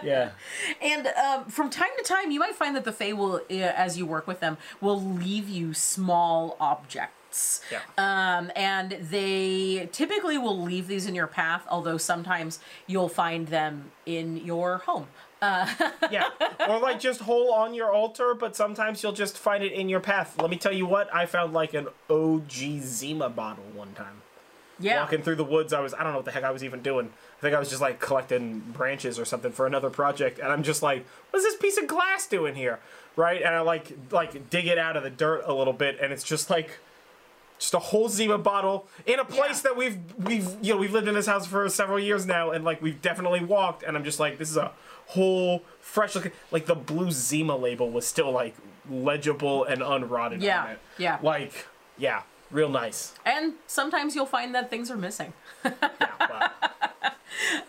Yeah. 0.03 0.31
And 0.81 1.07
um, 1.07 1.45
from 1.45 1.69
time 1.69 1.89
to 1.97 2.03
time, 2.03 2.31
you 2.31 2.39
might 2.39 2.55
find 2.55 2.75
that 2.75 2.85
the 2.85 2.93
Fae 2.93 3.11
will, 3.11 3.41
as 3.51 3.97
you 3.97 4.05
work 4.05 4.25
with 4.25 4.39
them, 4.39 4.57
will 4.79 4.99
leave 4.99 5.47
you 5.47 5.73
small 5.75 6.55
objects. 6.59 7.61
Yeah. 7.71 7.81
Um, 7.97 8.51
and 8.55 8.91
they 8.99 9.89
typically 9.91 10.37
will 10.39 10.59
leave 10.59 10.87
these 10.87 11.05
in 11.05 11.13
your 11.13 11.27
path, 11.27 11.67
although 11.69 11.97
sometimes 11.97 12.59
you'll 12.87 13.09
find 13.09 13.49
them 13.49 13.91
in 14.07 14.37
your 14.37 14.79
home. 14.79 15.07
Uh, 15.41 15.67
yeah. 16.11 16.29
Or 16.69 16.79
like 16.79 16.99
just 16.99 17.21
hole 17.21 17.51
on 17.53 17.73
your 17.73 17.91
altar, 17.91 18.33
but 18.35 18.55
sometimes 18.55 19.01
you'll 19.01 19.11
just 19.13 19.37
find 19.37 19.63
it 19.63 19.71
in 19.71 19.89
your 19.89 19.99
path. 19.99 20.35
Let 20.39 20.49
me 20.51 20.57
tell 20.57 20.73
you 20.73 20.85
what, 20.85 21.13
I 21.13 21.25
found 21.25 21.53
like 21.53 21.73
an 21.73 21.87
OG 22.09 22.51
Zima 22.81 23.29
bottle 23.29 23.63
one 23.73 23.93
time. 23.93 24.21
Yeah. 24.79 25.01
Walking 25.01 25.21
through 25.21 25.35
the 25.35 25.43
woods, 25.43 25.73
I 25.73 25.79
was 25.79 25.93
I 25.93 26.03
don't 26.03 26.11
know 26.13 26.17
what 26.17 26.25
the 26.25 26.31
heck 26.31 26.43
I 26.43 26.51
was 26.51 26.63
even 26.63 26.81
doing. 26.81 27.11
I 27.37 27.41
think 27.41 27.55
I 27.55 27.59
was 27.59 27.69
just 27.69 27.81
like 27.81 27.99
collecting 27.99 28.59
branches 28.59 29.19
or 29.19 29.25
something 29.25 29.51
for 29.51 29.67
another 29.67 29.89
project, 29.91 30.39
and 30.39 30.47
I'm 30.51 30.63
just 30.63 30.81
like, 30.81 31.05
what's 31.29 31.45
this 31.45 31.55
piece 31.55 31.77
of 31.77 31.85
glass 31.87 32.25
doing 32.27 32.55
here? 32.55 32.79
Right? 33.15 33.41
And 33.43 33.53
I 33.53 33.59
like 33.61 33.91
like 34.11 34.49
dig 34.49 34.65
it 34.67 34.77
out 34.79 34.97
of 34.97 35.03
the 35.03 35.09
dirt 35.11 35.43
a 35.45 35.53
little 35.53 35.73
bit, 35.73 35.99
and 36.01 36.11
it's 36.11 36.23
just 36.23 36.49
like 36.49 36.79
just 37.59 37.75
a 37.75 37.79
whole 37.79 38.09
Zima 38.09 38.39
bottle 38.39 38.87
in 39.05 39.19
a 39.19 39.25
place 39.25 39.57
Yeah. 39.63 39.69
that 39.69 39.77
we've 39.77 39.99
we've 40.17 40.49
you 40.63 40.73
know 40.73 40.79
we've 40.79 40.93
lived 40.93 41.07
in 41.07 41.13
this 41.13 41.27
house 41.27 41.45
for 41.45 41.69
several 41.69 41.99
years 41.99 42.25
now, 42.25 42.49
and 42.49 42.65
like 42.65 42.81
we've 42.81 43.01
definitely 43.03 43.43
walked, 43.43 43.83
and 43.83 43.95
I'm 43.95 44.03
just 44.03 44.19
like, 44.19 44.39
this 44.39 44.49
is 44.49 44.57
a 44.57 44.71
whole 45.11 45.63
fresh 45.79 46.15
looking 46.15 46.31
like 46.51 46.65
the 46.65 46.75
blue 46.75 47.11
Zima 47.11 47.55
label 47.55 47.89
was 47.89 48.05
still 48.07 48.31
like 48.31 48.55
legible 48.89 49.63
and 49.65 49.81
unrotted 49.81 50.41
Yeah, 50.41 50.63
on 50.63 50.69
it. 50.71 50.79
yeah. 50.97 51.17
Like 51.21 51.67
yeah, 51.97 52.23
real 52.49 52.69
nice. 52.69 53.13
And 53.25 53.53
sometimes 53.67 54.15
you'll 54.15 54.25
find 54.25 54.53
that 54.55 54.69
things 54.69 54.89
are 54.91 54.97
missing. 54.97 55.33
Yeah, 55.63 55.73
wow. 56.19 56.51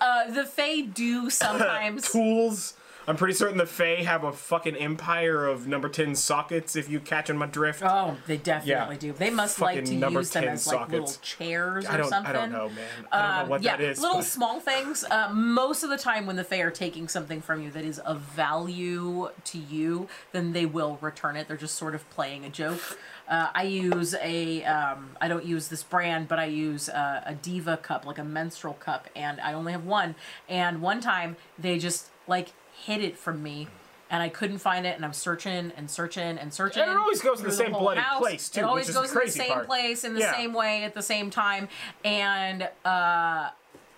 Uh, 0.00 0.28
the 0.30 0.44
Fae 0.44 0.80
do 0.82 1.30
sometimes. 1.44 2.10
tools. 2.10 2.74
I'm 3.08 3.16
pretty 3.16 3.34
certain 3.34 3.58
the 3.58 3.66
Fae 3.66 3.96
have 4.04 4.22
a 4.24 4.32
fucking 4.32 4.76
empire 4.76 5.44
of 5.46 5.66
number 5.66 5.88
10 5.88 6.14
sockets 6.14 6.76
if 6.76 6.88
you 6.88 7.00
catching 7.00 7.36
my 7.36 7.46
drift. 7.46 7.82
Oh, 7.84 8.16
they 8.26 8.36
definitely 8.36 8.94
Yeah. 8.94 9.00
do. 9.00 9.12
They 9.12 9.30
must 9.30 9.60
like 9.60 9.84
to 9.86 9.94
number 9.94 10.20
use 10.20 10.30
them 10.30 10.44
10 10.44 10.52
as 10.52 10.66
like 10.68 10.88
little 10.88 11.12
chairs 11.20 11.84
or 11.86 11.90
I 11.90 12.02
something. 12.08 12.30
I 12.30 12.32
don't 12.32 12.52
know, 12.52 12.68
man. 12.68 12.78
I 13.10 13.18
don't 13.38 13.44
know 13.46 13.50
what 13.50 13.56
Um, 13.58 13.62
yeah, 13.64 13.76
that 13.76 13.82
is. 13.82 14.00
little 14.00 14.18
but- 14.18 14.24
small 14.26 14.60
things. 14.60 15.04
Uh, 15.10 15.30
most 15.32 15.82
of 15.82 15.90
the 15.90 15.98
time, 15.98 16.26
when 16.26 16.36
the 16.36 16.44
Fae 16.44 16.60
are 16.60 16.70
taking 16.70 17.08
something 17.08 17.40
from 17.42 17.60
you 17.62 17.70
that 17.72 17.84
is 17.84 17.98
of 18.00 18.20
value 18.20 19.30
to 19.44 19.58
you, 19.58 20.08
then 20.30 20.52
they 20.52 20.66
will 20.66 20.98
return 21.00 21.36
it. 21.36 21.48
They're 21.48 21.56
just 21.56 21.74
sort 21.74 21.94
of 21.96 22.08
playing 22.10 22.44
a 22.44 22.50
joke. 22.50 22.98
Uh, 23.28 23.48
I 23.54 23.62
use 23.64 24.14
a, 24.20 24.62
um, 24.64 25.16
I 25.20 25.26
don't 25.28 25.44
use 25.44 25.68
this 25.68 25.82
brand, 25.82 26.28
but 26.28 26.38
I 26.38 26.44
use 26.46 26.88
uh, 26.88 27.22
a 27.24 27.34
Diva 27.34 27.76
cup, 27.78 28.04
like 28.04 28.18
a 28.18 28.24
menstrual 28.24 28.74
cup, 28.74 29.08
and 29.16 29.40
I 29.40 29.52
only 29.54 29.72
have 29.72 29.84
one. 29.84 30.14
And 30.48 30.80
one 30.82 31.00
time, 31.00 31.36
they 31.58 31.78
just 31.78 32.08
like 32.28 32.52
hid 32.82 33.02
it 33.02 33.16
from 33.18 33.42
me. 33.42 33.68
And 34.10 34.22
I 34.22 34.28
couldn't 34.28 34.58
find 34.58 34.84
it, 34.84 34.94
and 34.94 35.06
I'm 35.06 35.14
searching 35.14 35.72
and 35.74 35.90
searching 35.90 36.36
and 36.36 36.52
searching. 36.52 36.82
And 36.82 36.90
it 36.92 36.96
always 36.98 37.22
goes 37.22 37.38
in 37.40 37.46
the 37.46 37.50
through 37.50 37.64
same 37.64 37.72
bloody 37.72 38.00
house. 38.02 38.20
place, 38.20 38.50
too, 38.50 38.60
It 38.60 38.64
always 38.64 38.90
goes 38.90 39.10
the 39.10 39.18
in 39.20 39.24
the 39.26 39.32
same 39.32 39.48
part. 39.52 39.66
place 39.66 40.04
in 40.04 40.12
the 40.12 40.20
Yeah. 40.20 40.32
same 40.36 40.52
way 40.52 40.84
at 40.84 40.92
the 40.92 41.00
same 41.00 41.30
time. 41.30 41.68
And 42.04 42.64
uh, 42.84 43.48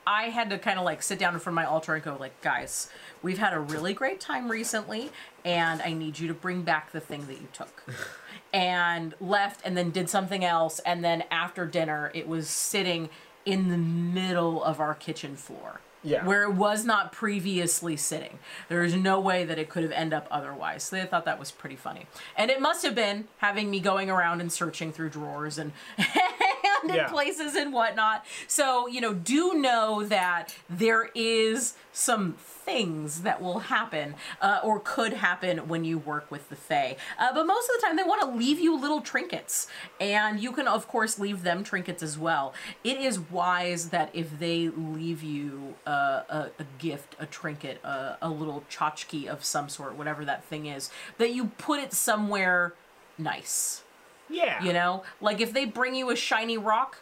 I 0.07 0.23
had 0.31 0.51
to 0.51 0.59
kind 0.59 0.79
of 0.79 0.85
like 0.85 1.03
sit 1.03 1.19
down 1.19 1.35
in 1.35 1.41
front 1.41 1.55
of 1.55 1.57
my 1.57 1.65
altar 1.65 1.95
and 1.97 2.05
go 2.05 2.17
like, 2.21 2.41
guys, 2.43 2.89
we've 3.23 3.39
had 3.39 3.55
a 3.55 3.59
really 3.59 3.93
great 3.93 4.21
time 4.21 4.49
recently, 4.49 5.11
and 5.45 5.83
I 5.83 5.93
need 5.95 6.21
you 6.21 6.29
to 6.29 6.35
bring 6.35 6.63
back 6.63 6.93
the 6.93 7.01
thing 7.01 7.27
that 7.27 7.41
you 7.41 7.49
took. 7.53 7.83
and 8.53 9.15
left, 9.21 9.63
and 9.65 9.77
then 9.77 9.91
did 9.91 10.09
something 10.09 10.45
else, 10.45 10.79
and 10.87 11.03
then 11.05 11.25
after 11.33 11.67
dinner, 11.67 12.13
it 12.15 12.29
was 12.29 12.49
sitting 12.49 13.09
in 13.45 13.69
the 13.69 13.77
middle 13.79 14.63
of 14.63 14.79
our 14.79 14.95
kitchen 14.95 15.35
floor. 15.35 15.81
Yeah. 16.05 16.25
Where 16.25 16.43
it 16.45 16.53
was 16.53 16.85
not 16.85 17.13
previously 17.13 17.97
sitting. 17.97 18.39
There 18.69 18.83
is 18.85 18.95
no 18.95 19.19
way 19.19 19.45
that 19.45 19.59
it 19.59 19.69
could 19.71 19.83
have 19.83 19.93
ended 19.93 20.17
up 20.17 20.29
otherwise. 20.31 20.85
So 20.85 20.97
they 20.97 21.05
thought 21.07 21.25
that 21.25 21.39
was 21.39 21.51
pretty 21.51 21.77
funny. 21.77 22.07
And 22.37 22.51
it 22.51 22.61
must 22.61 22.85
have 22.85 22.95
been 22.95 23.27
having 23.39 23.71
me 23.71 23.81
going 23.81 24.11
around 24.11 24.41
and 24.41 24.53
searching 24.53 24.93
through 24.93 25.11
drawers 25.11 25.59
and, 25.59 25.73
Yeah. 26.93 27.09
places 27.09 27.55
and 27.55 27.73
whatnot. 27.73 28.25
So, 28.49 28.87
you 28.87 29.01
know, 29.01 29.15
do 29.15 29.55
know 29.55 30.05
that 30.05 30.55
there 30.69 31.11
is 31.15 31.75
some 31.93 32.35
things 32.65 33.23
that 33.23 33.41
will 33.41 33.61
happen 33.61 34.15
uh, 34.41 34.61
or 34.65 34.81
could 34.81 35.13
happen 35.13 35.69
when 35.69 35.85
you 35.85 35.99
work 35.99 36.31
with 36.31 36.49
the 36.49 36.57
Fae. 36.57 36.97
Uh, 37.19 37.33
but 37.33 37.47
most 37.47 37.69
of 37.69 37.81
the 37.81 37.87
time, 37.87 37.97
they 37.97 38.03
want 38.03 38.21
to 38.23 38.37
leave 38.37 38.59
you 38.59 38.79
little 38.79 39.01
trinkets. 39.01 39.69
And 40.01 40.41
you 40.41 40.51
can, 40.51 40.67
of 40.67 40.89
course, 40.89 41.19
leave 41.19 41.43
them 41.45 41.63
trinkets 41.63 42.03
as 42.03 42.19
well. 42.19 42.53
It 42.83 42.99
is 42.99 43.21
wise 43.21 43.91
that 43.91 44.11
if 44.13 44.39
they 44.39 44.69
leave 44.69 45.23
you 45.23 45.75
uh, 45.87 46.23
a, 46.29 46.51
a 46.59 46.65
gift, 46.79 47.15
a 47.21 47.27
trinket, 47.27 47.81
a, 47.85 48.17
a 48.21 48.29
little 48.29 48.65
tchotchke 48.69 49.27
of 49.29 49.45
some 49.45 49.69
sort, 49.69 49.95
whatever 49.95 50.25
that 50.25 50.45
thing 50.45 50.67
is, 50.67 50.91
that 51.19 51.33
you 51.33 51.47
put 51.59 51.79
it 51.79 51.93
somewhere 51.93 52.75
nice. 53.19 53.84
Yeah. 54.35 54.63
You 54.63 54.73
know, 54.73 55.05
like 55.21 55.41
if 55.41 55.53
they 55.53 55.65
bring 55.65 55.95
you 55.95 56.11
a 56.11 56.17
shiny 56.17 56.59
rock, 56.59 56.99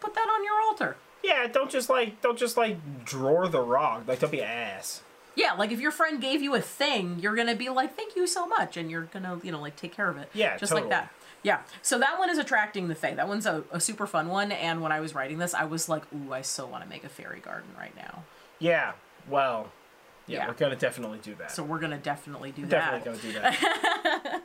put 0.00 0.14
that 0.14 0.28
on 0.28 0.44
your 0.44 0.60
altar. 0.60 0.96
Yeah, 1.22 1.46
don't 1.46 1.70
just 1.70 1.88
like 1.88 2.20
don't 2.20 2.38
just 2.38 2.56
like 2.56 3.04
drawer 3.04 3.48
the 3.48 3.60
rock. 3.62 4.02
Like 4.06 4.20
don't 4.20 4.30
be 4.30 4.40
an 4.40 4.46
ass. 4.48 5.02
Yeah, 5.36 5.54
like 5.54 5.72
if 5.72 5.80
your 5.80 5.90
friend 5.90 6.20
gave 6.20 6.42
you 6.42 6.54
a 6.54 6.60
thing, 6.60 7.18
you're 7.18 7.34
gonna 7.34 7.56
be 7.56 7.68
like, 7.68 7.96
"Thank 7.96 8.14
you 8.14 8.26
so 8.26 8.46
much," 8.46 8.76
and 8.76 8.88
you're 8.90 9.04
gonna, 9.04 9.40
you 9.42 9.50
know, 9.50 9.60
like 9.60 9.74
take 9.74 9.92
care 9.92 10.08
of 10.08 10.16
it. 10.18 10.28
Yeah, 10.34 10.56
just 10.58 10.72
like 10.72 10.88
that. 10.90 11.10
Yeah. 11.42 11.60
So 11.82 11.98
that 11.98 12.18
one 12.18 12.30
is 12.30 12.38
attracting 12.38 12.88
the 12.88 12.94
fae. 12.94 13.14
That 13.14 13.26
one's 13.26 13.44
a, 13.44 13.64
a 13.72 13.80
super 13.80 14.06
fun 14.06 14.28
one. 14.28 14.52
And 14.52 14.80
when 14.80 14.92
I 14.92 15.00
was 15.00 15.14
writing 15.14 15.38
this, 15.38 15.52
I 15.52 15.64
was 15.64 15.88
like, 15.88 16.04
"Ooh, 16.14 16.32
I 16.32 16.42
so 16.42 16.66
want 16.66 16.84
to 16.84 16.88
make 16.88 17.02
a 17.04 17.08
fairy 17.08 17.40
garden 17.40 17.70
right 17.78 17.94
now." 17.96 18.22
Yeah. 18.58 18.92
Well. 19.28 19.72
Yeah, 20.26 20.38
Yeah. 20.38 20.48
we're 20.48 20.54
gonna 20.54 20.76
definitely 20.76 21.18
do 21.22 21.34
that. 21.36 21.50
So 21.52 21.62
we're 21.64 21.80
gonna 21.80 21.98
definitely 21.98 22.52
do 22.52 22.64
definitely 22.64 23.12
that. 23.12 23.22
gonna 23.22 23.32
do 23.32 23.32
that. 23.40 24.42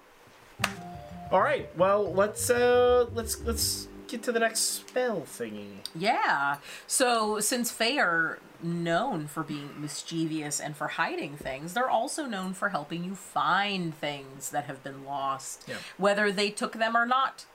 All 1.31 1.41
right. 1.41 1.69
Well, 1.77 2.11
let's 2.13 2.49
uh 2.49 3.05
let's 3.13 3.41
let's 3.43 3.87
get 4.07 4.23
to 4.23 4.31
the 4.31 4.39
next 4.39 4.59
spell 4.61 5.21
thingy. 5.21 5.67
Yeah. 5.95 6.57
So 6.87 7.39
since 7.39 7.69
Fae 7.71 7.97
are 7.99 8.39
known 8.63 9.27
for 9.27 9.43
being 9.43 9.69
mischievous 9.79 10.59
and 10.59 10.75
for 10.75 10.87
hiding 10.87 11.37
things, 11.37 11.73
they're 11.73 11.89
also 11.89 12.25
known 12.25 12.53
for 12.53 12.69
helping 12.69 13.03
you 13.03 13.13
find 13.15 13.95
things 13.95 14.49
that 14.49 14.65
have 14.65 14.83
been 14.83 15.05
lost, 15.05 15.63
Yeah. 15.67 15.75
whether 15.97 16.31
they 16.31 16.49
took 16.49 16.73
them 16.73 16.97
or 16.97 17.05
not. 17.05 17.45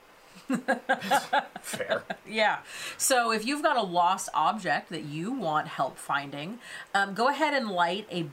Fair. 1.61 2.03
Yeah. 2.27 2.59
So 2.97 3.31
if 3.31 3.45
you've 3.45 3.61
got 3.63 3.77
a 3.77 3.81
lost 3.83 4.29
object 4.33 4.89
that 4.89 5.03
you 5.03 5.31
want 5.31 5.67
help 5.67 5.97
finding, 5.97 6.59
um, 6.93 7.13
go 7.13 7.27
ahead 7.27 7.53
and 7.53 7.69
light 7.69 8.07
a 8.11 8.27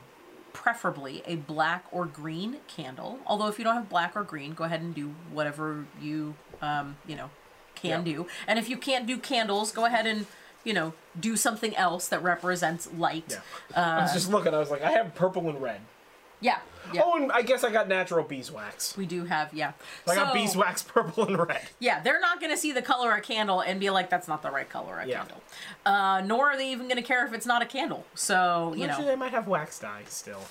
preferably 0.53 1.23
a 1.25 1.35
black 1.35 1.85
or 1.91 2.05
green 2.05 2.57
candle. 2.67 3.19
Although 3.25 3.47
if 3.47 3.57
you 3.57 3.65
don't 3.65 3.75
have 3.75 3.89
black 3.89 4.15
or 4.15 4.23
green, 4.23 4.53
go 4.53 4.63
ahead 4.63 4.81
and 4.81 4.95
do 4.95 5.13
whatever 5.31 5.85
you 6.01 6.35
um, 6.61 6.95
you 7.05 7.15
know 7.15 7.29
can 7.75 8.03
do. 8.03 8.27
And 8.47 8.57
if 8.57 8.69
you 8.69 8.77
can't 8.77 9.05
do 9.05 9.17
candles, 9.17 9.71
go 9.71 9.85
ahead 9.85 10.05
and 10.05 10.25
you 10.63 10.73
know 10.73 10.93
do 11.19 11.35
something 11.35 11.75
else 11.75 12.07
that 12.07 12.23
represents 12.23 12.89
light. 12.93 13.39
Yeah. 13.75 13.99
I 13.99 14.03
was 14.03 14.13
just 14.13 14.31
looking. 14.31 14.53
I 14.53 14.59
was 14.59 14.71
like, 14.71 14.83
I 14.83 14.91
have 14.91 15.15
purple 15.15 15.49
and 15.49 15.61
red. 15.61 15.81
Yeah. 16.43 16.59
Yeah. 16.93 17.01
Oh, 17.05 17.15
and 17.15 17.31
I 17.31 17.41
guess 17.41 17.63
I 17.63 17.71
got 17.71 17.87
natural 17.87 18.23
beeswax. 18.25 18.95
We 18.97 19.05
do 19.05 19.23
have 19.25 19.51
yeah. 19.53 19.71
I 20.07 20.13
got 20.15 20.27
So- 20.27 20.33
beeswax, 20.33 20.83
purple 20.95 21.25
and 21.25 21.37
red. 21.47 21.61
Yeah, 21.79 22.01
they're 22.01 22.19
not 22.19 22.39
going 22.39 22.51
to 22.51 22.57
see 22.57 22.71
the 22.73 22.81
color 22.81 23.11
of 23.13 23.17
a 23.19 23.21
candle 23.21 23.61
and 23.61 23.79
be 23.79 23.89
like, 23.89 24.09
"That's 24.09 24.27
not 24.27 24.41
the 24.43 24.51
right 24.51 24.69
color 24.69 24.99
of 24.99 25.07
a 25.07 25.09
Yeah. 25.09 25.19
candle." 25.19 25.41
Uh, 25.85 26.21
nor 26.25 26.51
are 26.51 26.57
they 26.57 26.69
even 26.71 26.87
going 26.87 26.97
to 26.97 27.07
care 27.07 27.25
if 27.25 27.33
it's 27.33 27.45
not 27.45 27.61
a 27.61 27.65
candle. 27.65 28.05
So 28.13 28.73
you 28.75 28.83
Actually, 28.83 29.05
know, 29.05 29.09
they 29.11 29.15
might 29.15 29.31
have 29.31 29.47
wax 29.47 29.79
dye 29.79 30.03
still. 30.09 30.41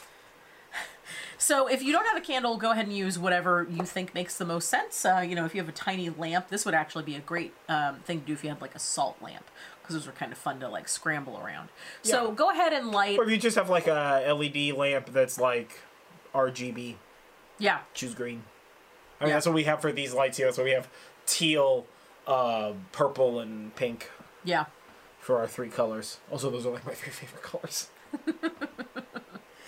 so 1.38 1.66
if 1.66 1.82
you 1.82 1.92
don't 1.92 2.06
have 2.06 2.16
a 2.16 2.20
candle, 2.24 2.56
go 2.56 2.70
ahead 2.72 2.86
and 2.86 2.96
use 2.96 3.18
whatever 3.18 3.66
you 3.70 3.82
think 3.84 4.14
makes 4.14 4.36
the 4.38 4.44
most 4.46 4.68
sense. 4.68 5.04
Uh, 5.04 5.18
you 5.26 5.34
know, 5.34 5.44
if 5.44 5.54
you 5.54 5.60
have 5.60 5.68
a 5.68 5.72
tiny 5.72 6.08
lamp, 6.10 6.48
this 6.48 6.64
would 6.64 6.74
actually 6.74 7.04
be 7.04 7.14
a 7.14 7.20
great 7.20 7.52
um, 7.68 7.96
thing 8.00 8.20
to 8.20 8.26
do 8.26 8.32
if 8.32 8.42
you 8.42 8.48
had 8.50 8.60
like 8.60 8.74
a 8.74 8.78
salt 8.80 9.16
lamp 9.20 9.44
because 9.82 9.96
those 9.96 10.06
are 10.08 10.12
kind 10.12 10.32
of 10.32 10.38
fun 10.38 10.60
to 10.60 10.68
like 10.68 10.88
scramble 10.88 11.38
around. 11.44 11.68
So 12.02 12.28
Yeah. 12.28 12.34
go 12.34 12.50
ahead 12.50 12.72
and 12.72 12.90
light. 12.90 13.18
Or 13.18 13.24
if 13.24 13.30
you 13.30 13.36
just 13.36 13.56
have 13.56 13.68
like 13.68 13.86
a 13.86 14.22
LED 14.32 14.72
lamp 14.76 15.12
that's 15.12 15.38
like 15.38 15.80
RGB, 16.34 16.96
Yeah, 17.58 17.80
choose 17.94 18.14
green. 18.14 18.44
I 19.20 19.24
mean, 19.24 19.28
Yeah. 19.30 19.36
that's 19.36 19.46
what 19.46 19.54
we 19.54 19.64
have 19.64 19.80
for 19.80 19.92
these 19.92 20.14
lights 20.14 20.36
here. 20.38 20.50
So 20.52 20.64
we 20.64 20.70
have 20.72 20.88
teal, 21.26 21.86
uh, 22.26 22.72
purple, 22.92 23.38
and 23.40 23.74
pink 23.76 24.10
yeah. 24.44 24.64
for 25.20 25.38
our 25.38 25.46
three 25.46 25.68
colors. 25.68 26.18
Also, 26.30 26.50
those 26.50 26.64
are 26.66 26.70
like 26.72 26.86
my 26.86 26.94
three 26.94 27.12
favorite 27.20 27.42
colors. 27.42 27.88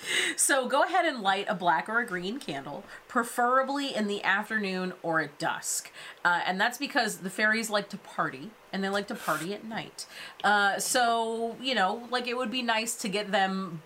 So 0.37 0.69
go 0.69 0.83
ahead 0.83 1.05
and 1.05 1.21
light 1.21 1.47
a 1.49 1.55
black 1.55 1.89
or 1.89 2.01
a 2.01 2.07
green 2.07 2.39
candle, 2.39 2.85
preferably 3.09 3.95
in 3.95 4.09
the 4.09 4.23
afternoon 4.25 4.93
or 5.03 5.21
at 5.21 5.39
dusk. 5.39 5.91
Uh, 6.25 6.41
and 6.47 6.61
that's 6.61 6.79
because 6.79 7.19
the 7.19 7.31
fairies 7.31 7.71
like 7.71 7.89
to 7.91 7.97
party, 7.97 8.51
and 8.73 8.83
they 8.83 8.89
like 8.89 9.07
to 9.09 9.15
party 9.15 9.55
at 9.55 9.65
night. 9.65 10.07
Uh, 10.43 10.79
so, 10.79 11.57
you 11.61 11.75
know, 11.75 12.09
like 12.11 12.27
it 12.27 12.37
would 12.37 12.51
be 12.51 12.63
nice 12.63 12.97
to 12.97 13.09
get 13.09 13.31
them 13.31 13.83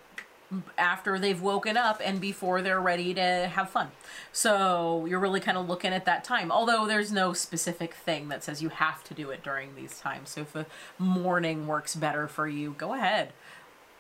after 0.79 1.19
they've 1.19 1.41
woken 1.41 1.77
up 1.77 2.01
and 2.03 2.21
before 2.21 2.63
they're 2.63 2.81
ready 2.81 3.13
to 3.13 3.51
have 3.53 3.69
fun. 3.69 3.91
So 4.33 5.05
you're 5.07 5.19
really 5.19 5.41
kind 5.41 5.59
of 5.59 5.69
looking 5.69 5.93
at 5.93 6.07
that 6.07 6.25
time. 6.25 6.51
Although 6.51 6.87
there's 6.87 7.13
no 7.13 7.33
specific 7.33 7.95
thing 7.95 8.29
that 8.29 8.43
says 8.43 8.63
you 8.63 8.71
have 8.71 9.05
to 9.05 9.15
do 9.15 9.31
it 9.31 9.43
during 9.43 9.75
these 9.75 9.99
times. 10.01 10.31
So 10.31 10.43
if 10.43 10.55
a 10.57 10.67
morning 10.99 11.67
works 11.67 11.95
better 11.95 12.29
for 12.29 12.49
you, 12.49 12.75
go 12.79 12.95
ahead. 12.95 13.33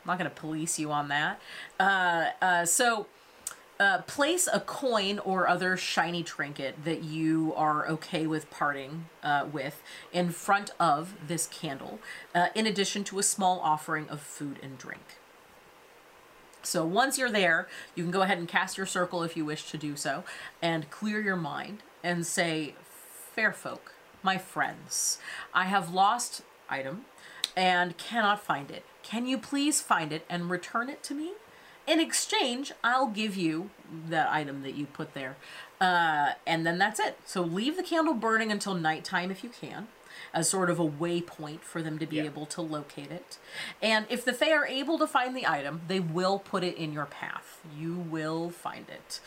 Not 0.08 0.18
going 0.18 0.30
to 0.30 0.34
police 0.34 0.78
you 0.78 0.90
on 0.90 1.08
that. 1.08 1.38
Uh, 1.78 2.28
uh, 2.40 2.64
so 2.64 3.06
uh, 3.78 3.98
place 4.06 4.48
a 4.50 4.60
coin 4.60 5.18
or 5.18 5.46
other 5.46 5.76
shiny 5.76 6.22
trinket 6.22 6.82
that 6.84 7.04
you 7.04 7.52
are 7.54 7.86
okay 7.88 8.26
with 8.26 8.50
parting 8.50 9.04
uh, 9.22 9.46
with 9.52 9.82
in 10.10 10.30
front 10.30 10.70
of 10.80 11.14
this 11.28 11.46
candle, 11.46 11.98
uh, 12.34 12.48
in 12.54 12.66
addition 12.66 13.04
to 13.04 13.18
a 13.18 13.22
small 13.22 13.60
offering 13.60 14.08
of 14.08 14.22
food 14.22 14.58
and 14.62 14.78
drink. 14.78 15.18
So 16.62 16.86
once 16.86 17.18
you're 17.18 17.30
there, 17.30 17.68
you 17.94 18.02
can 18.02 18.10
go 18.10 18.22
ahead 18.22 18.38
and 18.38 18.48
cast 18.48 18.78
your 18.78 18.86
circle 18.86 19.22
if 19.22 19.36
you 19.36 19.44
wish 19.44 19.70
to 19.70 19.76
do 19.76 19.94
so, 19.94 20.24
and 20.62 20.90
clear 20.90 21.20
your 21.20 21.36
mind 21.36 21.82
and 22.02 22.26
say, 22.26 22.74
Fair 23.34 23.52
folk, 23.52 23.92
my 24.22 24.38
friends, 24.38 25.18
I 25.52 25.64
have 25.64 25.92
lost 25.92 26.42
item 26.68 27.04
and 27.58 27.96
cannot 27.98 28.40
find 28.40 28.70
it. 28.70 28.84
Can 29.02 29.26
you 29.26 29.36
please 29.36 29.80
find 29.80 30.12
it 30.12 30.24
and 30.30 30.48
return 30.48 30.88
it 30.88 31.02
to 31.02 31.14
me? 31.14 31.32
In 31.88 31.98
exchange, 31.98 32.70
I'll 32.84 33.08
give 33.08 33.36
you 33.36 33.70
that 34.08 34.30
item 34.30 34.62
that 34.62 34.74
you 34.74 34.86
put 34.86 35.12
there. 35.14 35.36
Uh, 35.80 36.32
and 36.46 36.64
then 36.64 36.78
that's 36.78 37.00
it. 37.00 37.18
So 37.26 37.42
leave 37.42 37.76
the 37.76 37.82
candle 37.82 38.14
burning 38.14 38.52
until 38.52 38.74
nighttime 38.74 39.30
if 39.32 39.42
you 39.42 39.50
can, 39.50 39.88
as 40.32 40.48
sort 40.48 40.70
of 40.70 40.78
a 40.78 40.86
waypoint 40.86 41.60
for 41.62 41.82
them 41.82 41.98
to 41.98 42.06
be 42.06 42.16
Yeah. 42.16 42.24
able 42.24 42.46
to 42.46 42.60
locate 42.62 43.10
it. 43.10 43.38
And 43.82 44.06
if 44.08 44.24
the 44.24 44.32
Fae 44.34 44.52
are 44.52 44.66
able 44.66 44.98
to 44.98 45.06
find 45.08 45.34
the 45.36 45.46
item, 45.46 45.80
they 45.88 45.98
will 45.98 46.38
put 46.38 46.62
it 46.62 46.76
in 46.76 46.92
your 46.92 47.06
path. 47.06 47.58
You 47.76 47.94
will 47.94 48.50
find 48.50 48.88
it. 48.88 49.18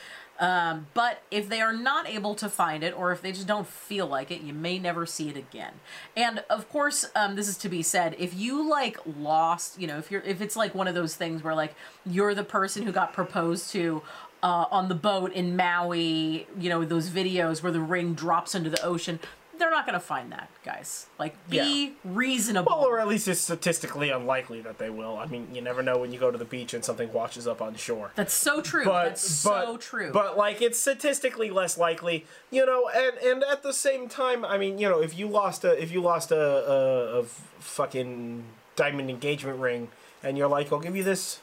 Um, 0.41 0.87
but 0.95 1.21
if 1.29 1.47
they 1.47 1.61
are 1.61 1.71
not 1.71 2.09
able 2.09 2.33
to 2.35 2.49
find 2.49 2.83
it, 2.83 2.97
or 2.97 3.11
if 3.11 3.21
they 3.21 3.31
just 3.31 3.45
don't 3.45 3.67
feel 3.67 4.07
like 4.07 4.31
it, 4.31 4.41
you 4.41 4.53
may 4.53 4.79
never 4.79 5.05
see 5.05 5.29
it 5.29 5.37
again. 5.37 5.73
And 6.17 6.43
of 6.49 6.67
course, 6.67 7.05
um, 7.15 7.35
this 7.35 7.47
is 7.47 7.57
to 7.57 7.69
be 7.69 7.83
said. 7.83 8.15
If 8.17 8.33
you 8.33 8.67
like 8.67 8.97
lost, 9.19 9.79
you 9.79 9.85
know, 9.85 9.99
if 9.99 10.09
you're 10.09 10.23
if 10.23 10.41
it's 10.41 10.55
like 10.55 10.73
one 10.73 10.87
of 10.87 10.95
those 10.95 11.15
things 11.15 11.43
where 11.43 11.53
like 11.53 11.75
you're 12.07 12.33
the 12.33 12.43
person 12.43 12.83
who 12.83 12.91
got 12.91 13.13
proposed 13.13 13.69
to 13.71 14.01
uh, 14.41 14.65
on 14.71 14.89
the 14.89 14.95
boat 14.95 15.31
in 15.31 15.55
Maui, 15.55 16.47
you 16.59 16.69
know, 16.69 16.83
those 16.83 17.09
videos 17.09 17.61
where 17.61 17.71
the 17.71 17.79
ring 17.79 18.15
drops 18.15 18.55
into 18.55 18.71
the 18.71 18.83
ocean. 18.83 19.19
They're 19.61 19.69
not 19.69 19.85
going 19.85 19.93
to 19.93 19.99
find 19.99 20.31
that, 20.31 20.49
guys. 20.65 21.05
Like, 21.19 21.35
be 21.47 21.93
reasonable. 22.03 22.71
Well, 22.71 22.83
or 22.83 22.99
at 22.99 23.07
least 23.07 23.27
it's 23.27 23.39
statistically 23.39 24.09
unlikely 24.09 24.59
that 24.61 24.79
they 24.79 24.89
will. 24.89 25.17
I 25.17 25.27
mean, 25.27 25.49
you 25.53 25.61
never 25.61 25.83
know 25.83 25.99
when 25.99 26.11
you 26.11 26.17
go 26.17 26.31
to 26.31 26.37
the 26.37 26.45
beach 26.45 26.73
and 26.73 26.83
something 26.83 27.13
washes 27.13 27.45
up 27.45 27.61
on 27.61 27.75
shore. 27.75 28.11
That's 28.15 28.33
so 28.33 28.61
true. 28.61 28.83
But 28.83 29.09
That's 29.09 29.43
but, 29.43 29.65
so 29.65 29.77
true. 29.77 30.11
But 30.11 30.35
like, 30.35 30.63
it's 30.63 30.79
statistically 30.79 31.51
less 31.51 31.77
likely, 31.77 32.25
you 32.49 32.65
know. 32.65 32.89
And 32.89 33.17
and 33.19 33.43
at 33.43 33.61
the 33.61 33.71
same 33.71 34.09
time, 34.09 34.43
I 34.43 34.57
mean, 34.57 34.79
you 34.79 34.89
know, 34.89 34.99
if 34.99 35.15
you 35.15 35.27
lost 35.27 35.63
a 35.63 35.79
if 35.79 35.91
you 35.91 36.01
lost 36.01 36.31
a 36.31 36.41
a, 36.41 37.19
a 37.19 37.23
fucking 37.59 38.43
diamond 38.75 39.11
engagement 39.11 39.59
ring, 39.59 39.89
and 40.23 40.39
you're 40.39 40.49
like, 40.49 40.73
I'll 40.73 40.79
give 40.79 40.95
you 40.95 41.03
this 41.03 41.39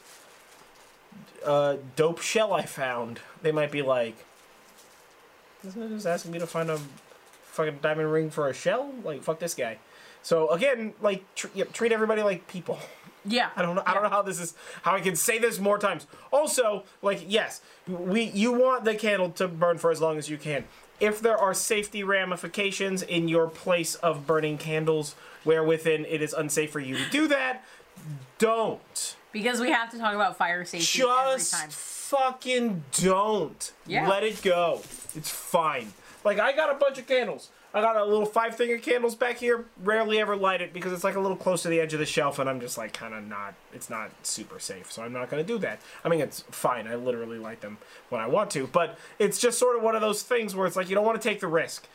uh, 1.45 1.77
dope 1.95 2.19
shell 2.19 2.51
I 2.51 2.65
found, 2.65 3.21
they 3.41 3.53
might 3.53 3.71
be 3.71 3.81
like, 3.81 4.25
isn't 5.65 5.81
it 5.81 5.87
just 5.87 6.05
asking 6.05 6.33
me 6.33 6.39
to 6.39 6.47
find 6.47 6.69
a 6.69 6.81
fucking 7.59 7.79
diamond 7.81 8.11
ring 8.11 8.29
for 8.29 8.47
a 8.47 8.53
shell? 8.53 8.93
Like, 9.03 9.21
fuck 9.21 9.39
this 9.39 9.53
guy. 9.53 9.77
So 10.23 10.49
again, 10.49 10.93
like, 11.01 11.23
tr- 11.35 11.47
yeah, 11.53 11.65
treat 11.65 11.91
everybody 11.91 12.21
like 12.21 12.47
people. 12.47 12.79
yeah. 13.25 13.49
I 13.55 13.61
don't 13.61 13.75
know. 13.75 13.83
I 13.85 13.93
don't 13.93 14.03
know 14.03 14.09
how 14.09 14.21
this 14.21 14.39
is. 14.39 14.53
How 14.83 14.95
I 14.95 15.01
can 15.01 15.15
say 15.15 15.39
this 15.39 15.59
more 15.59 15.77
times. 15.77 16.07
Also, 16.31 16.85
like, 17.01 17.23
yes, 17.27 17.61
we 17.87 18.23
you 18.23 18.53
want 18.53 18.85
the 18.85 18.95
candle 18.95 19.29
to 19.31 19.47
burn 19.47 19.77
for 19.77 19.91
as 19.91 19.99
long 19.99 20.17
as 20.17 20.29
you 20.29 20.37
can. 20.37 20.63
If 21.01 21.21
there 21.21 21.37
are 21.37 21.53
safety 21.53 22.03
ramifications 22.03 23.03
in 23.03 23.27
your 23.27 23.47
place 23.47 23.95
of 23.95 24.25
burning 24.27 24.57
candles, 24.57 25.15
where 25.43 25.63
within 25.63 26.05
it 26.05 26.21
is 26.21 26.33
unsafe 26.33 26.71
for 26.71 26.79
you 26.81 26.97
to 26.97 27.09
do 27.09 27.27
that, 27.29 27.63
don't. 28.37 29.15
Because 29.31 29.59
we 29.59 29.71
have 29.71 29.91
to 29.91 29.97
talk 29.97 30.15
about 30.15 30.37
fire 30.37 30.65
safety 30.65 31.01
every 31.01 31.37
Just 31.37 31.53
time. 31.53 31.69
fucking 31.69 32.83
don't. 32.99 33.71
Yeah. 33.85 34.09
Let 34.09 34.23
it 34.23 34.41
go. 34.41 34.81
It's 35.15 35.29
fine. 35.29 35.93
Like 36.23 36.39
I 36.39 36.53
got 36.55 36.71
a 36.71 36.77
bunch 36.77 36.97
of 36.97 37.07
candles. 37.07 37.49
I 37.73 37.81
got 37.81 37.95
a 37.95 38.03
little 38.03 38.25
five 38.25 38.55
finger 38.55 38.77
candles 38.77 39.15
back 39.15 39.37
here. 39.37 39.65
Rarely 39.83 40.19
ever 40.19 40.35
light 40.35 40.61
it 40.61 40.73
because 40.73 40.91
it's 40.91 41.03
like 41.03 41.15
a 41.15 41.19
little 41.19 41.37
close 41.37 41.61
to 41.63 41.69
the 41.69 41.79
edge 41.79 41.93
of 41.93 41.99
the 41.99 42.05
shelf, 42.05 42.39
and 42.39 42.49
I'm 42.49 42.59
just 42.59 42.77
like 42.77 42.93
kind 42.93 43.13
of 43.13 43.25
not. 43.27 43.53
It's 43.73 43.89
not 43.89 44.11
super 44.23 44.59
safe, 44.59 44.91
so 44.91 45.03
I'm 45.03 45.13
not 45.13 45.29
gonna 45.29 45.43
do 45.43 45.57
that. 45.59 45.79
I 46.03 46.09
mean, 46.09 46.19
it's 46.19 46.41
fine. 46.51 46.87
I 46.87 46.95
literally 46.95 47.37
light 47.37 47.61
them 47.61 47.77
when 48.09 48.21
I 48.21 48.27
want 48.27 48.49
to, 48.51 48.67
but 48.67 48.97
it's 49.19 49.39
just 49.39 49.59
sort 49.59 49.77
of 49.77 49.83
one 49.83 49.95
of 49.95 50.01
those 50.01 50.23
things 50.23 50.55
where 50.55 50.65
it's 50.65 50.75
like 50.75 50.89
you 50.89 50.95
don't 50.95 51.05
want 51.05 51.21
to 51.21 51.29
take 51.29 51.39
the 51.39 51.47
risk. 51.47 51.87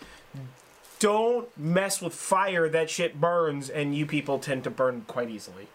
Don't 1.00 1.48
mess 1.58 2.00
with 2.00 2.14
fire. 2.14 2.68
That 2.68 2.88
shit 2.88 3.20
burns, 3.20 3.68
and 3.68 3.94
you 3.94 4.06
people 4.06 4.38
tend 4.38 4.64
to 4.64 4.70
burn 4.70 5.04
quite 5.06 5.28
easily. 5.28 5.66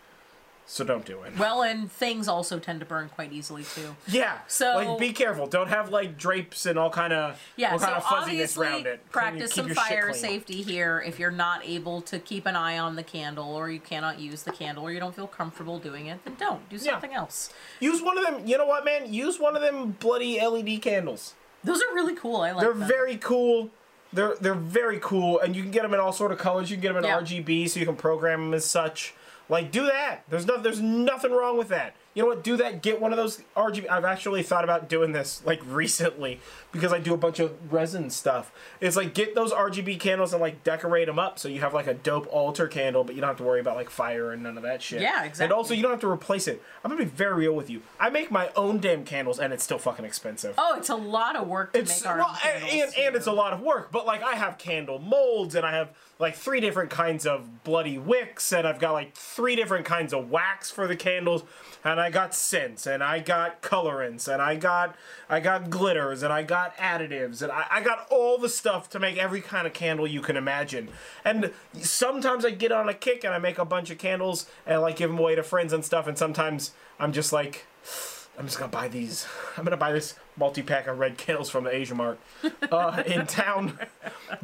So 0.71 0.83
don't 0.83 1.03
do 1.03 1.23
it. 1.23 1.35
Well, 1.35 1.63
and 1.63 1.91
things 1.91 2.27
also 2.27 2.59
tend 2.59 2.79
to 2.81 2.85
burn 2.85 3.09
quite 3.09 3.33
easily 3.33 3.63
too. 3.63 3.95
Yeah. 4.07 4.37
So- 4.47 4.75
like, 4.75 4.99
be 4.99 5.11
careful. 5.13 5.47
Don't 5.47 5.67
have 5.69 5.89
like 5.89 6.15
drapes 6.15 6.67
and 6.67 6.77
all 6.77 6.91
kind 6.91 7.11
of 7.11 7.41
Yeah, 7.55 7.71
all 7.71 7.79
so 7.79 7.85
kind 7.85 7.97
of 7.97 8.03
fuzziness 8.03 8.55
around 8.55 8.85
it. 8.85 9.09
Practice 9.09 9.51
keep 9.53 9.65
some 9.65 9.73
fire 9.73 10.13
safety 10.13 10.61
here 10.61 11.03
if 11.03 11.17
you're 11.17 11.31
not 11.31 11.65
able 11.65 12.01
to 12.03 12.19
keep 12.19 12.45
an 12.45 12.55
eye 12.55 12.77
on 12.77 12.95
the 12.95 13.01
candle 13.01 13.55
or 13.55 13.71
you 13.71 13.79
cannot 13.79 14.19
use 14.19 14.43
the 14.43 14.51
candle 14.51 14.83
or 14.83 14.91
you 14.91 14.99
don't 14.99 15.15
feel 15.15 15.25
comfortable 15.25 15.79
doing 15.79 16.05
it, 16.05 16.23
then 16.23 16.35
don't. 16.39 16.69
Do 16.69 16.75
Yeah. 16.75 16.91
something 16.91 17.13
else. 17.15 17.49
Use 17.79 17.99
one 18.03 18.19
of 18.19 18.23
them. 18.23 18.45
You 18.45 18.59
know 18.59 18.67
what, 18.67 18.85
man? 18.85 19.11
Use 19.11 19.39
one 19.39 19.55
of 19.55 19.63
them 19.63 19.97
bloody 19.99 20.39
LED 20.39 20.77
candles. 20.83 21.33
Those 21.63 21.81
are 21.81 21.95
really 21.95 22.15
cool. 22.15 22.41
I 22.41 22.51
like 22.51 22.63
them. 22.63 22.77
They're 22.77 22.79
them. 22.79 22.87
very 22.87 23.17
cool. 23.17 23.71
They're 24.13 24.35
they're 24.39 24.53
very 24.53 24.99
cool, 25.01 25.39
and 25.39 25.55
you 25.55 25.61
can 25.63 25.71
get 25.71 25.81
them 25.81 25.93
in 25.95 25.99
all 25.99 26.13
sort 26.13 26.31
of 26.31 26.37
colors. 26.37 26.69
You 26.69 26.77
can 26.77 26.81
get 26.83 26.89
them 26.93 26.97
in 27.03 27.09
Yeah. 27.09 27.19
RGB, 27.19 27.67
so 27.69 27.79
you 27.79 27.85
can 27.87 27.95
program 27.95 28.41
them 28.45 28.53
as 28.53 28.65
such. 28.65 29.13
Like, 29.49 29.71
do 29.71 29.85
that. 29.85 30.23
There's 30.29 30.45
no, 30.45 30.57
there's 30.57 30.79
nothing 30.79 31.31
wrong 31.31 31.57
with 31.57 31.69
that. 31.69 31.95
You 32.13 32.23
know 32.23 32.29
what? 32.29 32.43
Do 32.43 32.57
that. 32.57 32.81
Get 32.81 32.99
one 32.99 33.11
of 33.11 33.17
those 33.17 33.41
RGB. 33.55 33.89
I've 33.89 34.03
actually 34.05 34.43
thought 34.43 34.63
about 34.63 34.89
doing 34.89 35.11
this 35.11 35.41
like 35.45 35.61
recently 35.65 36.39
because 36.71 36.91
I 36.91 36.99
do 36.99 37.13
a 37.13 37.17
bunch 37.17 37.39
of 37.39 37.71
resin 37.71 38.09
stuff. 38.09 38.51
It's 38.81 38.95
like 38.95 39.13
get 39.13 39.35
those 39.35 39.51
RGB 39.53 39.99
candles 39.99 40.33
and 40.33 40.41
like 40.41 40.63
decorate 40.63 41.07
them 41.07 41.17
up 41.19 41.39
so 41.39 41.47
you 41.47 41.61
have 41.61 41.73
like 41.73 41.87
a 41.87 41.93
dope 41.93 42.27
altar 42.31 42.67
candle, 42.67 43.03
but 43.03 43.15
you 43.15 43.21
don't 43.21 43.27
have 43.29 43.37
to 43.37 43.43
worry 43.43 43.59
about 43.59 43.75
like 43.75 43.89
fire 43.89 44.31
and 44.31 44.43
none 44.43 44.57
of 44.57 44.63
that 44.63 44.81
shit. 44.81 45.01
Yeah, 45.01 45.23
exactly. 45.23 45.45
And 45.45 45.53
also, 45.53 45.73
you 45.73 45.81
don't 45.81 45.91
have 45.91 46.01
to 46.01 46.09
replace 46.09 46.47
it. 46.47 46.61
I'm 46.83 46.91
gonna 46.91 47.03
be 47.03 47.09
very 47.09 47.33
real 47.35 47.53
with 47.53 47.69
you. 47.69 47.81
I 47.99 48.09
make 48.09 48.31
my 48.31 48.49
own 48.55 48.79
damn 48.79 49.05
candles, 49.05 49.39
and 49.39 49.53
it's 49.53 49.63
still 49.63 49.79
fucking 49.79 50.05
expensive. 50.05 50.55
Oh, 50.57 50.75
it's 50.77 50.89
a 50.89 50.95
lot 50.95 51.35
of 51.35 51.47
work 51.47 51.73
to 51.73 51.79
It's 51.79 52.01
make 52.01 52.09
our 52.09 52.17
well, 52.17 52.37
and, 52.45 52.63
candles, 52.63 52.93
and, 52.97 53.05
and 53.05 53.15
it's 53.15 53.27
a 53.27 53.31
lot 53.31 53.53
of 53.53 53.61
work. 53.61 53.91
But 53.91 54.05
like, 54.05 54.23
I 54.23 54.33
have 54.33 54.57
candle 54.57 54.99
molds, 54.99 55.55
and 55.55 55.65
I 55.65 55.73
have 55.73 55.91
like 56.19 56.35
three 56.35 56.59
different 56.59 56.89
kinds 56.89 57.25
of 57.25 57.63
bloody 57.63 57.97
wicks, 57.97 58.51
and 58.51 58.67
I've 58.67 58.79
got 58.79 58.91
like 58.91 59.15
three 59.15 59.55
different 59.55 59.85
kinds 59.85 60.13
of 60.13 60.29
wax 60.29 60.69
for 60.69 60.85
the 60.85 60.97
candles, 60.97 61.43
and 61.81 61.97
I 61.99 62.09
got 62.09 62.35
scents, 62.35 62.85
and 62.85 63.01
I 63.01 63.19
got 63.19 63.61
colorants, 63.61 64.31
and 64.31 64.41
I 64.41 64.57
got 64.57 64.97
I 65.29 65.39
got 65.39 65.69
glitters, 65.69 66.21
and 66.21 66.33
I 66.33 66.43
got 66.43 66.75
additives, 66.75 67.41
and 67.41 67.51
I, 67.51 67.65
I 67.71 67.81
got 67.81 68.05
all 68.11 68.37
the 68.37 68.49
stuff 68.49 68.89
to 68.89 68.99
make 68.99 69.17
every 69.17 69.39
kind 69.39 69.65
of 69.65 69.71
candle 69.71 70.05
you 70.05 70.21
can 70.21 70.35
imagine. 70.35 70.89
And 71.23 71.53
sometimes 71.73 72.43
I 72.43 72.51
get 72.51 72.73
on 72.73 72.89
a 72.89 72.93
kick 72.93 73.23
and 73.23 73.33
I 73.33 73.37
make 73.37 73.57
a 73.57 73.65
bunch 73.65 73.89
of 73.89 73.97
candles 73.97 74.45
and 74.65 74.81
like 74.81 74.97
give 74.97 75.09
them 75.09 75.19
away 75.19 75.35
to 75.35 75.43
friends 75.43 75.71
and 75.71 75.85
stuff, 75.85 76.05
and 76.05 76.17
sometimes 76.17 76.71
I'm 76.99 77.13
just 77.13 77.31
like. 77.31 77.65
I'm 78.39 78.45
just 78.45 78.57
gonna 78.57 78.71
buy 78.71 78.87
these. 78.87 79.27
I'm 79.57 79.65
gonna 79.65 79.75
buy 79.77 79.91
this 79.91 80.15
multi 80.37 80.61
pack 80.63 80.87
of 80.87 80.97
red 80.97 81.17
candles 81.17 81.49
from 81.49 81.65
the 81.65 81.75
Asia 81.75 81.93
Mart 81.93 82.17
uh, 82.71 83.03
in 83.05 83.27
town 83.27 83.77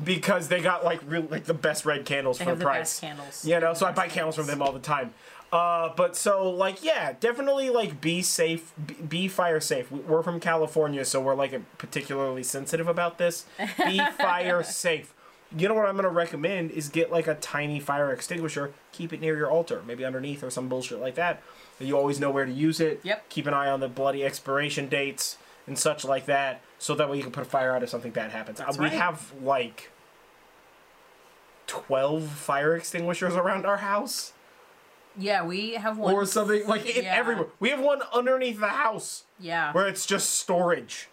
because 0.03 0.49
they 0.49 0.59
got 0.61 0.83
like 0.83 0.99
real 1.07 1.23
like 1.31 1.45
the 1.45 1.53
best 1.53 1.85
red 1.85 2.05
candles 2.05 2.37
They 2.37 2.43
for 2.45 2.51
the 2.51 2.57
the 2.57 2.65
price. 2.65 2.79
best 2.79 3.01
candles. 3.01 3.45
You 3.45 3.59
know, 3.59 3.73
so 3.73 3.85
I 3.85 3.93
buy 3.93 4.09
candles 4.09 4.35
from 4.35 4.47
them 4.47 4.61
all 4.61 4.73
the 4.73 4.79
time. 4.79 5.13
Uh, 5.51 5.93
but 5.95 6.17
so 6.17 6.49
like 6.49 6.83
yeah, 6.83 7.13
definitely 7.21 7.69
like 7.69 8.01
be 8.01 8.21
safe, 8.21 8.73
be 9.07 9.29
fire 9.29 9.61
safe. 9.61 9.89
We're 9.89 10.23
from 10.23 10.41
California, 10.41 11.05
so 11.05 11.21
we're 11.21 11.35
like 11.35 11.57
particularly 11.77 12.43
sensitive 12.43 12.89
about 12.89 13.17
this. 13.17 13.45
Be 13.77 13.99
fire 14.17 14.61
safe. 14.61 15.13
You 15.55 15.69
know 15.69 15.73
what 15.73 15.87
I'm 15.87 15.95
gonna 15.95 16.09
recommend 16.09 16.71
is 16.71 16.89
get 16.89 17.11
like 17.13 17.27
a 17.27 17.35
tiny 17.35 17.79
fire 17.79 18.11
extinguisher. 18.11 18.73
Keep 18.91 19.13
it 19.13 19.21
near 19.21 19.37
your 19.37 19.49
altar, 19.49 19.81
maybe 19.87 20.03
underneath 20.03 20.43
or 20.43 20.49
some 20.49 20.67
bullshit 20.67 20.99
like 20.99 21.15
that. 21.15 21.41
You 21.79 21.97
always 21.97 22.19
know 22.19 22.31
where 22.31 22.45
to 22.45 22.51
use 22.51 22.79
it. 22.79 23.01
Yep. 23.03 23.29
Keep 23.29 23.47
an 23.47 23.53
eye 23.53 23.69
on 23.69 23.79
the 23.81 23.87
bloody 23.89 24.23
expiration 24.23 24.87
dates 24.87 25.37
and 25.67 25.77
such 25.77 26.05
like 26.05 26.25
that, 26.27 26.61
so 26.79 26.93
that 26.95 27.09
way 27.09 27.17
you 27.17 27.23
can 27.23 27.31
put 27.31 27.41
a 27.41 27.49
fire 27.49 27.75
out 27.75 27.81
if 27.83 27.89
something 27.89 28.11
bad 28.11 28.31
happens. 28.31 28.59
That's 28.59 28.77
Uh, 28.77 28.81
we 28.81 28.85
right. 28.87 28.93
have 28.97 29.31
like 29.41 29.89
twelve 31.67 32.23
fire 32.29 32.75
extinguishers 32.75 33.33
around 33.35 33.65
our 33.65 33.77
house 33.77 34.33
Yeah, 35.17 35.43
we 35.43 35.71
have 35.73 35.97
one. 35.97 36.13
or 36.13 36.25
something 36.25 36.67
like 36.67 36.85
in 36.85 37.03
Yeah. 37.05 37.15
everywhere. 37.15 37.47
We 37.59 37.69
have 37.69 37.79
one 37.79 38.01
underneath 38.13 38.59
the 38.59 38.67
house 38.67 39.23
Yeah. 39.39 39.71
where 39.73 39.87
it's 39.87 40.05
just 40.05 40.35
storage, 40.35 41.07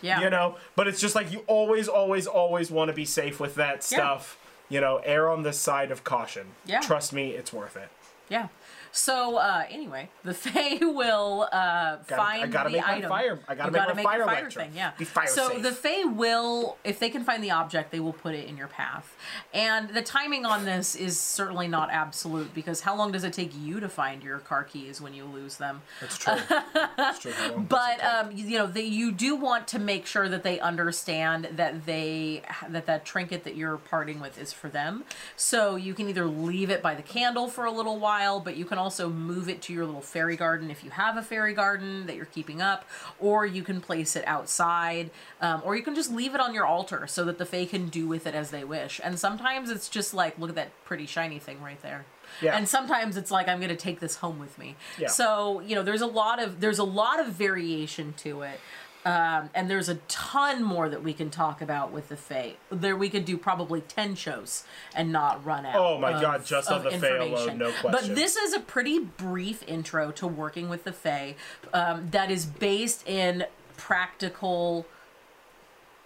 yeah. 0.00 0.20
you 0.22 0.30
know. 0.30 0.56
But 0.76 0.88
it's 0.88 1.00
just 1.00 1.14
like 1.14 1.30
you 1.30 1.44
always, 1.46 1.86
always, 1.88 2.26
always 2.26 2.70
want 2.70 2.88
to 2.88 2.94
be 2.94 3.04
safe 3.04 3.38
with 3.38 3.56
that 3.56 3.82
stuff. 3.84 4.38
Yeah. 4.40 4.46
You 4.76 4.80
know, 4.80 4.96
err 5.04 5.28
on 5.28 5.42
the 5.42 5.52
side 5.52 5.90
of 5.90 6.04
caution. 6.04 6.52
Yeah. 6.64 6.80
Trust 6.80 7.12
me, 7.12 7.32
it's 7.32 7.52
worth 7.52 7.76
it. 7.76 7.88
Yeah. 8.28 8.48
So 8.92 9.36
uh, 9.36 9.64
anyway, 9.70 10.08
the 10.24 10.34
Fae 10.34 10.78
will 10.80 11.48
uh, 11.52 11.98
find 11.98 12.52
the 12.52 12.58
item. 12.58 12.66
I 12.66 12.70
gotta 12.70 12.70
the 12.70 12.76
make 12.76 13.02
my 13.02 13.08
fire- 13.08 13.40
I 13.48 13.54
gotta 13.54 13.70
make 13.70 13.80
gotta 13.80 13.90
my 13.90 13.96
make 13.96 14.04
fire 14.04 14.24
fire 14.24 14.50
thing. 14.50 14.72
Yeah. 14.74 14.92
Be 14.98 15.04
fire 15.04 15.26
so 15.26 15.50
safe. 15.50 15.62
the 15.62 15.72
Fae 15.72 16.04
will, 16.04 16.76
if 16.84 16.98
they 16.98 17.10
can 17.10 17.24
find 17.24 17.42
the 17.42 17.50
object, 17.52 17.90
they 17.92 18.00
will 18.00 18.12
put 18.12 18.34
it 18.34 18.48
in 18.48 18.56
your 18.56 18.66
path. 18.66 19.16
And 19.54 19.90
the 19.90 20.02
timing 20.02 20.44
on 20.44 20.64
this 20.64 20.94
is 20.94 21.18
certainly 21.18 21.68
not 21.68 21.90
absolute 21.90 22.52
because 22.54 22.80
how 22.80 22.96
long 22.96 23.12
does 23.12 23.24
it 23.24 23.32
take 23.32 23.52
you 23.58 23.80
to 23.80 23.88
find 23.88 24.22
your 24.22 24.38
car 24.38 24.64
keys 24.64 25.00
when 25.00 25.14
you 25.14 25.24
lose 25.24 25.56
them? 25.56 25.82
That's 26.00 26.18
true. 26.18 26.34
That's 26.96 27.18
true. 27.20 27.32
How 27.32 27.50
long 27.52 27.66
does 27.66 27.68
But 27.68 28.04
um, 28.04 28.32
you 28.32 28.58
know, 28.58 28.66
they, 28.66 28.84
you 28.84 29.12
do 29.12 29.36
want 29.36 29.68
to 29.68 29.78
make 29.78 30.06
sure 30.06 30.28
that 30.28 30.42
they 30.42 30.58
understand 30.60 31.48
that 31.52 31.86
they 31.86 32.42
that 32.68 32.86
that 32.86 33.04
trinket 33.04 33.44
that 33.44 33.56
you're 33.56 33.76
parting 33.76 34.20
with 34.20 34.38
is 34.40 34.52
for 34.52 34.68
them. 34.68 35.04
So 35.36 35.76
you 35.76 35.94
can 35.94 36.08
either 36.08 36.26
leave 36.26 36.70
it 36.70 36.82
by 36.82 36.94
the 36.94 37.02
candle 37.02 37.48
for 37.48 37.64
a 37.64 37.70
little 37.70 37.98
while, 37.98 38.40
but 38.40 38.56
you 38.56 38.64
can 38.64 38.78
also 38.80 39.08
move 39.08 39.48
it 39.48 39.62
to 39.62 39.72
your 39.72 39.86
little 39.86 40.00
fairy 40.00 40.36
garden 40.36 40.70
if 40.70 40.82
you 40.82 40.90
have 40.90 41.16
a 41.16 41.22
fairy 41.22 41.54
garden 41.54 42.06
that 42.06 42.16
you're 42.16 42.24
keeping 42.24 42.60
up, 42.60 42.84
or 43.18 43.46
you 43.46 43.62
can 43.62 43.80
place 43.80 44.16
it 44.16 44.24
outside, 44.26 45.10
um, 45.40 45.62
or 45.64 45.76
you 45.76 45.82
can 45.82 45.94
just 45.94 46.10
leave 46.10 46.34
it 46.34 46.40
on 46.40 46.54
your 46.54 46.66
altar 46.66 47.06
so 47.06 47.24
that 47.24 47.38
the 47.38 47.46
fae 47.46 47.64
can 47.64 47.88
do 47.88 48.08
with 48.08 48.26
it 48.26 48.34
as 48.34 48.50
they 48.50 48.64
wish. 48.64 49.00
And 49.04 49.18
sometimes 49.18 49.70
it's 49.70 49.88
just 49.88 50.12
like, 50.12 50.38
look 50.38 50.50
at 50.50 50.56
that 50.56 50.70
pretty 50.84 51.06
shiny 51.06 51.38
thing 51.38 51.62
right 51.62 51.80
there. 51.82 52.04
Yeah. 52.40 52.56
And 52.56 52.68
sometimes 52.68 53.16
it's 53.16 53.30
like 53.30 53.48
I'm 53.48 53.58
going 53.58 53.70
to 53.70 53.76
take 53.76 54.00
this 54.00 54.16
home 54.16 54.38
with 54.38 54.58
me. 54.58 54.76
Yeah. 54.98 55.08
So 55.08 55.60
you 55.60 55.74
know, 55.74 55.82
there's 55.82 56.00
a 56.00 56.06
lot 56.06 56.42
of 56.42 56.60
there's 56.60 56.78
a 56.78 56.84
lot 56.84 57.20
of 57.20 57.28
variation 57.28 58.14
to 58.18 58.42
it, 58.42 58.60
um, 59.04 59.50
and 59.54 59.70
there's 59.70 59.88
a 59.88 59.94
ton 60.08 60.62
more 60.62 60.88
that 60.88 61.02
we 61.02 61.12
can 61.12 61.30
talk 61.30 61.62
about 61.62 61.90
with 61.90 62.08
the 62.08 62.16
Fae. 62.16 62.54
There 62.70 62.96
we 62.96 63.08
could 63.08 63.24
do 63.24 63.36
probably 63.36 63.80
ten 63.80 64.14
shows 64.14 64.64
and 64.94 65.10
not 65.10 65.44
run 65.44 65.64
out. 65.64 65.76
Oh 65.76 65.98
my 65.98 66.12
of- 66.12 66.20
God, 66.20 66.44
just 66.44 66.70
of 66.70 66.84
on 66.86 66.92
the 66.92 66.98
Fae 66.98 67.16
alone, 67.16 67.58
no 67.58 67.72
But 67.82 68.14
this 68.14 68.36
is 68.36 68.52
a 68.52 68.60
pretty 68.60 68.98
brief 68.98 69.62
intro 69.66 70.10
to 70.12 70.26
working 70.26 70.68
with 70.68 70.84
the 70.84 70.92
Fae 70.92 71.34
um, 71.72 72.08
that 72.10 72.30
is 72.30 72.44
based 72.46 73.06
in 73.08 73.46
practical 73.76 74.86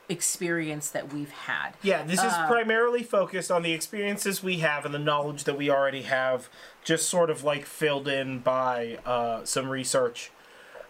experience 0.09 0.91
that 0.91 1.12
we've 1.12 1.31
had. 1.31 1.71
Yeah, 1.83 2.03
this 2.03 2.23
is 2.23 2.33
Uh, 2.33 2.47
primarily 2.47 3.03
focused 3.03 3.51
on 3.51 3.62
the 3.62 3.73
experiences 3.73 4.43
we 4.43 4.59
have 4.59 4.85
and 4.85 4.95
the 4.95 4.99
knowledge 4.99 5.45
that 5.45 5.57
we 5.57 5.71
already 5.71 6.03
have, 6.03 6.49
just 6.85 7.09
sort 7.09 7.31
of 7.31 7.43
like 7.43 7.65
filled 7.65 8.07
in 8.07 8.41
by 8.41 8.99
uh, 9.07 9.45
some 9.45 9.69
research. 9.71 10.31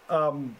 Um, 0.09 0.57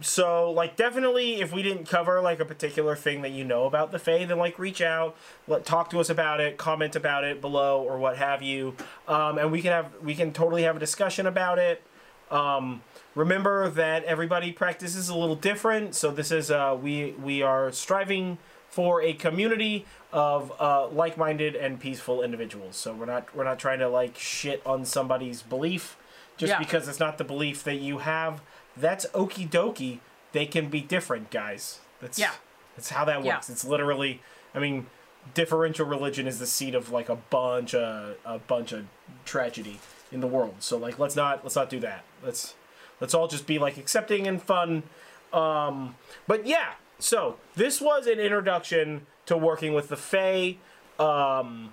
so, 0.00 0.50
like, 0.50 0.76
definitely, 0.76 1.40
if 1.40 1.52
we 1.52 1.62
didn't 1.62 1.84
cover 1.86 2.20
like 2.20 2.40
a 2.40 2.44
particular 2.44 2.96
thing 2.96 3.22
that 3.22 3.32
you 3.32 3.44
know 3.44 3.64
about 3.64 3.92
the 3.92 3.98
Fae, 3.98 4.24
then 4.24 4.38
like 4.38 4.58
reach 4.58 4.80
out, 4.80 5.16
let 5.46 5.64
talk 5.64 5.90
to 5.90 6.00
us 6.00 6.08
about 6.08 6.40
it, 6.40 6.56
comment 6.56 6.96
about 6.96 7.24
it 7.24 7.40
below, 7.40 7.82
or 7.82 7.98
what 7.98 8.16
have 8.16 8.40
you, 8.42 8.74
um, 9.08 9.36
and 9.38 9.52
we 9.52 9.60
can 9.60 9.72
have 9.72 9.92
we 10.02 10.14
can 10.14 10.32
totally 10.32 10.62
have 10.62 10.76
a 10.76 10.78
discussion 10.80 11.26
about 11.26 11.58
it. 11.58 11.82
Um, 12.30 12.82
remember 13.14 13.68
that 13.70 14.04
everybody 14.04 14.52
practices 14.52 15.08
a 15.08 15.16
little 15.16 15.36
different, 15.36 15.94
so 15.94 16.10
this 16.10 16.30
is 16.30 16.50
uh, 16.50 16.78
we 16.80 17.12
we 17.22 17.42
are 17.42 17.70
striving 17.72 18.38
for 18.68 19.02
a 19.02 19.12
community 19.12 19.84
of 20.12 20.52
uh, 20.60 20.86
like-minded 20.88 21.56
and 21.56 21.80
peaceful 21.80 22.22
individuals. 22.22 22.76
So 22.76 22.94
we're 22.94 23.06
not 23.06 23.34
we're 23.34 23.44
not 23.44 23.58
trying 23.58 23.80
to 23.80 23.88
like 23.88 24.16
shit 24.16 24.62
on 24.64 24.84
somebody's 24.84 25.42
belief 25.42 25.96
just 26.36 26.50
Yeah. 26.52 26.58
because 26.58 26.88
it's 26.88 27.00
not 27.00 27.18
the 27.18 27.24
belief 27.24 27.64
that 27.64 27.76
you 27.80 27.98
have. 27.98 28.40
That's 28.76 29.06
okie 29.06 29.48
dokie. 29.48 29.98
They 30.32 30.46
can 30.46 30.68
be 30.68 30.80
different, 30.80 31.30
guys. 31.30 31.80
That's 32.00 32.18
Yeah. 32.18 32.32
That's 32.76 32.90
how 32.90 33.04
that 33.04 33.24
Yeah. 33.24 33.34
works. 33.36 33.50
It's 33.50 33.64
literally, 33.64 34.22
I 34.54 34.58
mean, 34.58 34.86
differential 35.34 35.86
religion 35.86 36.26
is 36.26 36.38
the 36.38 36.46
seed 36.46 36.74
of 36.74 36.90
like 36.90 37.08
a 37.08 37.16
bunch 37.16 37.74
of 37.74 38.16
a 38.24 38.38
bunch 38.38 38.72
of 38.72 38.86
tragedy 39.24 39.80
in 40.12 40.20
the 40.20 40.26
world. 40.26 40.56
So 40.60 40.76
like, 40.76 40.98
let's 40.98 41.16
not 41.16 41.42
let's 41.44 41.56
not 41.56 41.68
do 41.68 41.80
that. 41.80 42.04
Let's 42.24 42.54
let's 43.00 43.12
all 43.14 43.28
just 43.28 43.46
be 43.46 43.58
like 43.58 43.76
accepting 43.76 44.26
and 44.26 44.42
fun. 44.42 44.84
Um, 45.32 45.96
but 46.26 46.46
yeah, 46.46 46.72
so 46.98 47.36
this 47.54 47.80
was 47.80 48.06
an 48.06 48.18
introduction 48.18 49.06
to 49.26 49.36
working 49.36 49.74
with 49.74 49.88
the 49.88 49.96
Fae. 49.96 50.56
Um, 50.98 51.72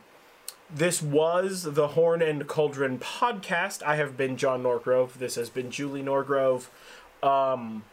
this 0.70 1.02
was 1.02 1.64
the 1.64 1.90
Horn 1.90 2.22
and 2.22 2.48
Cauldron 2.48 3.00
podcast. 3.00 3.82
I 3.84 3.96
have 3.96 4.18
been 4.18 4.38
John 4.38 4.64
Norgrove. 4.64 5.14
This 5.14 5.36
has 5.36 5.50
been 5.50 5.72
Julie 5.72 6.04
Norgrove. 6.04 6.68
Um, 7.24 7.84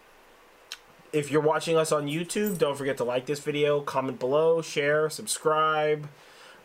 if 1.13 1.31
you're 1.31 1.41
watching 1.41 1.77
us 1.77 1.93
on 1.93 2.07
YouTube, 2.07 2.59
don't 2.59 2.77
forget 2.77 2.97
to 2.97 3.05
like 3.05 3.27
this 3.27 3.39
video, 3.39 3.81
comment 3.81 4.19
below, 4.19 4.61
share, 4.61 5.09
subscribe, 5.09 6.09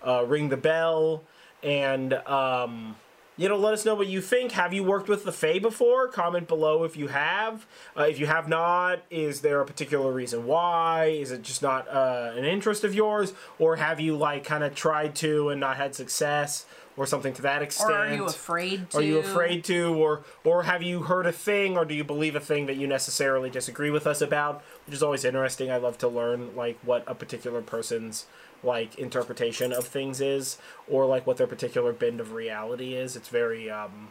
uh, 0.05 0.25
ring 0.25 0.49
the 0.49 0.57
bell, 0.57 1.23
and 1.61 2.13
um, 2.13 2.95
you 3.39 3.47
know, 3.47 3.55
let 3.55 3.73
us 3.73 3.85
know 3.85 3.95
what 3.95 4.07
you 4.07 4.19
think. 4.19 4.51
Have 4.51 4.73
you 4.73 4.83
worked 4.83 5.07
with 5.07 5.23
the 5.23 5.31
Fae 5.31 5.59
before? 5.59 6.09
Comment 6.09 6.45
below 6.45 6.83
if 6.83 6.97
you 6.97 7.07
have. 7.07 7.65
Uh, 7.97 8.03
if 8.03 8.19
you 8.19 8.25
have 8.25 8.49
not, 8.49 8.99
is 9.09 9.39
there 9.39 9.61
a 9.61 9.65
particular 9.65 10.11
reason 10.11 10.45
why? 10.45 11.05
Is 11.05 11.31
it 11.31 11.41
just 11.41 11.61
not 11.61 11.87
uh, 11.87 12.33
an 12.35 12.43
interest 12.43 12.83
of 12.83 12.93
yours, 12.93 13.31
or 13.57 13.77
have 13.77 14.01
you 14.01 14.17
like 14.17 14.43
kind 14.43 14.61
of 14.61 14.75
tried 14.75 15.15
to 15.15 15.47
and 15.47 15.59
not 15.59 15.77
had 15.77 15.95
success? 15.95 16.65
Or 16.97 17.05
something 17.05 17.31
to 17.35 17.41
that 17.43 17.61
extent. 17.61 17.91
Or 17.91 17.95
are 17.95 18.13
you 18.13 18.25
afraid 18.25 18.89
to? 18.89 18.97
Are 18.97 19.01
you 19.01 19.19
afraid 19.19 19.63
to, 19.65 19.93
or 19.93 20.25
or 20.43 20.63
have 20.63 20.83
you 20.83 21.03
heard 21.03 21.25
a 21.27 21.31
thing, 21.31 21.77
or 21.77 21.85
do 21.85 21.93
you 21.93 22.03
believe 22.03 22.35
a 22.35 22.41
thing 22.41 22.65
that 22.65 22.75
you 22.75 22.87
necessarily 22.87 23.49
disagree 23.49 23.89
with 23.89 24.05
us 24.05 24.19
about? 24.19 24.61
Which 24.85 24.95
is 24.95 25.01
always 25.01 25.23
interesting. 25.23 25.71
I 25.71 25.77
love 25.77 25.97
to 25.99 26.09
learn 26.09 26.57
like 26.57 26.77
what 26.83 27.05
a 27.07 27.15
particular 27.15 27.61
person's 27.61 28.25
like 28.63 28.97
interpretation 28.97 29.71
of 29.71 29.87
things 29.87 30.21
is, 30.21 30.57
or 30.87 31.05
like 31.05 31.25
what 31.25 31.37
their 31.37 31.47
particular 31.47 31.93
bend 31.93 32.19
of 32.19 32.33
reality 32.33 32.93
is. 32.93 33.15
It's 33.15 33.29
very 33.29 33.69
um, 33.69 34.09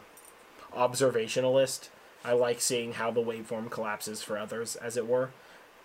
observationalist. 0.75 1.89
I 2.23 2.33
like 2.33 2.61
seeing 2.61 2.93
how 2.93 3.11
the 3.11 3.21
waveform 3.21 3.69
collapses 3.69 4.21
for 4.21 4.37
others, 4.37 4.75
as 4.75 4.97
it 4.97 5.07
were. 5.07 5.31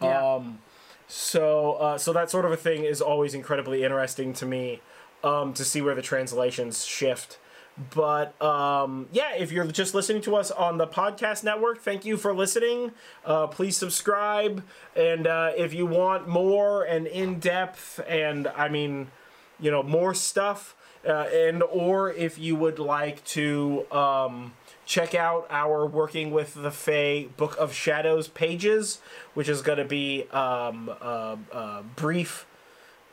Yeah. 0.00 0.34
Um, 0.34 0.58
so 1.06 1.74
uh, 1.74 1.98
so 1.98 2.12
that 2.12 2.30
sort 2.30 2.44
of 2.44 2.52
a 2.52 2.56
thing 2.56 2.84
is 2.84 3.00
always 3.00 3.34
incredibly 3.34 3.84
interesting 3.84 4.32
to 4.34 4.46
me 4.46 4.80
um, 5.22 5.52
to 5.54 5.64
see 5.64 5.80
where 5.80 5.94
the 5.94 6.02
translations 6.02 6.84
shift. 6.84 7.38
But 7.92 8.40
um, 8.40 9.08
yeah, 9.12 9.34
if 9.34 9.50
you're 9.50 9.66
just 9.66 9.94
listening 9.94 10.22
to 10.22 10.36
us 10.36 10.50
on 10.50 10.78
the 10.78 10.86
podcast 10.86 11.42
network, 11.42 11.80
thank 11.80 12.04
you 12.04 12.16
for 12.16 12.32
listening. 12.32 12.92
Uh, 13.24 13.48
please 13.48 13.76
subscribe, 13.76 14.62
and 14.94 15.26
uh, 15.26 15.52
if 15.56 15.74
you 15.74 15.84
want 15.84 16.28
more 16.28 16.84
and 16.84 17.06
in 17.08 17.40
depth, 17.40 18.00
and 18.06 18.46
I 18.46 18.68
mean, 18.68 19.08
you 19.58 19.72
know, 19.72 19.82
more 19.82 20.14
stuff, 20.14 20.76
uh, 21.04 21.26
and 21.32 21.64
or 21.64 22.12
if 22.12 22.38
you 22.38 22.54
would 22.54 22.78
like 22.78 23.24
to 23.24 23.90
um, 23.90 24.52
check 24.86 25.14
out 25.14 25.46
our 25.50 25.84
working 25.84 26.30
with 26.30 26.54
the 26.54 26.70
Fae 26.70 27.26
Book 27.36 27.56
of 27.58 27.72
Shadows 27.72 28.28
pages, 28.28 29.00
which 29.34 29.48
is 29.48 29.62
going 29.62 29.78
to 29.78 29.84
be 29.84 30.28
um, 30.30 30.90
uh, 31.00 31.36
uh, 31.52 31.82
brief 31.96 32.46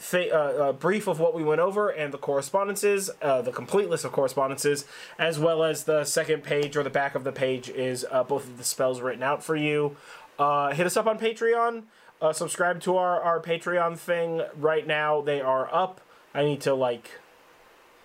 th- 0.09 0.31
uh, 0.31 0.69
a 0.69 0.73
brief 0.73 1.07
of 1.07 1.19
what 1.19 1.33
we 1.33 1.43
went 1.43 1.61
over 1.61 1.89
and 1.89 2.13
the 2.13 2.17
correspondences, 2.17 3.09
uh, 3.21 3.41
the 3.41 3.51
complete 3.51 3.89
list 3.89 4.05
of 4.05 4.11
correspondences, 4.11 4.85
as 5.19 5.39
well 5.39 5.63
as 5.63 5.83
the 5.83 6.03
second 6.03 6.43
page 6.43 6.75
or 6.75 6.83
the 6.83 6.89
back 6.89 7.15
of 7.15 7.23
the 7.23 7.31
page 7.31 7.69
is 7.69 8.05
uh, 8.11 8.23
both 8.23 8.45
of 8.45 8.57
the 8.57 8.63
spells 8.63 9.01
written 9.01 9.23
out 9.23 9.43
for 9.43 9.55
you. 9.55 9.95
Uh, 10.39 10.71
hit 10.73 10.85
us 10.85 10.97
up 10.97 11.07
on 11.07 11.19
Patreon. 11.19 11.83
Uh, 12.21 12.33
subscribe 12.33 12.79
to 12.81 12.97
our, 12.97 13.21
our 13.21 13.39
Patreon 13.39 13.97
thing 13.97 14.43
right 14.55 14.85
now. 14.85 15.21
They 15.21 15.41
are 15.41 15.73
up. 15.73 16.01
I 16.33 16.43
need 16.43 16.61
to 16.61 16.73
like 16.73 17.20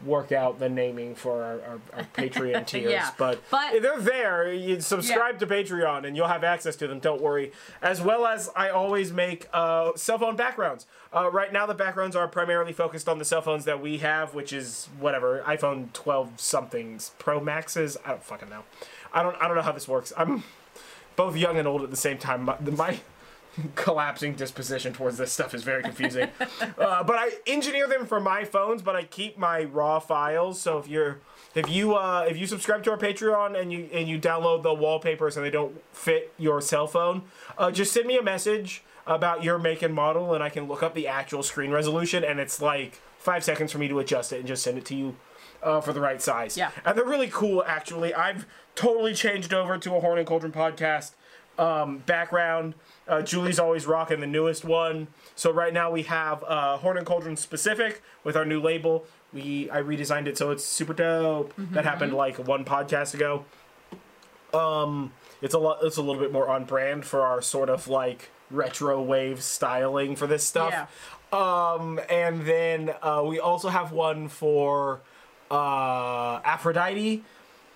work 0.05 0.31
out 0.31 0.59
the 0.59 0.69
naming 0.69 1.15
for 1.15 1.43
our, 1.43 1.61
our, 1.63 1.81
our 1.95 2.03
Patreon 2.15 2.67
tiers, 2.67 2.93
Yeah, 2.93 3.11
but, 3.17 3.43
but- 3.51 3.81
they're 3.81 4.01
there. 4.01 4.53
You 4.53 4.81
subscribe 4.81 5.39
to 5.39 5.47
Patreon 5.47 6.07
and 6.07 6.17
you'll 6.17 6.29
have 6.29 6.45
access 6.45 6.77
to 6.77 6.87
them. 6.87 6.99
Don't 7.01 7.21
worry. 7.23 7.53
As 7.81 8.01
well 8.03 8.27
as 8.27 8.51
I 8.55 8.69
always 8.69 9.13
make 9.13 9.49
uh, 9.53 9.93
cell 9.97 10.19
phone 10.19 10.37
backgrounds. 10.37 10.87
Uh, 11.15 11.31
right 11.31 11.53
now, 11.53 11.65
the 11.65 11.75
backgrounds 11.75 12.15
are 12.15 12.29
primarily 12.29 12.73
focused 12.75 13.09
on 13.09 13.19
the 13.19 13.25
cell 13.25 13.41
phones 13.41 13.65
that 13.65 13.81
we 13.81 13.99
have, 13.99 14.35
which 14.35 14.53
is 14.53 14.89
whatever 14.99 15.43
iPhone 15.47 15.93
12 15.95 16.39
somethings, 16.41 17.13
Pro 17.19 17.41
Maxes. 17.41 17.97
I 18.05 18.11
don't 18.11 18.23
fucking 18.23 18.51
know. 18.51 18.65
I 19.15 19.23
don't. 19.23 19.35
I 19.37 19.47
don't 19.47 19.57
know 19.57 19.63
how 19.63 19.73
this 19.73 19.89
works. 19.89 20.13
I'm 20.17 20.43
both 21.15 21.37
young 21.37 21.57
and 21.57 21.67
old 21.67 21.83
at 21.83 21.91
the 21.91 21.97
same 21.97 22.19
time. 22.19 22.43
My, 22.43 22.57
my 22.61 23.01
collapsing 23.75 24.35
disposition 24.35 24.93
towards 24.93 25.19
this 25.19 25.33
stuff 25.33 25.55
is 25.55 25.63
very 25.63 25.83
confusing. 25.83 26.29
uh, 26.79 27.03
but 27.05 27.17
I 27.17 27.31
engineer 27.47 27.87
them 27.87 28.07
for 28.07 28.21
my 28.21 28.45
phones, 28.45 28.83
but 28.83 28.97
I 28.97 29.05
keep 29.05 29.39
my 29.39 29.65
raw 29.65 29.99
files. 29.99 30.61
So 30.61 30.79
if 30.79 30.89
you're 30.89 31.19
if 31.55 31.69
you 31.69 31.95
uh, 31.95 32.27
if 32.29 32.37
you 32.37 32.47
subscribe 32.47 32.83
to 32.85 32.91
our 32.93 32.99
Patreon 32.99 33.61
and 33.61 33.73
you 33.73 33.89
and 33.93 34.09
you 34.09 34.19
download 34.19 34.63
the 34.63 34.75
wallpapers 34.75 35.37
and 35.37 35.45
they 35.45 35.51
don't 35.51 35.81
fit 35.93 36.33
your 36.39 36.61
cell 36.61 36.87
phone, 36.87 37.23
uh, 37.59 37.71
just 37.71 37.93
send 37.93 38.07
me 38.07 38.17
a 38.17 38.23
message 38.23 38.83
about 39.07 39.45
your 39.45 39.59
make 39.59 39.83
and 39.83 39.95
model, 39.95 40.35
and 40.35 40.43
I 40.43 40.49
can 40.49 40.67
look 40.67 40.83
up 40.83 40.95
the 40.95 41.07
actual 41.07 41.43
screen 41.43 41.71
resolution, 41.71 42.25
and 42.25 42.41
it's 42.41 42.61
like 42.61 43.01
five 43.19 43.45
seconds 43.45 43.73
for 43.73 43.79
me 43.79 43.89
to 43.89 43.99
adjust 44.01 44.33
it 44.33 44.39
and 44.39 44.47
just 44.47 44.63
send 44.63 44.79
it 44.79 44.85
to 44.87 44.95
you. 44.95 45.17
Uh, 45.63 45.81
for 45.81 45.93
the 45.93 46.01
right 46.01 46.21
size. 46.23 46.57
Yeah. 46.57 46.71
And 46.85 46.97
they're 46.97 47.05
really 47.05 47.31
cool, 47.33 47.65
actually. 47.67 48.15
I've 48.15 48.47
totally 48.77 49.15
changed 49.15 49.55
over 49.55 49.79
to 49.79 49.97
a 49.97 50.01
Horn 50.01 50.19
and 50.19 50.27
Cauldron 50.27 50.53
podcast 50.53 51.13
um, 51.59 51.99
background. 51.99 52.75
Uh, 53.09 53.23
Julie's 53.23 53.59
always 53.59 53.87
rocking 53.87 54.21
the 54.21 54.27
newest 54.27 54.65
one. 54.65 55.09
So 55.35 55.53
right 55.53 55.73
now 55.73 55.91
we 55.91 56.03
have 56.05 56.43
uh, 56.45 56.77
Horn 56.79 56.99
and 56.99 57.07
Cauldron 57.07 57.37
specific 57.37 58.03
with 58.25 58.37
our 58.37 58.45
new 58.45 58.61
label. 58.61 59.07
We 59.33 59.71
I 59.71 59.81
redesigned 59.83 60.27
it 60.27 60.37
so 60.37 60.51
it's 60.51 60.65
super 60.65 60.93
dope. 60.93 61.53
That 61.57 61.85
happened 61.85 62.15
like 62.15 62.37
one 62.47 62.65
podcast 62.65 63.15
ago. 63.15 63.45
Um, 64.53 65.13
it's 65.43 65.55
a 65.55 65.59
lot. 65.59 65.79
It's 65.83 65.97
a 65.97 66.03
little 66.03 66.21
bit 66.21 66.33
more 66.33 66.49
on 66.49 66.65
brand 66.65 67.05
for 67.05 67.21
our 67.23 67.43
sort 67.43 67.69
of 67.69 67.89
like 67.89 68.31
retro 68.51 69.03
wave 69.03 69.43
styling 69.43 70.17
for 70.17 70.27
this 70.27 70.45
stuff. 70.45 70.73
Yeah. 70.73 70.87
Um, 71.33 72.01
and 72.09 72.47
then 72.47 72.95
uh, 73.03 73.23
we 73.27 73.41
also 73.41 73.69
have 73.69 73.93
one 73.93 74.29
for 74.29 75.01
uh, 75.51 76.41
Aphrodite, 76.45 77.25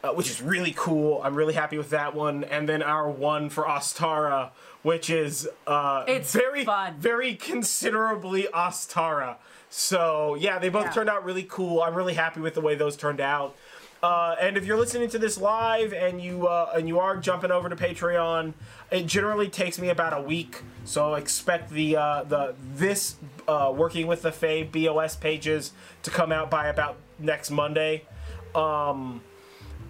uh, 0.03 0.11
which 0.13 0.31
is 0.31 0.41
really 0.43 0.73
cool. 0.77 1.21
I'm 1.23 1.35
really 1.35 1.55
happy 1.55 1.77
with 1.79 1.91
that 1.91 2.15
one. 2.15 2.45
And 2.45 2.69
then 2.69 2.83
our 2.83 3.09
one 3.11 3.51
for 3.51 3.65
Ostara, 3.65 4.51
which 4.83 5.11
is 5.11 5.49
uh, 5.67 6.05
It's 6.09 6.33
very 6.33 6.65
fun. 6.65 6.95
very 6.99 7.35
considerably 7.35 8.49
Ostara. 8.55 9.37
So 9.69 10.35
yeah, 10.37 10.59
they 10.59 10.69
both 10.69 10.87
Yeah. 10.87 10.93
turned 10.93 11.11
out 11.11 11.25
really 11.25 11.45
cool. 11.45 11.83
I'm 11.83 11.95
really 11.95 12.15
happy 12.15 12.41
with 12.41 12.55
the 12.55 12.61
way 12.61 12.75
those 12.75 12.97
turned 12.97 13.21
out. 13.21 13.55
Uh, 14.03 14.35
and 14.41 14.57
if 14.57 14.65
you're 14.65 14.79
listening 14.79 15.11
to 15.11 15.19
this 15.19 15.37
live 15.37 15.93
and 15.93 16.23
you 16.23 16.47
uh, 16.47 16.73
and 16.75 16.89
you 16.89 16.99
are 16.99 17.19
jumping 17.19 17.51
over 17.51 17.69
to 17.69 17.77
Patreon, 17.77 18.55
it 18.91 19.05
generally 19.05 19.49
takes 19.51 19.79
me 19.79 19.91
about 19.91 20.19
a 20.19 20.23
week. 20.23 20.63
So 20.87 21.15
expect 21.17 21.69
the 21.69 21.97
uh, 21.97 22.23
the 22.23 22.55
this 22.75 23.17
uh, 23.47 23.71
working 23.77 24.07
with 24.07 24.23
the 24.23 24.33
Fae 24.33 24.63
BOS 24.63 25.17
pages 25.17 25.73
to 26.03 26.11
come 26.11 26.33
out 26.33 26.51
by 26.51 26.69
about 26.69 26.97
next 27.19 27.51
Monday. 27.51 28.07
Um, 28.55 29.21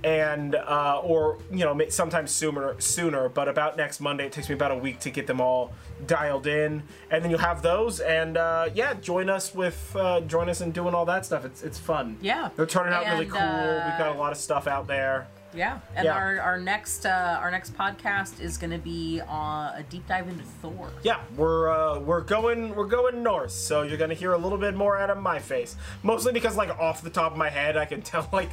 and 0.05 0.55
uh, 0.55 1.01
or 1.03 1.39
you 1.51 1.65
know 1.65 1.79
sometimes 1.89 2.31
sooner 2.31 2.79
sooner 2.81 3.29
but 3.29 3.49
about 3.49 3.77
next 3.77 4.01
monday 4.01 4.27
it 4.27 4.33
takes 4.33 4.49
me 4.49 4.55
about 4.55 4.71
a 4.71 4.77
week 4.77 4.99
to 5.01 5.11
get 5.11 5.27
them 5.27 5.41
all 5.41 5.73
dialed 6.07 6.47
in. 6.47 6.83
And 7.11 7.23
then 7.23 7.31
you'll 7.31 7.41
have 7.41 7.61
those 7.63 8.01
and 8.01 8.37
uh, 8.37 8.71
yeah 8.75 8.95
join 8.95 9.29
us 9.29 9.55
with 9.55 9.95
uh, 9.95 10.21
join 10.23 10.49
us 10.49 10.61
in 10.61 10.71
doing 10.73 10.95
all 10.95 11.05
that 11.07 11.27
stuff. 11.27 11.45
It's 11.45 11.63
it's 11.63 11.79
fun. 11.79 12.17
Yeah. 12.21 12.49
they're 12.57 12.67
turning 12.67 12.93
out 12.95 13.05
really 13.05 13.25
And, 13.27 13.31
cool. 13.33 13.41
We've 13.41 13.99
got 13.99 14.09
a 14.09 14.13
uh, 14.13 14.19
lot 14.19 14.33
of 14.33 14.39
stuff 14.39 14.67
out 14.67 14.87
there. 14.87 15.29
Yeah, 15.53 15.81
and 15.97 16.05
Yeah. 16.05 16.15
our 16.15 16.41
our 16.41 16.61
next 16.61 17.05
uh, 17.05 17.39
our 17.41 17.51
next 17.51 17.77
podcast 17.77 18.41
is 18.41 18.57
going 18.57 18.71
to 18.71 18.79
be 18.79 19.21
on 19.27 19.75
a 19.75 19.83
deep 19.83 20.07
dive 20.07 20.29
into 20.29 20.45
Thor. 20.63 20.89
yeah. 21.03 21.21
We're 21.37 21.69
uh, 21.71 21.99
we're 21.99 22.21
going 22.21 22.75
we're 22.77 22.87
going 22.87 23.23
north. 23.25 23.51
So 23.51 23.83
you're 23.83 23.99
gonna 23.99 24.15
hear 24.15 24.33
a 24.33 24.39
little 24.39 24.59
bit 24.59 24.75
more 24.77 24.97
out 24.97 25.11
of 25.11 25.19
my 25.19 25.41
face. 25.41 25.75
Mostly 26.05 26.33
because 26.33 26.57
like 26.57 26.71
off 26.79 27.03
the 27.03 27.11
top 27.11 27.33
of 27.33 27.39
my 27.39 27.51
head 27.51 27.77
i 27.77 27.85
can 27.85 28.01
tell 28.01 28.29
like 28.33 28.51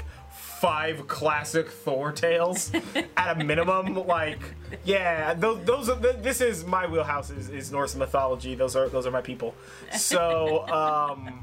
five 0.59 1.07
classic 1.07 1.69
thor 1.69 2.11
tales 2.11 2.71
at 3.17 3.39
a 3.39 3.43
minimum 3.43 3.93
like 4.07 4.39
yeah 4.84 5.34
those, 5.34 5.63
those 5.65 5.89
are 5.89 5.95
this 5.95 6.41
is 6.41 6.65
my 6.65 6.85
wheelhouse 6.88 7.29
is, 7.29 7.49
is 7.49 7.71
norse 7.71 7.95
mythology 7.95 8.55
those 8.55 8.75
are 8.75 8.89
those 8.89 9.05
are 9.05 9.11
my 9.11 9.21
people 9.21 9.53
so 9.95 10.67
um 10.69 11.41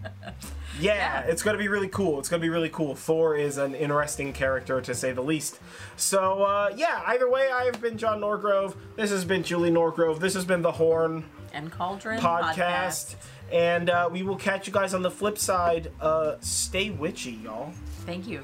yeah, 0.81 0.95
Yeah. 0.95 1.21
it's 1.31 1.45
gonna 1.45 1.59
be 1.59 1.69
really 1.69 1.87
cool. 1.89 2.19
It's 2.19 2.29
gonna 2.29 2.41
be 2.41 2.49
really 2.49 2.69
cool. 2.69 2.97
Thor 2.97 3.37
is 3.37 3.59
an 3.59 3.77
interesting 3.77 4.33
character 4.33 4.81
to 4.81 4.93
say 4.93 5.13
the 5.13 5.23
least. 5.23 5.61
So 5.97 6.43
uh, 6.43 6.73
yeah, 6.77 7.01
either 7.07 7.31
way, 7.31 7.49
I 7.53 7.65
have 7.67 7.81
been 7.81 7.97
John 7.97 8.21
Norgrove. 8.21 8.75
This 8.97 9.11
has 9.11 9.25
been 9.25 9.45
Julie 9.45 9.71
Norgrove. 9.71 10.19
This 10.19 10.35
has 10.35 10.45
been 10.45 10.63
the 10.63 10.73
Horn 10.73 11.27
And 11.53 11.71
Cauldron 11.71 12.19
podcast, 12.21 13.15
and 13.53 13.89
uh, 13.89 14.09
we 14.11 14.25
will 14.25 14.35
catch 14.35 14.67
you 14.67 14.73
guys 14.73 14.95
on 14.95 15.03
the 15.03 15.13
flip 15.13 15.39
side. 15.39 15.93
Uh, 16.01 16.37
stay 16.41 16.91
witchy, 16.91 17.39
y'all. 17.45 17.73
Thank 18.05 18.27
you. 18.27 18.43